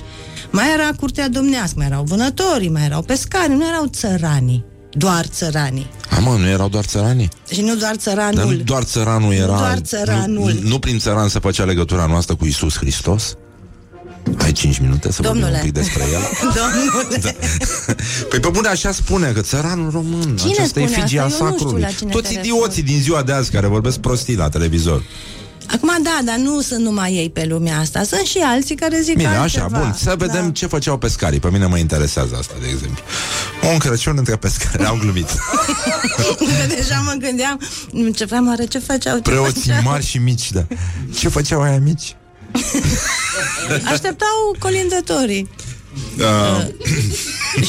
mai 0.51 0.65
era 0.73 0.91
curtea 1.01 1.29
domnească, 1.29 1.75
mai 1.77 1.87
erau 1.87 2.03
vânătorii, 2.03 2.69
mai 2.69 2.85
erau 2.85 3.03
pescari, 3.03 3.53
nu 3.53 3.67
erau 3.69 3.87
țăranii, 3.87 4.65
doar 4.91 5.25
țăranii. 5.27 5.91
A, 6.11 6.19
mă, 6.19 6.37
nu 6.39 6.49
erau 6.49 6.69
doar 6.69 6.85
țăranii? 6.85 7.29
Și 7.51 7.61
nu 7.61 7.75
doar 7.75 7.95
țăranul. 7.95 8.35
Dar 8.35 8.45
nu 8.45 8.57
doar 8.57 8.83
țăranul 8.83 9.33
era... 9.33 9.57
doar 9.57 9.79
țăranul. 9.79 10.53
Nu, 10.63 10.69
nu 10.69 10.79
prin 10.79 10.99
țăran 10.99 11.29
se 11.29 11.39
făcea 11.39 11.65
legătura 11.65 12.07
noastră 12.07 12.35
cu 12.35 12.47
Isus 12.47 12.77
Hristos? 12.77 13.37
Ai 14.43 14.53
5 14.53 14.79
minute 14.79 15.13
să 15.13 15.23
vorbim 15.23 15.41
Domnule. 15.41 15.61
un 15.63 15.65
pic 15.65 15.73
despre 15.73 16.03
el? 16.13 16.21
Domnule. 16.59 17.17
Da. 17.21 17.31
Păi 18.29 18.41
pe 18.41 18.49
bune 18.49 18.69
așa 18.69 18.93
spune 18.93 19.31
că 19.33 19.41
țăranul 19.41 19.91
român 19.91 20.37
Cine 20.37 20.51
Aceasta 20.53 20.65
spune 20.81 20.85
e 20.85 21.01
figia 21.01 21.23
asta? 21.25 21.45
Eu 21.45 21.51
nu 21.51 21.57
știu 21.57 21.59
sacrului 21.59 21.81
la 21.81 21.89
cine 21.89 22.11
Toți 22.11 22.33
te 22.33 22.39
idioții 22.39 22.83
din 22.83 23.01
ziua 23.01 23.23
de 23.23 23.33
azi 23.33 23.51
Care 23.51 23.67
vorbesc 23.67 23.99
prostii 23.99 24.37
la 24.37 24.49
televizor 24.49 25.03
Acum 25.75 25.91
da, 26.03 26.19
dar 26.25 26.37
nu 26.37 26.61
sunt 26.61 26.81
numai 26.85 27.13
ei 27.13 27.31
pe 27.31 27.45
lumea 27.49 27.79
asta, 27.79 28.03
sunt 28.03 28.21
și 28.21 28.39
alții 28.39 28.75
care 28.75 29.01
zic 29.01 29.17
Bine, 29.17 29.37
altceva. 29.37 29.65
așa, 29.65 29.79
bun 29.79 29.95
Să 29.99 30.15
vedem 30.19 30.45
Da. 30.45 30.51
ce 30.51 30.67
făceau 30.67 30.99
pescarii 30.99 31.41
Pe 31.41 31.49
mine 31.51 31.67
mă 31.67 31.77
interesează 31.79 32.37
asta, 32.39 32.55
de 32.61 32.67
exemplu 32.69 33.03
Un 33.73 33.79
Crăciun 33.79 34.15
între 34.19 34.37
pescari, 34.37 34.85
am 34.85 34.99
glumit 34.99 35.27
Că 36.39 36.67
deja 36.77 37.01
mă 37.05 37.13
gândeam, 37.19 37.61
ce 38.15 38.25
vreau 38.25 38.47
oare 38.47 38.65
ce 38.65 38.79
făceau? 38.79 39.15
Ce 39.17 39.23
Preoții 39.23 39.61
făceau? 39.61 39.83
mari 39.83 40.05
și 40.07 40.19
mici, 40.19 40.53
da 40.53 40.67
Ce 41.19 41.29
făceau 41.29 41.61
aia 41.63 41.79
mici? 41.79 42.17
Așteptau 43.93 44.57
colindătorii 44.59 45.49
Uh, 46.19 46.67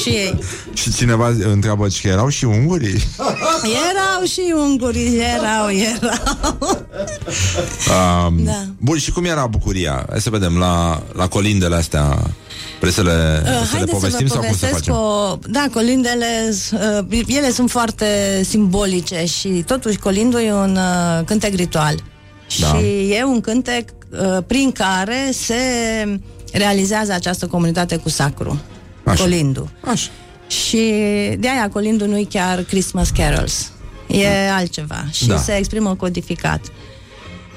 și 0.02 0.10
ei. 0.10 0.40
și 0.74 0.94
cineva 0.94 1.28
întreabă 1.44 1.88
că 2.02 2.08
erau 2.08 2.30
și 2.30 2.44
ungurii 2.46 3.04
Erau 3.92 4.26
și 4.26 4.54
ungurii, 4.56 5.18
erau, 5.38 5.70
erau. 5.70 6.58
Uh, 7.88 8.44
Da. 8.46 8.64
Bun, 8.78 8.98
și 8.98 9.12
cum 9.12 9.26
era 9.26 9.48
bucuria? 9.48 10.06
Hai 10.10 10.22
să 10.22 10.30
vedem, 10.30 10.58
la, 10.58 11.04
la 11.14 11.28
colindele 11.28 11.76
astea 11.76 12.20
Vreți 12.80 12.96
să 12.96 13.02
le, 13.02 13.42
Uh, 13.44 13.50
să 13.50 13.60
le 13.62 13.68
Haideți 13.72 13.92
povestim 13.92 14.28
să 14.28 14.34
vă 14.36 14.42
sau 14.42 14.50
cum 14.50 14.58
să 14.58 14.66
povestesc 14.66 14.74
facem? 14.74 14.94
o... 14.94 15.38
Da, 15.48 15.66
colindele, 15.74 16.56
uh, 17.10 17.24
ele 17.28 17.52
sunt 17.52 17.70
foarte 17.72 18.42
simbolice 18.50 19.26
și 19.26 19.48
totuși 19.48 19.98
colindul 19.98 20.40
e 20.40 20.54
un 20.54 20.76
uh, 20.78 21.26
cântec 21.26 21.56
ritual. 21.56 21.96
Da. 22.60 22.68
Și 22.68 23.12
e 23.12 23.24
un 23.24 23.42
cântec 23.42 23.90
uh, 23.90 23.99
prin 24.48 24.72
care 24.72 25.30
se 25.34 25.56
realizează 26.54 27.12
această 27.14 27.48
comunitate 27.48 27.96
cu 27.96 28.10
sacru. 28.10 28.60
Așa. 29.06 29.24
Colindu. 29.24 29.70
Așa. 29.86 30.10
Și 30.48 30.78
de 31.40 31.50
aia 31.50 31.70
colindu 31.74 32.08
nu 32.08 32.18
e 32.18 32.24
chiar 32.30 32.62
Christmas 32.64 33.10
carols. 33.10 33.72
E 34.08 34.52
altceva 34.52 35.06
și 35.12 35.28
Da. 35.28 35.38
se 35.38 35.58
exprimă 35.58 35.96
codificat. 35.96 36.62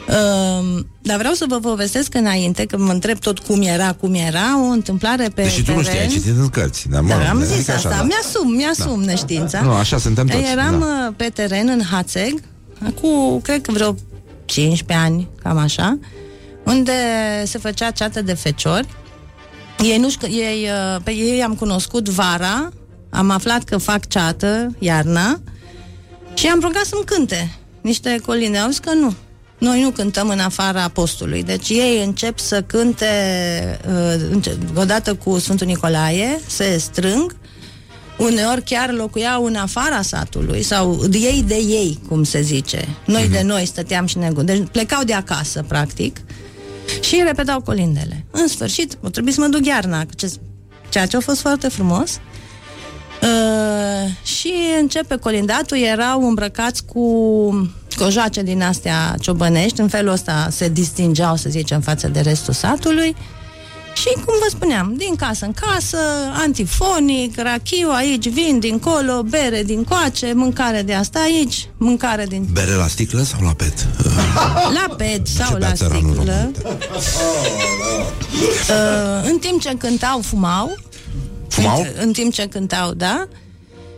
Um, 0.08 0.86
dar 1.02 1.16
vreau 1.18 1.32
să 1.32 1.44
vă 1.48 1.58
povestesc 1.58 2.14
înainte, 2.14 2.64
că 2.64 2.78
mă 2.78 2.92
întreb 2.92 3.18
tot 3.18 3.38
cum 3.38 3.62
era, 3.62 3.92
cum 3.92 4.14
era, 4.14 4.60
o 4.60 4.64
întâmplare 4.70 5.28
pe 5.34 5.42
Deși 5.42 5.56
tu 5.58 5.62
teren. 5.62 5.76
nu 5.76 5.82
știi, 5.82 5.98
ai 5.98 6.06
citit 6.08 6.36
în 6.38 6.48
cărți 6.48 6.88
Dar, 6.88 7.00
mă, 7.00 7.08
Dar 7.08 7.26
am 7.30 7.36
adică 7.36 7.54
zis 7.54 7.68
așa, 7.68 7.76
asta, 7.76 7.88
da. 7.88 8.02
mi-asum, 8.02 8.52
mi-asum 8.54 9.00
Da. 9.00 9.10
neștiința. 9.10 9.60
Nu, 9.60 9.70
așa 9.72 9.98
suntem 9.98 10.26
toți, 10.26 10.44
Eram 10.52 10.78
da. 10.78 10.86
uh, 11.08 11.14
pe 11.16 11.30
teren 11.34 11.68
în 11.68 11.82
Hațeg, 11.90 12.42
acum, 12.86 13.40
cred 13.40 13.60
că 13.60 13.72
vreo 13.72 13.94
15 14.44 15.06
ani, 15.06 15.28
cam 15.42 15.56
așa, 15.58 15.98
unde 16.64 16.92
se 17.44 17.58
făcea 17.58 17.90
ceată 17.90 18.22
de 18.22 18.34
feciori. 18.34 18.86
Ei, 19.84 19.98
nu 19.98 20.10
știu, 20.10 20.28
ei, 20.28 20.68
uh, 20.94 21.00
pe 21.04 21.10
ei 21.14 21.42
am 21.42 21.54
cunoscut 21.54 22.08
vara, 22.08 22.68
am 23.10 23.30
aflat 23.30 23.64
că 23.64 23.76
fac 23.78 24.08
ceată 24.08 24.74
iarna 24.78 25.40
și 26.34 26.46
am 26.46 26.60
rugat 26.60 26.84
să-mi 26.84 27.04
cânte 27.04 27.56
niște 27.80 28.20
colinde. 28.26 28.58
Au 28.58 28.68
zis 28.68 28.78
că 28.78 28.92
nu. 28.92 29.14
noi 29.58 29.82
nu 29.82 29.90
cântăm 29.90 30.28
în 30.28 30.38
afara 30.38 30.88
postului. 30.88 31.42
Deci 31.42 31.68
ei 31.68 32.02
încep 32.04 32.38
să 32.38 32.62
cânte 32.62 33.06
uh, 33.88 34.14
înce- 34.30 34.58
odată 34.76 35.14
cu 35.14 35.38
Sfântul 35.38 35.66
Nicolae, 35.66 36.40
se 36.46 36.76
strâng, 36.78 37.36
uneori 38.18 38.62
chiar 38.62 38.92
locuiau 38.92 39.44
în 39.44 39.54
afara 39.54 40.02
satului 40.02 40.62
sau 40.62 41.06
de 41.08 41.18
ei 41.18 41.44
de 41.46 41.54
ei, 41.54 41.98
cum 42.08 42.24
se 42.24 42.40
zice. 42.40 42.88
Noi 43.06 43.28
de 43.28 43.42
noi 43.42 43.66
stăteam 43.66 44.06
și 44.06 44.18
ne 44.18 44.30
gu- 44.30 44.42
Deci 44.42 44.62
plecau 44.72 45.02
de 45.04 45.12
acasă, 45.14 45.64
practic, 45.68 46.20
și 47.00 47.22
repetau 47.26 47.60
colindele. 47.60 48.24
În 48.30 48.48
sfârșit, 48.48 48.98
o 49.02 49.08
trebuie 49.08 49.34
să 49.34 49.40
mă 49.40 49.46
duc 49.46 49.66
iarna, 49.66 50.04
ce- 50.16 50.32
ceea 50.88 51.06
ce 51.06 51.16
a 51.16 51.20
fost 51.20 51.40
foarte 51.40 51.68
frumos. 51.68 52.20
Uh, 53.22 54.10
și 54.24 54.52
începe 54.80 55.16
colindatul, 55.16 55.78
erau 55.78 56.28
îmbrăcați 56.28 56.84
cu 56.84 57.00
cojoace 57.96 58.42
din 58.42 58.62
astea 58.62 59.14
ciobănești, 59.20 59.80
în 59.80 59.88
felul 59.88 60.12
ăsta 60.12 60.48
se 60.50 60.68
distingeau, 60.68 61.36
să 61.36 61.48
zicem, 61.48 61.80
față 61.80 62.08
de 62.08 62.20
restul 62.20 62.54
satului. 62.54 63.16
Și, 63.94 64.08
cum 64.24 64.34
vă 64.40 64.46
spuneam, 64.48 64.94
din 64.96 65.14
casă 65.16 65.44
în 65.44 65.52
casă, 65.52 65.98
antifonic, 66.32 67.40
rachiu 67.40 67.90
aici, 67.90 68.28
vin 68.28 68.58
dincolo, 68.58 69.22
bere 69.22 69.62
din 69.62 69.84
coace, 69.84 70.32
mâncare 70.32 70.82
de 70.82 70.94
asta 70.94 71.18
aici, 71.18 71.68
mâncare 71.76 72.26
din... 72.26 72.48
Bere 72.52 72.72
la 72.72 72.86
sticlă 72.86 73.22
sau 73.22 73.40
la 73.42 73.52
pet? 73.52 73.86
La 74.86 74.94
pet 74.96 75.26
sau 75.26 75.52
la 75.52 75.58
bea 75.58 75.72
țăranul 75.72 76.14
sticlă. 76.14 76.50
Uh, 78.68 79.30
în 79.30 79.38
timp 79.38 79.60
ce 79.60 79.76
cântau, 79.78 80.20
fumau. 80.20 80.76
Fumau? 81.48 81.80
În, 81.80 81.86
în 82.00 82.12
timp 82.12 82.32
ce 82.32 82.48
cântau, 82.48 82.92
da? 82.94 83.28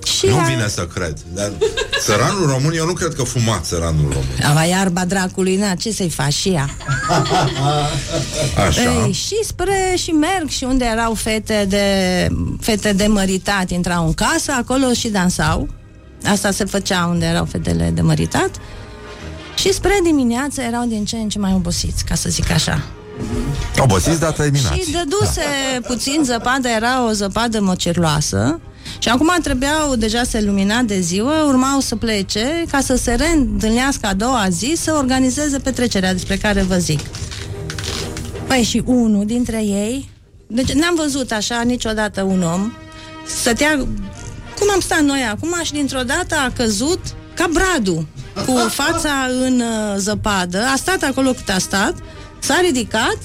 Și 0.05 0.27
Nu 0.27 0.39
a- 0.39 0.43
vine 0.43 0.69
să 0.69 0.87
cred. 0.95 1.17
Dar 1.35 1.53
țăranul 1.99 2.47
român, 2.47 2.73
eu 2.75 2.87
nu 2.87 2.93
cred 2.93 3.15
că 3.15 3.23
fuma 3.23 3.59
țăranul 3.63 4.09
român. 4.13 4.51
Ava 4.51 4.65
iarba 4.65 5.05
dracului, 5.05 5.57
na, 5.57 5.75
ce 5.75 5.93
să-i 5.93 6.11
faci 6.11 6.33
și 6.33 6.49
ea? 6.49 6.71
Așa. 8.67 8.81
Ei, 8.83 9.13
și 9.13 9.35
spre 9.45 9.95
și 9.97 10.11
merg 10.11 10.49
și 10.49 10.65
unde 10.65 10.85
erau 10.85 11.15
fete 11.15 11.67
de 11.69 11.87
fete 12.61 12.93
de 12.93 13.07
măritat, 13.07 13.71
intrau 13.71 14.07
în 14.07 14.15
casă, 14.15 14.53
acolo 14.59 14.93
și 14.93 15.09
dansau. 15.09 15.69
Asta 16.25 16.51
se 16.51 16.65
făcea 16.65 17.07
unde 17.11 17.27
erau 17.27 17.45
fetele 17.45 17.91
de 17.95 18.01
măritat. 18.01 18.51
Și 19.59 19.73
spre 19.73 19.99
dimineață 20.05 20.61
erau 20.61 20.85
din 20.87 21.05
ce 21.05 21.17
în 21.17 21.29
ce 21.29 21.39
mai 21.39 21.53
obosiți, 21.55 22.05
ca 22.05 22.15
să 22.15 22.29
zic 22.29 22.51
așa. 22.51 22.83
Obosiți, 23.79 24.21
dar 24.21 24.33
terminați. 24.33 24.79
Și 24.79 24.91
dăduse 24.93 25.43
puțin 25.87 26.21
zăpadă, 26.25 26.69
era 26.69 27.05
o 27.09 27.13
zăpadă 27.13 27.61
mocirloasă 27.61 28.61
și 28.99 29.09
acum 29.09 29.31
trebuiau, 29.43 29.97
deja 29.97 30.23
se 30.23 30.41
lumina 30.41 30.83
de 30.83 31.01
ziua, 31.01 31.45
urmau 31.45 31.81
să 31.81 31.97
plece 31.97 32.65
ca 32.71 32.81
să 32.81 32.97
se 32.97 33.15
reîntâlnească 33.15 34.07
a 34.07 34.15
doua 34.15 34.47
zi 34.51 34.75
să 34.77 34.93
organizeze 34.93 35.59
petrecerea 35.59 36.13
despre 36.13 36.37
care 36.37 36.63
vă 36.63 36.77
zic. 36.77 37.01
Păi 38.47 38.63
și 38.63 38.83
unul 38.85 39.27
dintre 39.27 39.63
ei, 39.65 40.11
deci 40.47 40.73
n-am 40.73 40.95
văzut 40.95 41.31
așa 41.31 41.63
niciodată 41.63 42.23
un 42.23 42.43
om, 42.43 42.73
stătea, 43.27 43.77
cum 44.59 44.71
am 44.73 44.81
stat 44.81 45.01
noi 45.01 45.23
acum 45.31 45.55
și 45.63 45.73
dintr-o 45.73 46.03
dată 46.03 46.35
a 46.35 46.53
căzut 46.57 47.01
ca 47.35 47.51
bradul, 47.53 48.07
cu 48.47 48.53
fața 48.69 49.29
în 49.41 49.61
uh, 49.61 49.95
zăpadă, 49.97 50.63
a 50.73 50.77
stat 50.77 51.03
acolo 51.03 51.31
cât 51.31 51.49
a 51.49 51.59
stat, 51.59 51.95
s-a 52.39 52.61
ridicat 52.61 53.19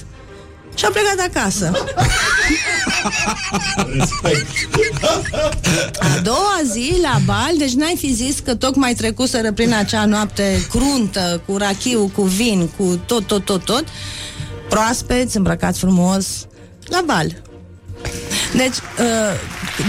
și 0.80 0.86
a 0.86 0.90
plecat 0.90 1.28
acasă. 1.28 1.72
A 6.00 6.20
doua 6.22 6.60
zi 6.72 6.98
la 7.02 7.20
bal, 7.24 7.52
deci 7.58 7.72
n-ai 7.72 7.96
fi 7.98 8.12
zis 8.12 8.38
că 8.38 8.54
tocmai 8.54 8.94
trecuseră 8.94 9.52
prin 9.52 9.74
acea 9.74 10.04
noapte 10.04 10.66
cruntă, 10.70 11.42
cu 11.46 11.56
rachiu, 11.56 12.10
cu 12.14 12.22
vin, 12.22 12.68
cu 12.76 13.00
tot, 13.06 13.26
tot, 13.26 13.44
tot, 13.44 13.64
tot, 13.64 13.84
proaspeți, 14.68 15.36
îmbrăcați 15.36 15.78
frumos, 15.78 16.26
la 16.84 17.02
bal. 17.06 17.42
Deci, 18.54 18.76
uh, 18.76 19.32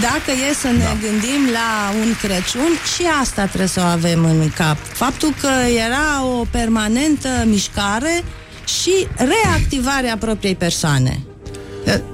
dacă 0.00 0.30
e 0.50 0.54
să 0.54 0.66
ne 0.66 0.84
da. 0.84 0.96
gândim 1.00 1.52
la 1.52 1.98
un 2.00 2.14
Crăciun, 2.22 2.72
și 2.94 3.02
asta 3.20 3.44
trebuie 3.44 3.68
să 3.68 3.80
o 3.80 3.88
avem 3.88 4.24
în 4.24 4.50
cap. 4.54 4.76
Faptul 4.92 5.34
că 5.40 5.50
era 5.86 6.24
o 6.24 6.44
permanentă 6.50 7.28
mișcare 7.44 8.24
și 8.80 9.06
reactivarea 9.16 10.16
propriei 10.18 10.54
persoane. 10.54 11.22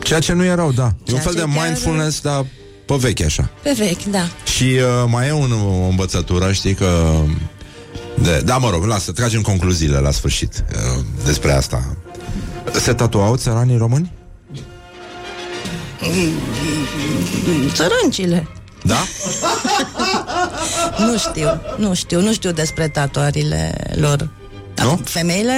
Ceea 0.03 0.21
ce 0.21 0.33
nu 0.33 0.45
erau, 0.45 0.73
da. 0.73 0.83
E 0.83 0.87
un 0.87 1.05
Ceea 1.05 1.21
fel 1.21 1.33
ce 1.33 1.39
de 1.39 1.45
chiar- 1.55 1.65
mindfulness, 1.67 2.21
dar 2.21 2.45
pe 2.87 2.95
vechi 2.99 3.21
așa. 3.21 3.51
Pe 3.63 3.75
vechi, 3.79 4.05
da. 4.05 4.29
Și 4.45 4.63
uh, 4.65 5.05
mai 5.07 5.27
e 5.29 5.33
un, 5.33 5.53
o 5.53 5.89
învățătură, 5.89 6.53
știi 6.53 6.75
că... 6.75 7.15
De, 8.23 8.43
da, 8.45 8.57
mă 8.57 8.71
rog, 8.71 8.85
lasă, 8.85 9.13
tragem 9.13 9.41
concluziile 9.43 9.99
la 9.99 10.11
sfârșit 10.11 10.65
uh, 10.97 11.05
despre 11.25 11.53
asta. 11.53 11.97
Se 12.81 12.93
tatuau 12.93 13.37
țăranii 13.37 13.77
români? 13.77 14.13
Țărâncile. 17.73 18.49
Da? 18.83 18.97
Nu 20.99 21.19
știu, 21.19 21.61
nu 21.77 21.95
știu, 21.95 22.21
nu 22.21 22.33
știu 22.33 22.51
despre 22.53 22.89
tatuările 22.89 23.75
lor. 23.95 24.29
Nu? 24.83 25.01
Femeile, 25.05 25.53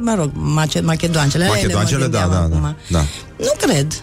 mă 0.00 0.14
rog, 0.14 0.30
mace- 0.34 0.80
machedoancele. 0.80 1.46
la 1.46 1.58
ele 1.58 1.72
mă 1.72 1.78
Machedoancele, 1.78 2.06
da, 2.06 2.18
gândeam 2.20 2.30
da, 2.50 2.56
acum. 2.56 2.76
da, 2.90 2.98
da. 2.98 3.04
Nu 3.44 3.52
cred. 3.66 4.02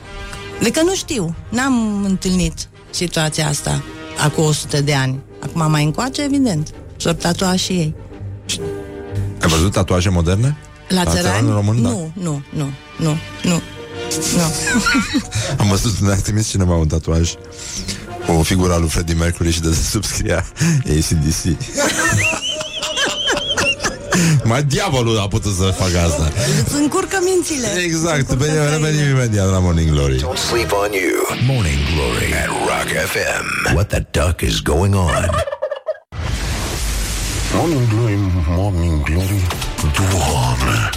Adică 0.59 0.81
nu 0.83 0.95
știu. 0.95 1.35
N-am 1.49 2.03
întâlnit 2.05 2.67
situația 2.89 3.47
asta 3.47 3.83
acum 4.23 4.43
100 4.43 4.81
de 4.81 4.93
ani. 4.93 5.19
Acum 5.43 5.71
mai 5.71 5.83
încoace, 5.83 6.23
evident. 6.23 6.69
S-au 6.97 7.13
tatuat 7.13 7.57
și 7.57 7.71
ei. 7.71 7.95
Ai 9.41 9.49
văzut 9.49 9.71
tatuaje 9.71 10.09
moderne? 10.09 10.57
La, 10.87 11.03
țărani? 11.03 11.21
țăranul 11.21 11.53
român, 11.53 11.81
da. 11.81 11.89
Nu, 11.89 12.11
nu, 12.13 12.41
nu, 12.53 12.69
nu, 12.97 13.17
nu. 13.43 13.61
Nu. 14.35 14.41
Am 15.59 15.67
văzut, 15.67 15.97
ne-a 15.97 16.15
trimis 16.15 16.49
cineva 16.49 16.75
un 16.75 16.87
tatuaj 16.87 17.31
cu 18.25 18.31
o 18.31 18.41
figură 18.43 18.73
a 18.73 18.77
lui 18.77 18.89
Freddie 18.89 19.15
Mercury 19.15 19.51
și 19.51 19.61
de 19.61 19.73
subscria 19.89 20.45
ACDC. 20.89 21.43
Mai 24.51 24.63
diavolul 24.63 25.17
a 25.19 25.27
putut 25.27 25.55
să 25.55 25.63
facă 25.63 25.99
asta. 26.07 26.31
Îți 26.65 26.75
încurcă 26.75 27.19
mințile. 27.23 27.67
Exact, 27.83 28.33
Bine, 28.33 28.69
revenim 28.69 29.09
imediat 29.09 29.49
la 29.51 29.59
Morning 29.59 29.89
Glory. 29.89 30.15
Don't 30.15 30.41
sleep 30.49 30.71
on 30.71 30.91
you. 30.91 31.15
Morning 31.47 31.79
Glory 31.93 32.33
at 32.43 32.49
Rock 32.69 32.89
FM. 33.11 33.73
What 33.73 33.87
the 33.87 34.03
duck 34.11 34.41
is 34.41 34.59
going 34.59 34.95
on? 34.95 35.29
Morning 37.53 37.87
Glory, 37.89 38.17
Morning 38.47 39.03
Glory 39.03 39.47
Doamne 39.81 40.89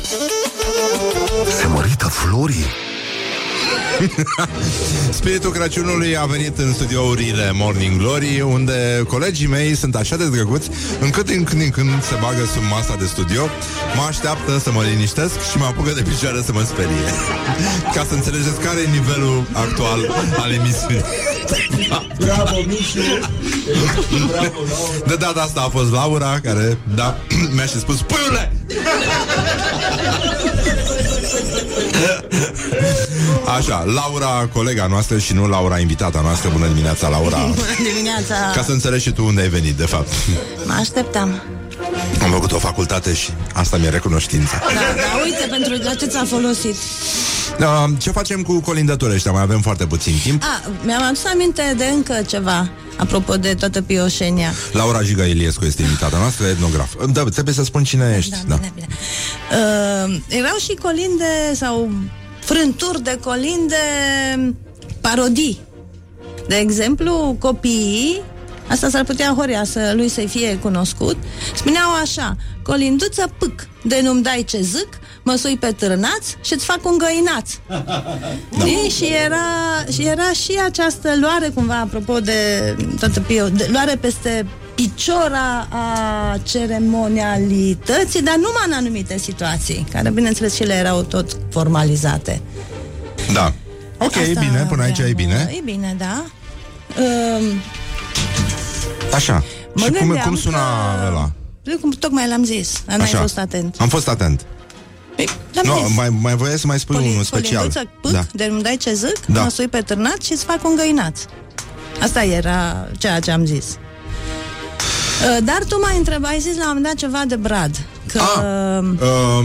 Se 1.60 1.66
mărită 1.66 2.06
florii 2.06 2.64
Spiritul 5.18 5.50
Crăciunului 5.50 6.16
a 6.16 6.24
venit 6.24 6.58
în 6.58 6.72
studiourile 6.72 7.50
Morning 7.52 8.00
Glory 8.00 8.40
Unde 8.40 9.04
colegii 9.08 9.46
mei 9.46 9.76
sunt 9.76 9.94
așa 9.94 10.16
de 10.16 10.28
drăguți 10.28 10.70
Încât 11.00 11.26
din 11.26 11.44
când 11.44 11.62
în 11.62 11.70
când 11.70 12.02
se 12.02 12.14
bagă 12.20 12.44
sub 12.52 12.62
masa 12.70 12.96
de 12.98 13.06
studio 13.06 13.42
Mă 13.96 14.02
așteaptă 14.08 14.58
să 14.58 14.72
mă 14.72 14.82
liniștesc 14.82 15.50
Și 15.50 15.58
mă 15.58 15.64
apucă 15.64 15.90
de 15.94 16.02
picioare 16.02 16.42
să 16.44 16.52
mă 16.52 16.62
sperie 16.66 17.08
Ca 17.94 18.04
să 18.08 18.14
înțelegeți 18.14 18.60
care 18.60 18.80
e 18.80 18.88
nivelul 18.90 19.46
actual 19.52 20.26
al 20.38 20.52
emisiunii 20.52 21.04
Bravo, 22.18 22.56
Mișu! 22.66 22.98
Bravo, 24.30 24.60
Laura! 24.70 25.06
De 25.06 25.16
data 25.16 25.40
asta 25.40 25.60
a 25.60 25.68
fost 25.68 25.92
Laura 25.92 26.40
Care, 26.42 26.78
da, 26.94 27.16
mi-a 27.54 27.66
și 27.66 27.78
spus 27.78 28.02
Puiule! 28.02 28.52
Așa, 33.58 33.84
Laura, 33.94 34.48
colega 34.52 34.86
noastră 34.86 35.18
și 35.18 35.32
nu 35.32 35.46
Laura, 35.48 35.78
invitata 35.78 36.20
noastră 36.20 36.48
Bună 36.52 36.66
dimineața, 36.66 37.08
Laura 37.08 37.38
Bună 37.54 37.90
dimineața. 37.92 38.34
Ca 38.54 38.62
să 38.62 38.70
înțelegi 38.72 39.02
și 39.02 39.10
tu 39.12 39.24
unde 39.24 39.40
ai 39.40 39.48
venit, 39.48 39.74
de 39.74 39.86
fapt 39.86 40.08
Mă 40.66 40.72
așteptam. 40.80 41.42
Am 42.22 42.30
făcut 42.30 42.52
o 42.52 42.58
facultate 42.58 43.14
și 43.14 43.30
asta 43.52 43.76
mi-e 43.76 43.88
recunoștința 43.88 44.58
Da, 44.58 44.80
da, 44.96 45.22
uite 45.24 45.46
pentru 45.50 45.84
la 45.84 45.94
ce 45.94 46.06
ți-a 46.06 46.24
folosit. 46.24 46.74
da, 47.58 47.86
Ce 47.98 48.10
facem 48.10 48.42
cu 48.42 48.60
colindătorii 48.60 49.14
ăștia? 49.14 49.30
Mai 49.32 49.42
avem 49.42 49.60
foarte 49.60 49.86
puțin 49.86 50.14
timp 50.22 50.42
A, 50.42 50.70
mi-am 50.84 51.02
adus 51.02 51.24
aminte 51.24 51.74
de 51.76 51.84
încă 51.84 52.22
ceva, 52.26 52.70
apropo 52.96 53.36
de 53.36 53.54
toată 53.54 53.82
pioșenia. 53.82 54.52
Laura 54.72 55.02
Giga 55.02 55.24
Iliescu 55.24 55.64
este 55.64 55.82
invitata 55.82 56.18
noastră, 56.18 56.46
etnograf 56.46 56.94
Da, 57.12 57.22
trebuie 57.22 57.54
să 57.54 57.64
spun 57.64 57.84
cine 57.84 58.14
ești 58.16 58.36
da. 58.46 58.54
Bine, 58.54 58.72
bine. 58.74 58.86
Uh, 60.08 60.16
erau 60.28 60.56
și 60.60 60.78
colinde 60.82 61.52
sau 61.54 61.90
frânturi 62.44 63.02
de 63.02 63.18
colinde 63.24 63.76
parodii. 65.00 65.60
De 66.48 66.56
exemplu, 66.56 67.36
copiii, 67.38 68.20
asta 68.68 68.88
s-ar 68.88 69.04
putea 69.04 69.34
Horia 69.36 69.64
să 69.64 69.92
lui 69.94 70.08
să 70.08 70.20
fie 70.20 70.58
cunoscut, 70.62 71.16
spuneau 71.54 71.90
așa, 72.02 72.36
colinduță 72.62 73.32
pâc, 73.38 73.68
de 73.82 74.00
nu-mi 74.02 74.22
dai 74.22 74.44
ce 74.48 74.60
zic, 74.60 74.88
mă 75.22 75.34
sui 75.34 75.56
pe 75.56 75.72
târnaț 75.78 76.26
și 76.42 76.52
îți 76.52 76.64
fac 76.64 76.84
un 76.84 76.98
găinaț. 76.98 77.50
Da. 78.58 78.64
Și, 78.96 79.04
era, 79.24 79.44
și 79.92 80.02
era 80.02 80.32
și 80.32 80.60
această 80.64 81.16
luare 81.20 81.48
cumva, 81.48 81.78
apropo 81.78 82.20
de 82.20 82.74
toată 82.98 83.20
pio, 83.20 83.48
de, 83.48 83.68
luare 83.72 83.96
peste 83.96 84.46
piciora 84.74 85.68
a 85.70 86.36
ceremonialității, 86.42 88.22
dar 88.22 88.34
numai 88.34 88.62
în 88.66 88.72
anumite 88.72 89.18
situații, 89.18 89.86
care 89.92 90.10
bineînțeles 90.10 90.54
și 90.54 90.62
le 90.62 90.74
erau 90.74 91.02
tot 91.02 91.36
formalizate. 91.50 92.40
Da. 93.32 93.52
Ok, 93.98 94.14
e 94.14 94.32
bine, 94.38 94.66
până 94.68 94.82
aici 94.82 94.98
e 94.98 95.12
bine. 95.16 95.50
E 95.58 95.60
bine, 95.64 95.94
da. 95.98 96.24
Um, 96.98 97.44
Așa. 99.14 99.44
Mă 99.74 99.84
și 99.84 99.90
cum, 99.90 100.06
gândeam 100.06 100.26
cum 100.26 100.36
suna 100.36 100.58
că- 100.58 101.06
ăla? 101.06 101.30
cum 101.80 101.90
tocmai 101.90 102.28
l-am 102.28 102.44
zis, 102.44 102.82
dar 102.86 102.96
n-ai 102.96 103.06
Așa. 103.06 103.18
fost 103.20 103.38
atent. 103.38 103.76
Am 103.78 103.88
fost 103.88 104.08
atent. 104.08 104.46
L-am 105.52 105.64
Nu, 105.66 105.86
zis. 105.86 105.96
mai, 105.96 106.08
mai 106.20 106.36
voiai 106.36 106.58
să 106.58 106.66
mai 106.66 106.78
spui 106.78 106.96
Poli- 106.96 107.08
unul 107.12 107.22
special. 107.22 107.54
Polinduță, 107.56 107.90
pâc, 108.02 108.10
Da. 108.12 108.24
de 108.32 108.44
îmi 108.44 108.62
dai 108.62 108.76
ce 108.76 108.92
zic, 108.94 109.26
Da. 109.26 109.42
mă 109.42 109.48
sui 109.48 109.68
pe 109.68 109.80
târnat 109.80 110.22
și 110.22 110.32
îți 110.32 110.44
fac 110.44 110.64
un 110.64 110.74
găinaț. 110.76 111.20
Asta 112.02 112.24
era 112.24 112.88
ceea 112.98 113.20
ce 113.20 113.30
am 113.30 113.44
zis. 113.44 113.64
Uh, 115.24 115.44
Dar 115.44 115.64
tu 115.68 115.78
m-ai 115.80 115.96
întrebat, 115.96 116.30
ai 116.30 116.40
zis 116.40 116.56
la 116.56 116.62
un 116.62 116.66
moment 116.66 116.84
dat 116.84 116.94
ceva 116.94 117.24
de 117.26 117.36
Brad. 117.36 117.86
Că... 118.12 118.22
Uh, 119.00 119.44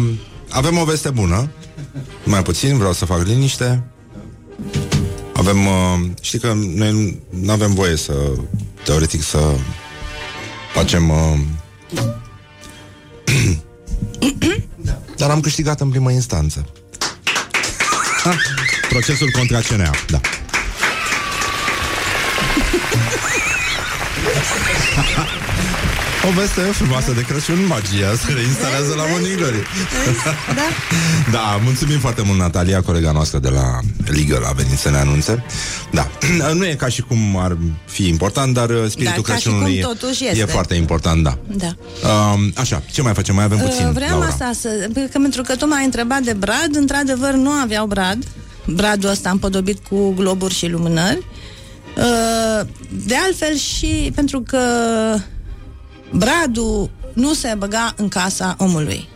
avem 0.49 0.77
o 0.77 0.83
veste 0.83 1.09
bună. 1.09 1.49
Mai 2.23 2.41
puțin, 2.41 2.77
vreau 2.77 2.93
să 2.93 3.05
fac 3.05 3.25
liniște. 3.25 3.83
Avem, 5.33 5.65
uh, 5.65 6.09
știi 6.21 6.39
că 6.39 6.53
noi 6.75 7.21
nu 7.29 7.51
avem 7.51 7.73
voie 7.73 7.95
să, 7.95 8.13
teoretic, 8.83 9.23
să 9.23 9.39
facem... 10.73 11.09
Uh, 11.09 11.39
dar 15.17 15.29
am 15.29 15.39
câștigat 15.39 15.81
în 15.81 15.89
primă 15.89 16.11
instanță. 16.11 16.65
Procesul 18.89 19.31
contra 19.31 19.59
CNA, 19.59 19.91
da. 20.07 20.19
O 26.29 26.31
veste 26.31 26.61
frumoasă 26.61 27.11
de 27.11 27.21
Crăciun, 27.21 27.65
magia 27.65 28.15
se 28.25 28.31
reinstalează 28.33 28.93
la 28.95 29.03
Morning 29.09 29.35
Glory. 29.37 29.61
Da. 30.55 30.61
Da, 31.31 31.59
mulțumim 31.63 31.99
foarte 31.99 32.21
mult, 32.25 32.39
Natalia, 32.39 32.81
colega 32.81 33.11
noastră 33.11 33.39
de 33.39 33.49
la 33.49 33.79
Legal 34.05 34.43
a 34.43 34.51
venit 34.51 34.77
să 34.77 34.89
ne 34.89 34.97
anunțe. 34.97 35.43
Da, 35.91 36.07
nu 36.57 36.65
e 36.65 36.73
ca 36.73 36.87
și 36.87 37.01
cum 37.01 37.37
ar 37.37 37.57
fi 37.85 38.07
important, 38.07 38.53
dar 38.53 38.69
uh, 38.69 38.85
spiritul 38.89 39.23
Da, 39.27 39.31
ca 39.33 39.37
și 39.37 39.43
Crăciunului 39.43 39.81
cum 39.81 39.93
totuși 39.97 40.23
e 40.25 40.29
este. 40.29 40.45
foarte 40.45 40.73
important, 40.75 41.23
da. 41.23 41.37
Da. 41.47 41.75
Um, 42.09 42.51
așa, 42.55 42.83
ce 42.91 43.01
mai 43.01 43.13
facem? 43.13 43.35
Mai 43.35 43.43
avem 43.43 43.57
puțin, 43.57 43.85
Uh, 43.85 43.91
Vreau 43.93 44.09
Laura. 44.19 44.27
asta 44.27 44.51
să... 44.59 44.69
Că 44.93 45.19
pentru 45.21 45.41
că 45.41 45.55
tu 45.55 45.67
m-ai 45.67 45.83
întrebat 45.85 46.21
de 46.21 46.33
Brad, 46.33 46.75
într-adevăr 46.75 47.33
nu 47.33 47.49
aveau 47.49 47.85
Brad. 47.85 48.23
Bradul 48.65 49.09
ăsta 49.09 49.29
împodobit 49.29 49.77
cu 49.89 50.11
globuri 50.13 50.53
și 50.53 50.67
lumânări. 50.67 51.25
Uh, 51.97 52.67
De 53.05 53.15
altfel 53.25 53.55
și 53.57 54.11
pentru 54.15 54.41
că 54.41 54.59
Bradul 56.11 56.89
nu 57.13 57.33
se 57.33 57.53
băga 57.57 57.93
în 57.97 58.07
casa 58.07 58.55
omului. 58.59 59.07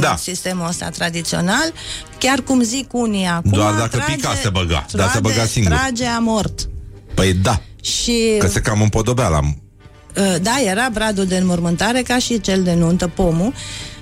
Da. 0.00 0.16
Sistemul 0.16 0.66
ăsta 0.68 0.88
tradițional, 0.88 1.72
chiar 2.18 2.40
cum 2.40 2.62
zic 2.62 2.92
unii 2.92 3.26
acum, 3.26 3.50
Doar 3.50 3.74
dacă 3.74 3.96
trage, 3.96 4.14
pica 4.14 4.34
se 4.42 4.48
băga, 4.48 4.72
dar 4.74 4.86
se 4.88 4.96
trage- 4.96 5.20
băga 5.20 5.44
singur. 5.46 5.72
Trage 5.72 6.06
a 6.06 6.18
mort. 6.18 6.68
Păi 7.14 7.32
da, 7.32 7.60
Și 7.82 8.36
că 8.38 8.46
se 8.46 8.60
cam 8.60 8.80
împodobea 8.82 9.28
la... 9.28 9.38
Uh, 9.42 10.34
Da, 10.42 10.60
era 10.64 10.88
bradul 10.92 11.24
de 11.24 11.36
înmormântare 11.36 12.02
ca 12.02 12.18
și 12.18 12.40
cel 12.40 12.62
de 12.62 12.74
nuntă, 12.74 13.08
pomul. 13.08 13.52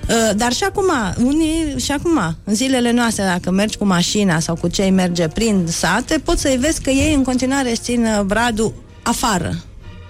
Uh, 0.08 0.30
Dar 0.36 0.52
și 0.52 0.64
acum, 0.64 0.90
unii 1.24 1.74
și 1.78 1.92
acum, 1.92 2.36
în 2.44 2.54
zilele 2.54 2.90
noastre, 2.92 3.24
dacă 3.24 3.50
mergi 3.50 3.76
cu 3.76 3.84
mașina 3.84 4.40
sau 4.40 4.54
cu 4.54 4.68
cei 4.68 4.90
merge 4.90 5.28
prin 5.28 5.66
sate, 5.68 6.18
poți 6.24 6.40
să-i 6.40 6.56
vezi 6.56 6.80
că 6.82 6.90
ei 6.90 7.14
în 7.14 7.22
continuare 7.22 7.70
își 7.70 7.80
țin 7.80 8.04
uh, 8.04 8.20
bradul 8.20 8.74
afară. 9.02 9.54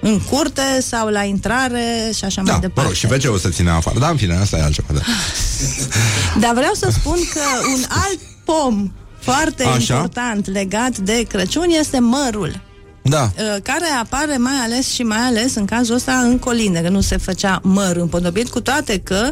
În 0.05 0.20
curte 0.20 0.81
sau 0.81 1.09
la 1.09 1.23
intrare 1.23 2.11
și 2.16 2.24
așa 2.24 2.43
mai 2.43 2.51
Da, 2.51 2.55
mă 2.55 2.61
departe. 2.61 2.91
rog, 2.91 2.93
și 2.95 3.07
WC-ul 3.27 3.39
să 3.39 3.49
ține 3.49 3.70
afară. 3.70 3.99
Da, 3.99 4.09
în 4.09 4.16
fine, 4.16 4.37
asta 4.37 4.57
e 4.57 4.62
altceva. 4.62 4.89
Da. 4.93 5.01
Dar 6.47 6.55
vreau 6.55 6.73
să 6.74 6.89
spun 6.93 7.16
că 7.33 7.41
un 7.74 7.83
alt 7.89 8.19
pom 8.45 8.93
foarte 9.20 9.65
Așa. 9.65 9.95
important 9.95 10.47
legat 10.53 10.99
de 10.99 11.24
Crăciun 11.29 11.66
este 11.79 11.99
mărul. 11.99 12.61
da. 13.03 13.23
Uh, 13.23 13.57
care 13.62 13.85
apare 14.01 14.37
mai 14.37 14.57
ales 14.65 14.89
și 14.93 15.03
mai 15.03 15.19
ales 15.27 15.55
în 15.55 15.65
cazul 15.65 15.95
ăsta 15.95 16.12
în 16.12 16.39
coline, 16.39 16.81
că 16.81 16.89
nu 16.89 17.01
se 17.01 17.16
făcea 17.16 17.61
măr 17.62 17.97
împodobit, 17.97 18.49
cu 18.49 18.61
toate 18.61 18.99
că 18.99 19.31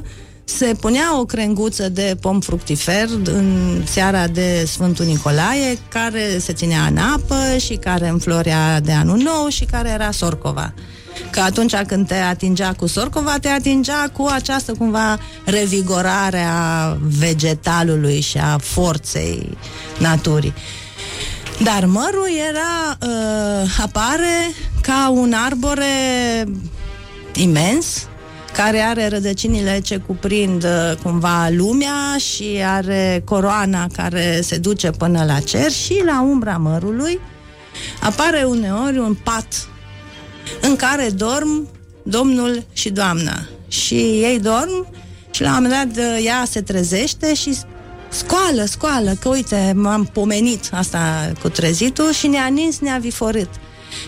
se 0.57 0.75
punea 0.81 1.19
o 1.19 1.25
crenguță 1.25 1.89
de 1.89 2.17
pom 2.21 2.41
fructifer 2.41 3.09
în 3.25 3.83
seara 3.87 4.27
de 4.27 4.65
Sfântul 4.67 5.05
Nicolae, 5.05 5.79
care 5.89 6.39
se 6.39 6.53
ținea 6.53 6.83
în 6.85 6.97
apă 6.97 7.57
și 7.59 7.75
care 7.75 8.09
înflorea 8.09 8.81
de 8.81 8.93
anul 8.93 9.17
nou 9.17 9.49
și 9.49 9.65
care 9.65 9.89
era 9.89 10.11
sorcova. 10.11 10.75
Că 11.31 11.41
atunci 11.41 11.75
când 11.87 12.07
te 12.07 12.15
atingea 12.15 12.73
cu 12.73 12.87
sorcova, 12.87 13.37
te 13.41 13.49
atingea 13.49 14.11
cu 14.13 14.29
această 14.33 14.73
cumva 14.73 15.19
revigorare 15.45 16.45
a 16.49 16.97
vegetalului 17.19 18.21
și 18.21 18.39
a 18.39 18.59
forței 18.59 19.59
naturii. 19.99 20.55
Dar 21.63 21.85
mărul 21.85 22.29
era, 22.49 22.99
uh, 23.01 23.71
apare 23.83 24.55
ca 24.83 25.11
un 25.15 25.33
arbore 25.33 25.85
imens, 27.35 28.09
care 28.53 28.79
are 28.79 29.09
rădăcinile 29.09 29.81
ce 29.81 29.97
cuprind 29.97 30.65
uh, 30.65 30.97
cumva 31.03 31.49
lumea 31.49 32.17
și 32.19 32.63
are 32.65 33.23
coroana 33.25 33.87
care 33.97 34.41
se 34.43 34.57
duce 34.57 34.91
până 34.91 35.25
la 35.25 35.41
cer 35.41 35.71
și 35.71 36.03
la 36.05 36.23
umbra 36.23 36.57
mărului 36.57 37.21
apare 38.01 38.45
uneori 38.45 38.99
un 38.99 39.15
pat 39.15 39.69
în 40.61 40.77
care 40.77 41.09
dorm 41.09 41.69
domnul 42.03 42.65
și 42.73 42.91
doamna. 42.91 43.47
Și 43.69 43.95
ei 43.95 44.39
dorm 44.43 44.87
și 45.31 45.43
la 45.43 45.57
un 45.57 45.63
moment 45.63 45.95
dat 45.95 46.05
uh, 46.05 46.25
ea 46.25 46.45
se 46.51 46.61
trezește 46.61 47.35
și 47.35 47.57
scoală, 48.09 48.65
scoală, 48.65 49.13
că 49.21 49.29
uite, 49.29 49.73
m-am 49.77 50.05
pomenit 50.05 50.69
asta 50.73 51.33
cu 51.41 51.49
trezitul 51.49 52.13
și 52.13 52.27
ne-a 52.27 52.47
nins, 52.47 52.79
ne-a 52.79 52.99
viforit. 52.99 53.49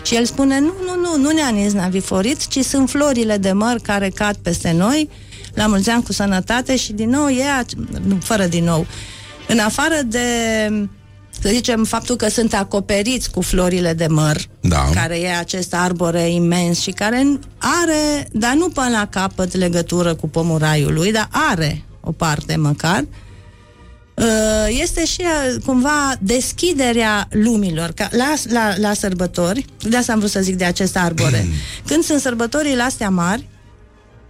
Și 0.01 0.15
el 0.15 0.25
spune, 0.25 0.59
nu, 0.59 0.73
nu, 0.85 0.95
nu, 1.01 1.17
nu 1.23 1.31
ne-a 1.31 1.49
nins, 1.49 1.73
ne-a 1.73 1.87
viforit, 1.87 2.47
ci 2.47 2.59
sunt 2.59 2.89
florile 2.89 3.37
de 3.37 3.51
măr 3.51 3.79
care 3.81 4.09
cad 4.09 4.35
peste 4.35 4.71
noi, 4.71 5.09
la 5.53 5.67
mulți 5.67 5.89
ani 5.89 6.03
cu 6.03 6.13
sănătate 6.13 6.75
și 6.75 6.93
din 6.93 7.09
nou 7.09 7.27
e, 7.27 7.43
ac- 7.63 8.01
nu, 8.07 8.17
fără 8.21 8.45
din 8.45 8.63
nou, 8.63 8.85
în 9.47 9.59
afară 9.59 9.95
de, 10.05 10.19
să 11.41 11.49
zicem, 11.49 11.83
faptul 11.83 12.15
că 12.15 12.29
sunt 12.29 12.53
acoperiți 12.53 13.31
cu 13.31 13.41
florile 13.41 13.93
de 13.93 14.07
măr, 14.07 14.37
Da. 14.61 14.89
care 14.93 15.19
e 15.19 15.37
acest 15.37 15.73
arbore 15.73 16.29
imens 16.29 16.79
și 16.79 16.91
care 16.91 17.39
are, 17.57 18.27
dar 18.31 18.53
nu 18.53 18.69
până 18.69 18.89
la 18.89 19.07
capăt 19.09 19.55
legătură 19.55 20.15
cu 20.15 20.29
pomul 20.29 20.57
raiului, 20.57 21.11
dar 21.11 21.27
are 21.31 21.83
o 22.01 22.11
parte 22.11 22.55
măcar, 22.55 22.99
Uh, 22.99 23.22
este 24.67 25.05
și 25.05 25.21
uh, 25.21 25.61
cumva 25.65 26.15
deschiderea 26.19 27.27
lumilor 27.31 27.91
ca 27.91 28.09
la, 28.11 28.33
la, 28.49 28.73
la 28.77 28.93
sărbători. 28.93 29.65
De 29.89 29.97
asta 29.97 30.11
am 30.11 30.19
vrut 30.19 30.31
să 30.31 30.41
zic 30.41 30.55
de 30.55 30.65
acest 30.65 30.97
arbore. 30.97 31.47
Când 31.87 32.03
sunt 32.03 32.21
sărbătorile 32.21 32.81
astea 32.81 33.09
mari, 33.09 33.47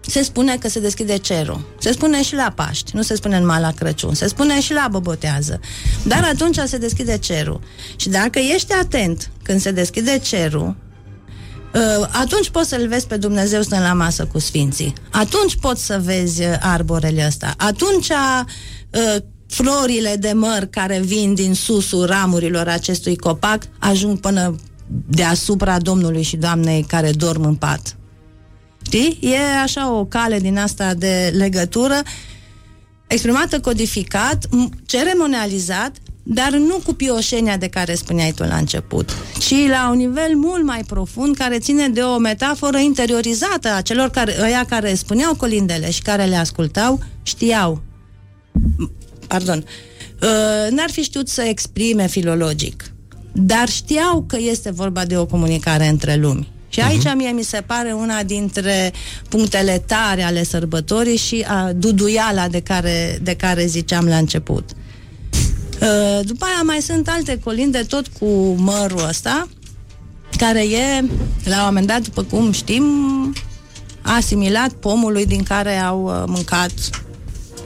se 0.08 0.24
spune 0.24 0.58
că 0.58 0.70
se 0.70 0.80
deschide 0.80 1.18
cerul. 1.18 1.76
Se 1.80 1.92
spune 1.92 2.24
și 2.24 2.36
la 2.36 2.54
Paști, 2.56 2.96
nu 2.96 3.02
se 3.02 3.16
spune 3.16 3.40
numai 3.40 3.60
la 3.60 3.72
Crăciun, 3.72 4.14
se 4.14 4.28
spune 4.28 4.62
și 4.62 4.74
la 4.74 4.88
Bobotează. 4.92 5.60
Dar 6.04 6.24
atunci 6.24 6.60
se 6.66 6.78
deschide 6.78 7.18
cerul. 7.18 7.60
Și 7.96 8.10
dacă 8.10 8.40
ești 8.40 8.74
atent 8.74 9.32
când 9.44 9.62
se 9.62 9.72
deschide 9.72 10.20
cerul, 10.20 10.76
Uh, 11.74 12.08
atunci 12.12 12.50
poți 12.50 12.70
să-L 12.70 12.88
vezi 12.88 13.08
pe 13.08 13.18
Dumnezeu 13.18 13.62
stând 13.62 13.82
la 13.82 13.94
masă 13.94 14.26
cu 14.26 14.40
Sfinții. 14.40 14.94
Atunci 15.12 15.56
poți 15.56 15.86
să 15.86 16.00
vezi 16.04 16.42
uh, 16.42 16.56
arborele 16.60 17.26
ăsta. 17.28 17.54
Atunci 17.58 18.10
uh, 18.10 19.16
florile 19.48 20.16
de 20.20 20.32
măr 20.32 20.68
care 20.70 21.00
vin 21.00 21.34
din 21.34 21.54
susul 21.54 22.06
ramurilor 22.06 22.68
acestui 22.68 23.16
copac 23.16 23.64
ajung 23.80 24.20
până 24.20 24.56
deasupra 25.08 25.80
Domnului 25.80 26.22
și 26.22 26.38
Doamnei 26.38 26.84
care 26.84 27.12
dorm 27.12 27.44
în 27.44 27.56
pat. 27.56 27.98
Știi? 28.86 29.18
E 29.22 29.62
așa 29.64 29.92
o 29.92 30.06
cale 30.06 30.40
din 30.40 30.58
asta 30.58 30.94
de 30.94 31.34
legătură 31.36 32.02
exprimată 33.08 33.60
codificat, 33.60 34.46
m- 34.46 34.86
ceremonializat, 34.86 35.98
dar 36.24 36.52
nu 36.52 36.80
cu 36.84 36.94
pioșenia 36.94 37.58
de 37.58 37.68
care 37.68 37.96
spuneai 37.96 38.32
tu 38.32 38.44
la 38.44 38.56
început, 38.56 39.10
ci 39.40 39.54
la 39.70 39.90
un 39.92 39.98
nivel 39.98 40.36
mult 40.36 40.64
mai 40.64 40.84
profund 40.88 41.36
care 41.36 41.58
ține 41.60 41.88
de 41.88 42.02
o 42.02 42.18
metaforă 42.18 42.78
interiorizată 42.78 43.74
a 43.76 43.82
celor 43.82 44.10
care, 44.10 44.36
ăia 44.42 44.66
care 44.70 44.94
spuneau 44.94 45.36
colindele 45.36 45.92
și 45.92 46.02
care 46.02 46.26
le 46.26 46.36
ascultau, 46.36 47.00
știau. 47.24 47.82
M- 49.24 49.28
Pardon. 49.28 49.66
Uh, 50.22 50.72
N-ar 50.72 50.90
fi 50.92 51.02
știut 51.02 51.28
să 51.30 51.42
exprime 51.42 52.08
filologic, 52.08 52.92
dar 53.32 53.70
știau 53.70 54.26
că 54.28 54.38
este 54.40 54.72
vorba 54.72 55.06
de 55.06 55.18
o 55.18 55.26
comunicare 55.26 55.88
între 55.88 56.16
lumi. 56.16 56.52
Și 56.70 56.80
aici 56.80 57.14
mie 57.16 57.30
mi 57.30 57.44
se 57.44 57.64
pare 57.66 57.92
una 57.92 58.24
dintre 58.24 58.94
punctele 59.30 59.84
tare 59.88 60.22
ale 60.24 60.44
sărbătorii 60.44 61.18
și 61.18 61.46
a 61.48 61.72
duduiala 61.76 62.48
de 62.48 62.60
care, 62.62 63.20
de 63.22 63.36
care 63.36 63.66
ziceam 63.66 64.08
la 64.08 64.18
început. 64.18 64.70
Uh, 65.82 66.20
După 66.26 66.46
aia 66.46 66.62
mai 66.64 66.82
sunt 66.82 67.08
alte 67.10 67.40
colinde 67.44 67.80
tot 67.80 68.08
cu 68.20 68.56
mărul 68.58 69.06
ăsta, 69.08 69.48
care 70.38 70.62
e, 70.64 71.04
la 71.44 71.58
un 71.58 71.64
moment 71.66 71.88
dat, 71.88 72.02
după 72.02 72.24
cum 72.24 72.52
știm, 72.52 72.84
asimilat 74.02 74.72
pomului 74.72 75.26
din 75.26 75.44
care 75.44 75.78
au 75.78 76.04
uh, 76.04 76.24
mâncat 76.28 76.72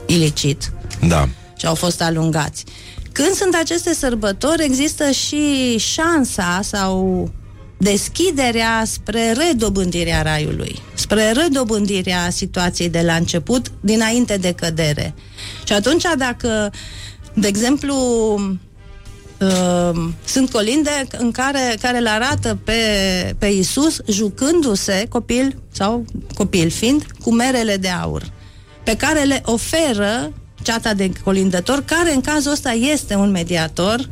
ilicit 0.05 0.71
Da. 1.07 1.29
Și 1.57 1.65
au 1.65 1.75
fost 1.75 2.01
alungați. 2.01 2.63
Când 3.11 3.31
sunt 3.33 3.55
aceste 3.55 3.93
sărbători, 3.93 4.63
există 4.63 5.11
și 5.11 5.77
șansa 5.77 6.59
sau 6.63 7.29
deschiderea 7.77 8.83
spre 8.85 9.31
redobândirea 9.31 10.21
raiului, 10.21 10.81
spre 10.93 11.31
redobândirea 11.31 12.29
situației 12.29 12.89
de 12.89 13.01
la 13.01 13.13
început, 13.13 13.71
dinainte 13.81 14.37
de 14.37 14.51
cădere. 14.51 15.13
Și 15.63 15.73
atunci, 15.73 16.03
dacă, 16.17 16.71
de 17.33 17.47
exemplu, 17.47 17.95
uh, 19.39 20.09
sunt 20.25 20.51
colinde 20.51 21.07
în 21.17 21.31
care, 21.31 21.77
care 21.81 21.97
îl 21.97 22.07
arată 22.07 22.59
pe, 22.63 22.81
pe 23.37 23.45
Isus 23.45 23.99
jucându-se 24.09 25.05
copil 25.09 25.61
sau 25.71 26.05
copil 26.35 26.69
fiind 26.69 27.05
cu 27.23 27.33
merele 27.33 27.77
de 27.77 27.89
aur 27.89 28.35
pe 28.87 28.95
care 28.95 29.23
le 29.23 29.41
oferă 29.45 30.33
ceata 30.61 30.93
de 30.93 31.11
colindător, 31.23 31.83
care 31.85 32.13
în 32.13 32.21
cazul 32.21 32.51
ăsta 32.51 32.71
este 32.71 33.15
un 33.15 33.31
mediator 33.31 34.09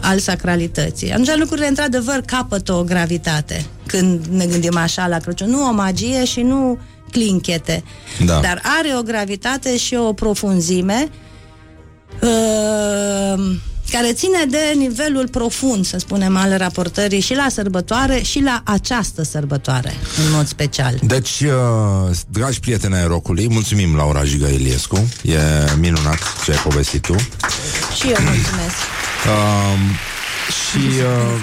al 0.00 0.18
sacralității. 0.18 1.10
Atunci 1.12 1.36
lucrurile 1.36 1.66
într-adevăr 1.66 2.20
capătă 2.26 2.72
o 2.72 2.82
gravitate 2.84 3.64
când 3.86 4.26
ne 4.26 4.46
gândim 4.46 4.76
așa 4.76 5.06
la 5.06 5.18
Crăciun. 5.18 5.50
Nu 5.50 5.68
o 5.68 5.72
magie 5.72 6.24
și 6.24 6.40
nu 6.40 6.78
clinchete, 7.10 7.84
Da. 8.24 8.40
dar 8.40 8.60
are 8.78 8.94
o 8.98 9.02
gravitate 9.02 9.76
și 9.76 9.94
o 9.94 10.12
profunzime 10.12 11.08
uh, 12.22 13.54
care 13.90 14.12
ține 14.12 14.44
de 14.48 14.74
nivelul 14.76 15.28
profund, 15.28 15.86
să 15.86 15.98
spunem, 15.98 16.36
al 16.36 16.56
raportării 16.56 17.20
și 17.20 17.34
la 17.34 17.46
sărbătoare 17.50 18.20
și 18.22 18.40
la 18.40 18.62
această 18.64 19.22
sărbătoare, 19.22 19.94
în 20.26 20.32
mod 20.32 20.46
special. 20.46 20.98
Deci, 21.02 21.40
uh, 21.40 22.16
dragi 22.28 22.60
prieteni 22.60 22.94
ai 22.94 23.06
rocului, 23.06 23.48
mulțumim 23.48 23.96
Laura 23.96 24.24
Jiga 24.24 24.48
Iliescu. 24.48 25.08
E 25.22 25.38
minunat 25.78 26.18
ce 26.44 26.50
ai 26.50 26.56
povestit 26.56 27.02
tu. 27.02 27.14
Și 27.96 28.06
eu 28.06 28.22
mulțumesc. 28.22 28.76
Um, 29.26 29.80
și 30.60 30.86
uh, 30.86 31.40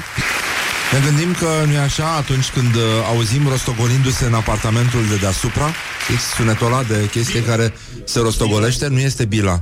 ne 0.91 0.99
gândim 1.05 1.33
că 1.39 1.47
nu 1.65 1.71
e 1.71 1.77
așa 1.77 2.15
atunci 2.15 2.49
când 2.49 2.75
uh, 2.75 2.81
auzim 3.13 3.47
rostogolindu-se 3.47 4.25
în 4.25 4.33
apartamentul 4.33 4.99
de 5.09 5.15
deasupra, 5.15 5.71
fix 6.07 6.21
sunetul 6.35 6.65
ăla 6.65 6.83
de 6.83 7.09
chestie 7.11 7.43
care 7.43 7.73
se 8.03 8.19
rostogolește, 8.19 8.87
nu 8.87 8.99
este 8.99 9.25
bila. 9.25 9.61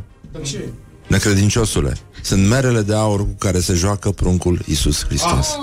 Necredinciosule. 1.11 1.97
Sunt 2.21 2.47
merele 2.47 2.81
de 2.81 2.95
aur 2.95 3.19
cu 3.19 3.35
care 3.39 3.59
se 3.59 3.73
joacă 3.73 4.11
pruncul 4.11 4.61
Isus 4.65 5.05
Hristos. 5.05 5.47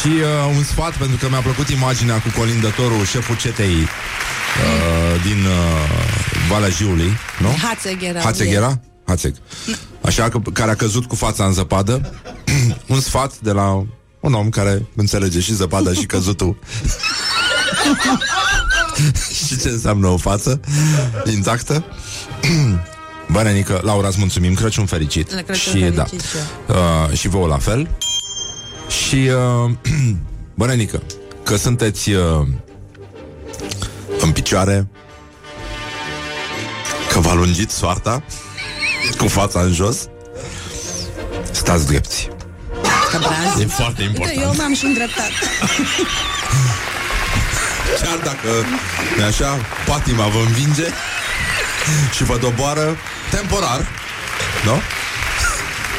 Și 0.00 0.06
uh, 0.06 0.54
un 0.56 0.64
sfat, 0.64 0.96
pentru 0.96 1.16
că 1.16 1.28
mi-a 1.28 1.40
plăcut 1.40 1.68
imaginea 1.68 2.20
cu 2.20 2.28
colindătorul, 2.38 3.04
șeful 3.04 3.36
cetei 3.36 3.74
uh, 3.74 5.22
din 5.22 5.44
uh, 5.44 5.52
Valea 6.48 6.68
Jiului, 6.68 7.12
nu? 7.38 7.48
Hațeg 7.62 8.02
era. 8.02 8.20
Hațeg 8.20 8.52
era? 8.52 8.80
Hațeg. 9.06 9.34
Așa, 10.00 10.28
că, 10.28 10.38
care 10.52 10.70
a 10.70 10.74
căzut 10.74 11.06
cu 11.06 11.14
fața 11.14 11.44
în 11.44 11.52
zăpadă. 11.52 12.14
un 12.94 13.00
sfat 13.00 13.38
de 13.38 13.52
la 13.52 13.86
un 14.20 14.34
om 14.34 14.48
care 14.48 14.86
înțelege 14.96 15.40
și 15.40 15.54
zăpada 15.54 15.92
și 15.92 16.06
căzutul. 16.12 16.58
și 19.46 19.58
ce 19.58 19.68
înseamnă 19.68 20.06
o 20.06 20.16
față 20.16 20.60
intactă. 21.34 21.84
Bănenică, 23.32 23.80
Laura, 23.82 24.08
îți 24.08 24.18
mulțumim, 24.18 24.54
Crăciun 24.54 24.86
fericit. 24.86 25.34
La 25.34 25.40
Crăciun 25.40 25.72
și, 25.72 25.78
fericit 25.78 25.94
da, 25.94 26.04
și 26.04 26.16
uh, 27.10 27.16
și 27.18 27.28
vouă 27.28 27.46
la 27.46 27.58
fel. 27.58 27.88
Și, 28.88 29.30
uh, 29.64 29.70
Bănenică, 30.54 31.02
că 31.42 31.56
sunteți 31.56 32.10
uh, 32.10 32.46
în 34.20 34.32
picioare, 34.32 34.88
că 37.12 37.18
v-a 37.20 37.34
lungit 37.34 37.70
soarta, 37.70 38.22
cu 39.18 39.26
fața 39.26 39.60
în 39.60 39.72
jos, 39.72 40.08
stați 41.50 41.86
drepți. 41.86 42.28
Ca 43.12 43.18
braz. 43.18 43.60
E 43.60 43.66
foarte 43.66 44.02
Uite, 44.02 44.02
important. 44.02 44.40
eu 44.40 44.54
m-am 44.56 44.74
și 44.74 44.84
îndreptat. 44.84 45.30
Chiar 48.02 48.18
dacă 48.24 48.66
e 49.20 49.24
așa, 49.24 49.58
patima 49.86 50.26
vă 50.26 50.38
învinge 50.46 50.86
și 52.16 52.24
vă 52.24 52.36
doboară 52.36 52.96
temporar, 53.30 53.86
nu? 54.64 54.80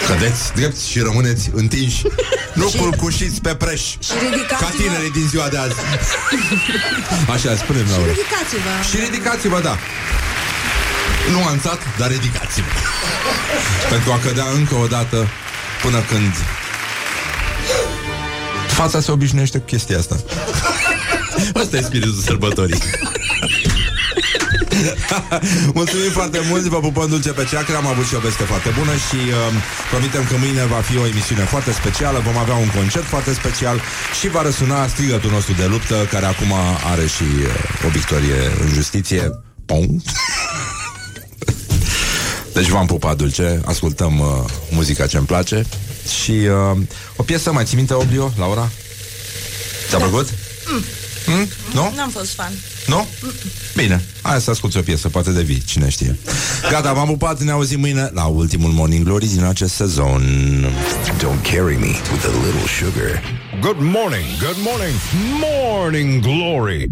Cădeți 0.08 0.54
drept 0.54 0.80
și 0.80 1.00
rămâneți 1.00 1.50
întinși 1.54 2.02
Nu 2.54 2.72
culcușiți 2.78 3.42
pe 3.42 3.56
preș 3.56 3.82
Și 3.82 4.14
ridicați-vă. 4.22 4.66
Ca 4.66 4.70
tinerii 4.78 5.12
din 5.12 5.28
ziua 5.28 5.48
de 5.48 5.58
azi 5.58 5.74
Așa, 7.34 7.56
spune 7.56 7.80
Și 7.80 7.90
Laura 7.90 8.12
ridicați-vă. 8.12 8.72
Și 8.90 8.98
ridicați-vă, 9.06 9.60
da 9.60 9.78
Nuanțat, 11.32 11.80
dar 11.98 12.08
ridicați-vă 12.10 12.68
Pentru 13.90 14.12
a 14.12 14.20
cădea 14.26 14.46
încă 14.54 14.76
o 14.76 14.88
dată 14.88 15.28
Până 15.82 16.00
când 16.10 16.34
Fața 18.68 19.02
se 19.02 19.12
obișnuiește 19.12 19.58
cu 19.58 19.66
chestia 19.66 19.98
asta 19.98 20.16
Ăsta 21.56 21.78
e 21.78 21.82
spiritul 21.82 22.22
sărbătorii 22.26 22.78
Mulțumim 25.80 26.12
foarte 26.12 26.40
mult, 26.50 26.64
vă 26.64 26.80
pupăm 26.80 27.10
dulce 27.10 27.30
pe 27.30 27.48
ceacră 27.50 27.76
Am 27.76 27.88
avut 27.88 28.06
și 28.06 28.16
o 28.16 28.20
veste 28.20 28.44
foarte 28.44 28.70
bună 28.78 28.92
Și 28.92 29.16
uh, 29.16 29.34
promitem 29.90 30.24
că 30.30 30.36
mâine 30.38 30.66
va 30.66 30.82
fi 30.82 30.98
o 30.98 31.08
emisiune 31.08 31.44
foarte 31.44 31.72
specială 31.72 32.20
Vom 32.20 32.38
avea 32.38 32.56
un 32.56 32.70
concert 32.76 33.06
foarte 33.06 33.34
special 33.34 33.82
Și 34.20 34.30
va 34.30 34.42
răsuna 34.42 34.88
strigătul 34.88 35.32
nostru 35.32 35.54
de 35.54 35.66
luptă 35.66 36.08
Care 36.12 36.26
acum 36.26 36.54
are 36.92 37.08
și 37.08 37.24
uh, 37.24 37.86
o 37.86 37.90
victorie 37.90 38.40
în 38.62 38.70
justiție 38.74 39.32
Pong. 39.66 39.90
Deci 42.54 42.68
v-am 42.68 42.86
pupat 42.86 43.16
dulce 43.18 43.62
Ascultăm 43.66 44.20
uh, 44.20 44.28
muzica 44.72 45.08
ce-mi 45.08 45.26
place 45.26 45.66
Și 46.22 46.32
uh, 46.32 46.78
o 47.16 47.24
piesă, 47.24 47.52
mai 47.52 47.64
ții 47.64 47.78
minte 47.78 47.94
Oblio, 47.94 48.34
Laura? 48.38 48.70
Ți-a 49.90 49.98
plăcut? 49.98 50.28
Mm. 50.72 50.84
Mm? 51.30 51.48
Nu? 51.74 51.94
N-am 51.96 52.10
fost 52.10 52.34
fan. 52.34 52.52
Nu? 52.88 53.08
Bine, 53.76 54.04
hai 54.22 54.42
să 54.42 54.50
asculti 54.50 54.78
o 54.78 54.82
piesă, 54.82 55.10
poate 55.10 55.32
de 55.32 55.42
vii, 55.42 55.64
cine 55.66 55.90
știe. 55.90 56.18
Gata, 56.72 56.92
m-am 56.92 57.08
pupat, 57.08 57.42
ne 57.42 57.52
auzim 57.52 57.80
mâine 57.80 58.10
la 58.14 58.26
ultimul 58.26 58.72
Morning 58.72 59.06
Glory 59.06 59.28
din 59.28 59.44
acest 59.44 59.74
sezon. 59.74 60.24
Don't 61.18 61.42
carry 61.42 61.76
me 61.76 61.88
with 62.12 62.26
a 62.26 62.46
little 62.46 62.68
sugar. 62.68 63.22
Good 63.62 63.80
morning, 63.80 64.26
good 64.40 64.58
morning, 64.58 64.94
morning 65.40 66.22
glory. 66.22 66.90